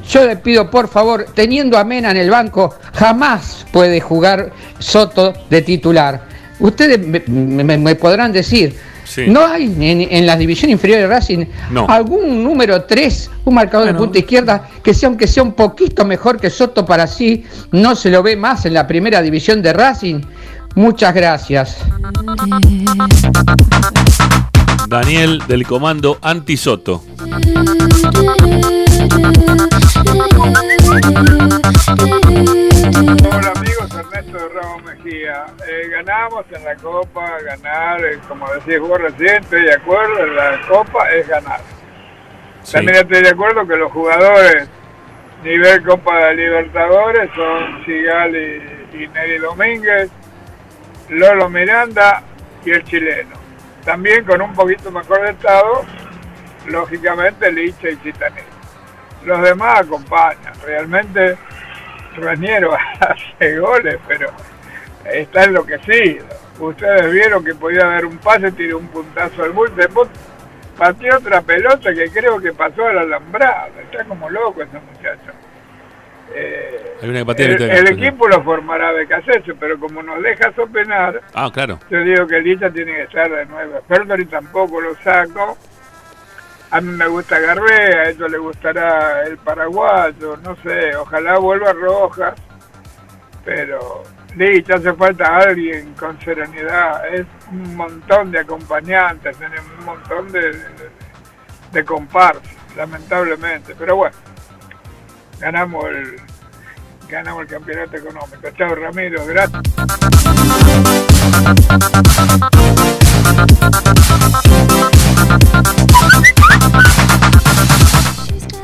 Yo 0.10 0.26
le 0.26 0.38
pido 0.38 0.70
por 0.72 0.88
favor, 0.88 1.26
teniendo 1.36 1.78
a 1.78 1.84
Mena 1.84 2.12
en 2.12 2.18
el 2.18 2.32
banco, 2.32 2.74
jamás 2.94 3.66
puede 3.72 4.00
jugar 4.02 4.52
Soto 4.80 5.34
de 5.50 5.62
titular. 5.62 6.22
Ustedes 6.60 7.00
me, 7.00 7.22
me- 7.28 7.78
me 7.78 7.96
podrán 7.96 8.32
decir, 8.32 8.76
Sí. 9.10 9.26
¿no 9.28 9.44
hay 9.44 9.64
en, 9.66 10.02
en 10.02 10.26
la 10.28 10.38
división 10.38 10.70
inferior 10.70 11.00
de 11.00 11.08
Racing 11.08 11.46
No. 11.72 11.88
algún 11.90 12.44
número 12.44 12.84
3, 12.84 13.32
un 13.46 13.56
marcador 13.56 13.88
de 13.88 13.96
punta 13.96 14.20
izquierda, 14.20 14.70
que 14.84 14.94
sea 14.94 15.10
aunque 15.10 15.26
sea 15.26 15.42
un 15.42 15.54
poquito 15.54 16.06
mejor 16.06 16.40
que 16.40 16.52
Soto 16.52 16.86
para 16.86 17.08
sí, 17.08 17.44
no 17.72 17.96
se 17.96 18.12
lo 18.12 18.22
ve 18.22 18.36
más 18.36 18.68
en 18.68 18.76
la 18.76 18.86
primera 18.86 19.22
división 19.24 19.64
de 19.64 19.74
Racing? 19.74 20.22
Muchas 20.76 21.16
gracias. 21.16 21.78
Daniel 24.88 25.42
del 25.48 25.66
comando 25.66 26.20
Antisoto. 26.22 27.04
Hola 29.00 29.14
amigos, 33.56 33.90
Ernesto 33.96 34.38
de 34.38 34.50
Ramos 34.50 34.84
Mejía. 34.84 35.46
Eh, 35.70 35.88
ganamos 35.90 36.46
en 36.52 36.66
la 36.66 36.76
Copa, 36.76 37.40
ganar, 37.46 38.04
eh, 38.04 38.20
como 38.28 38.46
decís 38.52 38.78
vos 38.82 39.00
recién, 39.00 39.42
estoy 39.42 39.62
de 39.64 39.74
acuerdo, 39.74 40.26
en 40.26 40.36
la 40.36 40.60
Copa 40.68 41.10
es 41.12 41.26
ganar. 41.30 41.62
También 42.70 42.98
estoy 42.98 43.24
de 43.24 43.30
acuerdo 43.30 43.66
que 43.66 43.78
los 43.78 43.90
jugadores 43.92 44.68
nivel 45.44 45.82
Copa 45.84 46.28
de 46.28 46.36
Libertadores 46.36 47.30
son 47.34 47.86
Sigali 47.86 48.62
y 48.94 49.08
Neri 49.08 49.38
Domínguez, 49.38 50.10
Lolo 51.08 51.50
Miranda 51.50 52.22
y 52.66 52.72
el 52.72 52.84
chileno. 52.84 53.38
También 53.86 54.26
con 54.26 54.42
un 54.42 54.54
poquito 54.54 54.92
mejor 54.92 55.22
de 55.22 55.32
estado, 55.32 55.86
lógicamente 56.68 57.50
Licha 57.50 57.90
y 57.90 57.98
Chitanés. 58.02 58.49
Los 59.26 59.42
demás 59.42 59.82
acompañan. 59.82 60.54
Realmente 60.66 61.38
Raniero 62.18 62.72
hace 63.00 63.58
goles, 63.60 63.98
pero 64.08 64.30
está 65.06 65.44
enloquecido. 65.44 66.26
Ustedes 66.60 67.12
vieron 67.12 67.44
que 67.44 67.56
podía 67.56 67.86
dar 67.86 68.06
un 68.06 68.18
pase, 68.18 68.52
tiró 68.52 68.78
un 68.80 68.88
puntazo 68.88 69.44
al 69.44 69.52
bulto, 69.52 69.76
después 69.76 70.10
pateó 70.78 71.18
otra 71.18 71.42
pelota 71.42 71.94
que 71.94 72.10
creo 72.10 72.40
que 72.40 72.52
pasó 72.54 72.86
al 72.88 73.00
alambrado. 73.00 73.72
Está 73.82 74.04
como 74.06 74.30
loco 74.30 74.62
ese 74.62 74.78
muchacho. 74.80 75.32
Eh, 76.36 76.98
Hay 77.02 77.10
una 77.10 77.20
el, 77.22 77.88
equipo 77.88 78.28
lo 78.28 78.44
formará 78.44 78.94
de 78.94 79.08
Casese, 79.08 79.56
pero 79.60 79.80
como 79.80 80.04
nos 80.04 80.22
deja 80.22 80.52
sopenar, 80.54 81.22
Ah, 81.34 81.50
claro. 81.52 81.80
yo 81.90 82.02
digo 82.02 82.28
que 82.28 82.40
Licha 82.40 82.70
tiene 82.70 82.94
que 82.94 83.02
estar 83.04 83.32
de 83.32 83.46
nuevo. 83.46 83.82
Fertoli 83.88 84.26
tampoco 84.26 84.80
lo 84.80 84.96
saco. 84.98 85.58
A 86.72 86.82
mí 86.82 86.92
me 86.92 87.08
gusta 87.08 87.40
Garbé, 87.40 87.98
a 87.98 88.10
ellos 88.10 88.30
le 88.30 88.38
gustará 88.38 89.24
el 89.24 89.38
paraguayo, 89.40 90.38
no 90.38 90.56
sé, 90.58 90.96
ojalá 90.96 91.40
vuelva 91.40 91.74
Rojas. 91.74 92.36
Pero 93.44 94.04
Licha 94.36 94.76
hace 94.76 94.94
falta 94.94 95.38
alguien 95.38 95.96
con 95.96 96.20
serenidad. 96.22 97.08
Es 97.12 97.26
un 97.52 97.76
montón 97.76 98.32
de 98.32 98.40
acompañantes, 98.40 99.36
tenemos 99.38 99.72
un 99.80 99.86
montón 99.86 100.32
de, 100.32 100.52
de, 100.52 100.90
de 101.72 101.86
comparsas, 101.86 102.44
lamentablemente. 102.78 103.74
Pero 103.76 103.96
bueno, 103.96 104.16
ganamos 105.40 105.86
el, 105.86 106.18
ganamos 107.08 107.42
el 107.42 107.48
campeonato 107.48 107.98
económico. 107.98 108.50
Chao 108.56 108.76
Ramiro, 108.76 109.26
gracias. 109.26 109.64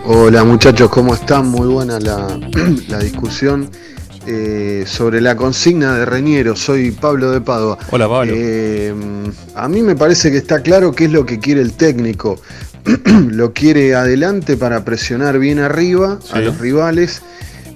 Hola 0.07 0.43
muchachos, 0.43 0.91
¿cómo 0.91 1.15
están? 1.15 1.47
Muy 1.47 1.67
buena 1.67 1.99
la, 1.99 2.39
la 2.89 2.99
discusión 2.99 3.71
eh, 4.27 4.83
sobre 4.85 5.19
la 5.19 5.35
consigna 5.35 5.97
de 5.97 6.05
Reñero. 6.05 6.55
Soy 6.55 6.91
Pablo 6.91 7.31
de 7.31 7.41
Padua. 7.41 7.79
Hola 7.89 8.07
Pablo. 8.07 8.31
Eh, 8.35 8.93
a 9.55 9.67
mí 9.67 9.81
me 9.81 9.95
parece 9.95 10.29
que 10.29 10.37
está 10.37 10.61
claro 10.61 10.91
qué 10.91 11.05
es 11.05 11.11
lo 11.11 11.25
que 11.25 11.39
quiere 11.39 11.61
el 11.61 11.73
técnico. 11.73 12.39
lo 13.29 13.51
quiere 13.51 13.95
adelante 13.95 14.57
para 14.57 14.85
presionar 14.85 15.39
bien 15.39 15.57
arriba 15.57 16.19
a 16.31 16.39
los 16.39 16.59
rivales, 16.59 17.23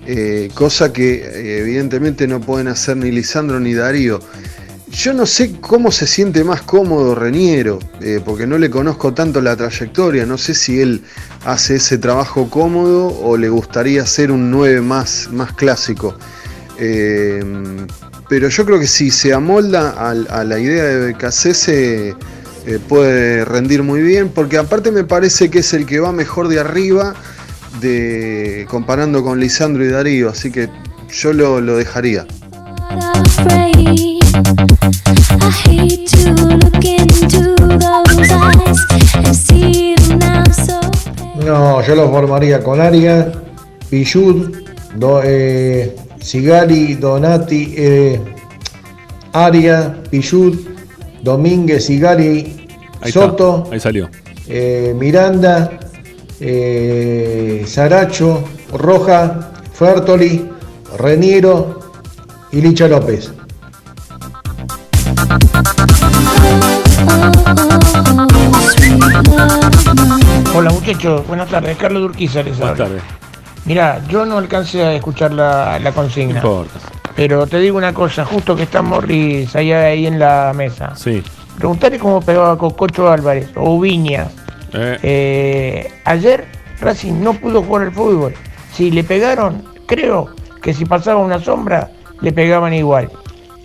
eh, 0.06 0.51
cosa 0.53 0.93
que 0.93 1.60
evidentemente 1.61 2.27
no 2.27 2.41
pueden 2.41 2.68
hacer 2.68 2.97
ni 2.97 3.10
Lisandro 3.10 3.60
ni 3.60 3.73
Darío. 3.73 4.19
Yo 4.91 5.14
no 5.14 5.26
sé 5.26 5.56
cómo 5.61 5.91
se 5.91 6.07
siente 6.07 6.44
más 6.44 6.61
cómodo 6.64 7.14
Reniero, 7.14 7.80
eh, 8.02 8.20
porque 8.24 8.48
no 8.48 8.57
le 8.57 8.70
conozco 8.70 9.14
tanto 9.14 9.40
la 9.40 9.56
trayectoria, 9.56 10.26
no 10.26 10.38
sé 10.38 10.56
si 10.56 10.82
él 10.82 11.03
hace 11.45 11.76
ese 11.76 11.98
trabajo 11.98 12.49
cómodo 12.49 13.07
o 13.07 13.38
le 13.38 13.49
gustaría 13.49 14.02
hacer 14.02 14.32
un 14.32 14.49
9 14.49 14.82
más, 14.82 15.30
más 15.32 15.53
clásico. 15.53 16.16
Eh, 16.80 17.44
pero 18.28 18.49
yo 18.49 18.66
creo 18.66 18.80
que 18.80 18.88
si 18.88 19.11
se 19.11 19.34
amolda 19.34 19.91
a, 19.91 20.44
la 20.44 20.60
idea 20.60 20.84
de 20.84 21.06
Becasese 21.07 22.16
eh, 22.66 22.80
puede 22.88 23.45
rendir 23.45 23.84
muy 23.84 24.02
bien, 24.02 24.30
porque 24.30 24.57
aparte 24.57 24.91
me 24.91 25.03
parece 25.03 25.49
que 25.49 25.60
es 25.60 25.74
el 25.74 25.86
que 25.86 25.99
va 25.99 26.11
mejor 26.11 26.48
de 26.48 26.60
arriba 26.60 27.16
comparando 28.68 29.24
con 29.24 29.40
Lisandro 29.40 29.86
y 29.86 29.90
Darío, 29.90 30.30
así 30.30 30.52
que 30.52 30.70
yo 31.10 31.32
lo, 31.32 31.61
lo 31.61 31.78
dejaría. 31.78 32.26
No, 41.49 41.81
yo 41.81 41.95
lo 41.95 42.11
formaría 42.11 42.63
con 42.63 42.80
Aria, 42.80 43.31
Pichud, 43.89 44.55
Do- 44.95 45.21
eh, 45.23 45.95
Sigali, 46.21 46.93
Donati, 46.93 47.73
eh, 47.76 48.19
Aria, 49.34 49.97
Pichud, 50.11 50.55
Domínguez, 51.23 51.85
Sigali, 51.85 52.67
Ahí 53.01 53.11
Soto, 53.11 53.61
está. 53.63 53.73
Ahí 53.73 53.80
salió. 53.80 54.09
eh, 54.47 54.93
Miranda, 54.95 55.71
eh, 56.39 57.63
Saracho, 57.65 58.43
Roja, 58.71 59.51
Fertoli, 59.73 60.47
Reniero 60.99 61.80
y 62.51 62.61
Licha 62.61 62.88
López. 62.88 63.31
Hola 70.55 70.71
muchachos, 70.71 71.26
buenas 71.27 71.49
tardes. 71.49 71.77
Carlos 71.77 72.01
Durquiza 72.01 72.43
les 72.43 72.57
Buenas 72.57 72.77
tardes. 72.77 73.01
Mira, 73.65 74.01
yo 74.07 74.26
no 74.26 74.38
alcancé 74.38 74.84
a 74.84 74.93
escuchar 74.95 75.31
la, 75.31 75.80
la 75.80 75.91
consigna. 75.91 76.41
No 76.41 76.47
importa. 76.63 76.80
Pero 77.15 77.45
te 77.47 77.59
digo 77.59 77.77
una 77.77 77.93
cosa, 77.93 78.26
justo 78.26 78.55
que 78.55 78.63
está 78.63 78.81
Morris 78.81 79.55
allá 79.55 79.85
ahí 79.85 80.07
en 80.07 80.17
la 80.19 80.53
mesa. 80.55 80.95
Sí. 80.95 81.21
Preguntale 81.57 81.99
cómo 81.99 82.21
pegaba 82.21 82.57
Cococho 82.57 83.09
Álvarez 83.11 83.49
o 83.55 83.73
Ubiña. 83.76 84.27
Eh, 84.73 84.97
Eh, 85.03 85.91
ayer 86.05 86.45
Racing 86.80 87.21
no 87.21 87.34
pudo 87.34 87.61
jugar 87.63 87.84
al 87.88 87.91
fútbol. 87.91 88.34
Si 88.73 88.91
le 88.91 89.03
pegaron, 89.03 89.63
creo 89.85 90.30
que 90.61 90.73
si 90.73 90.85
pasaba 90.85 91.19
una 91.19 91.39
sombra, 91.39 91.89
le 92.21 92.31
pegaban 92.31 92.73
igual. 92.73 93.09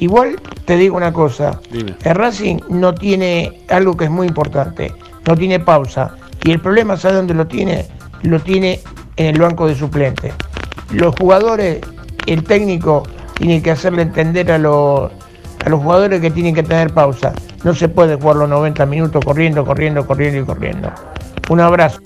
Igual 0.00 0.36
te 0.64 0.76
digo 0.76 0.96
una 0.96 1.12
cosa, 1.12 1.60
dime. 1.70 1.94
el 2.02 2.14
Racing 2.14 2.58
no 2.68 2.94
tiene 2.94 3.60
algo 3.68 3.96
que 3.96 4.04
es 4.06 4.10
muy 4.10 4.26
importante, 4.26 4.92
no 5.26 5.36
tiene 5.36 5.60
pausa. 5.60 6.16
Y 6.44 6.52
el 6.52 6.60
problema, 6.60 6.96
¿sabe 6.96 7.16
dónde 7.16 7.34
lo 7.34 7.46
tiene? 7.46 7.86
lo 8.24 8.40
tiene 8.40 8.80
en 9.16 9.26
el 9.26 9.40
banco 9.40 9.66
de 9.66 9.74
suplentes. 9.74 10.34
Los 10.90 11.14
jugadores, 11.16 11.80
el 12.26 12.42
técnico 12.44 13.06
tiene 13.34 13.62
que 13.62 13.70
hacerle 13.70 14.02
entender 14.02 14.50
a 14.50 14.58
los, 14.58 15.10
a 15.64 15.68
los 15.68 15.80
jugadores 15.80 16.20
que 16.20 16.30
tienen 16.30 16.54
que 16.54 16.62
tener 16.62 16.92
pausa. 16.92 17.32
No 17.62 17.74
se 17.74 17.88
puede 17.88 18.16
jugar 18.16 18.36
los 18.36 18.48
90 18.48 18.86
minutos 18.86 19.24
corriendo, 19.24 19.64
corriendo, 19.64 20.06
corriendo 20.06 20.40
y 20.40 20.44
corriendo. 20.44 20.90
Un 21.48 21.60
abrazo. 21.60 22.00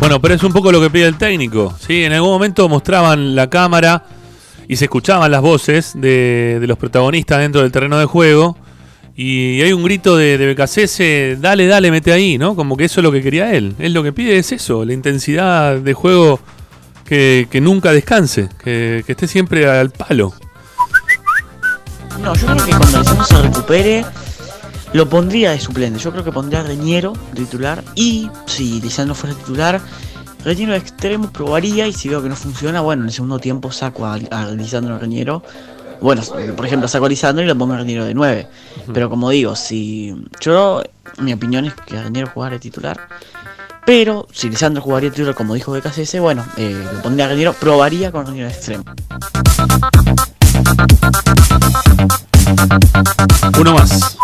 Bueno, 0.00 0.20
pero 0.20 0.34
es 0.34 0.42
un 0.42 0.52
poco 0.52 0.72
lo 0.72 0.80
que 0.80 0.90
pide 0.90 1.06
el 1.06 1.16
técnico. 1.16 1.74
¿sí? 1.78 2.04
En 2.04 2.12
algún 2.12 2.30
momento 2.30 2.68
mostraban 2.68 3.34
la 3.34 3.48
cámara 3.48 4.04
y 4.66 4.76
se 4.76 4.86
escuchaban 4.86 5.30
las 5.30 5.40
voces 5.40 5.92
de, 5.94 6.58
de 6.60 6.66
los 6.66 6.78
protagonistas 6.78 7.38
dentro 7.38 7.62
del 7.62 7.70
terreno 7.70 7.98
de 7.98 8.06
juego. 8.06 8.56
Y 9.16 9.62
hay 9.62 9.72
un 9.72 9.84
grito 9.84 10.16
de, 10.16 10.38
de 10.38 11.36
dale, 11.40 11.66
dale, 11.66 11.90
mete 11.90 12.12
ahí, 12.12 12.36
¿no? 12.36 12.56
Como 12.56 12.76
que 12.76 12.84
eso 12.84 13.00
es 13.00 13.04
lo 13.04 13.12
que 13.12 13.22
quería 13.22 13.52
él. 13.54 13.76
Él 13.78 13.92
lo 13.92 14.02
que 14.02 14.12
pide 14.12 14.38
es 14.38 14.50
eso, 14.50 14.84
la 14.84 14.92
intensidad 14.92 15.76
de 15.76 15.94
juego 15.94 16.40
que, 17.04 17.46
que 17.48 17.60
nunca 17.60 17.92
descanse, 17.92 18.48
que, 18.62 19.04
que 19.06 19.12
esté 19.12 19.28
siempre 19.28 19.70
al 19.70 19.90
palo. 19.90 20.34
No, 22.20 22.34
yo 22.34 22.46
creo 22.46 22.64
que 22.64 22.70
cuando 22.70 22.98
Lisandro 22.98 23.24
se 23.24 23.42
recupere, 23.42 24.04
lo 24.94 25.08
pondría 25.08 25.52
de 25.52 25.60
suplente. 25.60 26.00
Yo 26.00 26.10
creo 26.10 26.24
que 26.24 26.32
pondría 26.32 26.60
a 26.60 26.62
Reñero 26.64 27.12
titular. 27.34 27.84
Y 27.94 28.28
si 28.46 28.80
Lisandro 28.80 29.14
fuera 29.14 29.36
titular, 29.36 29.80
Reñero 30.44 30.72
de 30.72 30.78
extremo 30.78 31.30
probaría. 31.30 31.86
Y 31.86 31.92
si 31.92 32.08
veo 32.08 32.22
que 32.22 32.28
no 32.28 32.36
funciona, 32.36 32.80
bueno, 32.80 33.02
en 33.02 33.08
el 33.08 33.14
segundo 33.14 33.38
tiempo 33.38 33.70
saco 33.70 34.06
a 34.06 34.18
Lisandro 34.56 34.98
Reñero. 34.98 35.42
Bueno, 36.00 36.22
por 36.56 36.66
ejemplo, 36.66 36.88
saco 36.88 37.06
a 37.06 37.08
Lisandro 37.08 37.44
y 37.44 37.48
lo 37.48 37.56
pongo 37.56 37.74
a 37.74 37.78
Reñero 37.78 38.04
de 38.04 38.14
9. 38.14 38.46
Pero 38.92 39.08
como 39.10 39.30
digo, 39.30 39.56
si. 39.56 40.14
Yo, 40.40 40.82
mi 41.18 41.32
opinión 41.32 41.64
es 41.64 41.74
que 41.74 42.00
Reñero 42.02 42.28
jugara 42.32 42.54
de 42.54 42.60
titular. 42.60 43.08
Pero 43.86 44.26
si 44.32 44.48
Lisandro 44.48 44.82
jugaría 44.82 45.10
de 45.10 45.14
titular, 45.16 45.34
como 45.34 45.54
dijo 45.54 45.72
BKCS, 45.72 46.18
bueno, 46.20 46.44
eh, 46.56 46.84
lo 46.94 47.02
pondría 47.02 47.26
a 47.26 47.28
Reñero, 47.28 47.52
probaría 47.54 48.10
con 48.12 48.26
Reñero 48.26 48.48
de 48.48 48.54
extremo. 48.54 48.84
Uno 53.58 53.74
más. 53.74 54.18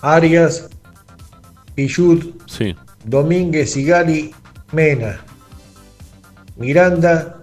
Arias, 0.00 0.68
Pichut, 1.74 2.40
Sí. 2.46 2.74
Domínguez, 3.04 3.72
Sigali, 3.72 4.34
Mena, 4.72 5.20
Miranda, 6.56 7.37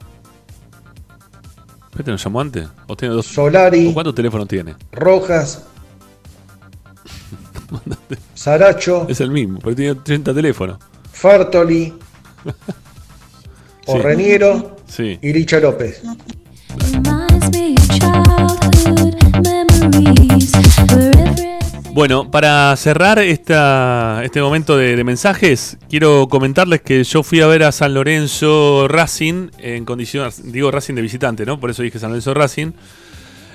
¿Este 1.98 2.12
nos 2.12 2.24
llamó 2.24 2.42
antes? 2.42 2.68
¿O 2.88 2.96
tiene 2.96 3.16
dos? 3.16 3.26
Solari. 3.26 3.88
¿O 3.90 3.94
¿Cuántos 3.94 4.16
teléfonos 4.16 4.48
tiene? 4.48 4.76
Rojas, 4.92 5.64
Saracho, 8.34 9.08
Es 9.10 9.22
el 9.22 9.32
mismo, 9.32 9.60
pero 9.64 9.76
tiene 9.76 9.96
30 9.96 10.34
teléfonos. 10.34 10.78
Fartoli. 11.12 11.94
Orreniero 13.88 14.78
Sí. 14.88 15.18
y 15.22 15.34
Licha 15.34 15.60
López. 15.60 16.02
Bueno, 21.96 22.30
para 22.30 22.76
cerrar 22.76 23.20
este 23.20 24.42
momento 24.42 24.76
de, 24.76 25.02
mensajes, 25.06 25.78
quiero 25.90 26.28
comentarles 26.28 26.82
que 26.82 27.02
yo 27.06 27.24
fui 27.24 27.40
a 27.40 27.48
ver 27.48 27.64
a 27.64 27.72
San 27.72 27.94
Lorenzo 27.94 28.90
Racing 28.90 29.48
en 29.60 29.86
condiciones, 29.86 30.52
digo 30.52 30.72
Racing 30.72 30.96
de 30.96 31.02
visitante, 31.02 31.46
¿no? 31.46 31.58
Por 31.58 31.70
eso 31.70 31.84
dije 31.84 31.98
San 31.98 32.10
Lorenzo 32.10 32.34
Racing. 32.34 32.74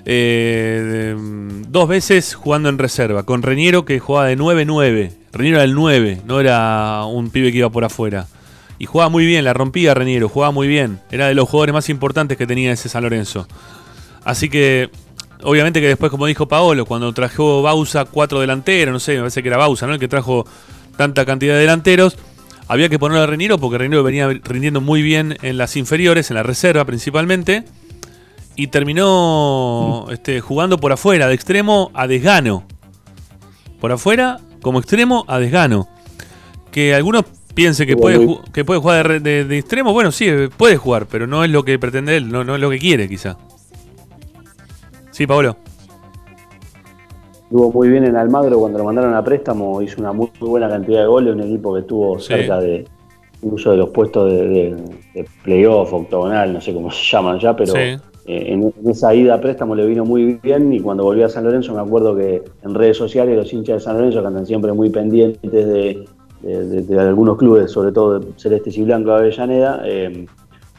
Eh, 0.06 1.16
de- 1.18 1.64
dos 1.68 1.86
veces 1.86 2.34
jugando 2.34 2.70
en 2.70 2.78
reserva, 2.78 3.24
con 3.24 3.42
Reñero 3.42 3.84
que 3.84 3.98
jugaba 4.00 4.28
de 4.28 4.38
9-9. 4.38 5.12
Reñero 5.34 5.56
era 5.56 5.64
el 5.64 5.74
9, 5.74 6.22
no 6.26 6.40
era 6.40 7.04
un 7.04 7.28
pibe 7.28 7.52
que 7.52 7.58
iba 7.58 7.68
por 7.68 7.84
afuera. 7.84 8.26
Y 8.78 8.86
jugaba 8.86 9.10
muy 9.10 9.26
bien, 9.26 9.44
la 9.44 9.52
rompía 9.52 9.92
Reñero, 9.92 10.30
jugaba 10.30 10.50
muy 10.50 10.66
bien. 10.66 10.98
Era 11.10 11.28
de 11.28 11.34
los 11.34 11.46
jugadores 11.46 11.74
más 11.74 11.90
importantes 11.90 12.38
que 12.38 12.46
tenía 12.46 12.72
ese 12.72 12.88
San 12.88 13.02
Lorenzo. 13.02 13.46
Así 14.24 14.48
que, 14.48 14.88
obviamente 15.42 15.80
que 15.80 15.88
después, 15.88 16.10
como 16.10 16.26
dijo 16.26 16.46
Paolo, 16.48 16.84
cuando 16.86 17.12
trajo 17.12 17.62
Bausa 17.62 18.04
cuatro 18.04 18.40
delanteros, 18.40 18.92
no 18.92 19.00
sé, 19.00 19.14
me 19.14 19.20
parece 19.20 19.42
que 19.42 19.48
era 19.48 19.56
Bausa, 19.58 19.86
¿no? 19.86 19.94
El 19.94 20.00
que 20.00 20.08
trajo 20.08 20.46
tanta 20.96 21.24
cantidad 21.24 21.54
de 21.54 21.60
delanteros, 21.60 22.16
había 22.68 22.88
que 22.88 22.98
ponerlo 22.98 23.22
a 23.22 23.26
Reñero 23.26 23.58
porque 23.58 23.78
Reñero 23.78 24.02
venía 24.02 24.28
rindiendo 24.28 24.80
muy 24.80 25.02
bien 25.02 25.36
en 25.42 25.58
las 25.58 25.76
inferiores, 25.76 26.30
en 26.30 26.36
la 26.36 26.42
reserva 26.42 26.84
principalmente. 26.84 27.64
Y 28.56 28.66
terminó 28.66 30.06
este, 30.10 30.40
jugando 30.40 30.78
por 30.78 30.92
afuera, 30.92 31.28
de 31.28 31.34
extremo 31.34 31.90
a 31.94 32.06
desgano. 32.06 32.64
Por 33.80 33.92
afuera, 33.92 34.38
como 34.60 34.78
extremo 34.80 35.24
a 35.28 35.38
desgano. 35.38 35.88
Que 36.70 36.94
algunos 36.94 37.24
piensen 37.54 37.86
que 37.86 37.96
puede, 37.96 38.18
que 38.52 38.64
puede 38.64 38.80
jugar 38.80 39.22
de- 39.22 39.44
de 39.44 39.58
extremo. 39.58 39.92
Bueno, 39.92 40.12
sí, 40.12 40.28
puede 40.56 40.76
jugar, 40.76 41.06
pero 41.06 41.26
no 41.26 41.42
es 41.42 41.50
lo 41.50 41.64
que 41.64 41.78
pretende 41.78 42.16
él, 42.16 42.30
no, 42.30 42.44
no 42.44 42.54
es 42.54 42.60
lo 42.60 42.68
que 42.70 42.78
quiere, 42.78 43.08
quizá. 43.08 43.38
Sí, 45.20 45.26
Pablo. 45.26 45.54
Estuvo 47.42 47.70
muy 47.72 47.90
bien 47.90 48.04
en 48.04 48.16
Almagro 48.16 48.58
cuando 48.58 48.78
lo 48.78 48.84
mandaron 48.86 49.12
a 49.12 49.22
préstamo, 49.22 49.82
hizo 49.82 50.00
una 50.00 50.14
muy, 50.14 50.30
muy 50.40 50.48
buena 50.48 50.66
cantidad 50.66 51.00
de 51.02 51.06
goles, 51.08 51.34
un 51.34 51.42
equipo 51.42 51.74
que 51.74 51.80
estuvo 51.80 52.18
Sí. 52.18 52.28
cerca 52.28 52.58
de 52.58 52.86
incluso 53.42 53.70
de 53.72 53.76
los 53.76 53.90
puestos 53.90 54.32
de, 54.32 54.48
de- 54.48 54.74
de 55.12 55.26
playoff, 55.44 55.92
octogonal, 55.92 56.54
no 56.54 56.60
sé 56.62 56.72
cómo 56.72 56.90
se 56.90 57.02
llaman 57.04 57.38
ya, 57.38 57.54
pero 57.54 57.74
Sí. 57.74 57.78
eh, 57.80 58.00
en, 58.24 58.62
en 58.82 58.90
esa 58.90 59.14
ida 59.14 59.34
a 59.34 59.40
préstamo 59.42 59.74
le 59.74 59.84
vino 59.84 60.06
muy 60.06 60.40
bien 60.42 60.72
y 60.72 60.80
cuando 60.80 61.04
volvió 61.04 61.26
a 61.26 61.28
San 61.28 61.44
Lorenzo 61.44 61.74
me 61.74 61.82
acuerdo 61.82 62.16
que 62.16 62.42
en 62.62 62.74
redes 62.74 62.96
sociales 62.96 63.36
los 63.36 63.52
hinchas 63.52 63.74
de 63.74 63.80
San 63.80 63.98
Lorenzo 63.98 64.22
que 64.22 64.26
andan 64.26 64.46
siempre 64.46 64.72
muy 64.72 64.88
pendientes 64.88 65.50
de 65.52 66.98
algunos 66.98 67.36
clubes, 67.36 67.70
sobre 67.70 67.92
todo 67.92 68.20
de 68.20 68.26
Celestes 68.38 68.74
y 68.78 68.84
Blanco 68.84 69.10
de 69.10 69.16
Avellaneda, 69.16 69.82
eh, 69.84 70.24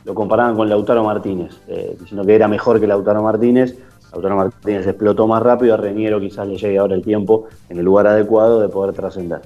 lo 0.04 0.16
comparaban 0.16 0.56
con 0.56 0.68
Lautaro 0.68 1.04
Martínez, 1.04 1.62
eh, 1.68 1.96
diciendo 2.00 2.26
que 2.26 2.34
era 2.34 2.48
mejor 2.48 2.80
que 2.80 2.88
Lautaro 2.88 3.22
Martínez. 3.22 3.78
Lautaro 4.12 4.36
Martínez 4.36 4.86
explotó 4.86 5.28
más 5.28 5.42
rápido, 5.42 5.74
a 5.74 5.78
Reñero 5.78 6.20
quizás 6.20 6.48
le 6.48 6.58
llegue 6.58 6.78
ahora 6.78 6.96
el 6.96 7.02
tiempo 7.02 7.48
en 7.70 7.80
el 7.80 7.86
lugar 7.86 8.08
adecuado 8.08 8.60
de 8.60 8.68
poder 8.68 8.94
trascender. 8.94 9.42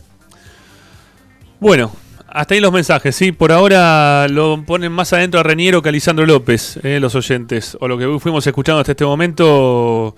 Bueno, 1.60 1.92
hasta 2.28 2.54
ahí 2.54 2.60
los 2.60 2.74
mensajes, 2.74 3.16
sí. 3.16 3.32
Por 3.32 3.52
ahora 3.52 4.28
lo 4.28 4.62
ponen 4.66 4.92
más 4.92 5.14
adentro 5.14 5.40
a 5.40 5.44
Reniero 5.44 5.82
que 5.82 5.90
a 5.90 5.92
Lisandro 5.92 6.26
López, 6.26 6.80
eh, 6.84 7.00
los 7.00 7.16
oyentes. 7.16 7.78
O 7.80 7.88
lo 7.88 7.98
que 7.98 8.20
fuimos 8.20 8.46
escuchando 8.46 8.82
hasta 8.82 8.92
este 8.92 9.06
momento. 9.06 10.16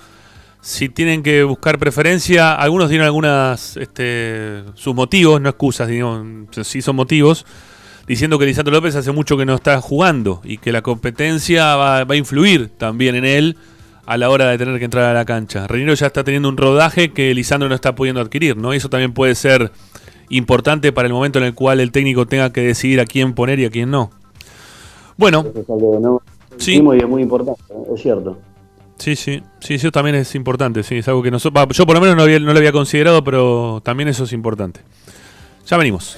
Si 0.60 0.90
tienen 0.90 1.22
que 1.22 1.44
buscar 1.44 1.78
preferencia, 1.78 2.56
algunos 2.56 2.90
tienen 2.90 3.06
algunas 3.06 3.78
este, 3.78 4.64
sus 4.74 4.96
motivos, 4.96 5.40
no 5.40 5.50
excusas, 5.50 5.88
digamos, 5.88 6.48
sí 6.64 6.82
son 6.82 6.96
motivos, 6.96 7.46
diciendo 8.08 8.40
que 8.40 8.48
Lisandro 8.48 8.74
López 8.74 8.96
hace 8.96 9.12
mucho 9.12 9.38
que 9.38 9.46
no 9.46 9.54
está 9.54 9.80
jugando 9.80 10.42
y 10.44 10.58
que 10.58 10.72
la 10.72 10.82
competencia 10.82 11.76
va 11.76 12.00
a 12.00 12.16
influir 12.16 12.70
también 12.70 13.16
en 13.16 13.26
él 13.26 13.58
a 14.08 14.18
la 14.18 14.30
hora 14.32 14.48
de 14.50 14.58
tener 14.58 14.80
que 14.80 14.86
entrar 14.86 15.06
a 15.06 15.14
la 15.14 15.26
cancha. 15.26 15.68
Reniero 15.68 15.94
ya 15.94 16.08
está 16.08 16.24
teniendo 16.24 16.50
un 16.50 16.58
rodaje 16.58 17.12
que 17.12 17.32
Lisandro 17.36 17.70
no 17.70 17.76
está 17.76 17.94
pudiendo 17.94 18.22
adquirir, 18.22 18.58
¿no? 18.58 18.74
Y 18.74 18.78
eso 18.78 18.90
también 18.90 19.14
puede 19.14 19.36
ser 19.36 19.72
importante 20.30 20.92
para 20.92 21.08
el 21.08 21.14
momento 21.14 21.38
en 21.40 21.46
el 21.46 21.54
cual 21.54 21.80
el 21.80 21.92
técnico 21.92 22.26
tenga 22.26 22.52
que 22.52 22.62
decidir 22.62 23.00
a 23.00 23.06
quién 23.06 23.34
poner 23.34 23.60
y 23.60 23.66
a 23.66 23.70
quién 23.70 23.92
no. 23.92 24.10
Bueno, 25.18 25.46
es 25.54 25.70
algo 25.70 25.92
que 25.94 26.00
no 26.00 26.22
Sí. 26.58 26.72
decimos 26.72 26.96
y 26.96 27.00
es 27.00 27.08
muy 27.08 27.22
importante, 27.22 27.62
¿eh? 27.70 27.94
es 27.96 28.02
cierto. 28.02 28.38
sí, 28.98 29.16
sí, 29.16 29.44
sí, 29.60 29.76
eso 29.76 29.92
también 29.92 30.16
es 30.16 30.34
importante, 30.36 30.82
sí, 30.84 30.96
es 30.98 31.08
algo 31.08 31.22
que 31.22 31.30
nosotros, 31.30 31.68
yo 31.72 31.86
por 31.86 31.96
lo 31.96 32.02
menos 32.02 32.16
no, 32.16 32.24
había- 32.24 32.40
no 32.40 32.52
lo 32.52 32.58
había 32.58 32.72
considerado, 32.72 33.24
pero 33.24 33.80
también 33.84 34.10
eso 34.10 34.24
es 34.24 34.34
importante. 34.34 34.80
Ya 35.68 35.76
venimos. 35.78 36.18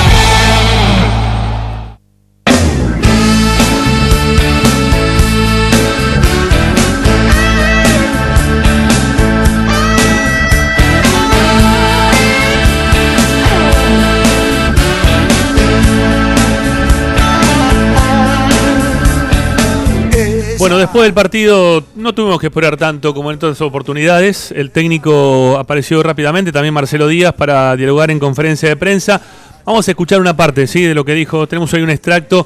Bueno, 20.61 20.77
después 20.77 21.05
del 21.05 21.13
partido 21.15 21.83
no 21.95 22.13
tuvimos 22.13 22.39
que 22.39 22.45
esperar 22.45 22.77
tanto 22.77 23.15
como 23.15 23.31
en 23.31 23.37
otras 23.37 23.59
oportunidades. 23.61 24.51
El 24.55 24.69
técnico 24.69 25.57
apareció 25.57 26.03
rápidamente, 26.03 26.51
también 26.51 26.71
Marcelo 26.71 27.07
Díaz, 27.07 27.33
para 27.33 27.75
dialogar 27.75 28.11
en 28.11 28.19
conferencia 28.19 28.69
de 28.69 28.75
prensa. 28.75 29.19
Vamos 29.65 29.87
a 29.87 29.91
escuchar 29.91 30.21
una 30.21 30.37
parte 30.37 30.67
¿sí? 30.67 30.83
de 30.83 30.93
lo 30.93 31.03
que 31.03 31.15
dijo. 31.15 31.47
Tenemos 31.47 31.73
hoy 31.73 31.81
un 31.81 31.89
extracto 31.89 32.45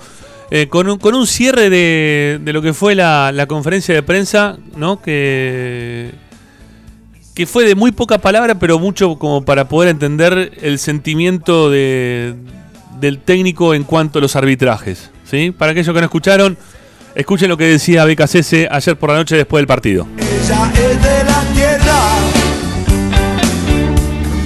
eh, 0.50 0.68
con, 0.70 0.88
un, 0.88 0.98
con 0.98 1.14
un 1.14 1.28
cierre 1.28 1.70
de, 1.70 2.40
de 2.42 2.54
lo 2.54 2.62
que 2.62 2.72
fue 2.72 2.96
la, 2.96 3.34
la 3.34 3.48
conferencia 3.48 3.94
de 3.94 4.02
prensa, 4.02 4.56
¿no? 4.78 5.02
Que, 5.02 6.12
que 7.34 7.46
fue 7.46 7.66
de 7.66 7.76
muy 7.76 7.92
poca 7.92 8.18
palabra, 8.20 8.58
pero 8.58 8.80
mucho 8.80 9.20
como 9.20 9.44
para 9.44 9.68
poder 9.68 9.90
entender 9.90 10.54
el 10.62 10.80
sentimiento 10.80 11.70
de, 11.70 12.34
del 12.98 13.20
técnico 13.20 13.74
en 13.74 13.84
cuanto 13.84 14.20
a 14.20 14.22
los 14.22 14.38
arbitrajes. 14.38 15.12
¿sí? 15.26 15.52
Para 15.52 15.74
aquellos 15.74 15.94
que 15.94 16.00
no 16.00 16.06
escucharon, 16.06 16.58
escuchen 17.16 17.50
lo 17.50 17.58
que 17.58 17.66
decía 17.66 18.06
BKCS 18.06 18.68
ayer 18.70 18.98
por 18.98 19.10
la 19.10 19.18
noche 19.18 19.38
después 19.38 19.60
del 19.60 19.68
partido. 19.68 20.06
Ella 20.18 20.72
es 20.74 21.02
de 21.02 21.24
la 21.24 21.44
tierra, 21.54 22.00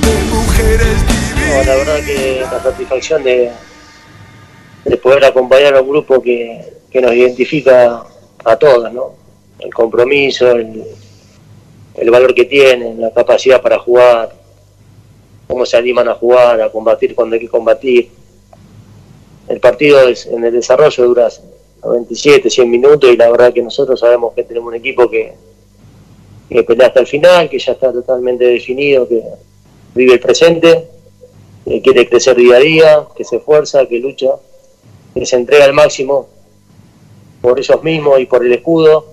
de 0.02 0.36
mujeres 0.36 0.98
No, 1.36 1.64
la 1.64 1.76
verdad 1.76 2.06
que 2.06 2.42
la 2.42 2.64
satisfacción 2.64 3.24
de, 3.24 3.52
de 4.86 4.98
poder 4.98 5.26
acompañar 5.26 5.76
a 5.76 5.82
un 5.82 5.90
grupo 5.90 6.22
que, 6.22 6.74
que 6.92 7.02
nos 7.02 7.14
identifica 7.14 8.04
a 8.46 8.56
todos, 8.56 8.94
¿no? 8.94 9.16
El 9.60 9.74
compromiso, 9.74 10.52
el, 10.52 10.84
el 11.96 12.12
valor 12.12 12.34
que 12.34 12.46
tienen, 12.46 13.02
la 13.02 13.12
capacidad 13.12 13.62
para 13.62 13.80
jugar, 13.80 14.34
cómo 15.48 15.66
se 15.66 15.76
animan 15.76 16.08
a 16.08 16.14
jugar, 16.14 16.62
a 16.62 16.72
combatir 16.72 17.16
cuando 17.16 17.34
hay 17.34 17.42
que 17.42 17.50
combatir. 17.50 18.12
El 19.50 19.60
partido 19.60 20.08
es, 20.08 20.28
en 20.28 20.46
el 20.46 20.54
desarrollo 20.54 21.06
dura 21.06 21.28
97, 21.84 22.50
100 22.50 22.70
minutos 22.70 23.10
y 23.10 23.18
la 23.18 23.30
verdad 23.30 23.54
que 23.54 23.62
nosotros 23.62 24.00
sabemos 24.00 24.34
que 24.34 24.44
tenemos 24.44 24.70
un 24.70 24.76
equipo 24.76 25.10
que, 25.10 25.34
que 26.50 26.64
pelea 26.64 26.88
hasta 26.88 27.00
el 27.00 27.08
final, 27.08 27.50
que 27.50 27.60
ya 27.60 27.74
está 27.74 27.92
totalmente 27.92 28.46
definido, 28.46 29.08
que 29.08 29.24
vive 29.96 30.14
el 30.14 30.20
presente, 30.20 30.88
que 31.66 31.82
quiere 31.82 32.08
crecer 32.10 32.36
día 32.36 32.56
a 32.56 32.60
día, 32.60 33.08
que 33.16 33.24
se 33.24 33.38
esfuerza, 33.38 33.86
que 33.86 34.00
lucha, 34.00 34.32
que 35.14 35.26
se 35.26 35.36
entrega 35.36 35.66
al 35.66 35.74
máximo 35.74 36.28
por 37.42 37.60
ellos 37.60 37.84
mismos 37.84 38.20
y 38.20 38.26
por 38.26 38.46
el 38.46 38.52
escudo 38.52 39.06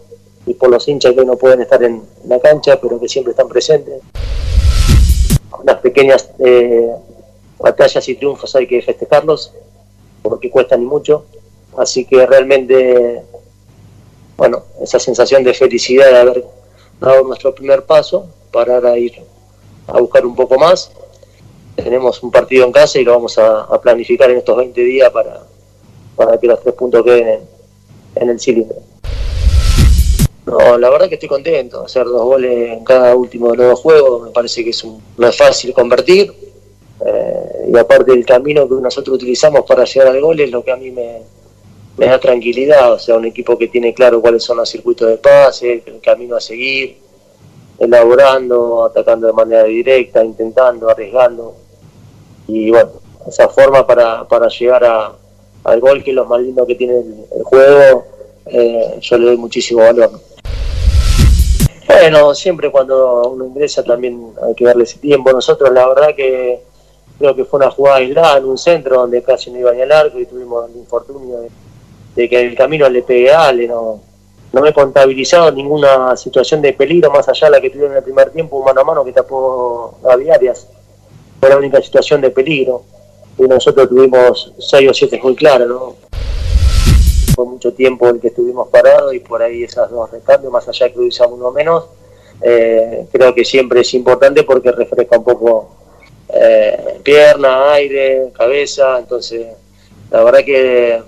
y 0.47 0.55
por 0.55 0.71
los 0.71 0.87
hinchas 0.89 1.15
que 1.15 1.25
no 1.25 1.37
pueden 1.37 1.63
estar 1.63 1.83
en 1.83 2.03
la 2.27 2.39
cancha, 2.41 2.81
pero 2.81 3.01
que 3.01 3.09
siempre 3.09 3.33
están 3.33 3.49
presentes. 3.49 4.01
Las 5.65 5.79
pequeñas 5.79 6.31
eh, 6.39 6.89
batallas 7.59 8.09
y 8.09 8.15
triunfos 8.15 8.55
hay 8.55 8.67
que 8.67 8.81
festejarlos, 8.83 9.53
porque 10.23 10.51
cuestan 10.51 10.83
y 10.83 10.87
mucho. 10.87 11.25
Así 11.77 12.05
que 12.05 12.25
realmente, 12.27 13.23
bueno, 14.37 14.63
esa 14.83 14.99
sensación 14.99 15.45
de 15.45 15.53
felicidad 15.55 16.11
de 16.11 16.17
haber 16.19 16.45
dado 17.01 17.25
nuestro 17.25 17.55
primer 17.55 17.85
paso 17.85 18.27
para 18.51 18.77
ahora 18.77 18.97
ir 18.99 19.15
a 19.87 19.99
buscar 20.01 20.25
un 20.25 20.35
poco 20.35 20.59
más. 20.59 20.91
Tenemos 21.75 22.23
un 22.23 22.31
partido 22.31 22.65
en 22.65 22.73
casa 22.73 22.99
y 22.99 23.05
lo 23.05 23.13
vamos 23.13 23.37
a, 23.39 23.63
a 23.63 23.81
planificar 23.81 24.31
en 24.31 24.39
estos 24.39 24.57
20 24.57 24.81
días 24.81 25.11
para, 25.11 25.43
para 26.17 26.39
que 26.39 26.47
los 26.47 26.61
tres 26.63 26.75
puntos 26.75 27.05
queden 27.05 27.29
en, 27.29 27.41
en 28.23 28.31
el 28.31 28.41
cilindro. 28.41 28.77
No, 30.47 30.79
la 30.79 30.89
verdad 30.91 31.09
que 31.09 31.15
estoy 31.17 31.29
contento. 31.29 31.85
Hacer 31.85 32.05
dos 32.05 32.23
goles 32.25 32.73
en 32.79 32.85
cada 32.85 33.15
último 33.17 33.51
de 33.51 33.57
los 33.59 33.67
dos 33.71 33.81
juegos 33.81 34.23
me 34.23 34.31
parece 34.31 34.63
que 34.65 34.71
es 34.71 34.85
un- 34.85 35.03
no 35.19 35.29
es 35.29 35.37
fácil 35.37 35.75
convertir. 35.75 36.33
Eh, 37.05 37.69
y 37.75 37.77
aparte 37.77 38.13
el 38.13 38.25
camino 38.25 38.67
que 38.67 38.77
nosotros 38.77 39.17
utilizamos 39.17 39.63
para 39.67 39.85
llegar 39.85 40.09
al 40.09 40.21
gol 40.21 40.41
es 40.41 40.51
lo 40.51 40.65
que 40.65 40.71
a 40.71 40.77
mí 40.77 40.91
me, 40.91 41.21
me 41.97 42.07
da 42.07 42.19
tranquilidad. 42.19 42.93
O 42.93 42.99
sea, 42.99 43.17
un 43.17 43.25
equipo 43.25 43.57
que 43.57 43.69
tiene 43.69 43.95
claro 43.95 44.21
cuáles 44.21 44.43
son 44.43 44.59
los 44.59 44.69
circuitos 44.69 45.09
de 45.09 45.17
pase, 45.17 45.83
el 45.87 46.01
camino 46.01 46.37
a 46.37 46.41
seguir, 46.41 46.99
elaborando, 47.79 48.85
atacando 48.85 49.27
de 49.27 49.33
manera 49.33 49.65
directa, 49.65 50.25
intentando, 50.25 50.91
arriesgando. 50.91 51.55
Y 52.49 52.71
bueno, 52.71 52.91
esa 53.27 53.49
forma 53.49 53.87
para, 53.87 54.27
para 54.29 54.49
llegar 54.49 54.85
al 55.65 55.81
gol, 55.81 56.03
que 56.03 56.11
es 56.11 56.17
lo 56.17 56.27
más 56.27 56.41
lindo 56.41 56.67
que 56.67 56.75
tiene 56.75 56.99
el, 56.99 57.25
el 57.37 57.43
juego, 57.45 58.07
eh, 58.47 58.99
yo 59.01 59.19
le 59.19 59.27
doy 59.27 59.37
muchísimo 59.37 59.81
valor. 59.81 60.11
Bueno, 61.89 62.35
siempre 62.35 62.71
cuando 62.71 63.31
uno 63.31 63.47
ingresa 63.47 63.83
también 63.83 64.33
hay 64.43 64.55
que 64.55 64.65
darle 64.65 64.85
ese 64.85 64.99
tiempo. 64.99 65.33
Nosotros 65.33 65.73
la 65.73 65.89
verdad 65.89 66.15
que 66.15 66.61
creo 67.19 67.35
que 67.35 67.45
fue 67.45 67.59
una 67.59 67.71
jugada 67.71 67.97
aislada 67.97 68.39
en 68.39 68.45
un 68.45 68.59
centro 68.59 69.01
donde 69.01 69.23
casi 69.23 69.51
no 69.51 69.59
iba 69.59 69.73
ni 69.73 69.81
al 69.81 69.93
arco 69.93 70.19
y 70.19 70.27
tuvimos 70.27 70.69
el 70.69 70.77
infortunio 70.77 71.41
de, 71.41 71.49
de 72.17 72.29
que 72.29 72.41
el 72.41 72.57
camino 72.57 72.89
le 72.89 73.03
pegue 73.03 73.31
a 73.31 73.49
Ale. 73.49 73.69
No, 73.69 74.01
no 74.53 74.61
me 74.61 74.71
he 74.71 74.73
contabilizado 74.73 75.53
ninguna 75.53 76.17
situación 76.17 76.63
de 76.63 76.73
peligro 76.73 77.11
más 77.11 77.29
allá 77.29 77.47
de 77.47 77.51
la 77.53 77.61
que 77.61 77.71
tuvieron 77.71 77.93
en 77.93 77.99
el 77.99 78.05
primer 78.05 78.31
tiempo, 78.31 78.65
mano 78.65 78.81
a 78.81 78.85
mano 78.85 79.05
que 79.05 79.13
tapó 79.13 79.99
a 80.05 80.15
Arias. 80.35 80.67
Fue 81.39 81.51
la 81.51 81.59
única 81.59 81.81
situación 81.81 82.21
de 82.23 82.31
peligro. 82.31 82.83
Y 83.39 83.43
nosotros 83.43 83.89
tuvimos 83.89 84.55
seis 84.59 84.91
o 84.91 84.95
siete 84.95 85.21
muy 85.23 85.37
claras, 85.37 85.69
¿no? 85.69 85.95
Fue 87.35 87.45
mucho 87.45 87.75
tiempo 87.75 88.09
el 88.09 88.19
que 88.19 88.29
estuvimos 88.29 88.69
parados 88.69 89.13
y 89.13 89.21
por 89.21 89.43
ahí 89.43 89.63
esas 89.63 89.91
dos 89.91 90.11
recambios, 90.11 90.51
más 90.51 90.67
allá 90.67 90.87
de 90.87 90.95
que 90.95 91.01
usamos 91.01 91.39
uno 91.39 91.51
menos, 91.51 91.85
eh, 92.41 93.07
creo 93.13 93.35
que 93.35 93.45
siempre 93.45 93.81
es 93.81 93.93
importante 93.93 94.43
porque 94.43 94.73
refresca 94.73 95.19
un 95.19 95.25
poco 95.25 95.69
eh, 96.31 96.99
pierna, 97.03 97.73
aire, 97.73 98.33
cabeza, 98.35 98.99
entonces 98.99 99.49
la 100.11 100.25
verdad 100.25 100.45
que 100.47 101.03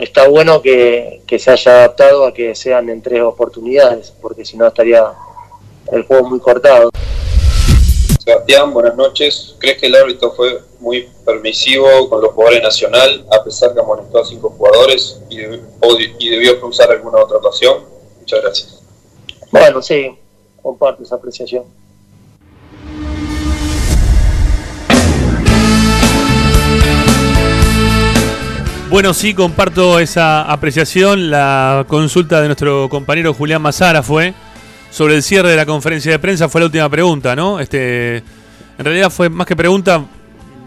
está 0.00 0.28
bueno 0.28 0.60
que, 0.62 1.22
que 1.26 1.38
se 1.38 1.50
haya 1.50 1.72
adaptado 1.72 2.26
a 2.26 2.32
que 2.34 2.54
sean 2.54 2.88
en 2.88 3.02
tres 3.02 3.22
oportunidades, 3.22 4.12
porque 4.20 4.44
si 4.44 4.56
no 4.56 4.66
estaría 4.66 5.04
el 5.92 6.02
juego 6.04 6.28
muy 6.28 6.40
cortado. 6.40 6.90
Sebastián, 8.24 8.74
buenas 8.74 8.94
noches. 8.94 9.54
¿Crees 9.58 9.78
que 9.78 9.86
el 9.86 9.94
árbitro 9.94 10.32
fue 10.32 10.60
muy 10.80 11.08
permisivo 11.24 12.08
con 12.10 12.20
los 12.20 12.32
jugadores 12.32 12.62
Nacional, 12.62 13.26
a 13.30 13.42
pesar 13.42 13.72
que 13.72 13.80
amonestó 13.80 14.18
a 14.20 14.24
cinco 14.26 14.50
jugadores 14.50 15.20
y, 15.30 15.38
deb- 15.38 15.62
o 15.80 15.94
de- 15.94 16.14
y 16.18 16.28
debió 16.28 16.60
cruzar 16.60 16.90
alguna 16.90 17.18
otra 17.18 17.38
ocasión? 17.38 17.84
Muchas 18.20 18.42
gracias. 18.42 18.82
Bueno, 19.50 19.80
sí, 19.80 20.10
comparto 20.62 21.02
esa 21.02 21.14
apreciación. 21.14 21.64
Bueno, 28.90 29.12
sí, 29.12 29.34
comparto 29.34 29.98
esa 29.98 30.50
apreciación. 30.50 31.30
La 31.30 31.84
consulta 31.86 32.40
de 32.40 32.46
nuestro 32.46 32.88
compañero 32.88 33.34
Julián 33.34 33.60
Mazara 33.60 34.02
fue 34.02 34.32
sobre 34.90 35.14
el 35.14 35.22
cierre 35.22 35.50
de 35.50 35.56
la 35.56 35.66
conferencia 35.66 36.10
de 36.10 36.18
prensa. 36.18 36.48
Fue 36.48 36.62
la 36.62 36.68
última 36.68 36.88
pregunta, 36.88 37.36
¿no? 37.36 37.60
Este, 37.60 38.16
en 38.16 38.84
realidad 38.84 39.10
fue 39.10 39.28
más 39.28 39.46
que 39.46 39.54
pregunta, 39.54 40.06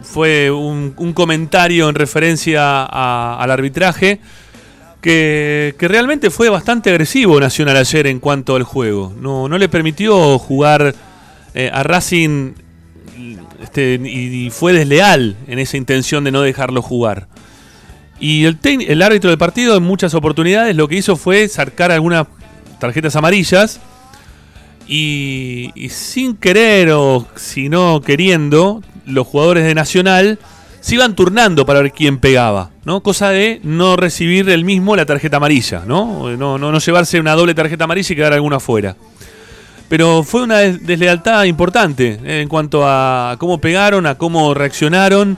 fue 0.04 0.52
un, 0.52 0.92
comentario 1.14 1.90
en 1.90 1.96
referencia 1.96 2.84
al 2.84 3.50
arbitraje 3.50 4.20
que, 5.02 5.74
realmente 5.80 6.30
fue 6.30 6.50
bastante 6.50 6.92
agresivo 6.92 7.40
Nacional 7.40 7.76
ayer 7.76 8.06
en 8.06 8.20
cuanto 8.20 8.56
al 8.56 8.64
juego. 8.64 9.12
No, 9.20 9.50
no 9.50 9.58
le 9.58 9.68
permitió 9.68 10.38
jugar 10.38 10.94
eh, 11.56 11.72
a 11.74 11.82
Racing 11.82 12.54
este, 13.64 13.96
y 13.96 14.52
fue 14.52 14.74
desleal 14.74 15.38
en 15.48 15.58
esa 15.58 15.78
intención 15.78 16.24
de 16.24 16.32
no 16.32 16.42
dejarlo 16.42 16.84
jugar. 16.84 17.28
Y 18.22 18.46
el, 18.46 18.58
el 18.64 19.02
árbitro 19.02 19.30
del 19.32 19.40
partido 19.40 19.76
en 19.76 19.84
muchas 19.84 20.14
oportunidades 20.14 20.76
lo 20.76 20.88
que 20.88 20.96
hizo 20.96 21.16
fue 21.18 21.48
sacar 21.50 21.92
algunas 21.92 22.28
tarjetas 22.80 23.16
amarillas 23.16 23.82
y, 24.88 25.72
y 25.76 25.90
sin 25.90 26.36
querer 26.36 26.92
o 26.92 27.28
si 27.36 27.68
no 27.68 28.00
queriendo, 28.02 28.84
los 29.06 29.26
jugadores 29.26 29.64
de 29.66 29.74
Nacional 29.74 30.38
se 30.82 30.96
iban 30.96 31.16
turnando 31.16 31.66
para 31.66 31.82
ver 31.82 31.92
quién 31.92 32.18
pegaba, 32.20 32.70
¿no? 32.86 33.02
Cosa 33.02 33.30
de 33.30 33.60
no 33.64 33.96
recibir 33.98 34.50
el 34.50 34.66
mismo 34.66 34.96
la 34.96 35.06
tarjeta 35.06 35.38
amarilla, 35.38 35.84
¿no? 35.86 36.36
No, 36.38 36.58
no, 36.58 36.80
llevarse 36.80 37.20
una 37.20 37.34
doble 37.34 37.54
tarjeta 37.54 37.84
amarilla 37.86 38.14
y 38.14 38.16
quedar 38.16 38.34
alguna 38.34 38.60
fuera. 38.60 38.96
Pero 39.90 40.24
fue 40.24 40.44
una 40.44 40.60
des- 40.60 40.86
deslealtad 40.86 41.44
importante 41.46 42.20
eh, 42.24 42.42
en 42.42 42.48
cuanto 42.48 42.84
a 42.86 43.36
cómo 43.40 43.60
pegaron, 43.60 44.06
a 44.06 44.16
cómo 44.16 44.54
reaccionaron 44.54 45.38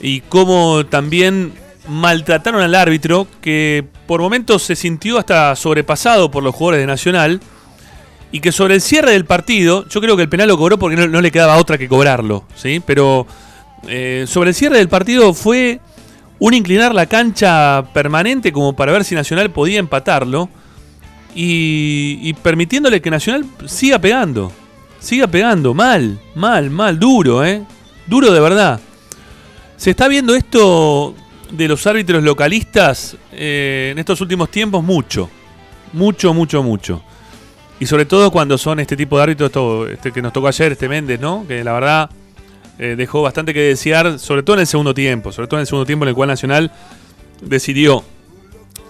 y 0.00 0.20
cómo 0.22 0.86
también 0.86 1.52
maltrataron 1.88 2.60
al 2.60 2.74
árbitro 2.74 3.26
que 3.40 3.84
por 4.06 4.20
momentos 4.20 4.62
se 4.62 4.76
sintió 4.76 5.18
hasta 5.18 5.56
sobrepasado 5.56 6.30
por 6.30 6.42
los 6.42 6.54
jugadores 6.54 6.82
de 6.82 6.86
Nacional 6.86 7.40
y 8.30 8.40
que 8.40 8.52
sobre 8.52 8.74
el 8.74 8.80
cierre 8.80 9.12
del 9.12 9.24
partido, 9.24 9.86
yo 9.88 10.00
creo 10.00 10.16
que 10.16 10.22
el 10.22 10.28
penal 10.28 10.48
lo 10.48 10.58
cobró 10.58 10.78
porque 10.78 10.96
no, 10.96 11.06
no 11.06 11.20
le 11.20 11.30
quedaba 11.30 11.56
otra 11.56 11.78
que 11.78 11.88
cobrarlo, 11.88 12.44
¿sí? 12.54 12.82
Pero 12.84 13.26
eh, 13.88 14.26
sobre 14.28 14.50
el 14.50 14.54
cierre 14.54 14.78
del 14.78 14.88
partido 14.88 15.32
fue 15.32 15.80
un 16.38 16.54
inclinar 16.54 16.94
la 16.94 17.06
cancha 17.06 17.84
permanente 17.94 18.52
como 18.52 18.74
para 18.74 18.92
ver 18.92 19.04
si 19.04 19.14
Nacional 19.14 19.50
podía 19.50 19.78
empatarlo 19.78 20.48
y, 21.34 22.18
y 22.22 22.34
permitiéndole 22.34 23.00
que 23.00 23.10
Nacional 23.10 23.46
siga 23.66 23.98
pegando, 23.98 24.52
siga 25.00 25.26
pegando, 25.26 25.72
mal, 25.72 26.20
mal, 26.34 26.70
mal, 26.70 26.98
duro, 26.98 27.44
¿eh? 27.44 27.62
Duro 28.06 28.32
de 28.32 28.40
verdad. 28.40 28.80
Se 29.76 29.90
está 29.90 30.08
viendo 30.08 30.34
esto 30.34 31.14
de 31.50 31.68
los 31.68 31.86
árbitros 31.86 32.22
localistas 32.22 33.16
eh, 33.32 33.90
en 33.92 33.98
estos 33.98 34.20
últimos 34.20 34.50
tiempos 34.50 34.82
mucho. 34.82 35.30
Mucho, 35.92 36.34
mucho, 36.34 36.62
mucho. 36.62 37.02
Y 37.80 37.86
sobre 37.86 38.04
todo 38.04 38.30
cuando 38.30 38.58
son 38.58 38.80
este 38.80 38.96
tipo 38.96 39.16
de 39.16 39.22
árbitros, 39.22 39.90
este 39.90 40.12
que 40.12 40.20
nos 40.20 40.32
tocó 40.32 40.48
ayer, 40.48 40.72
este 40.72 40.88
Méndez, 40.88 41.20
¿no? 41.20 41.46
Que 41.46 41.62
la 41.62 41.72
verdad 41.72 42.10
eh, 42.78 42.94
dejó 42.96 43.22
bastante 43.22 43.54
que 43.54 43.60
desear, 43.60 44.18
sobre 44.18 44.42
todo 44.42 44.54
en 44.56 44.60
el 44.60 44.66
segundo 44.66 44.94
tiempo. 44.94 45.32
Sobre 45.32 45.48
todo 45.48 45.58
en 45.58 45.62
el 45.62 45.66
segundo 45.66 45.86
tiempo 45.86 46.04
en 46.04 46.10
el 46.10 46.14
cual 46.14 46.28
Nacional 46.28 46.72
decidió 47.40 48.04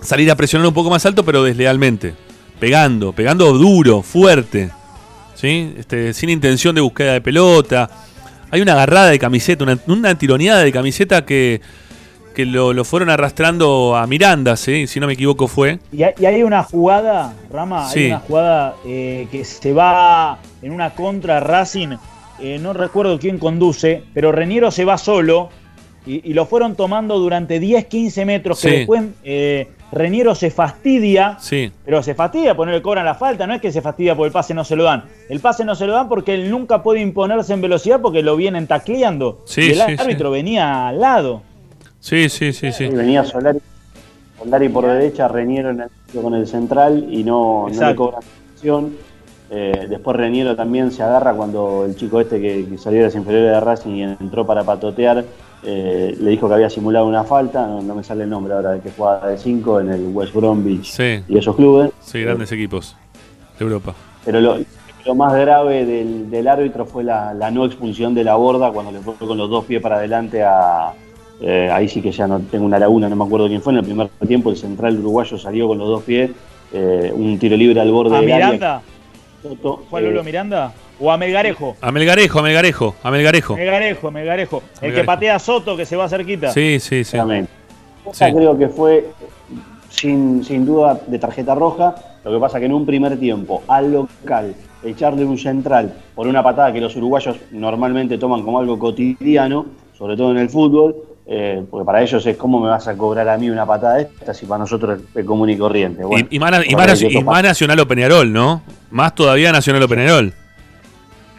salir 0.00 0.30
a 0.30 0.36
presionar 0.36 0.66
un 0.66 0.74
poco 0.74 0.90
más 0.90 1.04
alto, 1.06 1.24
pero 1.24 1.42
deslealmente. 1.42 2.14
Pegando, 2.58 3.12
pegando 3.12 3.52
duro, 3.52 4.02
fuerte. 4.02 4.70
¿Sí? 5.34 5.74
Este, 5.78 6.12
sin 6.14 6.30
intención 6.30 6.74
de 6.74 6.80
búsqueda 6.80 7.12
de 7.12 7.20
pelota. 7.20 7.90
Hay 8.50 8.62
una 8.62 8.72
agarrada 8.72 9.10
de 9.10 9.18
camiseta, 9.18 9.64
una, 9.64 9.78
una 9.86 10.16
tironeada 10.16 10.62
de 10.62 10.72
camiseta 10.72 11.24
que, 11.26 11.60
que 12.38 12.46
lo, 12.46 12.72
lo 12.72 12.84
fueron 12.84 13.10
arrastrando 13.10 13.96
a 13.96 14.06
Miranda, 14.06 14.54
¿sí? 14.56 14.86
si 14.86 15.00
no 15.00 15.08
me 15.08 15.14
equivoco 15.14 15.48
fue. 15.48 15.80
Y 15.90 16.04
hay, 16.04 16.12
y 16.20 16.24
hay 16.24 16.44
una 16.44 16.62
jugada, 16.62 17.34
Rama, 17.50 17.88
Sí. 17.88 17.98
hay 18.04 18.06
una 18.10 18.20
jugada 18.20 18.74
eh, 18.86 19.26
que 19.32 19.44
se 19.44 19.72
va 19.72 20.38
en 20.62 20.70
una 20.70 20.90
contra 20.90 21.40
Racing, 21.40 21.96
eh, 22.38 22.60
no 22.62 22.74
recuerdo 22.74 23.18
quién 23.18 23.38
conduce, 23.38 24.04
pero 24.14 24.30
Reniero 24.30 24.70
se 24.70 24.84
va 24.84 24.98
solo 24.98 25.48
y, 26.06 26.30
y 26.30 26.32
lo 26.32 26.46
fueron 26.46 26.76
tomando 26.76 27.18
durante 27.18 27.58
10, 27.58 27.86
15 27.86 28.24
metros, 28.24 28.60
que 28.60 28.68
Sí. 28.70 28.76
después 28.76 29.02
eh, 29.24 29.66
Reniero 29.90 30.36
se 30.36 30.52
fastidia, 30.52 31.38
Sí. 31.40 31.72
pero 31.84 32.04
se 32.04 32.14
fastidia 32.14 32.54
por 32.54 32.68
no 32.68 32.72
le 32.72 32.80
cobran 32.82 33.04
la 33.04 33.16
falta, 33.16 33.48
no 33.48 33.54
es 33.54 33.60
que 33.60 33.72
se 33.72 33.82
fastidia 33.82 34.14
porque 34.14 34.28
el 34.28 34.32
pase 34.32 34.54
no 34.54 34.62
se 34.62 34.76
lo 34.76 34.84
dan. 34.84 35.02
El 35.28 35.40
pase 35.40 35.64
no 35.64 35.74
se 35.74 35.88
lo 35.88 35.92
dan 35.92 36.08
porque 36.08 36.34
él 36.34 36.52
nunca 36.52 36.84
puede 36.84 37.00
imponerse 37.00 37.52
en 37.52 37.60
velocidad 37.62 38.00
porque 38.00 38.22
lo 38.22 38.36
vienen 38.36 38.68
tacleando. 38.68 39.42
Sí, 39.44 39.62
y 39.62 39.70
el 39.70 39.74
sí, 39.78 39.96
árbitro 39.98 40.30
venía 40.30 40.86
al 40.86 41.00
lado. 41.00 41.42
Sí, 42.00 42.28
sí, 42.28 42.52
sí, 42.52 42.72
sí. 42.72 42.84
Y 42.84 42.88
venía 42.90 43.24
Solari, 43.24 43.58
Solari 44.38 44.68
por 44.68 44.86
derecha, 44.86 45.28
Reniero 45.28 45.70
en 45.70 45.80
el 45.80 45.90
medio 46.08 46.22
con 46.22 46.34
el 46.34 46.46
central 46.46 47.06
y 47.10 47.24
no, 47.24 47.66
no 47.68 47.88
le 47.88 47.94
cobran 47.96 48.22
acción. 48.54 48.92
Eh, 49.50 49.86
después 49.88 50.16
Reniero 50.16 50.54
también 50.54 50.92
se 50.92 51.02
agarra 51.02 51.32
cuando 51.32 51.84
el 51.86 51.96
chico 51.96 52.20
este 52.20 52.40
que, 52.40 52.66
que 52.68 52.78
salió 52.78 52.98
de 53.00 53.06
las 53.06 53.14
inferiores 53.14 53.50
de 53.50 53.60
Racing 53.60 53.94
y 53.96 54.02
entró 54.02 54.46
para 54.46 54.62
patotear, 54.62 55.24
eh, 55.64 56.14
le 56.20 56.30
dijo 56.30 56.48
que 56.48 56.54
había 56.54 56.68
simulado 56.70 57.06
una 57.06 57.24
falta, 57.24 57.66
no, 57.66 57.80
no 57.80 57.94
me 57.94 58.04
sale 58.04 58.24
el 58.24 58.30
nombre 58.30 58.52
ahora, 58.54 58.72
de 58.72 58.80
que 58.80 58.90
jugaba 58.90 59.28
de 59.28 59.38
5 59.38 59.80
en 59.80 59.88
el 59.90 60.08
West 60.12 60.34
Bromwich 60.34 60.92
Sí. 60.92 61.22
y 61.26 61.38
esos 61.38 61.56
clubes. 61.56 61.90
Sí, 62.02 62.20
grandes 62.22 62.52
equipos 62.52 62.94
de 63.58 63.64
Europa. 63.64 63.94
Pero 64.24 64.40
lo, 64.40 64.58
lo 65.06 65.14
más 65.14 65.32
grave 65.34 65.86
del, 65.86 66.30
del 66.30 66.46
árbitro 66.46 66.84
fue 66.84 67.02
la, 67.02 67.32
la 67.32 67.50
no 67.50 67.64
expulsión 67.64 68.14
de 68.14 68.24
la 68.24 68.34
borda 68.36 68.70
cuando 68.70 68.92
le 68.92 69.00
fue 69.00 69.14
con 69.14 69.36
los 69.38 69.48
dos 69.48 69.64
pies 69.64 69.80
para 69.82 69.96
adelante 69.96 70.42
a. 70.44 70.92
eh, 71.40 71.70
ahí 71.72 71.88
sí 71.88 72.02
que 72.02 72.10
ya 72.10 72.26
no 72.26 72.40
tengo 72.40 72.64
una 72.64 72.78
laguna, 72.78 73.08
no 73.08 73.16
me 73.16 73.24
acuerdo 73.24 73.48
quién 73.48 73.62
fue. 73.62 73.72
En 73.72 73.78
el 73.78 73.84
primer 73.84 74.08
tiempo, 74.26 74.50
el 74.50 74.56
central 74.56 74.98
uruguayo 74.98 75.38
salió 75.38 75.68
con 75.68 75.78
los 75.78 75.88
dos 75.88 76.02
pies, 76.02 76.30
eh, 76.72 77.12
un 77.14 77.38
tiro 77.38 77.56
libre 77.56 77.80
al 77.80 77.90
borde 77.90 78.16
¿A 78.16 78.20
del 78.20 78.32
área. 78.32 78.46
Miranda? 78.46 78.82
Toto, 79.42 79.84
¿Fue 79.88 80.00
a 80.00 80.02
eh, 80.02 80.06
Lolo 80.06 80.24
Miranda? 80.24 80.72
¿O 81.00 81.12
a 81.12 81.16
Melgarejo? 81.16 81.76
A 81.80 81.92
Melgarejo, 81.92 82.40
a 82.40 82.42
Melgarejo, 82.42 82.94
a 83.02 83.10
Melgarejo. 83.10 83.56
Melgarejo, 83.56 84.10
Melgarejo. 84.10 84.56
El 84.56 84.80
que 84.80 84.86
Melgarejo. 84.86 85.06
patea 85.06 85.36
a 85.36 85.38
Soto, 85.38 85.76
que 85.76 85.86
se 85.86 85.94
va 85.94 86.08
cerquita. 86.08 86.50
Sí, 86.52 86.80
sí, 86.80 87.04
sí. 87.04 87.16
Esa 88.10 88.32
creo 88.32 88.58
que 88.58 88.68
fue 88.68 89.06
sin, 89.90 90.44
sin 90.44 90.66
duda 90.66 91.00
de 91.06 91.18
tarjeta 91.18 91.54
roja. 91.54 91.94
Lo 92.24 92.32
que 92.32 92.38
pasa 92.40 92.58
que 92.58 92.66
en 92.66 92.72
un 92.72 92.84
primer 92.84 93.18
tiempo, 93.18 93.62
al 93.68 93.92
local, 93.92 94.54
echarle 94.84 95.24
un 95.24 95.38
central 95.38 95.94
por 96.14 96.26
una 96.26 96.42
patada 96.42 96.72
que 96.72 96.80
los 96.80 96.96
uruguayos 96.96 97.36
normalmente 97.52 98.18
toman 98.18 98.42
como 98.42 98.58
algo 98.58 98.78
cotidiano, 98.78 99.66
sobre 99.96 100.16
todo 100.16 100.32
en 100.32 100.38
el 100.38 100.50
fútbol, 100.50 100.96
eh, 101.30 101.62
porque 101.70 101.84
para 101.84 102.00
ellos 102.00 102.24
es 102.24 102.38
cómo 102.38 102.58
me 102.58 102.70
vas 102.70 102.88
a 102.88 102.96
cobrar 102.96 103.28
a 103.28 103.36
mí 103.36 103.50
una 103.50 103.66
patada 103.66 103.96
de 103.96 104.02
esta 104.04 104.32
si 104.32 104.46
para 104.46 104.60
nosotros 104.60 104.98
es 105.14 105.24
común 105.26 105.50
y 105.50 105.58
corriente. 105.58 106.02
Bueno, 106.02 106.26
Y, 106.30 106.36
y 106.36 106.38
más, 106.38 106.64
y 106.64 107.06
y 107.06 107.22
Nacional 107.22 107.80
o 107.80 107.86
Peñarol, 107.86 108.32
¿no? 108.32 108.62
Más 108.90 109.14
todavía 109.14 109.52
Nacional 109.52 109.82
o 109.82 109.88
Peñarol. 109.88 110.32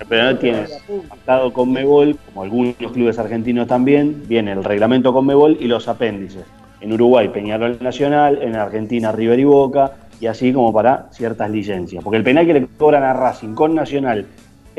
Pero 0.07 0.23
no 0.25 0.37
tienes 0.37 0.71
pactado 1.09 1.51
con 1.51 1.71
Mebol, 1.71 2.17
como 2.27 2.43
algunos 2.43 2.75
clubes 2.93 3.17
argentinos 3.17 3.67
también, 3.67 4.23
viene 4.27 4.51
el 4.51 4.63
reglamento 4.63 5.11
con 5.11 5.25
Mebol 5.25 5.57
y 5.59 5.65
los 5.65 5.87
apéndices. 5.87 6.45
En 6.81 6.93
Uruguay, 6.93 7.29
Peñarol 7.29 7.79
Nacional, 7.81 8.39
en 8.43 8.55
Argentina, 8.55 9.11
River 9.11 9.39
y 9.39 9.43
Boca, 9.43 9.93
y 10.21 10.27
así 10.27 10.53
como 10.53 10.71
para 10.71 11.07
ciertas 11.11 11.49
licencias. 11.49 12.03
Porque 12.03 12.17
el 12.17 12.23
penal 12.23 12.45
que 12.45 12.53
le 12.53 12.67
cobran 12.77 13.03
a 13.03 13.13
Racing 13.13 13.55
con 13.55 13.73
Nacional 13.73 14.27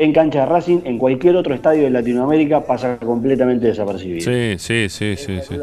en 0.03 0.13
cancha 0.13 0.39
de 0.41 0.45
Racing, 0.47 0.79
en 0.85 0.97
cualquier 0.97 1.35
otro 1.35 1.53
estadio 1.53 1.83
de 1.83 1.91
Latinoamérica, 1.91 2.61
pasa 2.65 2.97
completamente 2.97 3.67
desapercibido. 3.67 4.21
Sí, 4.31 4.55
sí, 4.57 4.89
sí, 4.89 5.15
sí, 5.15 5.39
sí. 5.47 5.55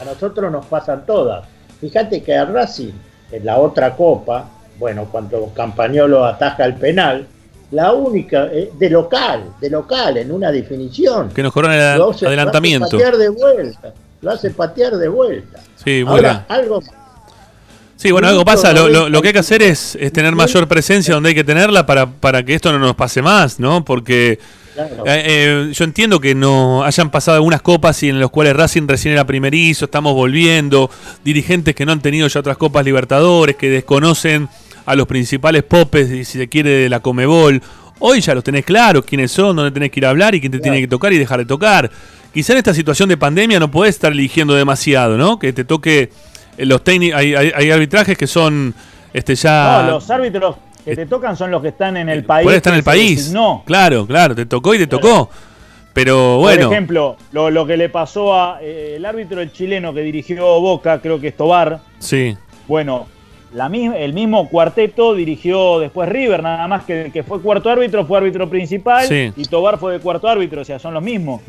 A 0.00 0.04
nosotros 0.04 0.50
nos 0.50 0.66
pasan 0.66 1.06
todas. 1.06 1.46
Fíjate 1.80 2.22
que 2.22 2.34
a 2.34 2.44
Racing, 2.46 2.90
en 3.30 3.44
la 3.46 3.58
otra 3.58 3.94
copa, 3.94 4.48
bueno, 4.78 5.06
cuando 5.10 5.52
Campañolo 5.54 6.24
ataja 6.24 6.64
el 6.64 6.74
penal, 6.74 7.26
la 7.70 7.92
única, 7.92 8.46
eh, 8.52 8.70
de 8.76 8.90
local, 8.90 9.44
de 9.60 9.70
local, 9.70 10.16
en 10.16 10.32
una 10.32 10.50
definición. 10.50 11.28
Que 11.30 11.42
nos 11.42 11.52
cobran 11.52 11.72
el 11.72 11.98
Lo 11.98 12.10
hace- 12.10 12.26
adelantamiento. 12.26 12.88
Lo 12.90 12.96
hace 12.96 13.04
patear 13.04 13.16
de 13.16 13.28
vuelta. 13.28 13.92
Lo 14.20 14.30
hace 14.30 14.50
patear 14.50 14.96
de 14.96 15.08
vuelta. 15.08 15.60
Sí, 15.76 16.04
Ahora, 16.06 16.12
bueno. 16.12 16.44
algo 16.48 16.80
Sí, 18.04 18.12
bueno, 18.12 18.28
algo 18.28 18.44
pasa. 18.44 18.74
Lo, 18.74 18.86
lo- 18.90 19.08
lo 19.08 19.22
que 19.22 19.28
hay 19.28 19.32
que 19.32 19.38
hacer 19.40 19.62
es, 19.62 19.96
es 19.98 20.12
tener 20.12 20.34
mayor 20.34 20.68
presencia 20.68 21.14
donde 21.14 21.30
hay 21.30 21.34
que 21.34 21.42
tenerla 21.42 21.86
para, 21.86 22.04
para 22.04 22.42
que 22.44 22.52
esto 22.54 22.70
no 22.70 22.78
nos 22.78 22.94
pase 22.94 23.22
más, 23.22 23.58
¿no? 23.58 23.82
Porque 23.82 24.38
Claro. 24.74 25.04
eh, 25.06 25.22
eh, 25.24 25.72
yo 25.72 25.84
entiendo 25.84 26.20
que 26.20 26.34
no 26.34 26.84
hayan 26.84 27.10
pasado 27.10 27.36
algunas 27.36 27.62
copas 27.62 28.02
y 28.02 28.10
en 28.10 28.20
los 28.20 28.30
cuales 28.30 28.54
Racing 28.54 28.86
recién 28.86 29.12
era 29.14 29.24
primerizo, 29.26 29.86
estamos 29.86 30.12
volviendo, 30.12 30.90
dirigentes 31.24 31.74
que 31.74 31.86
no 31.86 31.92
han 31.92 32.02
tenido 32.02 32.28
ya 32.28 32.40
otras 32.40 32.58
copas 32.58 32.84
Libertadores, 32.84 33.56
que 33.56 33.70
desconocen 33.70 34.50
a 34.84 34.94
los 34.94 35.06
principales 35.06 35.62
popes, 35.62 36.10
y 36.10 36.26
si 36.26 36.36
se 36.36 36.46
quiere, 36.48 36.68
de 36.70 36.88
la 36.90 37.00
Comebol. 37.00 37.62
Hoy 38.00 38.20
ya 38.20 38.34
los 38.34 38.44
tenés 38.44 38.66
claros 38.66 39.06
quiénes 39.06 39.32
son, 39.32 39.56
dónde 39.56 39.70
tenés 39.70 39.90
que 39.90 40.00
ir 40.00 40.04
a 40.04 40.10
hablar 40.10 40.34
y 40.34 40.40
quién 40.40 40.52
te 40.52 40.58
tiene 40.58 40.78
que 40.78 40.88
tocar 40.88 41.10
y 41.14 41.16
dejar 41.16 41.38
de 41.38 41.46
tocar. 41.46 41.90
Quizá 42.34 42.52
en 42.52 42.58
esta 42.58 42.74
situación 42.74 43.08
de 43.08 43.16
pandemia 43.16 43.58
no 43.58 43.70
podés 43.70 43.94
estar 43.94 44.12
eligiendo 44.12 44.52
demasiado, 44.54 45.16
¿no? 45.16 45.38
Que 45.38 45.54
te 45.54 45.64
toque 45.64 46.10
los 46.58 46.82
técnicos, 46.84 47.18
hay, 47.20 47.34
hay- 47.34 47.52
hay 47.54 47.70
arbitrajes 47.70 48.16
que 48.16 48.26
son 48.26 48.74
este 49.12 49.34
ya 49.34 49.82
No, 49.84 49.90
los 49.92 50.10
árbitros 50.10 50.56
que 50.84 50.94
te 50.96 51.06
tocan 51.06 51.36
son 51.36 51.50
los 51.50 51.62
que 51.62 51.68
están 51.68 51.96
en 51.96 52.08
el 52.08 52.24
país. 52.24 52.44
puede 52.44 52.58
estar 52.58 52.72
en 52.72 52.78
el 52.78 52.84
país. 52.84 53.16
designó. 53.18 53.62
Claro, 53.66 54.06
claro, 54.06 54.34
te 54.34 54.46
tocó 54.46 54.74
y 54.74 54.78
te 54.78 54.86
tocó. 54.86 55.30
Pero 55.92 56.38
bueno, 56.38 56.64
Por 56.66 56.72
ejemplo, 56.72 57.16
lo, 57.32 57.50
lo 57.50 57.64
que 57.66 57.76
le 57.76 57.88
pasó 57.88 58.34
a 58.34 58.58
eh, 58.60 58.94
el 58.96 59.04
árbitro 59.06 59.40
el 59.40 59.52
chileno 59.52 59.94
que 59.94 60.00
dirigió 60.00 60.60
Boca, 60.60 61.00
creo 61.00 61.20
que 61.20 61.28
es 61.28 61.36
Tobar. 61.36 61.78
sí, 62.00 62.36
Bueno, 62.66 63.06
la 63.54 63.68
mi- 63.68 63.86
el 63.86 64.12
mismo 64.12 64.48
cuarteto 64.48 65.14
dirigió 65.14 65.78
después 65.78 66.08
River, 66.08 66.42
nada 66.42 66.66
más 66.66 66.84
que 66.84 67.02
el 67.06 67.12
que 67.12 67.22
fue 67.22 67.40
cuarto 67.40 67.70
árbitro 67.70 68.04
fue 68.04 68.18
árbitro 68.18 68.50
principal 68.50 69.06
Sí. 69.06 69.32
y 69.36 69.44
Tobar 69.44 69.78
fue 69.78 69.92
de 69.92 70.00
cuarto 70.00 70.26
árbitro, 70.28 70.62
o 70.62 70.64
sea, 70.64 70.78
son 70.80 70.92
los 70.94 71.02
mismos. 71.02 71.40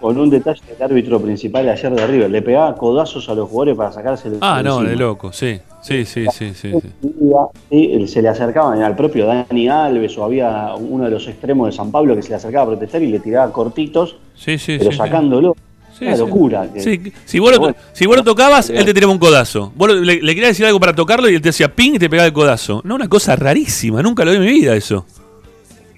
Con 0.00 0.18
un 0.18 0.28
detalle 0.30 0.60
del 0.68 0.82
árbitro 0.82 1.18
principal 1.20 1.68
ayer 1.68 1.92
de 1.92 2.06
River, 2.06 2.30
le 2.30 2.42
pegaba 2.42 2.74
codazos 2.76 3.28
a 3.30 3.34
los 3.34 3.48
jugadores 3.48 3.76
para 3.76 3.90
sacarse 3.92 4.28
el 4.28 4.36
Ah, 4.42 4.60
no, 4.62 4.74
encima. 4.74 4.90
de 4.90 4.96
loco, 4.96 5.32
sí. 5.32 5.58
Sí, 5.80 6.04
sí, 6.04 6.26
sí, 6.32 6.52
sí. 6.54 6.72
sí. 6.80 8.06
Se 8.06 8.20
le 8.22 8.28
acercaban 8.28 8.82
al 8.82 8.94
propio 8.96 9.26
Dani 9.26 9.68
Alves 9.68 10.18
o 10.18 10.24
había 10.24 10.74
uno 10.74 11.04
de 11.04 11.10
los 11.10 11.26
extremos 11.28 11.66
de 11.68 11.72
San 11.72 11.90
Pablo 11.90 12.14
que 12.14 12.22
se 12.22 12.30
le 12.30 12.34
acercaba 12.34 12.64
a 12.64 12.66
protestar 12.68 13.02
y 13.02 13.06
le 13.06 13.20
tiraba 13.20 13.50
cortitos, 13.52 14.16
Sí, 14.34 14.58
sí, 14.58 14.76
pero 14.78 14.90
sí, 14.90 14.96
sí. 14.96 15.02
sacándolo. 15.02 15.56
Sí, 15.98 16.04
Una 16.06 16.16
locura. 16.16 16.68
que- 16.72 16.80
Sí, 16.80 17.12
si 17.24 17.38
vos, 17.40 17.50
lo, 17.52 17.58
Bueno. 17.58 17.76
si 17.92 18.06
vos 18.06 18.16
lo 18.16 18.22
tocabas, 18.22 18.70
él 18.70 18.84
te 18.84 18.94
tiraba 18.94 19.12
un 19.12 19.18
codazo. 19.18 19.72
Vos 19.74 19.90
le, 19.90 20.22
le 20.22 20.34
querías 20.34 20.50
decir 20.50 20.64
algo 20.66 20.78
para 20.78 20.94
tocarlo 20.94 21.28
y 21.28 21.34
él 21.34 21.40
te 21.42 21.48
hacía 21.48 21.74
ping 21.74 21.94
y 21.94 21.98
te 21.98 22.08
pegaba 22.08 22.26
el 22.26 22.32
codazo. 22.32 22.80
No, 22.84 22.94
una 22.94 23.08
cosa 23.08 23.34
rarísima, 23.34 24.02
nunca 24.02 24.24
lo 24.24 24.30
vi 24.30 24.36
en 24.36 24.42
mi 24.44 24.52
vida 24.52 24.76
eso. 24.76 25.04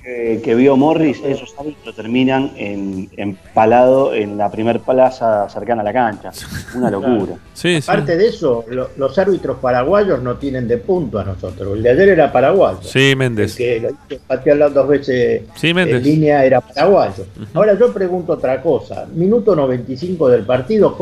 Que, 0.03 0.41
que 0.43 0.55
vio 0.55 0.77
Morris, 0.77 1.21
esos 1.25 1.55
árbitros 1.59 1.95
terminan 1.95 2.53
en, 2.57 3.11
empalado 3.17 4.15
en 4.15 4.39
la 4.39 4.51
primer 4.51 4.81
plaza 4.81 5.49
cercana 5.49 5.83
a 5.83 5.85
la 5.85 5.93
cancha. 5.93 6.31
Una 6.75 6.91
locura. 6.91 7.35
Sí, 7.53 7.77
Aparte 7.83 8.17
de 8.17 8.29
eso, 8.29 8.65
lo- 8.69 8.91
los 8.97 9.19
árbitros 9.19 9.59
paraguayos 9.59 10.23
no 10.23 10.37
tienen 10.37 10.67
de 10.67 10.79
punto 10.79 11.19
a 11.19 11.25
nosotros. 11.25 11.77
El 11.77 11.83
de 11.83 11.91
ayer 11.91 12.09
era 12.11 12.33
paraguayo. 12.33 12.79
Sí, 12.83 13.15
Méndez. 13.17 13.53
El 13.53 13.57
que 13.57 13.81
lo 13.81 13.89
hizo 13.91 14.23
patear 14.27 14.57
las 14.57 14.73
dos 14.75 14.89
veces 14.89 15.43
Sí, 15.57 15.75
Méndez. 15.75 15.97
en 15.97 16.03
línea 16.03 16.45
era 16.45 16.61
paraguayo. 16.61 17.27
Ahora 17.55 17.79
yo 17.79 17.93
pregunto 17.93 18.33
otra 18.33 18.63
cosa. 18.63 19.07
Minuto 19.15 19.55
95 19.55 20.29
del 20.29 20.45
partido, 20.45 20.97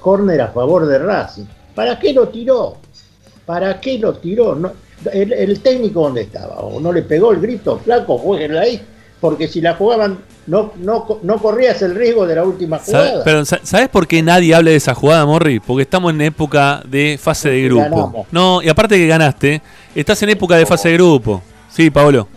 córner 0.00 0.40
a 0.40 0.48
favor 0.48 0.86
de 0.86 0.98
Racing. 0.98 1.44
¿Para 1.74 1.98
qué 1.98 2.12
lo 2.12 2.28
tiró? 2.28 2.76
¿Para 3.44 3.80
qué 3.80 3.98
lo 3.98 4.14
tiró? 4.14 4.54
No- 4.54 4.72
el, 5.12 5.32
el 5.32 5.60
técnico 5.60 6.02
dónde 6.02 6.22
estaba? 6.22 6.56
¿O 6.60 6.80
no 6.80 6.92
le 6.92 7.02
pegó 7.02 7.32
el 7.32 7.40
grito? 7.40 7.78
Flaco, 7.78 8.18
jueguenla 8.18 8.60
ahí. 8.62 8.80
Porque 9.20 9.48
si 9.48 9.60
la 9.62 9.74
jugaban, 9.74 10.18
no, 10.46 10.72
no, 10.76 11.18
no 11.22 11.38
corrías 11.38 11.80
el 11.80 11.94
riesgo 11.94 12.26
de 12.26 12.34
la 12.36 12.44
última 12.44 12.78
¿Sabe- 12.78 13.06
jugada. 13.08 13.24
pero, 13.24 13.44
sa- 13.46 13.60
¿sabes 13.62 13.88
por 13.88 14.06
qué 14.06 14.22
nadie 14.22 14.54
habla 14.54 14.70
de 14.70 14.76
esa 14.76 14.94
jugada, 14.94 15.24
Morri? 15.24 15.60
Porque 15.60 15.82
estamos 15.82 16.12
en 16.12 16.20
época 16.20 16.82
de 16.86 17.18
fase 17.20 17.48
de 17.48 17.62
grupo. 17.62 17.82
ganamos. 17.82 18.26
No, 18.30 18.60
y 18.62 18.68
aparte 18.68 18.96
que 18.96 19.06
ganaste, 19.06 19.62
estás 19.94 20.22
en 20.22 20.28
época 20.30 20.56
de 20.56 20.66
fase 20.66 20.88
de 20.90 20.94
grupo. 20.94 21.40
Sí, 21.70 21.90
Pablo. 21.90 22.28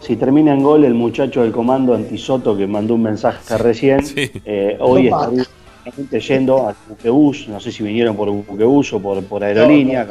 Si 0.00 0.14
termina 0.14 0.52
en 0.54 0.62
gol 0.62 0.84
el 0.84 0.94
muchacho 0.94 1.42
del 1.42 1.50
comando 1.50 1.92
Antisoto 1.94 2.56
que 2.56 2.66
mandó 2.68 2.94
un 2.94 3.02
mensaje 3.02 3.58
recién, 3.58 4.00
eh, 4.44 4.76
hoy 4.78 5.10
No 5.10 5.20
estaría, 5.20 5.46
gente 5.92 6.20
yendo 6.20 6.68
al 6.68 6.74
buquebús, 6.88 7.48
no 7.48 7.60
sé 7.60 7.70
si 7.72 7.82
vinieron 7.82 8.16
por 8.16 8.30
buquebús 8.30 8.92
o 8.92 9.00
por, 9.00 9.22
por 9.24 9.42
aerolínea. 9.44 10.06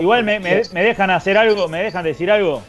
Igual 0.00 0.24
me, 0.24 0.40
me- 0.40 0.62
me 0.72 0.82
dejan 0.82 1.10
hacer 1.10 1.36
algo, 1.38 1.68
me 1.68 1.82
dejan 1.82 2.04
decir 2.04 2.30
algo. 2.30 2.62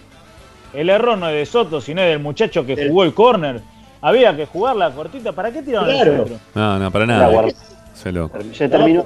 El 0.74 0.90
error 0.90 1.18
no 1.18 1.28
es 1.30 1.36
de 1.36 1.46
Soto, 1.46 1.82
sino 1.82 2.02
es 2.02 2.08
del 2.10 2.20
muchacho 2.20 2.66
que 2.66 2.88
jugó 2.88 3.04
el 3.04 3.14
córner. 3.14 3.62
Había 4.02 4.36
que 4.36 4.46
jugar 4.46 4.76
la 4.78 4.90
cortita. 4.92 5.32
¿Para 5.34 5.52
qué 5.52 5.62
tiraron 5.62 5.90
Claro. 5.90 6.12
el 6.12 6.18
centro? 6.20 6.38
No, 6.56 6.80
no, 6.80 6.92
para 6.92 7.06
nada. 7.06 7.46
Se 7.94 8.12
lo- 8.12 8.32
Se 8.54 8.68
terminó. 8.70 9.04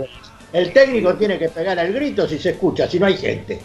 El 0.53 0.71
técnico 0.71 1.13
tiene 1.15 1.37
que 1.37 1.49
pegar 1.49 1.77
al 1.79 1.91
grito 1.91 2.27
si 2.27 2.37
se 2.39 2.51
escucha, 2.51 2.87
si 2.87 2.97
no 2.99 3.07
hay 3.07 3.17
gente. 3.17 3.59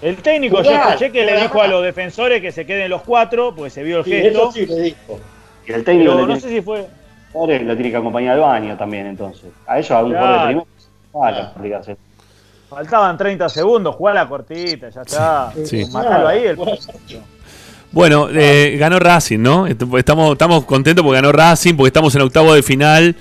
El 0.00 0.16
técnico, 0.16 0.62
yo 0.62 0.70
Jugar, 0.70 0.88
escuché 0.94 1.12
que 1.12 1.24
le 1.24 1.40
dijo 1.40 1.60
a 1.60 1.66
los 1.66 1.82
defensores 1.82 2.40
que 2.40 2.52
se 2.52 2.64
queden 2.66 2.90
los 2.90 3.02
cuatro, 3.02 3.54
pues 3.54 3.72
se 3.72 3.82
vio 3.82 3.98
el 3.98 4.04
Sí, 4.04 4.10
gesto. 4.12 4.38
eso 4.42 4.52
sí 4.52 4.66
le 4.66 4.80
dijo. 4.80 5.20
Y 5.66 5.72
el 5.72 5.84
técnico 5.84 6.12
Pero 6.12 6.26
le 6.26 6.32
no 6.32 6.38
tiene- 6.38 6.40
sé 6.40 6.48
si 6.48 6.60
fue. 6.62 6.86
Ahora 7.34 7.58
lo 7.58 7.74
tiene 7.74 7.90
que 7.90 7.96
acompañar 7.96 8.34
al 8.34 8.40
baño 8.40 8.76
también, 8.76 9.06
entonces. 9.06 9.46
A 9.66 9.78
ellos, 9.78 9.90
a 9.90 10.02
un 10.04 10.10
Claro. 10.12 10.66
jugador 11.12 11.34
de 11.36 11.42
aplicarse. 11.42 11.96
Faltaban 12.70 13.16
30 13.16 13.48
segundos, 13.48 13.94
jugar 13.96 14.14
la 14.14 14.28
cortita, 14.28 14.88
ya 14.88 15.02
está. 15.02 15.52
Sí. 15.64 15.84
Matalo 15.92 16.28
ahí. 16.28 16.44
El... 16.44 16.58
Bueno, 17.92 18.28
eh, 18.32 18.76
ganó 18.78 18.98
Racing, 18.98 19.38
¿no? 19.40 19.66
Est- 19.66 19.82
Estamos, 19.96 20.32
estamos 20.32 20.64
contentos 20.64 21.04
porque 21.04 21.16
ganó 21.20 21.30
Racing, 21.32 21.74
porque 21.76 21.88
estamos 21.88 22.14
en 22.16 22.22
octavo 22.22 22.52
de 22.54 22.62
final, 22.62 23.14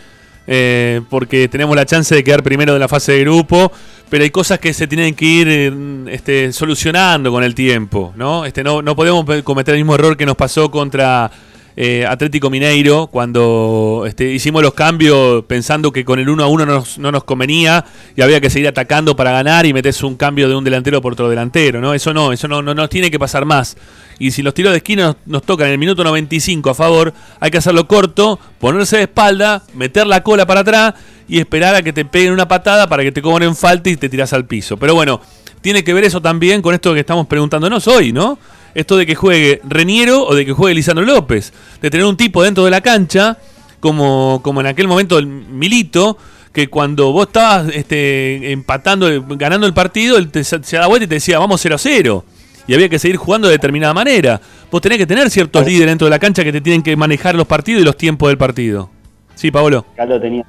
eh, 0.48 1.02
porque 1.10 1.48
tenemos 1.48 1.76
la 1.76 1.86
chance 1.86 2.16
de 2.16 2.24
quedar 2.24 2.42
primero 2.42 2.74
de 2.74 2.80
la 2.80 2.88
fase 2.88 3.12
de 3.12 3.20
grupo, 3.22 3.72
pero 4.10 4.24
hay 4.24 4.32
cosas 4.32 4.58
que 4.60 4.74
se 4.74 4.88
tienen 4.88 5.14
que 5.14 5.26
ir 5.26 5.48
eh, 5.50 5.72
este, 6.08 6.52
solucionando 6.52 7.32
con 7.32 7.44
el 7.44 7.54
tiempo, 7.54 8.14
¿no? 8.16 8.46
Este, 8.46 8.64
no, 8.64 8.82
no 8.82 8.96
podemos 8.96 9.26
cometer 9.44 9.76
el 9.76 9.82
mismo 9.82 9.94
error 9.96 10.18
que 10.18 10.26
nos 10.26 10.36
pasó 10.36 10.72
contra 10.72 11.30
eh, 11.76 12.06
Atlético 12.08 12.50
Mineiro 12.50 13.08
cuando 13.08 14.04
este, 14.08 14.32
hicimos 14.32 14.62
los 14.62 14.74
cambios 14.74 15.44
pensando 15.46 15.92
que 15.92 16.06
con 16.06 16.20
el 16.20 16.30
1 16.30 16.44
a 16.44 16.48
1 16.48 16.66
no 16.66 16.74
nos, 16.74 16.98
no 17.00 17.12
nos 17.12 17.24
convenía 17.24 17.84
y 18.16 18.22
había 18.22 18.40
que 18.40 18.50
seguir 18.50 18.68
atacando 18.68 19.16
para 19.16 19.32
ganar 19.32 19.66
y 19.66 19.74
metes 19.74 20.04
un 20.04 20.16
cambio 20.16 20.48
de 20.48 20.56
un 20.56 20.64
delantero 20.64 21.02
por 21.02 21.14
otro 21.14 21.30
delantero, 21.30 21.82
¿no? 21.82 21.94
Eso 21.94 22.14
no, 22.14 22.32
eso 22.32 22.48
no, 22.48 22.62
no, 22.62 22.74
no 22.74 22.88
tiene 22.90 23.10
que 23.10 23.20
pasar 23.20 23.46
más. 23.46 23.76
Y 24.20 24.32
si 24.32 24.44
los 24.44 24.54
tiros 24.54 24.72
de 24.72 24.78
esquina 24.78 25.08
nos, 25.08 25.16
nos 25.26 25.44
tocan 25.44 25.68
en 25.68 25.74
el 25.74 25.80
minuto 25.80 26.04
95 26.04 26.70
a 26.70 26.74
favor, 26.76 27.14
hay 27.40 27.50
que 27.50 27.58
hacerlo 27.58 27.88
corto, 27.88 28.40
ponerse 28.60 28.98
de 28.98 29.04
espalda, 29.04 29.64
meter 29.74 30.06
la 30.06 30.22
cola 30.22 30.46
para 30.46 30.62
atrás 30.62 30.94
y 31.28 31.40
esperar 31.40 31.76
a 31.76 31.82
que 31.82 31.94
te 31.94 32.06
peguen 32.06 32.34
una 32.34 32.48
patada 32.48 32.88
para 32.88 33.04
que 33.04 33.12
te 33.12 33.22
cobren 33.22 33.56
falta 33.56 33.90
y 33.90 33.98
te 33.98 34.10
tiras 34.10 34.34
al 34.34 34.46
piso. 34.46 34.78
Pero 34.78 34.94
bueno, 34.94 35.20
tiene 35.62 35.84
que 35.84 35.94
ver 35.94 36.04
eso 36.04 36.22
también 36.22 36.62
con 36.62 36.76
esto 36.76 36.94
que 36.94 37.00
estamos 37.00 37.26
preguntándonos 37.26 37.88
hoy, 37.88 38.12
¿no? 38.12 38.38
Esto 38.76 38.98
de 38.98 39.06
que 39.06 39.16
juegue 39.16 39.62
Reniero 39.64 40.24
o 40.26 40.36
de 40.36 40.46
que 40.46 40.52
juegue 40.54 40.76
Lisandro 40.76 41.06
López. 41.06 41.54
De 41.82 41.90
tener 41.90 42.06
un 42.06 42.18
tipo 42.18 42.42
dentro 42.44 42.66
de 42.66 42.72
la 42.72 42.82
cancha, 42.82 43.38
como, 43.80 44.40
como 44.44 44.62
en 44.62 44.68
aquel 44.68 44.88
momento 44.88 45.18
el 45.18 45.28
Milito, 45.28 46.18
que 46.52 46.68
cuando 46.68 47.12
vos 47.12 47.28
estabas 47.28 47.68
este, 47.74 48.52
empatando, 48.52 49.08
ganando 49.38 49.66
el 49.68 49.74
partido, 49.74 50.18
él 50.18 50.30
te, 50.30 50.44
se 50.44 50.58
da 50.78 50.88
vuelta 50.88 51.06
y 51.06 51.08
te 51.08 51.16
decía, 51.16 51.40
vamos 51.40 51.62
0 51.62 51.76
a 51.76 51.78
0. 51.78 52.26
Y 52.68 52.74
había 52.74 52.88
que 52.88 52.98
seguir 52.98 53.18
jugando 53.18 53.48
de 53.48 53.54
determinada 53.56 53.94
manera. 53.94 54.40
Vos 54.72 54.82
tenés 54.82 54.98
que 54.98 55.06
tener 55.06 55.30
ciertos 55.30 55.66
líderes 55.66 55.88
dentro 55.88 56.06
de 56.06 56.12
la 56.12 56.20
cancha 56.20 56.44
que 56.44 56.52
te 56.52 56.62
tienen 56.62 56.82
que 56.82 56.96
manejar 56.96 57.36
los 57.36 57.46
partidos 57.46 57.82
y 57.82 57.86
los 57.86 57.98
tiempos 57.98 58.30
del 58.30 58.38
partido. 58.38 58.90
Sí, 59.36 59.52
Paolo. 59.52 59.86
Acá 59.94 60.06
lo 60.06 60.22
tenía 60.22 60.46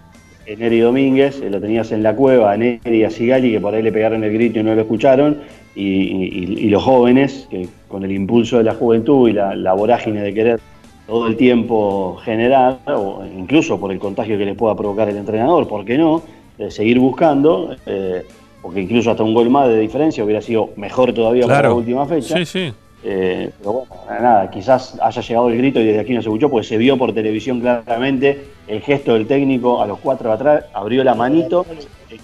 eh, 0.46 0.56
Neri 0.56 0.78
Domínguez, 0.78 1.40
eh, 1.42 1.50
lo 1.50 1.60
tenías 1.60 1.90
en 1.90 2.02
la 2.02 2.14
cueva, 2.14 2.52
a 2.52 2.56
Neri 2.56 2.80
y 3.00 3.02
a 3.04 3.10
Sigali, 3.10 3.50
que 3.50 3.60
por 3.60 3.74
ahí 3.74 3.82
le 3.82 3.90
pegaron 3.90 4.22
el 4.22 4.32
grito 4.32 4.60
y 4.60 4.62
no 4.62 4.74
lo 4.74 4.82
escucharon, 4.82 5.40
y, 5.74 5.82
y- 5.82 6.56
y 6.60 6.68
los 6.68 6.82
jóvenes, 6.84 7.48
que 7.50 7.66
con 7.94 8.04
el 8.04 8.10
impulso 8.10 8.58
de 8.58 8.64
la 8.64 8.74
juventud 8.74 9.28
y 9.28 9.34
la, 9.34 9.54
la 9.54 9.72
vorágine 9.72 10.20
de 10.20 10.34
querer 10.34 10.58
todo 11.06 11.28
el 11.28 11.36
tiempo 11.36 12.16
generar, 12.24 12.78
o 12.86 13.22
incluso 13.24 13.78
por 13.78 13.92
el 13.92 14.00
contagio 14.00 14.36
que 14.36 14.44
les 14.44 14.56
pueda 14.56 14.74
provocar 14.74 15.08
el 15.08 15.16
entrenador, 15.16 15.68
¿por 15.68 15.84
qué 15.84 15.96
no? 15.96 16.20
Eh, 16.58 16.72
seguir 16.72 16.98
buscando, 16.98 17.76
eh, 17.86 18.26
porque 18.60 18.80
incluso 18.80 19.12
hasta 19.12 19.22
un 19.22 19.32
gol 19.32 19.48
más 19.48 19.68
de 19.68 19.78
diferencia 19.78 20.24
hubiera 20.24 20.42
sido 20.42 20.70
mejor 20.74 21.12
todavía 21.12 21.42
para 21.42 21.54
Claro. 21.60 21.68
la 21.68 21.74
última 21.76 22.04
fecha. 22.06 22.36
Sí, 22.38 22.44
sí. 22.44 22.72
Eh, 23.04 23.50
pero 23.60 23.72
bueno, 23.72 23.94
nada, 24.20 24.50
quizás 24.50 24.98
haya 25.00 25.22
llegado 25.22 25.48
el 25.50 25.56
grito 25.58 25.78
y 25.78 25.84
desde 25.84 26.00
aquí 26.00 26.14
no 26.14 26.20
se 26.20 26.28
escuchó, 26.28 26.50
porque 26.50 26.66
se 26.66 26.76
vio 26.76 26.98
por 26.98 27.12
televisión 27.14 27.60
claramente 27.60 28.42
el 28.66 28.80
gesto 28.80 29.14
del 29.14 29.28
técnico 29.28 29.80
a 29.80 29.86
los 29.86 30.00
cuatro 30.00 30.32
atrás, 30.32 30.64
abrió 30.74 31.04
la 31.04 31.14
manito, 31.14 31.64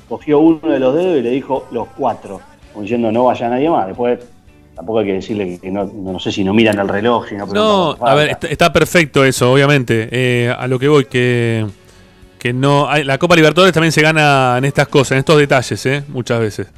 cogió 0.09 0.40
uno 0.40 0.68
de 0.68 0.80
los 0.80 0.97
dedos 0.97 1.18
y 1.18 1.22
le 1.22 1.30
dijo 1.30 1.66
los 1.70 1.86
cuatro, 1.97 2.40
como 2.72 2.82
diciendo 2.82 3.12
no 3.12 3.26
vaya 3.26 3.48
nadie 3.48 3.70
más. 3.70 3.86
Después 3.86 4.18
tampoco 4.81 5.01
hay 5.01 5.07
que 5.09 5.12
decirle 5.12 5.59
que 5.61 5.70
no, 5.70 5.85
no 5.85 6.19
sé 6.19 6.32
si 6.32 6.43
no 6.43 6.55
miran 6.55 6.78
el 6.78 6.89
reloj, 6.89 7.28
si 7.28 7.35
no 7.35 7.98
a 8.01 8.15
ver, 8.15 8.31
está, 8.31 8.47
está 8.47 8.73
perfecto 8.73 9.23
eso, 9.27 9.52
obviamente. 9.52 10.09
Eh, 10.11 10.55
a 10.59 10.66
lo 10.66 10.78
que 10.78 10.89
voy, 10.89 11.05
que, 11.05 11.66
que 12.39 12.55
no. 12.55 12.89
hay- 12.89 13.05
la 13.05 13.19
Copa 13.19 13.36
Libertadores 13.36 13.74
también 13.74 13.93
se 13.93 14.01
gana 14.01 14.55
en 14.57 14.65
estas 14.65 14.89
cosas, 14.89 15.12
en 15.12 15.19
estos 15.19 15.36
detalles, 15.36 15.85
¿eh? 15.85 16.02
Muchas 16.09 16.40
veces. 16.40 16.69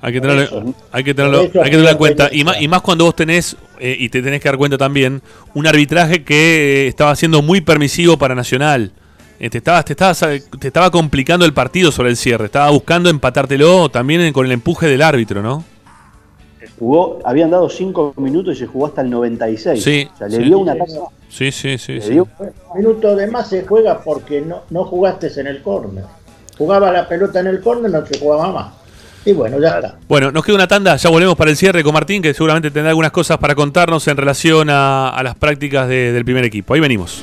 Hay 0.00 0.14
que 0.14 0.20
tenerlo, 0.22 0.42
eso, 0.44 0.74
hay 0.92 1.04
que 1.04 1.12
tenerlo, 1.12 1.40
hay 1.40 1.48
que 1.50 1.52
tenerlo 1.52 1.90
en 1.90 1.96
cuenta. 1.98 2.30
Y 2.32 2.42
más, 2.42 2.58
y 2.58 2.68
más 2.68 2.80
cuando 2.80 3.04
vos 3.04 3.14
tenés, 3.14 3.54
eh, 3.80 3.94
y 3.98 4.08
te 4.08 4.22
tenés 4.22 4.40
que 4.40 4.48
dar 4.48 4.56
cuenta 4.56 4.78
también, 4.78 5.20
un 5.52 5.66
arbitraje 5.66 6.24
que 6.24 6.84
eh, 6.84 6.88
estaba 6.88 7.14
siendo 7.16 7.42
muy 7.42 7.60
permisivo 7.60 8.16
para 8.16 8.34
Nacional. 8.34 8.92
Eh, 9.38 9.50
te, 9.50 9.58
estaba, 9.58 9.82
te, 9.82 9.92
estaba, 9.92 10.14
te 10.14 10.66
estaba 10.68 10.90
complicando 10.90 11.44
el 11.44 11.52
partido 11.52 11.92
sobre 11.92 12.08
el 12.08 12.16
cierre. 12.16 12.46
Estaba 12.46 12.70
buscando 12.70 13.10
empatártelo 13.10 13.90
también 13.90 14.32
con 14.32 14.46
el 14.46 14.52
empuje 14.52 14.86
del 14.86 15.02
árbitro, 15.02 15.42
¿no? 15.42 15.64
Jugó, 16.78 17.18
habían 17.24 17.50
dado 17.50 17.68
cinco 17.70 18.12
minutos 18.16 18.56
y 18.56 18.58
se 18.60 18.66
jugó 18.66 18.86
hasta 18.86 19.00
el 19.00 19.10
96. 19.10 19.82
Sí, 19.82 20.08
o 20.12 20.16
sea, 20.18 20.28
le 20.28 20.36
sí. 20.36 20.42
dio 20.44 20.58
una 20.58 20.76
tasa. 20.76 21.00
Sí, 21.28 21.50
sí, 21.50 21.78
sí. 21.78 21.94
Le 21.94 22.00
sí. 22.02 22.10
dio- 22.12 22.28
Un 22.38 22.78
minuto 22.78 23.16
de 23.16 23.26
más 23.28 23.48
se 23.48 23.64
juega 23.64 24.00
porque 24.02 24.40
no, 24.42 24.62
no 24.70 24.84
jugaste 24.84 25.28
en 25.40 25.46
el 25.46 25.62
córner. 25.62 26.04
Jugaba 26.58 26.90
la 26.92 27.08
pelota 27.08 27.40
en 27.40 27.46
el 27.48 27.60
córner, 27.60 27.90
no 27.90 28.04
se 28.06 28.18
jugaba 28.18 28.52
más. 28.52 28.74
Y 29.24 29.32
bueno, 29.32 29.58
ya 29.58 29.70
está. 29.76 29.96
Bueno, 30.08 30.30
nos 30.30 30.44
queda 30.44 30.54
una 30.56 30.68
tanda, 30.68 30.94
ya 30.96 31.10
volvemos 31.10 31.34
para 31.34 31.50
el 31.50 31.56
cierre 31.56 31.82
con 31.82 31.92
Martín, 31.94 32.22
que 32.22 32.32
seguramente 32.32 32.70
tendrá 32.70 32.90
algunas 32.90 33.10
cosas 33.10 33.38
para 33.38 33.54
contarnos 33.54 34.06
en 34.08 34.16
relación 34.16 34.70
a, 34.70 35.08
a 35.08 35.22
las 35.22 35.34
prácticas 35.34 35.88
de- 35.88 36.12
del 36.12 36.24
primer 36.24 36.44
equipo. 36.44 36.74
Ahí 36.74 36.80
venimos. 36.80 37.22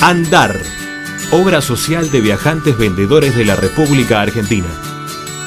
Andar, 0.00 0.56
obra 1.32 1.60
social 1.60 2.12
de 2.12 2.20
viajantes 2.20 2.78
vendedores 2.78 3.34
de 3.34 3.44
la 3.44 3.56
República 3.56 4.20
Argentina. 4.20 4.93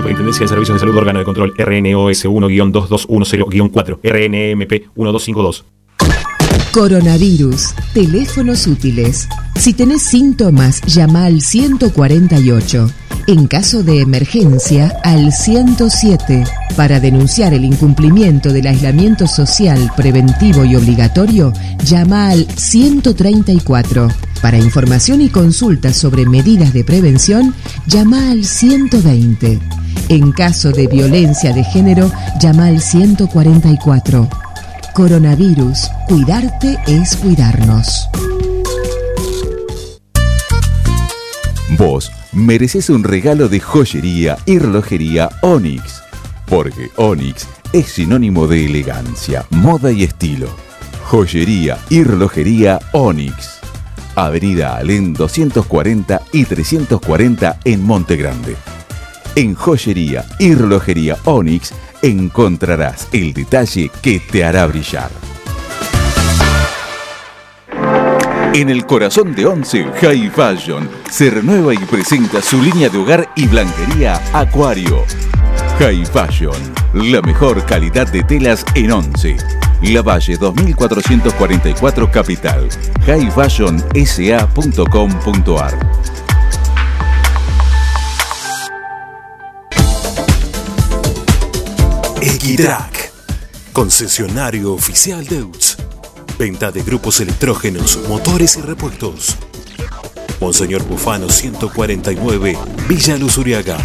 Superintendencia 0.00 0.44
de 0.44 0.48
Servicios 0.48 0.76
de 0.76 0.80
Salud 0.80 0.96
Órgano 0.96 1.18
de 1.18 1.26
Control 1.26 1.52
RNOS 1.58 2.24
1-2210-4 2.24 3.98
RNMP 4.02 4.72
1252 4.96 5.64
Coronavirus. 6.72 7.74
Teléfonos 7.92 8.66
útiles. 8.66 9.28
Si 9.56 9.74
tenés 9.74 10.00
síntomas, 10.00 10.80
llama 10.86 11.26
al 11.26 11.42
148. 11.42 12.90
En 13.26 13.46
caso 13.46 13.82
de 13.82 14.00
emergencia, 14.00 14.98
al 15.04 15.32
107. 15.32 16.44
Para 16.76 16.98
denunciar 16.98 17.52
el 17.52 17.66
incumplimiento 17.66 18.54
del 18.54 18.68
aislamiento 18.68 19.26
social 19.26 19.92
preventivo 19.98 20.64
y 20.64 20.76
obligatorio, 20.76 21.52
llama 21.84 22.30
al 22.30 22.46
134. 22.56 24.08
Para 24.42 24.56
información 24.56 25.20
y 25.20 25.28
consultas 25.28 25.96
sobre 25.96 26.24
medidas 26.24 26.72
de 26.72 26.82
prevención, 26.82 27.54
llama 27.86 28.30
al 28.30 28.44
120. 28.44 29.58
En 30.08 30.32
caso 30.32 30.72
de 30.72 30.86
violencia 30.86 31.52
de 31.52 31.62
género, 31.62 32.10
llama 32.40 32.66
al 32.66 32.80
144. 32.80 34.28
Coronavirus, 34.94 35.90
cuidarte 36.08 36.78
es 36.86 37.16
cuidarnos. 37.16 38.08
Vos 41.76 42.10
mereces 42.32 42.90
un 42.90 43.04
regalo 43.04 43.48
de 43.48 43.60
joyería 43.60 44.38
y 44.46 44.58
relojería 44.58 45.28
Onyx, 45.42 46.02
porque 46.46 46.90
Onyx 46.96 47.46
es 47.72 47.86
sinónimo 47.86 48.46
de 48.46 48.64
elegancia, 48.66 49.44
moda 49.50 49.92
y 49.92 50.02
estilo. 50.02 50.48
Joyería 51.04 51.78
y 51.88 52.02
relojería 52.02 52.80
Onyx. 52.92 53.59
Avenida 54.26 54.76
Alén 54.76 55.12
240 55.12 56.22
y 56.32 56.44
340 56.44 57.60
en 57.64 57.82
Monte 57.82 58.16
Grande. 58.16 58.56
En 59.34 59.54
joyería 59.54 60.24
y 60.38 60.54
relojería 60.54 61.16
Onyx 61.24 61.72
encontrarás 62.02 63.08
el 63.12 63.32
detalle 63.32 63.90
que 64.02 64.20
te 64.20 64.44
hará 64.44 64.66
brillar. 64.66 65.10
En 68.52 68.68
el 68.68 68.84
corazón 68.84 69.32
de 69.34 69.46
Once, 69.46 69.84
High 70.00 70.30
Fashion 70.30 70.90
se 71.08 71.30
renueva 71.30 71.72
y 71.72 71.78
presenta 71.78 72.42
su 72.42 72.60
línea 72.60 72.88
de 72.88 72.98
hogar 72.98 73.30
y 73.36 73.46
blanquería 73.46 74.20
Acuario. 74.32 75.04
High 75.78 76.04
Fashion, 76.06 76.56
la 76.92 77.22
mejor 77.22 77.64
calidad 77.64 78.10
de 78.10 78.24
telas 78.24 78.64
en 78.74 78.90
Once. 78.90 79.36
La 79.82 80.02
Valle 80.02 80.36
2444 80.36 82.10
Capital. 82.10 82.68
highfashionsa.com.ar 83.06 85.78
Equitrack, 92.22 93.12
concesionario 93.72 94.74
oficial 94.74 95.26
de 95.26 95.42
UTS. 95.42 95.78
Venta 96.38 96.70
de 96.70 96.82
grupos 96.82 97.18
electrógenos, 97.20 97.98
motores 98.08 98.58
y 98.58 98.60
repuestos. 98.60 99.36
Monseñor 100.40 100.82
Bufano 100.84 101.30
149, 101.30 102.58
Villa 102.88 103.16
Luz 103.16 103.38
Uriaga. 103.38 103.78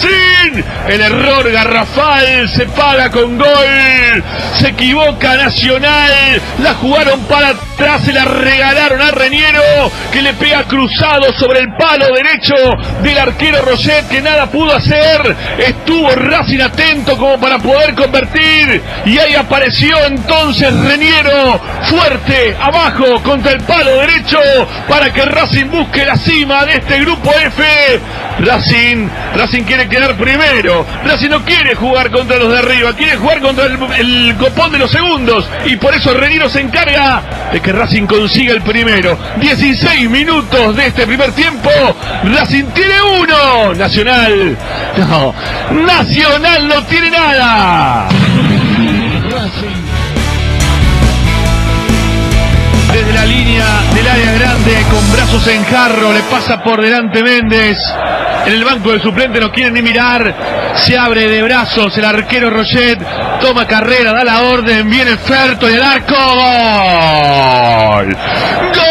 Racing! 0.00 0.62
El 0.88 1.00
error 1.00 1.50
garrafal 1.50 2.48
se 2.48 2.66
paga 2.66 3.10
con 3.10 3.38
gol. 3.38 4.24
Se 4.58 4.68
equivoca 4.68 5.36
Nacional. 5.36 6.40
La 6.62 6.74
jugaron 6.74 7.20
para 7.24 7.48
atrás. 7.48 8.02
Se 8.04 8.12
la 8.12 8.24
regalaron 8.24 9.00
a 9.00 9.10
Reniero. 9.10 9.60
Que 10.12 10.22
le 10.22 10.34
pega 10.34 10.64
cruzado 10.64 11.32
sobre 11.38 11.60
el 11.60 11.74
palo 11.74 12.06
derecho 12.14 12.54
del 13.02 13.18
arquero 13.18 13.62
Roget. 13.62 14.08
Que 14.08 14.22
nada 14.22 14.46
pudo 14.46 14.74
hacer. 14.74 15.36
Estuvo 15.58 16.10
Racing 16.14 16.60
atento 16.60 17.16
como 17.16 17.38
para 17.40 17.58
poder 17.58 17.94
convertir. 17.94 18.82
Y 19.04 19.18
ahí 19.18 19.34
apareció 19.34 19.96
entonces 20.06 20.72
Reniero. 20.72 21.60
Fuerte 21.84 22.56
abajo 22.60 23.22
contra 23.22 23.52
el 23.52 23.60
palo 23.62 23.90
derecho. 23.96 24.38
Para 24.88 25.12
que 25.12 25.24
Racing 25.24 25.70
busque 25.70 26.04
la 26.04 26.16
cima 26.16 26.64
de 26.64 26.76
este 26.76 27.00
grupo 27.00 27.30
F. 27.30 28.00
Racing, 28.38 29.08
Racing 29.36 29.62
quiere 29.64 29.88
quedar 29.88 30.16
primero. 30.16 30.86
Racing 31.04 31.28
no 31.28 31.44
quiere 31.44 31.74
jugar 31.74 32.10
contra 32.10 32.38
los 32.38 32.50
de 32.50 32.58
arriba, 32.58 32.94
quiere 32.94 33.16
jugar 33.16 33.40
contra 33.40 33.66
el, 33.66 33.78
el 33.98 34.36
copón 34.36 34.72
de 34.72 34.78
los 34.78 34.90
segundos. 34.90 35.48
Y 35.66 35.76
por 35.76 35.94
eso 35.94 36.14
Reniero 36.14 36.48
se 36.52 36.60
encarga 36.60 37.22
de 37.52 37.60
que 37.60 37.72
Racing 37.72 38.06
consiga 38.06 38.52
el 38.52 38.62
primero. 38.62 39.18
16 39.40 40.10
minutos 40.10 40.76
de 40.76 40.86
este 40.86 41.06
primer 41.06 41.32
tiempo. 41.32 41.70
Racing 42.24 42.64
tiene 42.74 42.94
uno. 43.20 43.74
Nacional. 43.74 44.56
No. 44.98 45.34
Nacional 45.70 46.68
no 46.68 46.82
tiene 46.84 47.10
nada. 47.10 48.08
Desde 53.02 53.14
la 53.14 53.26
línea 53.26 53.66
del 53.92 54.06
área 54.06 54.32
grande, 54.32 54.76
con 54.88 55.12
brazos 55.12 55.44
en 55.48 55.64
jarro, 55.64 56.12
le 56.12 56.20
pasa 56.30 56.62
por 56.62 56.80
delante 56.80 57.20
Méndez. 57.20 57.76
En 58.46 58.52
el 58.52 58.64
banco 58.64 58.92
de 58.92 59.00
suplente 59.00 59.40
no 59.40 59.50
quiere 59.50 59.72
ni 59.72 59.82
mirar. 59.82 60.32
Se 60.76 60.96
abre 60.96 61.28
de 61.28 61.42
brazos 61.42 61.98
el 61.98 62.04
arquero 62.04 62.48
Roget. 62.48 63.00
Toma 63.40 63.66
carrera, 63.66 64.12
da 64.12 64.22
la 64.22 64.42
orden. 64.42 64.88
Viene 64.88 65.16
Ferto 65.16 65.68
y 65.68 65.74
el 65.74 65.82
arco. 65.82 66.14
¡Gol! 68.04 68.16
¡Gol! 68.72 68.82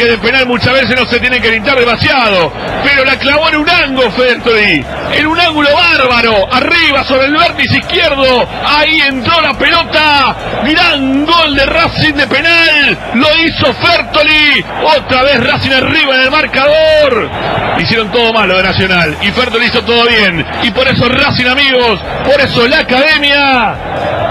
Que 0.00 0.06
de 0.06 0.16
penal 0.16 0.46
muchas 0.46 0.72
veces 0.72 0.96
no 0.98 1.04
se 1.04 1.20
tiene 1.20 1.42
que 1.42 1.48
gritar 1.48 1.78
demasiado, 1.78 2.50
pero 2.82 3.04
la 3.04 3.18
clavó 3.18 3.50
en 3.50 3.56
un 3.56 3.68
ángulo 3.68 4.10
Fertoli, 4.12 4.82
en 5.12 5.26
un 5.26 5.38
ángulo 5.38 5.68
bárbaro, 5.74 6.48
arriba 6.50 7.04
sobre 7.04 7.26
el 7.26 7.36
vértice 7.36 7.76
izquierdo, 7.76 8.48
ahí 8.64 8.98
entró 9.02 9.42
la 9.42 9.52
pelota, 9.58 10.36
gran 10.64 11.26
gol 11.26 11.54
de 11.54 11.66
Racing 11.66 12.14
de 12.14 12.26
penal, 12.28 12.98
lo 13.12 13.28
hizo 13.44 13.74
Fertoli, 13.74 14.64
otra 14.96 15.22
vez 15.22 15.46
Racing 15.46 15.72
arriba 15.72 16.14
en 16.14 16.20
el 16.22 16.30
marcador, 16.30 17.30
hicieron 17.78 18.10
todo 18.10 18.32
malo 18.32 18.56
de 18.56 18.62
Nacional 18.62 19.18
y 19.20 19.30
Fertoli 19.32 19.66
hizo 19.66 19.82
todo 19.82 20.06
bien, 20.06 20.46
y 20.62 20.70
por 20.70 20.88
eso 20.88 21.10
Racing 21.10 21.46
amigos, 21.46 22.00
por 22.24 22.40
eso 22.40 22.66
la 22.66 22.78
academia, 22.78 23.74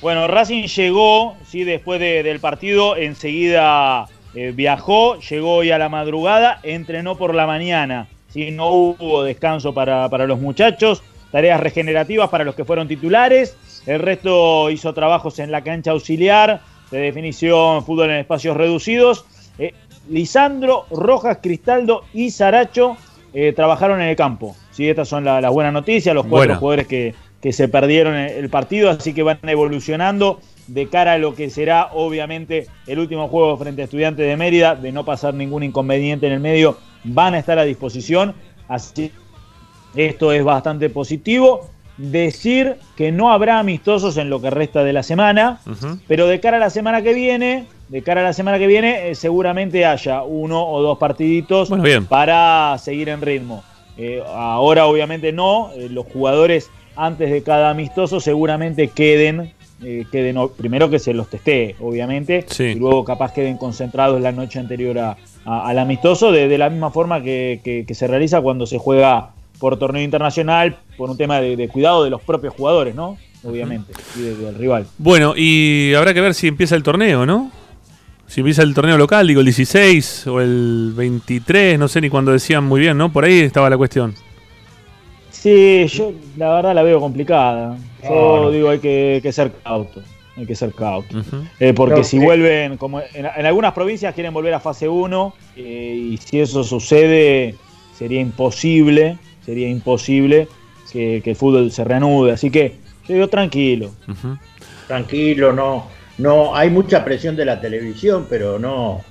Bueno, 0.00 0.26
Racing 0.28 0.64
llegó, 0.64 1.36
sí, 1.46 1.64
después 1.64 2.00
de- 2.00 2.22
del 2.22 2.40
partido, 2.40 2.96
enseguida 2.96 4.06
eh, 4.34 4.52
viajó, 4.54 5.18
llegó 5.20 5.56
hoy 5.56 5.70
a 5.70 5.78
la 5.78 5.88
madrugada, 5.88 6.60
entrenó 6.62 7.16
por 7.16 7.34
la 7.34 7.46
mañana, 7.46 8.08
sí, 8.28 8.50
no 8.50 8.68
hubo 8.70 9.22
descanso 9.22 9.72
para, 9.74 10.08
para 10.08 10.26
los 10.26 10.40
muchachos, 10.40 11.02
tareas 11.32 11.60
regenerativas 11.60 12.28
para 12.30 12.44
los 12.44 12.54
que 12.54 12.64
fueron 12.64 12.88
titulares, 12.88 13.56
el 13.86 14.00
resto 14.00 14.70
hizo 14.70 14.92
trabajos 14.94 15.38
en 15.38 15.50
la 15.50 15.62
cancha 15.62 15.90
auxiliar, 15.92 16.60
de 16.90 16.98
definición, 16.98 17.84
fútbol 17.84 18.10
en 18.10 18.16
espacios 18.18 18.56
reducidos. 18.56 19.24
Eh, 19.58 19.72
Lisandro, 20.08 20.86
Rojas, 20.90 21.38
Cristaldo 21.42 22.04
y 22.12 22.30
Saracho 22.30 22.96
eh, 23.32 23.52
trabajaron 23.54 24.00
en 24.00 24.08
el 24.08 24.16
campo. 24.16 24.54
Sí, 24.70 24.88
estas 24.88 25.08
son 25.08 25.24
la- 25.24 25.40
las 25.40 25.50
buenas 25.50 25.72
noticias, 25.72 26.14
los 26.14 26.24
cuatro 26.26 26.50
jugadores 26.60 26.86
que, 26.86 27.14
que 27.42 27.52
se 27.52 27.68
perdieron 27.68 28.14
en 28.14 28.28
el 28.44 28.48
partido, 28.48 28.90
así 28.90 29.12
que 29.12 29.22
van 29.24 29.38
evolucionando 29.42 30.40
de 30.66 30.88
cara 30.88 31.14
a 31.14 31.18
lo 31.18 31.34
que 31.34 31.50
será 31.50 31.90
obviamente 31.92 32.66
el 32.86 32.98
último 32.98 33.28
juego 33.28 33.56
frente 33.56 33.82
a 33.82 33.84
Estudiantes 33.84 34.26
de 34.26 34.36
Mérida, 34.36 34.74
de 34.74 34.92
no 34.92 35.04
pasar 35.04 35.34
ningún 35.34 35.62
inconveniente 35.62 36.26
en 36.26 36.32
el 36.32 36.40
medio, 36.40 36.78
van 37.04 37.34
a 37.34 37.38
estar 37.38 37.58
a 37.58 37.64
disposición, 37.64 38.34
así 38.68 39.10
esto 39.94 40.32
es 40.32 40.42
bastante 40.44 40.90
positivo. 40.90 41.68
Decir 41.96 42.76
que 42.96 43.12
no 43.12 43.30
habrá 43.30 43.60
amistosos 43.60 44.16
en 44.16 44.28
lo 44.28 44.40
que 44.40 44.50
resta 44.50 44.82
de 44.82 44.92
la 44.92 45.04
semana, 45.04 45.60
pero 46.08 46.26
de 46.26 46.40
cara 46.40 46.56
a 46.56 46.60
la 46.60 46.70
semana 46.70 47.02
que 47.02 47.14
viene, 47.14 47.66
de 47.88 48.02
cara 48.02 48.22
a 48.22 48.24
la 48.24 48.32
semana 48.32 48.58
que 48.58 48.66
viene, 48.66 49.10
eh, 49.10 49.14
seguramente 49.14 49.86
haya 49.86 50.24
uno 50.24 50.66
o 50.66 50.82
dos 50.82 50.98
partiditos 50.98 51.68
Bueno, 51.68 51.84
bien. 51.84 52.06
para 52.06 52.76
seguir 52.78 53.08
en 53.10 53.20
ritmo. 53.20 53.62
Eh, 53.96 54.20
ahora 54.26 54.86
obviamente 54.86 55.30
no, 55.30 55.70
eh, 55.76 55.88
los 55.88 56.04
jugadores 56.06 56.68
antes 56.96 57.30
de 57.30 57.44
cada 57.44 57.70
amistoso 57.70 58.18
seguramente 58.18 58.88
queden, 58.88 59.52
eh, 59.84 60.06
queden 60.10 60.36
primero 60.56 60.88
que 60.90 60.98
se 60.98 61.12
los 61.14 61.28
testee, 61.28 61.76
obviamente, 61.80 62.44
y 62.72 62.74
luego 62.78 63.04
capaz 63.04 63.32
queden 63.32 63.56
concentrados 63.58 64.20
la 64.20 64.32
noche 64.32 64.58
anterior 64.58 64.98
a- 64.98 65.16
a- 65.44 65.68
al 65.68 65.78
amistoso, 65.78 66.32
de, 66.32 66.48
de 66.48 66.58
la 66.58 66.70
misma 66.70 66.90
forma 66.90 67.22
que, 67.22 67.60
que- 67.62 67.84
que 67.86 67.94
se 67.94 68.06
realiza 68.06 68.40
cuando 68.40 68.66
se 68.66 68.78
juega 68.78 69.30
por 69.58 69.78
torneo 69.78 70.02
internacional, 70.02 70.76
por 70.96 71.10
un 71.10 71.16
tema 71.16 71.40
de, 71.40 71.56
de 71.56 71.68
cuidado 71.68 72.02
de 72.04 72.10
los 72.10 72.20
propios 72.22 72.54
jugadores, 72.54 72.94
¿no? 72.94 73.16
Obviamente, 73.44 73.92
y 74.18 74.22
de- 74.22 74.36
del 74.36 74.54
rival. 74.54 74.86
Bueno, 74.98 75.34
y 75.36 75.92
habrá 75.94 76.14
que 76.14 76.20
ver 76.20 76.34
si 76.34 76.48
empieza 76.48 76.76
el 76.76 76.82
torneo, 76.82 77.26
¿no? 77.26 77.50
Si 78.26 78.40
empieza 78.40 78.62
el 78.62 78.72
torneo 78.74 78.96
local, 78.96 79.26
digo 79.28 79.40
el 79.40 79.46
16 79.46 80.26
o 80.26 80.40
el 80.40 80.92
23, 80.96 81.78
no 81.78 81.88
sé 81.88 82.00
ni 82.00 82.08
cuándo 82.08 82.32
decían 82.32 82.64
muy 82.64 82.80
bien, 82.80 82.96
¿no? 82.96 83.12
Por 83.12 83.24
ahí 83.24 83.40
estaba 83.40 83.68
la 83.68 83.76
cuestión. 83.76 84.14
Sí, 85.44 85.86
yo 85.88 86.14
la 86.38 86.54
verdad 86.54 86.74
la 86.74 86.82
veo 86.82 86.98
complicada. 87.00 87.76
Yo 88.02 88.44
no. 88.44 88.50
digo 88.50 88.70
hay 88.70 88.78
que, 88.78 89.20
que 89.22 89.30
ser 89.30 89.52
cauto. 89.62 90.00
Hay 90.38 90.46
que 90.46 90.54
ser 90.54 90.72
cauto. 90.72 91.22
Eh, 91.60 91.74
porque 91.74 92.02
si 92.02 92.18
vuelven, 92.18 92.78
como 92.78 93.00
en, 93.00 93.26
en 93.26 93.44
algunas 93.44 93.74
provincias 93.74 94.14
quieren 94.14 94.32
volver 94.32 94.54
a 94.54 94.60
fase 94.60 94.88
1, 94.88 95.34
eh, 95.56 96.12
y 96.12 96.16
si 96.16 96.40
eso 96.40 96.64
sucede, 96.64 97.56
sería 97.94 98.22
imposible, 98.22 99.18
sería 99.44 99.68
imposible 99.68 100.48
que, 100.90 101.20
que 101.22 101.30
el 101.32 101.36
fútbol 101.36 101.70
se 101.70 101.84
reanude. 101.84 102.32
Así 102.32 102.50
que 102.50 102.78
yo 103.06 103.14
digo 103.14 103.28
tranquilo. 103.28 103.90
Tranquilo, 104.86 105.52
no, 105.52 105.88
no, 106.16 106.56
hay 106.56 106.70
mucha 106.70 107.04
presión 107.04 107.36
de 107.36 107.44
la 107.44 107.60
televisión, 107.60 108.26
pero 108.30 108.58
no. 108.58 109.02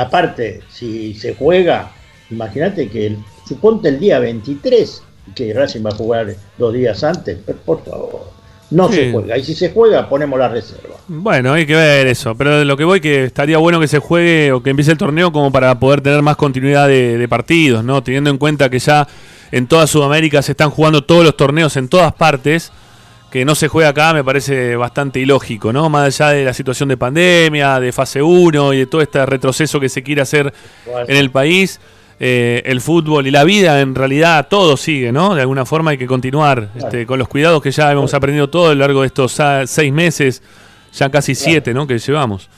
aparte, 0.00 0.62
si 0.70 1.12
se 1.12 1.34
juega, 1.34 1.92
imagínate 2.30 2.88
que 2.88 3.08
el, 3.08 3.18
suponte 3.46 3.90
el 3.90 4.00
día 4.00 4.20
23, 4.20 5.02
que 5.34 5.52
Racing 5.52 5.84
va 5.84 5.90
a 5.90 5.94
jugar 5.94 6.34
dos 6.56 6.72
días 6.72 7.02
antes, 7.04 7.38
pero 7.44 7.58
por 7.58 7.84
favor, 7.84 8.30
no 8.70 8.88
Sí. 8.88 8.94
se 8.96 9.12
juega. 9.12 9.38
Y 9.38 9.44
si 9.44 9.54
se 9.54 9.70
juega, 9.70 10.08
ponemos 10.08 10.38
la 10.38 10.48
reserva. 10.48 10.96
Bueno, 11.08 11.52
hay 11.52 11.66
que 11.66 11.74
ver 11.74 12.06
eso. 12.06 12.34
Pero 12.36 12.58
de 12.58 12.64
lo 12.64 12.76
que 12.76 12.84
voy, 12.84 13.00
que 13.00 13.24
estaría 13.24 13.58
bueno 13.58 13.78
que 13.80 13.88
se 13.88 13.98
juegue 13.98 14.52
o 14.52 14.62
que 14.62 14.70
empiece 14.70 14.92
el 14.92 14.98
torneo 14.98 15.32
como 15.32 15.52
para 15.52 15.78
poder 15.78 16.00
tener 16.00 16.22
más 16.22 16.36
continuidad 16.36 16.88
de, 16.88 17.16
de 17.18 17.28
partidos, 17.28 17.84
¿no? 17.84 18.02
Teniendo 18.02 18.30
en 18.30 18.38
cuenta 18.38 18.68
que 18.70 18.78
ya 18.78 19.06
en 19.52 19.66
toda 19.68 19.86
Sudamérica 19.86 20.42
se 20.42 20.52
están 20.52 20.70
jugando 20.70 21.04
todos 21.04 21.24
los 21.24 21.36
torneos 21.36 21.76
en 21.76 21.88
todas 21.88 22.12
partes. 22.12 22.72
Que 23.30 23.44
no 23.44 23.54
se 23.56 23.68
juega 23.68 23.90
acá 23.90 24.14
me 24.14 24.22
parece 24.24 24.76
bastante 24.76 25.18
ilógico, 25.20 25.72
¿no? 25.72 25.90
Más 25.90 26.06
allá 26.20 26.30
de 26.32 26.44
la 26.44 26.54
situación 26.54 26.88
de 26.88 26.96
pandemia, 26.96 27.78
de 27.80 27.92
fase 27.92 28.22
1 28.22 28.72
y 28.72 28.78
de 28.78 28.86
todo 28.86 29.00
este 29.02 29.24
retroceso 29.26 29.78
que 29.80 29.88
se 29.88 30.02
quiere 30.02 30.22
hacer 30.22 30.54
en 31.08 31.16
el 31.16 31.30
país. 31.30 31.78
Eh, 32.18 32.62
el 32.64 32.80
fútbol 32.80 33.26
y 33.26 33.30
la 33.30 33.44
vida, 33.44 33.80
en 33.80 33.94
realidad, 33.94 34.46
todo 34.48 34.76
sigue, 34.76 35.12
¿no? 35.12 35.34
De 35.34 35.42
alguna 35.42 35.64
forma 35.66 35.90
hay 35.90 35.98
que 35.98 36.06
continuar 36.06 36.70
este, 36.74 37.04
con 37.06 37.18
los 37.18 37.28
cuidados 37.28 37.62
que 37.62 37.70
ya 37.70 37.90
hemos 37.92 38.14
aprendido 38.14 38.48
todo 38.48 38.66
a 38.70 38.74
lo 38.74 38.80
largo 38.80 39.02
de 39.02 39.08
estos 39.08 39.38
seis 39.66 39.92
meses, 39.92 40.42
ya 40.94 41.10
casi 41.10 41.34
siete, 41.34 41.74
¿no? 41.74 41.86
Que 41.86 41.98
llevamos. 41.98 42.48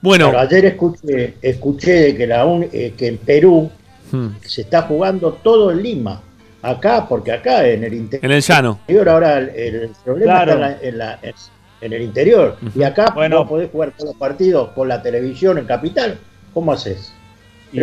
Bueno, 0.00 0.26
Pero 0.28 0.40
ayer 0.40 0.64
escuché, 0.66 1.34
escuché 1.42 1.92
de 1.92 2.16
que, 2.16 2.26
la 2.26 2.44
un- 2.44 2.68
eh, 2.72 2.94
que 2.96 3.08
en 3.08 3.16
Perú 3.18 3.70
hmm, 4.12 4.26
se 4.44 4.60
está 4.62 4.82
jugando 4.82 5.32
todo 5.42 5.70
en 5.72 5.82
Lima. 5.82 6.22
Acá, 6.62 7.06
porque 7.08 7.32
acá 7.32 7.66
en 7.66 7.84
el 7.84 7.94
interior. 7.94 8.24
en 8.24 8.36
el 8.36 8.42
llano. 8.42 8.80
Ahora 9.08 9.38
el, 9.38 9.48
el 9.50 9.90
problema 10.04 10.44
Claro. 10.44 10.52
está 10.52 10.64
en, 10.64 10.70
la- 10.70 10.88
en 10.88 10.98
la- 10.98 11.18
en- 11.22 11.34
en 11.80 11.92
el 11.92 12.02
interior. 12.02 12.56
Y 12.74 12.82
acá 12.82 13.12
Bueno. 13.14 13.36
no 13.40 13.48
podés 13.48 13.70
jugar 13.70 13.92
todos 13.96 14.10
los 14.10 14.16
partidos 14.18 14.70
con 14.74 14.88
la 14.88 15.02
televisión 15.02 15.58
en 15.58 15.64
Capital. 15.66 16.18
¿Cómo 16.54 16.72
haces? 16.72 17.12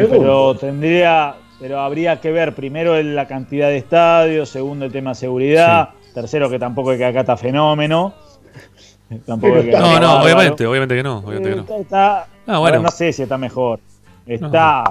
Y- 0.02 0.08
pero 0.08 0.56
tendría, 0.56 1.36
pero 1.60 1.80
habría 1.80 2.20
que 2.22 2.32
ver 2.32 2.54
primero 2.56 3.02
la 3.02 3.28
cantidad 3.28 3.68
de 3.68 3.78
estadios, 3.78 4.50
segundo 4.50 4.86
el 4.86 4.92
tema 4.92 5.12
de 5.12 5.16
seguridad, 5.16 5.90
tercero 6.14 6.50
que 6.50 6.60
tampoco 6.60 6.92
es 6.92 6.98
que 6.98 7.06
acá 7.06 7.22
está 7.22 7.38
fenómeno. 7.38 8.14
Tampoco 9.28 9.58
es 9.58 9.66
que 9.66 9.72
No, 9.72 9.94
está 9.94 10.00
no, 10.00 10.22
obviamente, 10.24 10.66
obviamente 10.66 10.96
que 10.96 11.04
no. 11.04 11.18
Obviamente 11.20 11.50
que 11.50 11.56
no. 11.58 11.62
Está- 11.62 11.78
está- 11.80 12.28
Ah, 12.48 12.58
bueno. 12.60 12.80
no 12.82 12.90
sé 12.90 13.14
si 13.14 13.22
está 13.24 13.38
mejor. 13.38 13.80
Está, 14.26 14.84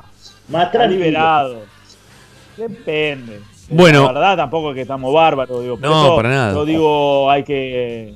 Más 0.49 0.67
está 0.67 0.87
liberado. 0.87 1.63
Depende. 2.57 3.41
Bueno. 3.71 4.05
La 4.07 4.13
verdad 4.13 4.37
tampoco 4.37 4.71
es 4.71 4.75
que 4.77 4.83
estamos 4.83 5.13
bárbaros. 5.13 5.63
Digo. 5.63 5.77
Por 5.77 5.89
No, 5.89 6.05
eso 6.05 6.17
para 6.17 6.29
nada. 6.29 6.53
Yo 6.55 6.65
digo, 6.65 7.31
hay 7.31 7.43
que... 7.43 8.15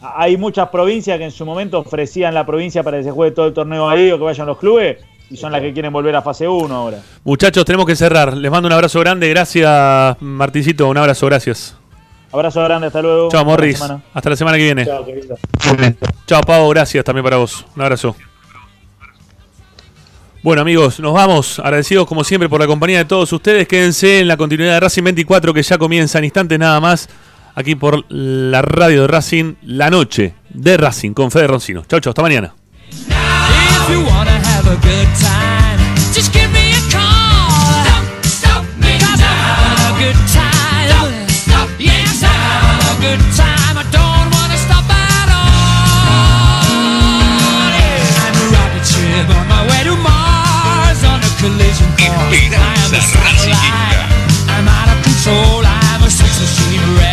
Hay 0.00 0.36
muchas 0.36 0.68
provincias 0.68 1.16
que 1.18 1.24
en 1.24 1.30
su 1.30 1.46
momento 1.46 1.78
ofrecían 1.78 2.34
la 2.34 2.44
provincia 2.44 2.82
para 2.82 2.98
que 2.98 3.04
se 3.04 3.10
juegue 3.10 3.34
todo 3.34 3.46
el 3.46 3.54
torneo 3.54 3.88
ahí 3.88 4.10
o 4.10 4.18
que 4.18 4.24
vayan 4.24 4.46
los 4.46 4.58
clubes 4.58 4.98
y 5.30 5.36
son 5.36 5.52
las 5.52 5.60
que 5.60 5.72
quieren 5.72 5.92
volver 5.92 6.14
a 6.16 6.22
fase 6.22 6.46
1 6.46 6.74
ahora. 6.74 6.98
Muchachos, 7.24 7.64
tenemos 7.64 7.86
que 7.86 7.96
cerrar. 7.96 8.36
Les 8.36 8.50
mando 8.50 8.66
un 8.68 8.72
abrazo 8.72 9.00
grande. 9.00 9.28
Gracias, 9.28 10.16
Martincito. 10.20 10.88
Un 10.88 10.98
abrazo, 10.98 11.26
gracias. 11.26 11.76
Abrazo 12.32 12.62
grande, 12.62 12.88
hasta 12.88 13.02
luego. 13.02 13.28
Chao, 13.30 13.44
Morris. 13.44 13.82
Hasta 14.12 14.30
la 14.30 14.36
semana 14.36 14.56
que 14.56 14.64
viene. 14.64 14.84
Chao, 14.84 15.04
querido. 15.04 15.36
Chao, 16.26 16.42
Pavo. 16.42 16.68
Gracias 16.70 17.04
también 17.04 17.24
para 17.24 17.36
vos. 17.36 17.64
Un 17.74 17.82
abrazo. 17.82 18.14
Bueno, 20.42 20.62
amigos, 20.62 21.00
nos 21.00 21.12
vamos. 21.12 21.58
Agradecidos 21.58 22.06
como 22.06 22.22
siempre 22.22 22.48
por 22.48 22.60
la 22.60 22.68
compañía 22.68 22.98
de 22.98 23.04
todos 23.04 23.32
ustedes. 23.32 23.66
Quédense 23.66 24.20
en 24.20 24.28
la 24.28 24.36
continuidad 24.36 24.74
de 24.74 24.80
Racing 24.80 25.02
24 25.02 25.52
que 25.52 25.62
ya 25.62 25.76
comienza 25.76 26.18
en 26.18 26.24
instantes 26.24 26.58
nada 26.58 26.78
más. 26.78 27.08
Aquí 27.56 27.74
por 27.74 28.04
la 28.10 28.62
radio 28.62 29.02
de 29.02 29.08
Racing, 29.08 29.54
la 29.62 29.90
noche 29.90 30.34
de 30.50 30.76
Racing 30.76 31.14
con 31.14 31.32
Fede 31.32 31.48
Roncino. 31.48 31.84
Chau, 31.88 31.98
chau. 31.98 32.10
Hasta 32.10 32.22
mañana. 32.22 32.54
If 33.86 33.92
you 33.92 34.02
wanna 34.02 34.34
have 34.34 34.66
a 34.66 34.74
good 34.82 35.06
time, 35.14 35.78
just 36.10 36.32
give 36.32 36.50
me 36.50 36.74
a 36.74 36.82
call. 36.90 37.86
Don't 37.86 38.26
stop 38.26 38.66
me 38.82 38.98
now. 38.98 39.14
A 39.14 39.94
good 40.02 40.18
time. 40.26 40.90
Don't 40.90 41.30
stop 41.30 41.70
yes, 41.78 42.18
now. 42.18 42.90
A 42.90 42.98
good 42.98 43.22
time. 43.38 43.78
I 43.78 43.86
don't 43.94 44.26
wanna 44.34 44.58
stop 44.58 44.82
at 44.90 45.28
all. 45.30 46.66
I'm 48.26 48.34
a 48.34 48.46
rocket 48.58 48.82
ship 48.90 49.30
on 49.30 49.46
my 49.54 49.62
way 49.70 49.86
to 49.86 49.94
Mars 50.02 51.06
on 51.06 51.22
a 51.22 51.30
collision 51.38 51.86
course. 51.94 52.42
I 52.42 52.74
am 52.82 52.90
a 52.90 52.98
satellite. 52.98 54.02
I'm 54.50 54.66
out 54.66 54.90
of 54.90 54.98
control. 55.06 55.62
I'm 55.62 56.02
a 56.02 56.10
sex 56.10 56.34
machine. 56.42 57.05